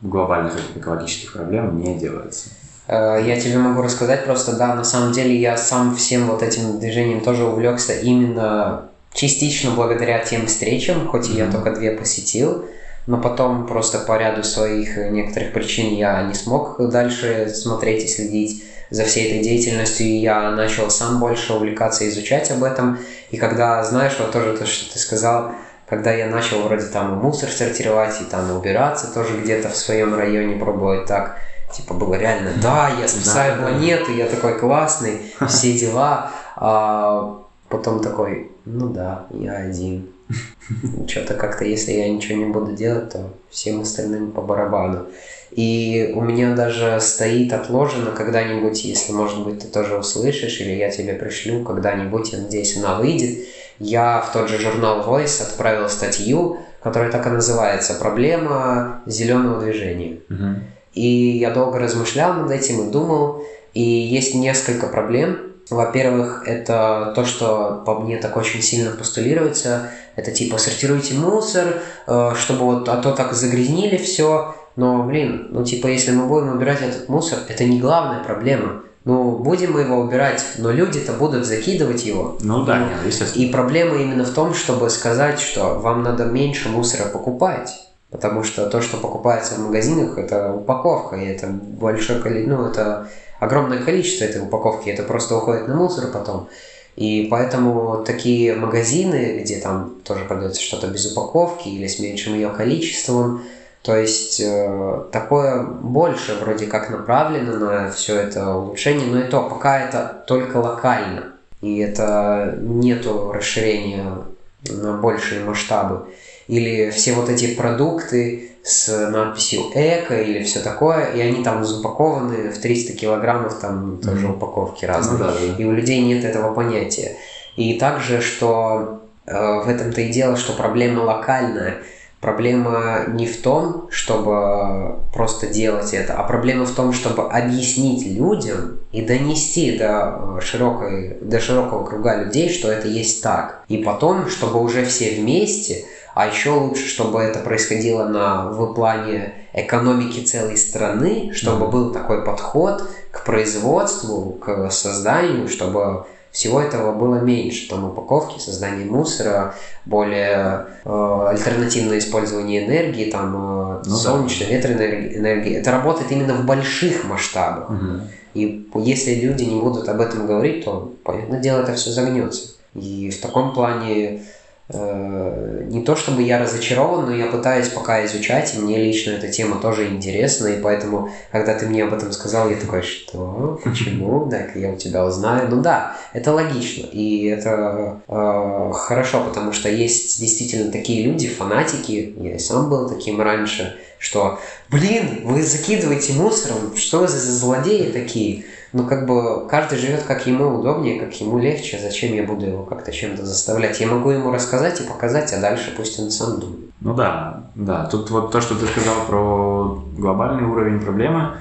глобальных 0.01 0.55
экологических 0.75 1.35
проблем 1.35 1.79
не 1.79 1.99
делается. 1.99 2.49
Э, 2.89 3.23
я 3.25 3.39
тебе 3.39 3.59
могу 3.59 3.83
рассказать 3.83 4.25
просто, 4.25 4.57
да, 4.57 4.75
на 4.75 4.85
самом 4.85 5.13
деле 5.13 5.35
я 5.37 5.57
сам 5.57 5.95
всем 5.95 6.27
вот 6.27 6.43
этим 6.43 6.81
движением 6.81 7.21
тоже 7.21 7.45
увлекся 7.45 7.93
именно 7.93 8.89
частично 9.13 9.71
благодаря 9.71 10.19
тем 10.19 10.47
встречам, 10.47 11.09
хоть 11.09 11.29
и 11.29 11.33
mm-hmm. 11.33 11.47
я 11.47 11.51
только 11.51 11.75
две 11.75 11.91
посетил, 11.93 12.65
но 13.07 13.19
потом 13.19 13.67
просто 13.67 14.01
по 14.01 14.17
ряду 14.17 14.43
своих 14.43 14.97
некоторых 14.97 15.53
причин 15.53 15.95
я 15.95 16.23
не 16.23 16.35
смог 16.35 16.77
дальше 16.91 17.49
смотреть 17.49 18.05
и 18.05 18.09
следить 18.09 18.65
за 18.91 19.05
всей 19.05 19.29
этой 19.29 19.43
деятельностью, 19.43 20.07
и 20.07 20.17
я 20.19 20.51
начал 20.51 20.91
сам 20.91 21.19
больше 21.19 21.55
увлекаться, 21.55 22.09
изучать 22.09 22.51
об 22.51 22.63
этом. 22.63 22.99
И 23.31 23.37
когда, 23.37 23.83
знаешь, 23.83 24.17
вот 24.19 24.33
тоже 24.33 24.57
то, 24.57 24.67
что 24.67 24.93
ты 24.93 24.99
сказал, 24.99 25.53
когда 25.89 26.13
я 26.13 26.27
начал 26.27 26.63
вроде 26.63 26.87
там 26.87 27.19
мусор 27.19 27.49
сортировать, 27.49 28.21
и 28.21 28.25
там 28.25 28.51
убираться 28.57 29.13
тоже 29.13 29.39
где-то 29.41 29.69
в 29.69 29.77
своем 29.77 30.17
районе 30.17 30.57
пробовать 30.57 31.07
так, 31.07 31.39
типа 31.73 31.95
было 31.95 32.15
реально, 32.15 32.53
да, 32.63 32.91
я 33.01 33.09
спасаю 33.09 33.57
да, 33.57 33.63
планету, 33.63 34.07
да. 34.09 34.13
я 34.13 34.27
такой 34.27 34.59
классный, 34.59 35.33
все 35.49 35.73
дела. 35.79 36.31
А 36.57 37.39
потом 37.69 38.01
такой, 38.01 38.51
ну 38.65 38.89
да, 38.89 39.27
я 39.31 39.53
один. 39.53 40.09
Что-то 41.09 41.35
как-то, 41.35 41.65
если 41.65 41.93
я 41.93 42.09
ничего 42.09 42.39
не 42.39 42.47
буду 42.47 42.73
делать, 42.73 43.11
то 43.11 43.31
всем 43.51 43.81
остальным 43.81 44.33
по 44.33 44.43
барабану. 44.43 45.07
И 45.53 46.13
у 46.15 46.21
меня 46.21 46.55
даже 46.55 46.99
стоит 47.01 47.53
отложено 47.53 48.11
когда-нибудь, 48.11 48.85
если, 48.85 49.13
может 49.13 49.45
быть, 49.45 49.61
ты 49.61 49.69
тоже 49.69 49.97
услышишь, 49.97 50.61
или 50.61 50.73
я 50.73 50.91
тебе 50.91 51.15
пришлю 51.15 51.63
когда-нибудь, 51.65 52.33
я 52.33 52.39
надеюсь, 52.39 52.77
она 52.77 52.99
выйдет. 52.99 53.47
Я 53.79 54.21
в 54.21 54.33
тот 54.33 54.49
же 54.49 54.59
журнал 54.59 55.07
Voice 55.07 55.43
отправил 55.43 55.89
статью, 55.89 56.59
которая 56.83 57.11
так 57.11 57.27
и 57.27 57.31
называется 57.31 57.95
«Проблема 57.95 59.03
зеленого 59.07 59.61
движения». 59.61 60.19
Угу. 60.31 60.61
И 60.95 61.39
я 61.39 61.51
долго 61.51 61.79
размышлял 61.79 62.35
над 62.35 62.51
этим 62.51 62.89
и 62.89 62.91
думал, 62.91 63.45
и 63.75 63.83
есть 63.83 64.35
несколько 64.35 64.87
проблем. 64.87 65.53
Во-первых, 65.69 66.45
это 66.47 67.13
то, 67.15 67.25
что 67.25 67.83
по 67.85 68.01
мне 68.01 68.17
так 68.17 68.37
очень 68.37 68.63
сильно 68.63 68.93
постулируется. 68.93 69.91
Это 70.17 70.33
типа 70.33 70.59
сортируйте 70.59 71.15
мусор, 71.15 71.83
э, 72.07 72.33
чтобы 72.37 72.65
вот, 72.65 72.89
а 72.89 72.97
то 72.97 73.13
так 73.13 73.33
загрязнили 73.35 73.97
все. 73.99 74.55
Но, 74.75 75.05
блин, 75.05 75.49
ну 75.51 75.65
типа 75.65 75.87
если 75.87 76.11
мы 76.13 76.27
будем 76.27 76.57
убирать 76.57 76.83
этот 76.83 77.09
мусор, 77.09 77.39
это 77.49 77.65
не 77.65 77.79
главная 77.79 78.25
проблема. 78.25 78.83
Ну, 79.05 79.39
будем 79.39 79.75
мы 79.75 79.83
его 79.83 79.99
убирать, 79.99 80.45
но 80.59 80.73
люди-то 80.73 81.13
будут 81.13 81.47
закидывать 81.47 82.05
его. 82.05 82.37
Ну 82.41 82.65
да, 82.65 82.81
нет, 82.81 82.99
естественно. 83.07 83.41
И 83.41 83.53
проблема 83.53 83.95
именно 83.99 84.25
в 84.25 84.31
том, 84.31 84.53
чтобы 84.53 84.91
сказать, 84.91 85.39
что 85.39 85.79
вам 85.79 86.03
надо 86.03 86.25
меньше 86.25 86.69
мусора 86.69 87.09
покупать. 87.09 87.71
Потому 88.11 88.43
что 88.43 88.69
то, 88.69 88.81
что 88.81 88.97
покупается 88.97 89.55
в 89.55 89.59
магазинах, 89.59 90.17
это 90.17 90.53
упаковка, 90.53 91.17
и 91.17 91.27
это 91.27 91.49
большое 91.49 92.21
количество, 92.21 92.57
ну, 92.57 92.69
это 92.69 93.09
огромное 93.41 93.79
количество 93.79 94.25
этой 94.25 94.43
упаковки, 94.43 94.89
это 94.89 95.03
просто 95.03 95.37
уходит 95.37 95.69
на 95.69 95.75
мусор 95.75 96.11
потом. 96.13 96.49
И 96.97 97.29
поэтому 97.31 98.03
такие 98.05 98.55
магазины, 98.55 99.41
где 99.43 99.59
там 99.61 99.97
тоже 100.03 100.25
продается 100.25 100.63
что-то 100.63 100.87
без 100.87 101.13
упаковки 101.13 101.69
или 101.69 101.87
с 101.87 101.99
меньшим 101.99 102.35
ее 102.35 102.49
количеством, 102.49 103.43
то 103.83 103.95
есть 103.95 104.41
э, 104.41 105.05
такое 105.13 105.63
больше 105.63 106.35
вроде 106.41 106.67
как 106.67 106.91
направлено 106.91 107.57
на 107.57 107.91
все 107.91 108.17
это 108.17 108.55
улучшение, 108.57 109.07
но 109.07 109.21
и 109.21 109.29
то 109.29 109.43
пока 109.43 109.79
это 109.79 110.25
только 110.27 110.57
локально. 110.57 111.35
И 111.61 111.79
это 111.79 112.59
нету 112.61 113.31
расширения 113.33 114.25
на 114.69 114.97
большие 114.97 115.45
масштабы. 115.45 116.07
Или 116.49 116.91
все 116.91 117.13
вот 117.13 117.29
эти 117.29 117.55
продукты 117.55 118.56
с 118.67 119.09
надписью 119.11 119.63
«эко» 119.75 120.21
или 120.21 120.43
все 120.43 120.61
такое, 120.61 121.13
и 121.13 121.21
они 121.21 121.45
там 121.45 121.65
запакованы 121.65 122.51
в 122.51 122.59
300 122.59 122.95
килограммов, 122.95 123.61
там 123.61 123.99
тоже 123.99 124.29
упаковки 124.29 124.85
разные. 124.85 125.19
Ну, 125.19 125.25
да, 125.25 125.33
да. 125.33 125.63
И 125.63 125.65
у 125.65 125.73
людей 125.73 126.03
нет 126.03 126.25
этого 126.25 126.53
понятия. 126.53 127.17
И 127.55 127.79
также, 127.79 128.21
что 128.21 129.03
э, 129.25 129.61
в 129.65 129.69
этом-то 129.69 130.01
и 130.01 130.13
дело, 130.13 130.37
что 130.37 130.53
проблема 130.53 131.01
локальная– 131.03 131.79
Проблема 132.21 133.05
не 133.09 133.27
в 133.27 133.43
том, 133.43 133.89
чтобы 133.91 134.97
просто 135.13 135.49
делать 135.49 135.93
это, 135.93 136.15
а 136.15 136.25
проблема 136.25 136.65
в 136.65 136.75
том, 136.75 136.95
чтобы 136.95 137.31
объяснить 137.31 138.07
людям 138.07 138.79
и 138.91 139.03
донести 139.03 139.77
до, 139.77 140.41
широкой, 140.41 141.19
до 141.21 141.39
широкого 141.39 141.85
круга 141.85 142.25
людей, 142.25 142.49
что 142.49 142.69
это 142.73 142.89
есть 142.89 143.23
так. 143.23 143.63
И 143.69 143.79
потом, 143.79 144.31
чтобы 144.31 144.61
уже 144.61 144.85
все 144.87 145.11
вместе, 145.11 145.85
а 146.17 146.29
еще 146.29 146.53
лучше, 146.53 146.89
чтобы 146.89 147.21
это 147.21 147.41
происходило 147.41 148.07
на, 148.09 148.49
в 148.49 148.73
плане 148.73 149.35
экономики 149.53 150.25
целой 150.25 150.57
страны, 150.57 151.33
чтобы 151.35 151.69
был 151.69 151.93
такой 151.93 152.25
подход 152.25 152.89
к 153.11 153.23
производству, 153.23 154.33
к 154.33 154.71
созданию, 154.71 155.47
чтобы 155.47 156.07
всего 156.33 156.63
этого 156.63 156.95
было 156.95 157.17
меньше. 157.17 157.69
Там 157.69 157.85
упаковки, 157.85 158.39
создание 158.39 158.87
мусора, 158.87 159.55
более 159.85 160.69
э, 160.87 161.27
альтернативное 161.29 161.99
использование 161.99 162.67
энергии, 162.67 163.11
там 163.11 163.35
э, 163.37 163.83
ну, 163.85 163.95
солнечной, 163.95 164.49
да. 164.49 164.57
ветреной 164.57 165.19
энергии. 165.19 165.55
Это 165.57 165.71
работает 165.71 166.11
именно 166.11 166.33
в 166.33 166.47
больших 166.47 167.05
масштабах. 167.05 167.69
Угу. 167.69 168.01
И 168.33 168.67
если 168.77 169.17
люди 169.17 169.43
не 169.43 169.61
будут 169.61 169.87
об 169.91 170.01
этом 170.01 170.27
говорить, 170.27 170.65
то, 170.65 170.95
понятное 171.05 171.41
дело, 171.41 171.61
это 171.61 171.75
все 171.75 171.91
загнется. 171.91 172.57
И 172.75 173.11
в 173.11 173.21
таком 173.21 173.53
плане 173.53 174.23
не 174.69 175.83
то 175.83 175.95
чтобы 175.95 176.23
я 176.23 176.41
разочарован, 176.41 177.07
но 177.07 177.15
я 177.15 177.27
пытаюсь 177.27 177.69
пока 177.69 178.05
изучать, 178.05 178.55
и 178.55 178.59
мне 178.59 178.79
лично 178.79 179.13
эта 179.13 179.29
тема 179.29 179.61
тоже 179.61 179.87
интересна, 179.89 180.49
и 180.49 180.61
поэтому, 180.61 181.11
когда 181.31 181.55
ты 181.55 181.67
мне 181.67 181.85
об 181.85 181.95
этом 181.95 182.11
сказал, 182.11 182.51
я 182.51 182.57
такой, 182.57 182.83
что? 182.83 183.61
Почему? 183.63 184.29
Так 184.29 184.57
я 184.57 184.71
у 184.71 184.77
тебя 184.77 185.05
узнаю. 185.05 185.49
Ну 185.49 185.63
да, 185.63 185.97
это 186.13 186.33
логично, 186.33 186.87
и 186.87 187.27
это 187.27 188.01
э, 188.09 188.73
хорошо, 188.75 189.23
потому 189.25 189.53
что 189.53 189.69
есть 189.69 190.21
действительно 190.21 190.73
такие 190.73 191.05
люди, 191.05 191.29
фанатики, 191.29 192.15
я 192.17 192.35
и 192.35 192.39
сам 192.39 192.69
был 192.69 192.89
таким 192.89 193.21
раньше, 193.21 193.77
что, 193.99 194.39
блин, 194.71 195.23
вы 195.25 195.43
закидываете 195.43 196.15
мусором, 196.15 196.77
что 196.77 197.01
вы 197.01 197.09
за 197.09 197.19
злодеи 197.19 197.91
такие? 197.91 198.45
Ну, 198.73 198.85
как 198.85 199.07
бы 199.07 199.49
каждый 199.49 199.79
живет 199.79 200.03
как 200.03 200.27
ему 200.27 200.59
удобнее, 200.59 201.01
как 201.01 201.15
ему 201.21 201.39
легче. 201.39 201.79
Зачем 201.79 202.15
я 202.15 202.25
буду 202.25 202.47
его 202.47 202.63
как-то 202.65 202.93
чем-то 202.93 203.25
заставлять? 203.25 203.81
Я 203.81 203.87
могу 203.87 204.11
ему 204.11 204.31
рассказать 204.31 204.81
и 204.81 204.85
показать, 204.85 205.33
а 205.33 205.41
дальше 205.41 205.73
пусть 205.77 205.99
он 205.99 206.11
сам 206.11 206.41
думает. 206.41 206.71
Ну 206.81 206.95
да, 206.95 207.45
да. 207.55 207.87
Тут 207.87 208.11
вот 208.11 208.33
то, 208.33 208.41
что 208.41 208.55
ты 208.55 208.67
сказал 208.67 209.07
про 209.07 209.83
глобальный 209.97 210.45
уровень 210.45 210.81
проблемы, 210.81 211.39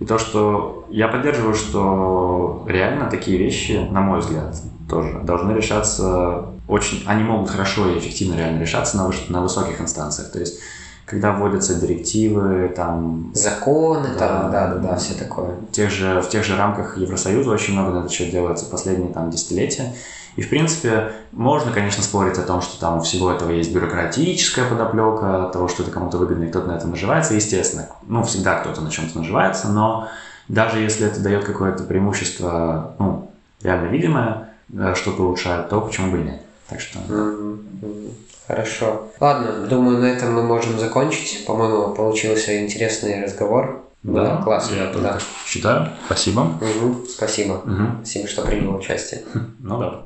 и 0.00 0.04
то, 0.04 0.16
что 0.18 0.86
я 0.90 1.08
поддерживаю, 1.08 1.54
что 1.54 2.64
реально 2.68 3.10
такие 3.10 3.36
вещи, 3.36 3.86
на 3.90 4.00
мой 4.00 4.20
взгляд, 4.20 4.56
тоже 4.88 5.20
должны 5.24 5.52
решаться 5.52 6.46
очень... 6.68 7.02
Они 7.06 7.22
могут 7.22 7.50
хорошо 7.50 7.90
и 7.90 7.98
эффективно 7.98 8.36
реально 8.36 8.60
решаться 8.60 8.96
на, 8.96 9.10
на 9.28 9.42
высоких 9.42 9.80
инстанциях. 9.80 10.30
То 10.30 10.38
есть 10.38 10.60
когда 11.08 11.32
вводятся 11.32 11.74
директивы, 11.74 12.68
там... 12.74 13.30
Законы, 13.32 14.08
да, 14.18 14.28
там, 14.28 14.52
да, 14.52 14.66
да, 14.68 14.74
да, 14.76 14.96
все 14.96 15.14
такое. 15.14 15.54
В 15.54 15.72
тех, 15.72 15.90
же, 15.90 16.20
в 16.20 16.28
тех 16.28 16.44
же 16.44 16.56
рамках 16.56 16.98
Евросоюза 16.98 17.50
очень 17.50 17.72
много 17.72 17.92
над 17.92 18.10
этим 18.10 18.30
делается 18.30 18.66
последние 18.66 19.12
там 19.12 19.30
десятилетия. 19.30 19.94
И, 20.36 20.42
в 20.42 20.50
принципе, 20.50 21.12
можно, 21.32 21.72
конечно, 21.72 22.02
спорить 22.02 22.38
о 22.38 22.42
том, 22.42 22.60
что 22.60 22.78
там 22.78 22.98
у 22.98 23.00
всего 23.00 23.32
этого 23.32 23.50
есть 23.50 23.72
бюрократическая 23.72 24.68
подоплека, 24.68 25.50
того, 25.52 25.66
что 25.66 25.82
это 25.82 25.90
кому-то 25.90 26.18
выгодно, 26.18 26.44
и 26.44 26.50
кто-то 26.50 26.68
на 26.68 26.76
этом 26.76 26.90
наживается. 26.90 27.34
Естественно, 27.34 27.88
ну, 28.06 28.22
всегда 28.22 28.60
кто-то 28.60 28.82
на 28.82 28.90
чем-то 28.90 29.18
наживается, 29.18 29.68
но 29.68 30.08
даже 30.48 30.78
если 30.78 31.06
это 31.06 31.20
дает 31.20 31.44
какое-то 31.44 31.84
преимущество, 31.84 32.94
ну, 32.98 33.30
реально 33.62 33.88
видимое, 33.88 34.50
э, 34.72 34.94
что-то 34.94 35.22
улучшает, 35.22 35.70
то 35.70 35.80
почему 35.80 36.12
бы 36.12 36.20
и 36.20 36.24
нет. 36.24 36.42
Так 36.68 36.80
что... 36.80 36.98
Mm-hmm. 36.98 38.12
Хорошо. 38.48 39.08
Ладно, 39.20 39.66
думаю, 39.66 39.98
на 39.98 40.06
этом 40.06 40.32
мы 40.32 40.42
можем 40.42 40.78
закончить. 40.78 41.44
По-моему, 41.44 41.94
получился 41.94 42.64
интересный 42.64 43.22
разговор. 43.22 43.84
Да, 44.02 44.24
да 44.24 44.42
классно. 44.42 44.74
Я 44.74 44.86
да. 44.86 45.18
считаю. 45.46 45.90
Спасибо. 46.06 46.40
Угу, 46.40 47.04
спасибо. 47.10 47.52
Угу. 47.52 47.96
Спасибо, 47.98 48.26
что 48.26 48.42
принял 48.42 48.74
участие. 48.74 49.22
Ну 49.58 49.78
да. 49.78 50.04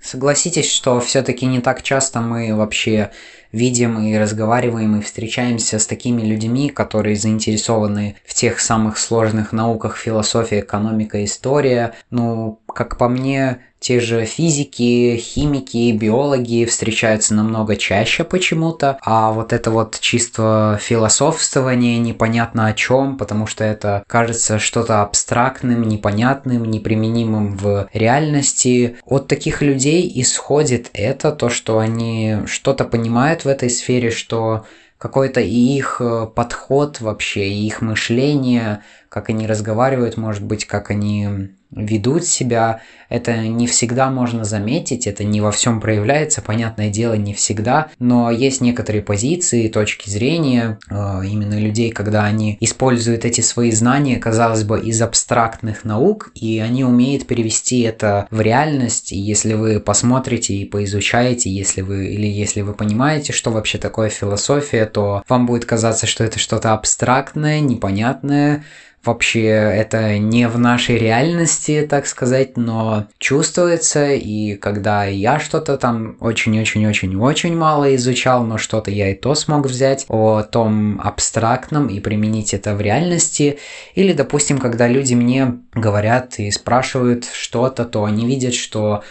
Согласитесь, 0.00 0.72
что 0.72 0.98
все-таки 1.00 1.44
не 1.44 1.60
так 1.60 1.82
часто 1.82 2.20
мы 2.20 2.54
вообще 2.54 3.10
видим 3.52 3.98
и 4.00 4.16
разговариваем 4.16 4.96
и 4.96 5.02
встречаемся 5.02 5.78
с 5.78 5.86
такими 5.86 6.22
людьми, 6.22 6.70
которые 6.70 7.16
заинтересованы 7.16 8.16
в 8.24 8.34
тех 8.34 8.60
самых 8.60 8.98
сложных 8.98 9.52
науках 9.52 9.96
философия, 9.96 10.60
экономика, 10.60 11.24
история. 11.24 11.94
Ну, 12.10 12.60
как 12.66 12.98
по 12.98 13.08
мне, 13.08 13.58
те 13.78 14.00
же 14.00 14.24
физики, 14.24 15.16
химики, 15.16 15.92
биологи 15.92 16.64
встречаются 16.64 17.34
намного 17.34 17.76
чаще 17.76 18.24
почему-то, 18.24 18.98
а 19.02 19.32
вот 19.32 19.52
это 19.52 19.70
вот 19.70 19.98
чисто 20.00 20.78
философствование 20.80 21.98
непонятно 21.98 22.66
о 22.66 22.72
чем, 22.72 23.16
потому 23.16 23.46
что 23.46 23.64
это 23.64 24.02
кажется 24.06 24.58
что-то 24.58 25.02
абстрактным, 25.02 25.82
непонятным, 25.82 26.64
неприменимым 26.64 27.56
в 27.56 27.88
реальности. 27.92 28.96
От 29.04 29.28
таких 29.28 29.62
людей 29.62 30.10
исходит 30.16 30.90
это, 30.92 31.32
то, 31.32 31.48
что 31.48 31.78
они 31.78 32.38
что-то 32.46 32.84
понимают 32.84 33.44
в 33.44 33.48
этой 33.48 33.70
сфере, 33.70 34.10
что 34.10 34.64
какой-то 34.98 35.40
и 35.40 35.76
их 35.76 36.00
э, 36.00 36.26
подход 36.34 37.00
вообще, 37.00 37.48
их 37.48 37.82
мышление, 37.82 38.82
как 39.08 39.28
они 39.28 39.46
разговаривают, 39.46 40.16
может 40.16 40.42
быть, 40.42 40.64
как 40.64 40.90
они 40.90 41.50
ведут 41.70 42.24
себя. 42.24 42.80
Это 43.08 43.36
не 43.36 43.66
всегда 43.66 44.10
можно 44.10 44.44
заметить, 44.44 45.06
это 45.06 45.22
не 45.24 45.40
во 45.40 45.52
всем 45.52 45.80
проявляется, 45.80 46.42
понятное 46.42 46.90
дело, 46.90 47.14
не 47.14 47.34
всегда, 47.34 47.88
но 47.98 48.30
есть 48.30 48.60
некоторые 48.60 49.02
позиции, 49.02 49.68
точки 49.68 50.10
зрения 50.10 50.78
э, 50.90 51.22
именно 51.24 51.58
людей, 51.58 51.90
когда 51.92 52.24
они 52.24 52.56
используют 52.60 53.24
эти 53.24 53.42
свои 53.42 53.70
знания, 53.70 54.16
казалось 54.16 54.64
бы, 54.64 54.80
из 54.80 55.00
абстрактных 55.02 55.84
наук, 55.84 56.32
и 56.34 56.58
они 56.58 56.84
умеют 56.84 57.26
перевести 57.26 57.82
это 57.82 58.26
в 58.30 58.40
реальность, 58.40 59.12
и 59.12 59.18
если 59.18 59.54
вы 59.54 59.78
посмотрите 59.78 60.54
и 60.54 60.64
поизучаете, 60.64 61.50
если 61.50 61.82
вы, 61.82 62.08
или 62.08 62.26
если 62.26 62.62
вы 62.62 62.74
понимаете, 62.74 63.32
что 63.32 63.50
вообще 63.50 63.78
такое 63.78 64.08
философия, 64.08 64.86
то 64.86 65.22
вам 65.28 65.46
будет 65.46 65.64
казаться, 65.64 66.06
что 66.06 66.24
это 66.24 66.38
что-то 66.38 66.72
абстрактное, 66.72 67.60
непонятное, 67.60 68.64
вообще 69.06 69.46
это 69.46 70.18
не 70.18 70.48
в 70.48 70.58
нашей 70.58 70.98
реальности, 70.98 71.86
так 71.88 72.06
сказать, 72.06 72.56
но 72.56 73.06
чувствуется, 73.18 74.12
и 74.12 74.56
когда 74.56 75.04
я 75.04 75.38
что-то 75.38 75.76
там 75.76 76.16
очень-очень-очень-очень 76.20 77.56
мало 77.56 77.94
изучал, 77.96 78.44
но 78.44 78.58
что-то 78.58 78.90
я 78.90 79.10
и 79.10 79.14
то 79.14 79.34
смог 79.34 79.66
взять 79.66 80.04
о 80.08 80.42
том 80.42 81.00
абстрактном 81.02 81.88
и 81.88 82.00
применить 82.00 82.54
это 82.54 82.74
в 82.74 82.80
реальности, 82.80 83.58
или, 83.94 84.12
допустим, 84.12 84.58
когда 84.58 84.88
люди 84.88 85.14
мне 85.14 85.58
говорят 85.74 86.38
и 86.38 86.50
спрашивают 86.50 87.26
что-то, 87.32 87.84
то 87.84 88.04
они 88.04 88.26
видят, 88.26 88.54
что 88.54 89.02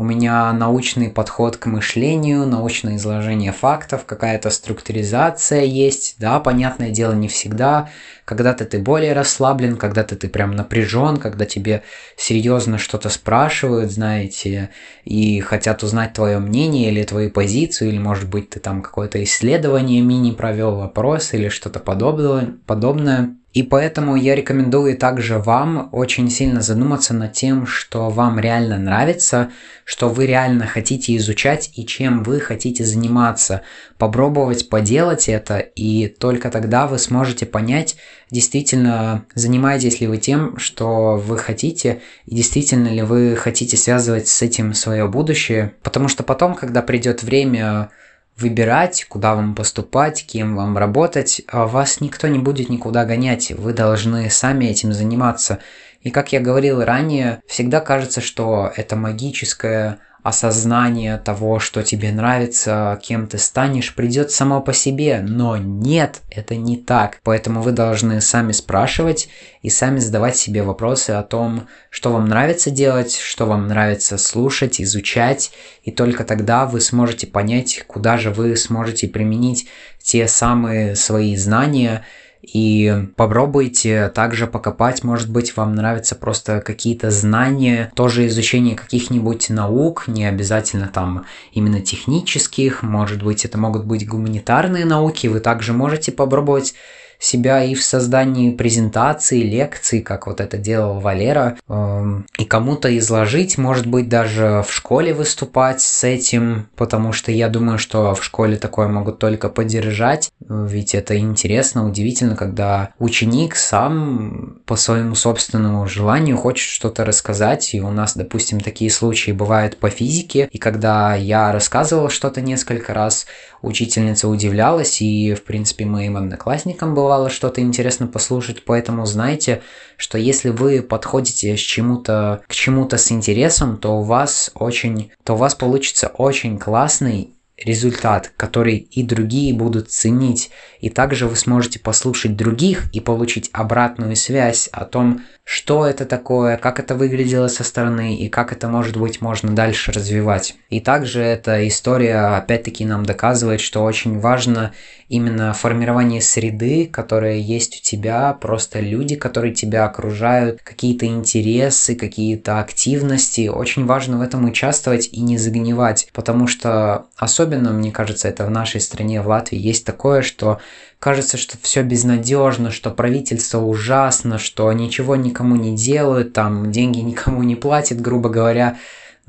у 0.00 0.02
меня 0.02 0.50
научный 0.54 1.10
подход 1.10 1.58
к 1.58 1.66
мышлению, 1.66 2.46
научное 2.46 2.96
изложение 2.96 3.52
фактов, 3.52 4.06
какая-то 4.06 4.48
структуризация 4.48 5.60
есть. 5.60 6.14
Да, 6.18 6.40
понятное 6.40 6.88
дело, 6.88 7.12
не 7.12 7.28
всегда. 7.28 7.90
Когда-то 8.24 8.64
ты 8.64 8.78
более 8.78 9.12
расслаблен, 9.12 9.76
когда-то 9.76 10.16
ты 10.16 10.28
прям 10.28 10.52
напряжен, 10.52 11.18
когда 11.18 11.44
тебе 11.44 11.82
серьезно 12.16 12.78
что-то 12.78 13.10
спрашивают, 13.10 13.92
знаете, 13.92 14.70
и 15.04 15.40
хотят 15.40 15.82
узнать 15.82 16.14
твое 16.14 16.38
мнение 16.38 16.90
или 16.90 17.02
твою 17.02 17.30
позицию, 17.30 17.90
или, 17.90 17.98
может 17.98 18.30
быть, 18.30 18.48
ты 18.48 18.58
там 18.58 18.80
какое-то 18.80 19.22
исследование 19.22 20.00
мини 20.00 20.30
провел, 20.30 20.76
вопрос 20.76 21.34
или 21.34 21.50
что-то 21.50 21.78
подобное. 21.78 22.54
подобное. 22.64 23.36
И 23.52 23.64
поэтому 23.64 24.14
я 24.14 24.36
рекомендую 24.36 24.96
также 24.96 25.38
вам 25.38 25.88
очень 25.90 26.30
сильно 26.30 26.60
задуматься 26.60 27.14
над 27.14 27.32
тем, 27.32 27.66
что 27.66 28.08
вам 28.08 28.38
реально 28.38 28.78
нравится, 28.78 29.50
что 29.84 30.08
вы 30.08 30.26
реально 30.26 30.66
хотите 30.66 31.16
изучать 31.16 31.72
и 31.74 31.84
чем 31.84 32.22
вы 32.22 32.38
хотите 32.38 32.84
заниматься. 32.84 33.62
Попробовать 33.98 34.68
поделать 34.68 35.28
это, 35.28 35.58
и 35.58 36.06
только 36.06 36.48
тогда 36.48 36.86
вы 36.86 37.00
сможете 37.00 37.44
понять, 37.44 37.96
действительно 38.30 39.24
занимаетесь 39.34 40.00
ли 40.00 40.06
вы 40.06 40.18
тем, 40.18 40.56
что 40.56 41.16
вы 41.16 41.36
хотите, 41.36 42.02
и 42.26 42.36
действительно 42.36 42.88
ли 42.88 43.02
вы 43.02 43.34
хотите 43.34 43.76
связывать 43.76 44.28
с 44.28 44.42
этим 44.42 44.74
свое 44.74 45.08
будущее. 45.08 45.72
Потому 45.82 46.06
что 46.06 46.22
потом, 46.22 46.54
когда 46.54 46.82
придет 46.82 47.24
время 47.24 47.90
выбирать, 48.36 49.06
куда 49.08 49.34
вам 49.34 49.54
поступать, 49.54 50.24
кем 50.26 50.56
вам 50.56 50.78
работать, 50.78 51.42
а 51.48 51.66
вас 51.66 52.00
никто 52.00 52.28
не 52.28 52.38
будет 52.38 52.68
никуда 52.68 53.04
гонять, 53.04 53.50
вы 53.52 53.72
должны 53.72 54.30
сами 54.30 54.66
этим 54.66 54.92
заниматься. 54.92 55.58
И 56.02 56.10
как 56.10 56.32
я 56.32 56.40
говорил 56.40 56.82
ранее, 56.82 57.42
всегда 57.46 57.80
кажется, 57.80 58.20
что 58.20 58.72
это 58.74 58.96
магическое 58.96 59.98
осознание 60.22 61.18
того, 61.18 61.58
что 61.58 61.82
тебе 61.82 62.12
нравится, 62.12 62.98
кем 63.02 63.26
ты 63.26 63.38
станешь, 63.38 63.94
придет 63.94 64.30
само 64.30 64.60
по 64.60 64.72
себе. 64.72 65.24
Но 65.26 65.56
нет, 65.56 66.20
это 66.30 66.56
не 66.56 66.76
так. 66.76 67.20
Поэтому 67.22 67.62
вы 67.62 67.72
должны 67.72 68.20
сами 68.20 68.52
спрашивать 68.52 69.28
и 69.62 69.70
сами 69.70 69.98
задавать 69.98 70.36
себе 70.36 70.62
вопросы 70.62 71.10
о 71.10 71.22
том, 71.22 71.68
что 71.90 72.12
вам 72.12 72.28
нравится 72.28 72.70
делать, 72.70 73.16
что 73.16 73.46
вам 73.46 73.68
нравится 73.68 74.18
слушать, 74.18 74.80
изучать. 74.80 75.52
И 75.82 75.90
только 75.90 76.24
тогда 76.24 76.66
вы 76.66 76.80
сможете 76.80 77.26
понять, 77.26 77.84
куда 77.86 78.16
же 78.16 78.30
вы 78.30 78.56
сможете 78.56 79.08
применить 79.08 79.68
те 80.02 80.28
самые 80.28 80.96
свои 80.96 81.36
знания, 81.36 82.04
и 82.42 83.06
попробуйте 83.16 84.08
также 84.08 84.46
покопать, 84.46 85.04
может 85.04 85.30
быть, 85.30 85.56
вам 85.56 85.74
нравятся 85.74 86.14
просто 86.14 86.60
какие-то 86.60 87.10
знания, 87.10 87.92
тоже 87.94 88.26
изучение 88.26 88.76
каких-нибудь 88.76 89.50
наук, 89.50 90.04
не 90.06 90.24
обязательно 90.24 90.88
там 90.88 91.26
именно 91.52 91.80
технических, 91.80 92.82
может 92.82 93.22
быть, 93.22 93.44
это 93.44 93.58
могут 93.58 93.84
быть 93.84 94.08
гуманитарные 94.08 94.84
науки, 94.84 95.26
вы 95.26 95.40
также 95.40 95.72
можете 95.72 96.12
попробовать 96.12 96.74
себя 97.20 97.62
и 97.62 97.74
в 97.74 97.84
создании 97.84 98.50
презентации, 98.50 99.42
лекций, 99.42 100.00
как 100.00 100.26
вот 100.26 100.40
это 100.40 100.56
делал 100.56 101.00
Валера, 101.00 101.58
эм, 101.68 102.26
и 102.38 102.44
кому-то 102.44 102.96
изложить, 102.98 103.58
может 103.58 103.86
быть, 103.86 104.08
даже 104.08 104.64
в 104.66 104.72
школе 104.72 105.12
выступать 105.12 105.82
с 105.82 106.02
этим, 106.02 106.68
потому 106.76 107.12
что 107.12 107.30
я 107.30 107.48
думаю, 107.48 107.78
что 107.78 108.14
в 108.14 108.24
школе 108.24 108.56
такое 108.56 108.88
могут 108.88 109.18
только 109.18 109.50
поддержать, 109.50 110.30
ведь 110.48 110.94
это 110.94 111.18
интересно, 111.18 111.86
удивительно, 111.86 112.36
когда 112.36 112.90
ученик 112.98 113.54
сам 113.54 114.60
по 114.64 114.76
своему 114.76 115.14
собственному 115.14 115.86
желанию 115.86 116.38
хочет 116.38 116.68
что-то 116.68 117.04
рассказать, 117.04 117.74
и 117.74 117.80
у 117.82 117.90
нас, 117.90 118.16
допустим, 118.16 118.60
такие 118.60 118.90
случаи 118.90 119.32
бывают 119.32 119.76
по 119.76 119.90
физике, 119.90 120.48
и 120.50 120.58
когда 120.58 121.14
я 121.14 121.52
рассказывал 121.52 122.08
что-то 122.08 122.40
несколько 122.40 122.94
раз, 122.94 123.26
учительница 123.62 124.28
удивлялась, 124.28 125.02
и, 125.02 125.34
в 125.34 125.44
принципе, 125.44 125.84
моим 125.84 126.16
одноклассникам 126.16 126.94
бывало 127.10 127.28
что-то 127.28 127.60
интересно 127.60 128.06
послушать, 128.06 128.64
поэтому 128.64 129.04
знайте, 129.04 129.62
что 129.96 130.16
если 130.16 130.50
вы 130.50 130.80
подходите 130.80 131.56
с 131.56 131.60
чему-то, 131.60 132.44
к 132.46 132.54
чему-то 132.54 132.98
с 132.98 133.10
интересом, 133.10 133.78
то 133.78 133.98
у 133.98 134.02
вас 134.02 134.52
очень, 134.54 135.10
то 135.24 135.34
у 135.34 135.36
вас 135.36 135.56
получится 135.56 136.06
очень 136.06 136.56
классный 136.56 137.34
результат, 137.56 138.32
который 138.36 138.76
и 138.76 139.02
другие 139.02 139.52
будут 139.52 139.90
ценить. 139.90 140.50
И 140.80 140.88
также 140.88 141.26
вы 141.26 141.34
сможете 141.34 141.80
послушать 141.80 142.36
других 142.36 142.88
и 142.92 143.00
получить 143.00 143.50
обратную 143.52 144.14
связь 144.14 144.68
о 144.70 144.84
том, 144.84 145.22
что 145.50 145.84
это 145.84 146.04
такое, 146.04 146.56
как 146.56 146.78
это 146.78 146.94
выглядело 146.94 147.48
со 147.48 147.64
стороны 147.64 148.14
и 148.14 148.28
как 148.28 148.52
это, 148.52 148.68
может 148.68 148.96
быть, 148.96 149.20
можно 149.20 149.52
дальше 149.52 149.90
развивать. 149.90 150.54
И 150.68 150.78
также 150.78 151.22
эта 151.22 151.66
история, 151.66 152.36
опять-таки, 152.36 152.84
нам 152.84 153.04
доказывает, 153.04 153.60
что 153.60 153.82
очень 153.82 154.20
важно 154.20 154.70
именно 155.08 155.52
формирование 155.52 156.20
среды, 156.20 156.86
которая 156.86 157.38
есть 157.38 157.80
у 157.80 157.82
тебя, 157.82 158.32
просто 158.32 158.78
люди, 158.78 159.16
которые 159.16 159.52
тебя 159.52 159.86
окружают, 159.86 160.62
какие-то 160.62 161.06
интересы, 161.06 161.96
какие-то 161.96 162.60
активности. 162.60 163.48
Очень 163.48 163.86
важно 163.86 164.18
в 164.18 164.22
этом 164.22 164.44
участвовать 164.44 165.08
и 165.10 165.20
не 165.20 165.36
загнивать, 165.36 166.10
потому 166.12 166.46
что 166.46 167.06
особенно, 167.16 167.72
мне 167.72 167.90
кажется, 167.90 168.28
это 168.28 168.46
в 168.46 168.50
нашей 168.50 168.80
стране, 168.80 169.20
в 169.20 169.26
Латвии, 169.26 169.58
есть 169.58 169.84
такое, 169.84 170.22
что 170.22 170.60
кажется, 171.00 171.38
что 171.38 171.56
все 171.60 171.82
безнадежно, 171.82 172.70
что 172.70 172.90
правительство 172.90 173.58
ужасно, 173.58 174.38
что 174.38 174.72
ничего 174.72 175.16
никому 175.16 175.56
не 175.56 175.74
делают, 175.74 176.34
там 176.34 176.70
деньги 176.70 177.00
никому 177.00 177.42
не 177.42 177.56
платят, 177.56 178.00
грубо 178.00 178.28
говоря 178.28 178.76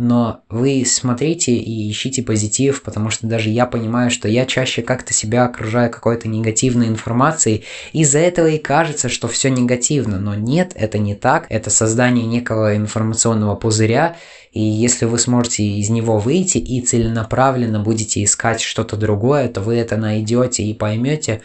но 0.02 0.42
вы 0.50 0.84
смотрите 0.84 1.54
и 1.54 1.92
ищите 1.92 2.24
позитив, 2.24 2.82
потому 2.82 3.12
что 3.12 3.28
даже 3.28 3.52
я 3.52 3.68
понимаю, 3.68 4.10
что 4.10 4.28
я 4.28 4.48
чаще 4.48 4.82
как-то 4.82 5.14
себя 5.14 5.46
окружаю 5.46 5.92
какой-то 5.92 6.28
негативной 6.28 6.88
информацией, 6.88 7.66
из-за 7.94 8.18
этого 8.18 8.48
и 8.48 8.58
кажется, 8.58 9.10
что 9.10 9.28
все 9.28 9.52
негативно, 9.52 10.20
но 10.20 10.34
нет, 10.34 10.72
это 10.74 10.98
не 10.98 11.14
так, 11.14 11.46
это 11.50 11.70
создание 11.70 12.26
некого 12.26 12.76
информационного 12.76 13.56
пузыря, 13.56 14.18
и 14.52 14.60
если 14.60 15.06
вы 15.06 15.20
сможете 15.20 15.64
из 15.64 15.92
него 15.92 16.18
выйти 16.18 16.58
и 16.58 16.82
целенаправленно 16.82 17.80
будете 17.80 18.24
искать 18.24 18.60
что-то 18.60 18.98
другое, 18.98 19.50
то 19.50 19.62
вы 19.62 19.76
это 19.76 19.98
найдете 19.98 20.64
и 20.64 20.74
поймете, 20.74 21.42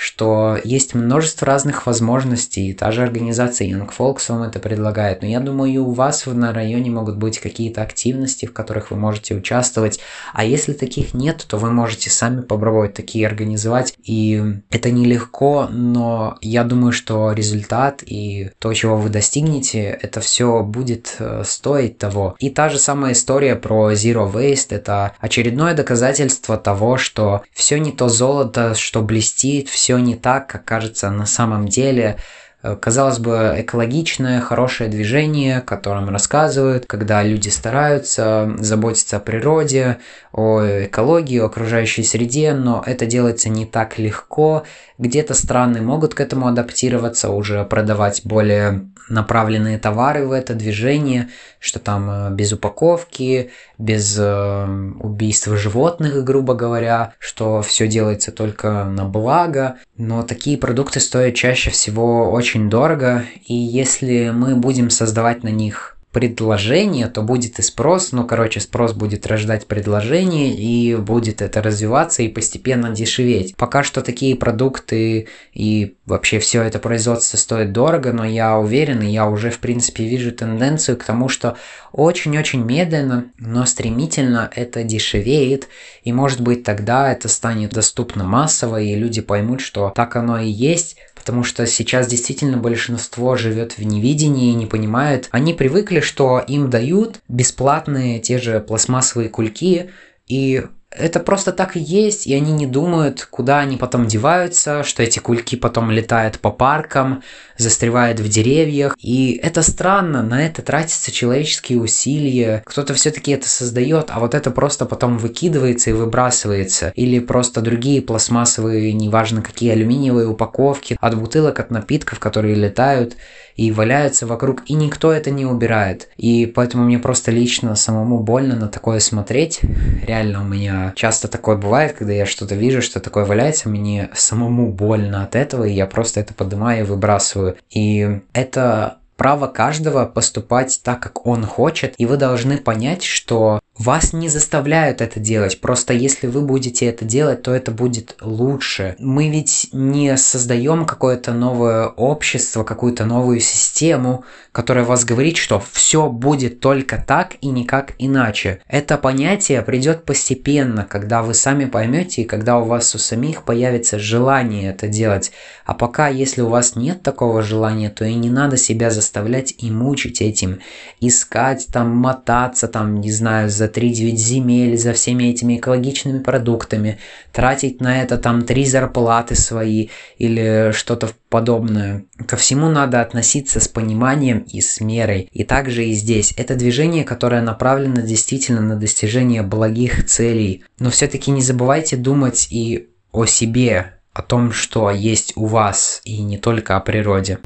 что 0.00 0.58
есть 0.64 0.94
множество 0.94 1.46
разных 1.46 1.84
возможностей. 1.84 2.72
Та 2.72 2.90
же 2.90 3.02
организация 3.02 3.68
Young 3.68 3.90
Folks 3.94 4.22
вам 4.28 4.44
это 4.44 4.58
предлагает. 4.58 5.20
Но 5.20 5.28
я 5.28 5.40
думаю, 5.40 5.70
и 5.70 5.76
у 5.76 5.90
вас 5.90 6.24
на 6.24 6.54
районе 6.54 6.90
могут 6.90 7.18
быть 7.18 7.38
какие-то 7.38 7.82
активности, 7.82 8.46
в 8.46 8.54
которых 8.54 8.90
вы 8.90 8.96
можете 8.96 9.34
участвовать. 9.34 10.00
А 10.32 10.42
если 10.42 10.72
таких 10.72 11.12
нет, 11.12 11.44
то 11.46 11.58
вы 11.58 11.70
можете 11.70 12.08
сами 12.08 12.40
попробовать 12.40 12.94
такие 12.94 13.26
организовать. 13.26 13.92
И 14.02 14.42
это 14.70 14.90
нелегко, 14.90 15.68
но 15.70 16.38
я 16.40 16.64
думаю, 16.64 16.92
что 16.92 17.32
результат 17.32 18.02
и 18.02 18.52
то, 18.58 18.72
чего 18.72 18.96
вы 18.96 19.10
достигнете, 19.10 19.82
это 19.82 20.22
все 20.22 20.62
будет 20.62 21.16
э, 21.18 21.42
стоить 21.44 21.98
того. 21.98 22.36
И 22.38 22.48
та 22.48 22.70
же 22.70 22.78
самая 22.78 23.12
история 23.12 23.54
про 23.54 23.92
Zero 23.92 24.32
Waste, 24.32 24.68
это 24.70 25.12
очередное 25.18 25.74
доказательство 25.74 26.56
того, 26.56 26.96
что 26.96 27.42
все 27.52 27.78
не 27.78 27.92
то 27.92 28.08
золото, 28.08 28.74
что 28.74 29.02
блестит, 29.02 29.68
все 29.68 29.89
не 29.98 30.16
так, 30.16 30.46
как 30.46 30.64
кажется 30.64 31.10
на 31.10 31.26
самом 31.26 31.68
деле. 31.68 32.16
Э, 32.62 32.76
казалось 32.76 33.18
бы, 33.18 33.54
экологичное, 33.58 34.40
хорошее 34.40 34.90
движение, 34.90 35.58
о 35.58 35.62
котором 35.62 36.10
рассказывают, 36.10 36.84
когда 36.86 37.22
люди 37.22 37.48
стараются 37.48 38.52
заботиться 38.58 39.16
о 39.16 39.20
природе, 39.20 39.98
о 40.32 40.60
экологии, 40.84 41.38
о 41.38 41.46
окружающей 41.46 42.02
среде, 42.02 42.52
но 42.52 42.82
это 42.84 43.06
делается 43.06 43.48
не 43.48 43.64
так 43.64 43.98
легко. 43.98 44.64
Где-то 44.98 45.34
страны 45.34 45.80
могут 45.80 46.14
к 46.14 46.20
этому 46.20 46.46
адаптироваться, 46.46 47.30
уже 47.30 47.64
продавать 47.64 48.22
более 48.24 48.90
направленные 49.10 49.78
товары 49.78 50.26
в 50.26 50.32
это 50.32 50.54
движение, 50.54 51.28
что 51.58 51.78
там 51.78 52.10
э, 52.10 52.30
без 52.30 52.52
упаковки, 52.52 53.50
без 53.78 54.16
э, 54.18 54.64
убийства 55.00 55.56
животных, 55.56 56.24
грубо 56.24 56.54
говоря, 56.54 57.12
что 57.18 57.60
все 57.62 57.86
делается 57.86 58.32
только 58.32 58.84
на 58.84 59.04
благо. 59.04 59.76
Но 59.96 60.22
такие 60.22 60.56
продукты 60.56 61.00
стоят 61.00 61.34
чаще 61.34 61.70
всего 61.70 62.30
очень 62.30 62.70
дорого, 62.70 63.24
и 63.44 63.54
если 63.54 64.30
мы 64.30 64.56
будем 64.56 64.90
создавать 64.90 65.42
на 65.42 65.48
них 65.48 65.99
предложение, 66.12 67.06
то 67.06 67.22
будет 67.22 67.58
и 67.58 67.62
спрос. 67.62 68.10
Ну, 68.12 68.26
короче, 68.26 68.60
спрос 68.60 68.92
будет 68.92 69.26
рождать 69.26 69.66
предложение, 69.66 70.54
и 70.54 70.96
будет 70.96 71.40
это 71.40 71.62
развиваться 71.62 72.22
и 72.22 72.28
постепенно 72.28 72.90
дешеветь. 72.90 73.54
Пока 73.56 73.84
что 73.84 74.02
такие 74.02 74.34
продукты 74.34 75.28
и 75.52 75.94
вообще 76.06 76.40
все 76.40 76.62
это 76.62 76.80
производство 76.80 77.36
стоит 77.36 77.72
дорого, 77.72 78.12
но 78.12 78.24
я 78.24 78.58
уверен, 78.58 79.02
и 79.02 79.10
я 79.10 79.28
уже, 79.28 79.50
в 79.50 79.58
принципе, 79.60 80.04
вижу 80.04 80.32
тенденцию 80.32 80.96
к 80.96 81.04
тому, 81.04 81.28
что 81.28 81.56
очень-очень 81.92 82.64
медленно, 82.64 83.26
но 83.38 83.64
стремительно 83.66 84.50
это 84.54 84.82
дешевеет, 84.82 85.68
и 86.02 86.12
может 86.12 86.40
быть 86.40 86.64
тогда 86.64 87.12
это 87.12 87.28
станет 87.28 87.70
доступно 87.70 88.24
массово, 88.24 88.80
и 88.80 88.94
люди 88.96 89.20
поймут, 89.20 89.60
что 89.60 89.92
так 89.94 90.16
оно 90.16 90.40
и 90.40 90.48
есть, 90.48 90.96
Потому 91.20 91.44
что 91.44 91.66
сейчас 91.66 92.06
действительно 92.06 92.56
большинство 92.56 93.36
живет 93.36 93.76
в 93.76 93.84
невидении 93.84 94.54
не 94.54 94.64
понимает. 94.64 95.28
Они 95.30 95.52
привыкли, 95.52 96.00
что 96.00 96.38
им 96.38 96.70
дают 96.70 97.20
бесплатные 97.28 98.20
те 98.20 98.38
же 98.38 98.58
пластмассовые 98.60 99.28
кульки, 99.28 99.90
и 100.26 100.64
это 100.90 101.20
просто 101.20 101.52
так 101.52 101.76
и 101.76 101.80
есть, 101.80 102.26
и 102.26 102.34
они 102.34 102.52
не 102.52 102.66
думают, 102.66 103.26
куда 103.30 103.60
они 103.60 103.76
потом 103.76 104.06
деваются, 104.06 104.82
что 104.82 105.02
эти 105.02 105.20
кульки 105.20 105.56
потом 105.56 105.90
летают 105.90 106.40
по 106.40 106.50
паркам, 106.50 107.22
застревают 107.56 108.18
в 108.18 108.28
деревьях. 108.28 108.96
И 109.00 109.38
это 109.42 109.62
странно, 109.62 110.22
на 110.22 110.44
это 110.44 110.62
тратятся 110.62 111.12
человеческие 111.12 111.80
усилия. 111.80 112.62
Кто-то 112.66 112.94
все-таки 112.94 113.30
это 113.30 113.48
создает, 113.48 114.06
а 114.10 114.18
вот 114.18 114.34
это 114.34 114.50
просто 114.50 114.84
потом 114.84 115.18
выкидывается 115.18 115.90
и 115.90 115.94
выбрасывается. 115.94 116.92
Или 116.96 117.20
просто 117.20 117.60
другие 117.60 118.02
пластмассовые, 118.02 118.92
неважно 118.92 119.42
какие 119.42 119.70
алюминиевые 119.70 120.26
упаковки 120.26 120.96
от 121.00 121.16
бутылок, 121.16 121.60
от 121.60 121.70
напитков, 121.70 122.18
которые 122.18 122.56
летают 122.56 123.16
и 123.60 123.72
валяются 123.72 124.26
вокруг, 124.26 124.62
и 124.64 124.72
никто 124.72 125.12
это 125.12 125.30
не 125.30 125.44
убирает. 125.44 126.08
И 126.16 126.46
поэтому 126.46 126.84
мне 126.84 126.98
просто 126.98 127.30
лично 127.30 127.76
самому 127.76 128.20
больно 128.20 128.56
на 128.56 128.68
такое 128.68 129.00
смотреть. 129.00 129.60
Реально 130.06 130.40
у 130.40 130.44
меня 130.44 130.94
часто 130.96 131.28
такое 131.28 131.58
бывает, 131.58 131.92
когда 131.92 132.14
я 132.14 132.24
что-то 132.24 132.54
вижу, 132.54 132.80
что 132.80 133.00
такое 133.00 133.26
валяется, 133.26 133.68
мне 133.68 134.08
самому 134.14 134.72
больно 134.72 135.24
от 135.24 135.36
этого, 135.36 135.64
и 135.64 135.74
я 135.74 135.84
просто 135.84 136.20
это 136.20 136.32
поднимаю 136.32 136.84
и 136.84 136.88
выбрасываю. 136.88 137.56
И 137.68 138.22
это 138.32 138.96
право 139.18 139.46
каждого 139.46 140.06
поступать 140.06 140.80
так, 140.82 141.00
как 141.00 141.26
он 141.26 141.44
хочет, 141.44 141.92
и 141.98 142.06
вы 142.06 142.16
должны 142.16 142.56
понять, 142.56 143.02
что 143.02 143.60
вас 143.78 144.12
не 144.12 144.28
заставляют 144.28 145.00
это 145.00 145.20
делать, 145.20 145.60
просто 145.60 145.94
если 145.94 146.26
вы 146.26 146.42
будете 146.42 146.86
это 146.86 147.04
делать, 147.04 147.42
то 147.42 147.54
это 147.54 147.70
будет 147.70 148.16
лучше. 148.20 148.94
Мы 148.98 149.30
ведь 149.30 149.68
не 149.72 150.16
создаем 150.18 150.84
какое-то 150.84 151.32
новое 151.32 151.86
общество, 151.86 152.62
какую-то 152.62 153.06
новую 153.06 153.40
систему, 153.40 154.24
которая 154.52 154.84
вас 154.84 155.04
говорит, 155.04 155.38
что 155.38 155.62
все 155.72 156.08
будет 156.10 156.60
только 156.60 157.02
так 157.06 157.36
и 157.40 157.48
никак 157.48 157.94
иначе. 157.98 158.60
Это 158.68 158.98
понятие 158.98 159.62
придет 159.62 160.04
постепенно, 160.04 160.84
когда 160.84 161.22
вы 161.22 161.32
сами 161.32 161.64
поймете 161.64 162.22
и 162.22 162.26
когда 162.26 162.58
у 162.58 162.64
вас 162.64 162.94
у 162.94 162.98
самих 162.98 163.44
появится 163.44 163.98
желание 163.98 164.70
это 164.70 164.88
делать. 164.88 165.32
А 165.64 165.72
пока, 165.72 166.08
если 166.08 166.42
у 166.42 166.48
вас 166.48 166.76
нет 166.76 167.02
такого 167.02 167.42
желания, 167.42 167.90
то 167.90 168.04
и 168.04 168.14
не 168.14 168.28
надо 168.28 168.56
себя 168.56 168.90
заставлять 168.90 169.54
и 169.56 169.70
мучить 169.70 170.20
этим. 170.20 170.60
Искать, 171.00 171.68
там, 171.72 171.96
мотаться, 171.96 172.68
там, 172.68 173.00
не 173.00 173.12
знаю, 173.12 173.48
за 173.48 173.69
3-9 173.74 174.16
земель 174.16 174.76
за 174.76 174.92
всеми 174.92 175.24
этими 175.24 175.56
экологичными 175.56 176.18
продуктами, 176.18 176.98
тратить 177.32 177.80
на 177.80 178.02
это 178.02 178.18
там 178.18 178.42
три 178.42 178.64
зарплаты 178.64 179.34
свои 179.34 179.88
или 180.18 180.72
что-то 180.72 181.10
подобное. 181.28 182.04
Ко 182.26 182.36
всему 182.36 182.68
надо 182.68 183.00
относиться 183.00 183.60
с 183.60 183.68
пониманием 183.68 184.40
и 184.40 184.60
с 184.60 184.80
мерой. 184.80 185.28
И 185.32 185.44
также 185.44 185.86
и 185.86 185.92
здесь. 185.92 186.34
Это 186.36 186.54
движение, 186.54 187.04
которое 187.04 187.42
направлено 187.42 188.02
действительно 188.02 188.60
на 188.60 188.76
достижение 188.76 189.42
благих 189.42 190.06
целей. 190.06 190.64
Но 190.78 190.90
все-таки 190.90 191.30
не 191.30 191.42
забывайте 191.42 191.96
думать 191.96 192.48
и 192.50 192.88
о 193.12 193.24
себе, 193.26 193.94
о 194.12 194.22
том, 194.22 194.52
что 194.52 194.90
есть 194.90 195.32
у 195.36 195.46
вас, 195.46 196.00
и 196.04 196.20
не 196.22 196.38
только 196.38 196.76
о 196.76 196.80
природе. 196.80 197.38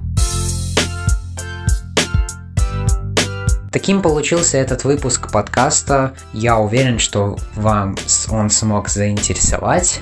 Таким 3.74 4.02
получился 4.02 4.56
этот 4.58 4.84
выпуск 4.84 5.32
подкаста. 5.32 6.14
Я 6.32 6.58
уверен, 6.58 7.00
что 7.00 7.36
вам 7.56 7.96
он 8.30 8.48
смог 8.48 8.88
заинтересовать. 8.88 10.00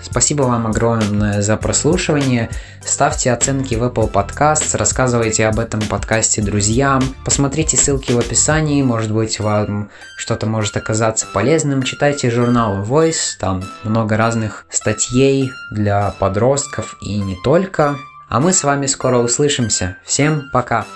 Спасибо 0.00 0.42
вам 0.42 0.68
огромное 0.68 1.42
за 1.42 1.56
прослушивание. 1.56 2.48
Ставьте 2.86 3.32
оценки 3.32 3.74
в 3.74 3.82
Apple 3.82 4.12
Podcasts, 4.12 4.76
рассказывайте 4.76 5.48
об 5.48 5.58
этом 5.58 5.80
подкасте 5.80 6.42
друзьям. 6.42 7.02
Посмотрите 7.24 7.76
ссылки 7.76 8.12
в 8.12 8.18
описании, 8.20 8.84
может 8.84 9.10
быть 9.10 9.40
вам 9.40 9.90
что-то 10.16 10.46
может 10.46 10.76
оказаться 10.76 11.26
полезным. 11.34 11.82
Читайте 11.82 12.30
журнал 12.30 12.84
Voice, 12.84 13.36
там 13.40 13.64
много 13.82 14.16
разных 14.16 14.64
статей 14.70 15.50
для 15.72 16.14
подростков 16.20 16.96
и 17.00 17.18
не 17.18 17.36
только. 17.42 17.96
А 18.28 18.38
мы 18.38 18.52
с 18.52 18.62
вами 18.62 18.86
скоро 18.86 19.18
услышимся. 19.18 19.96
Всем 20.04 20.44
пока! 20.52 20.86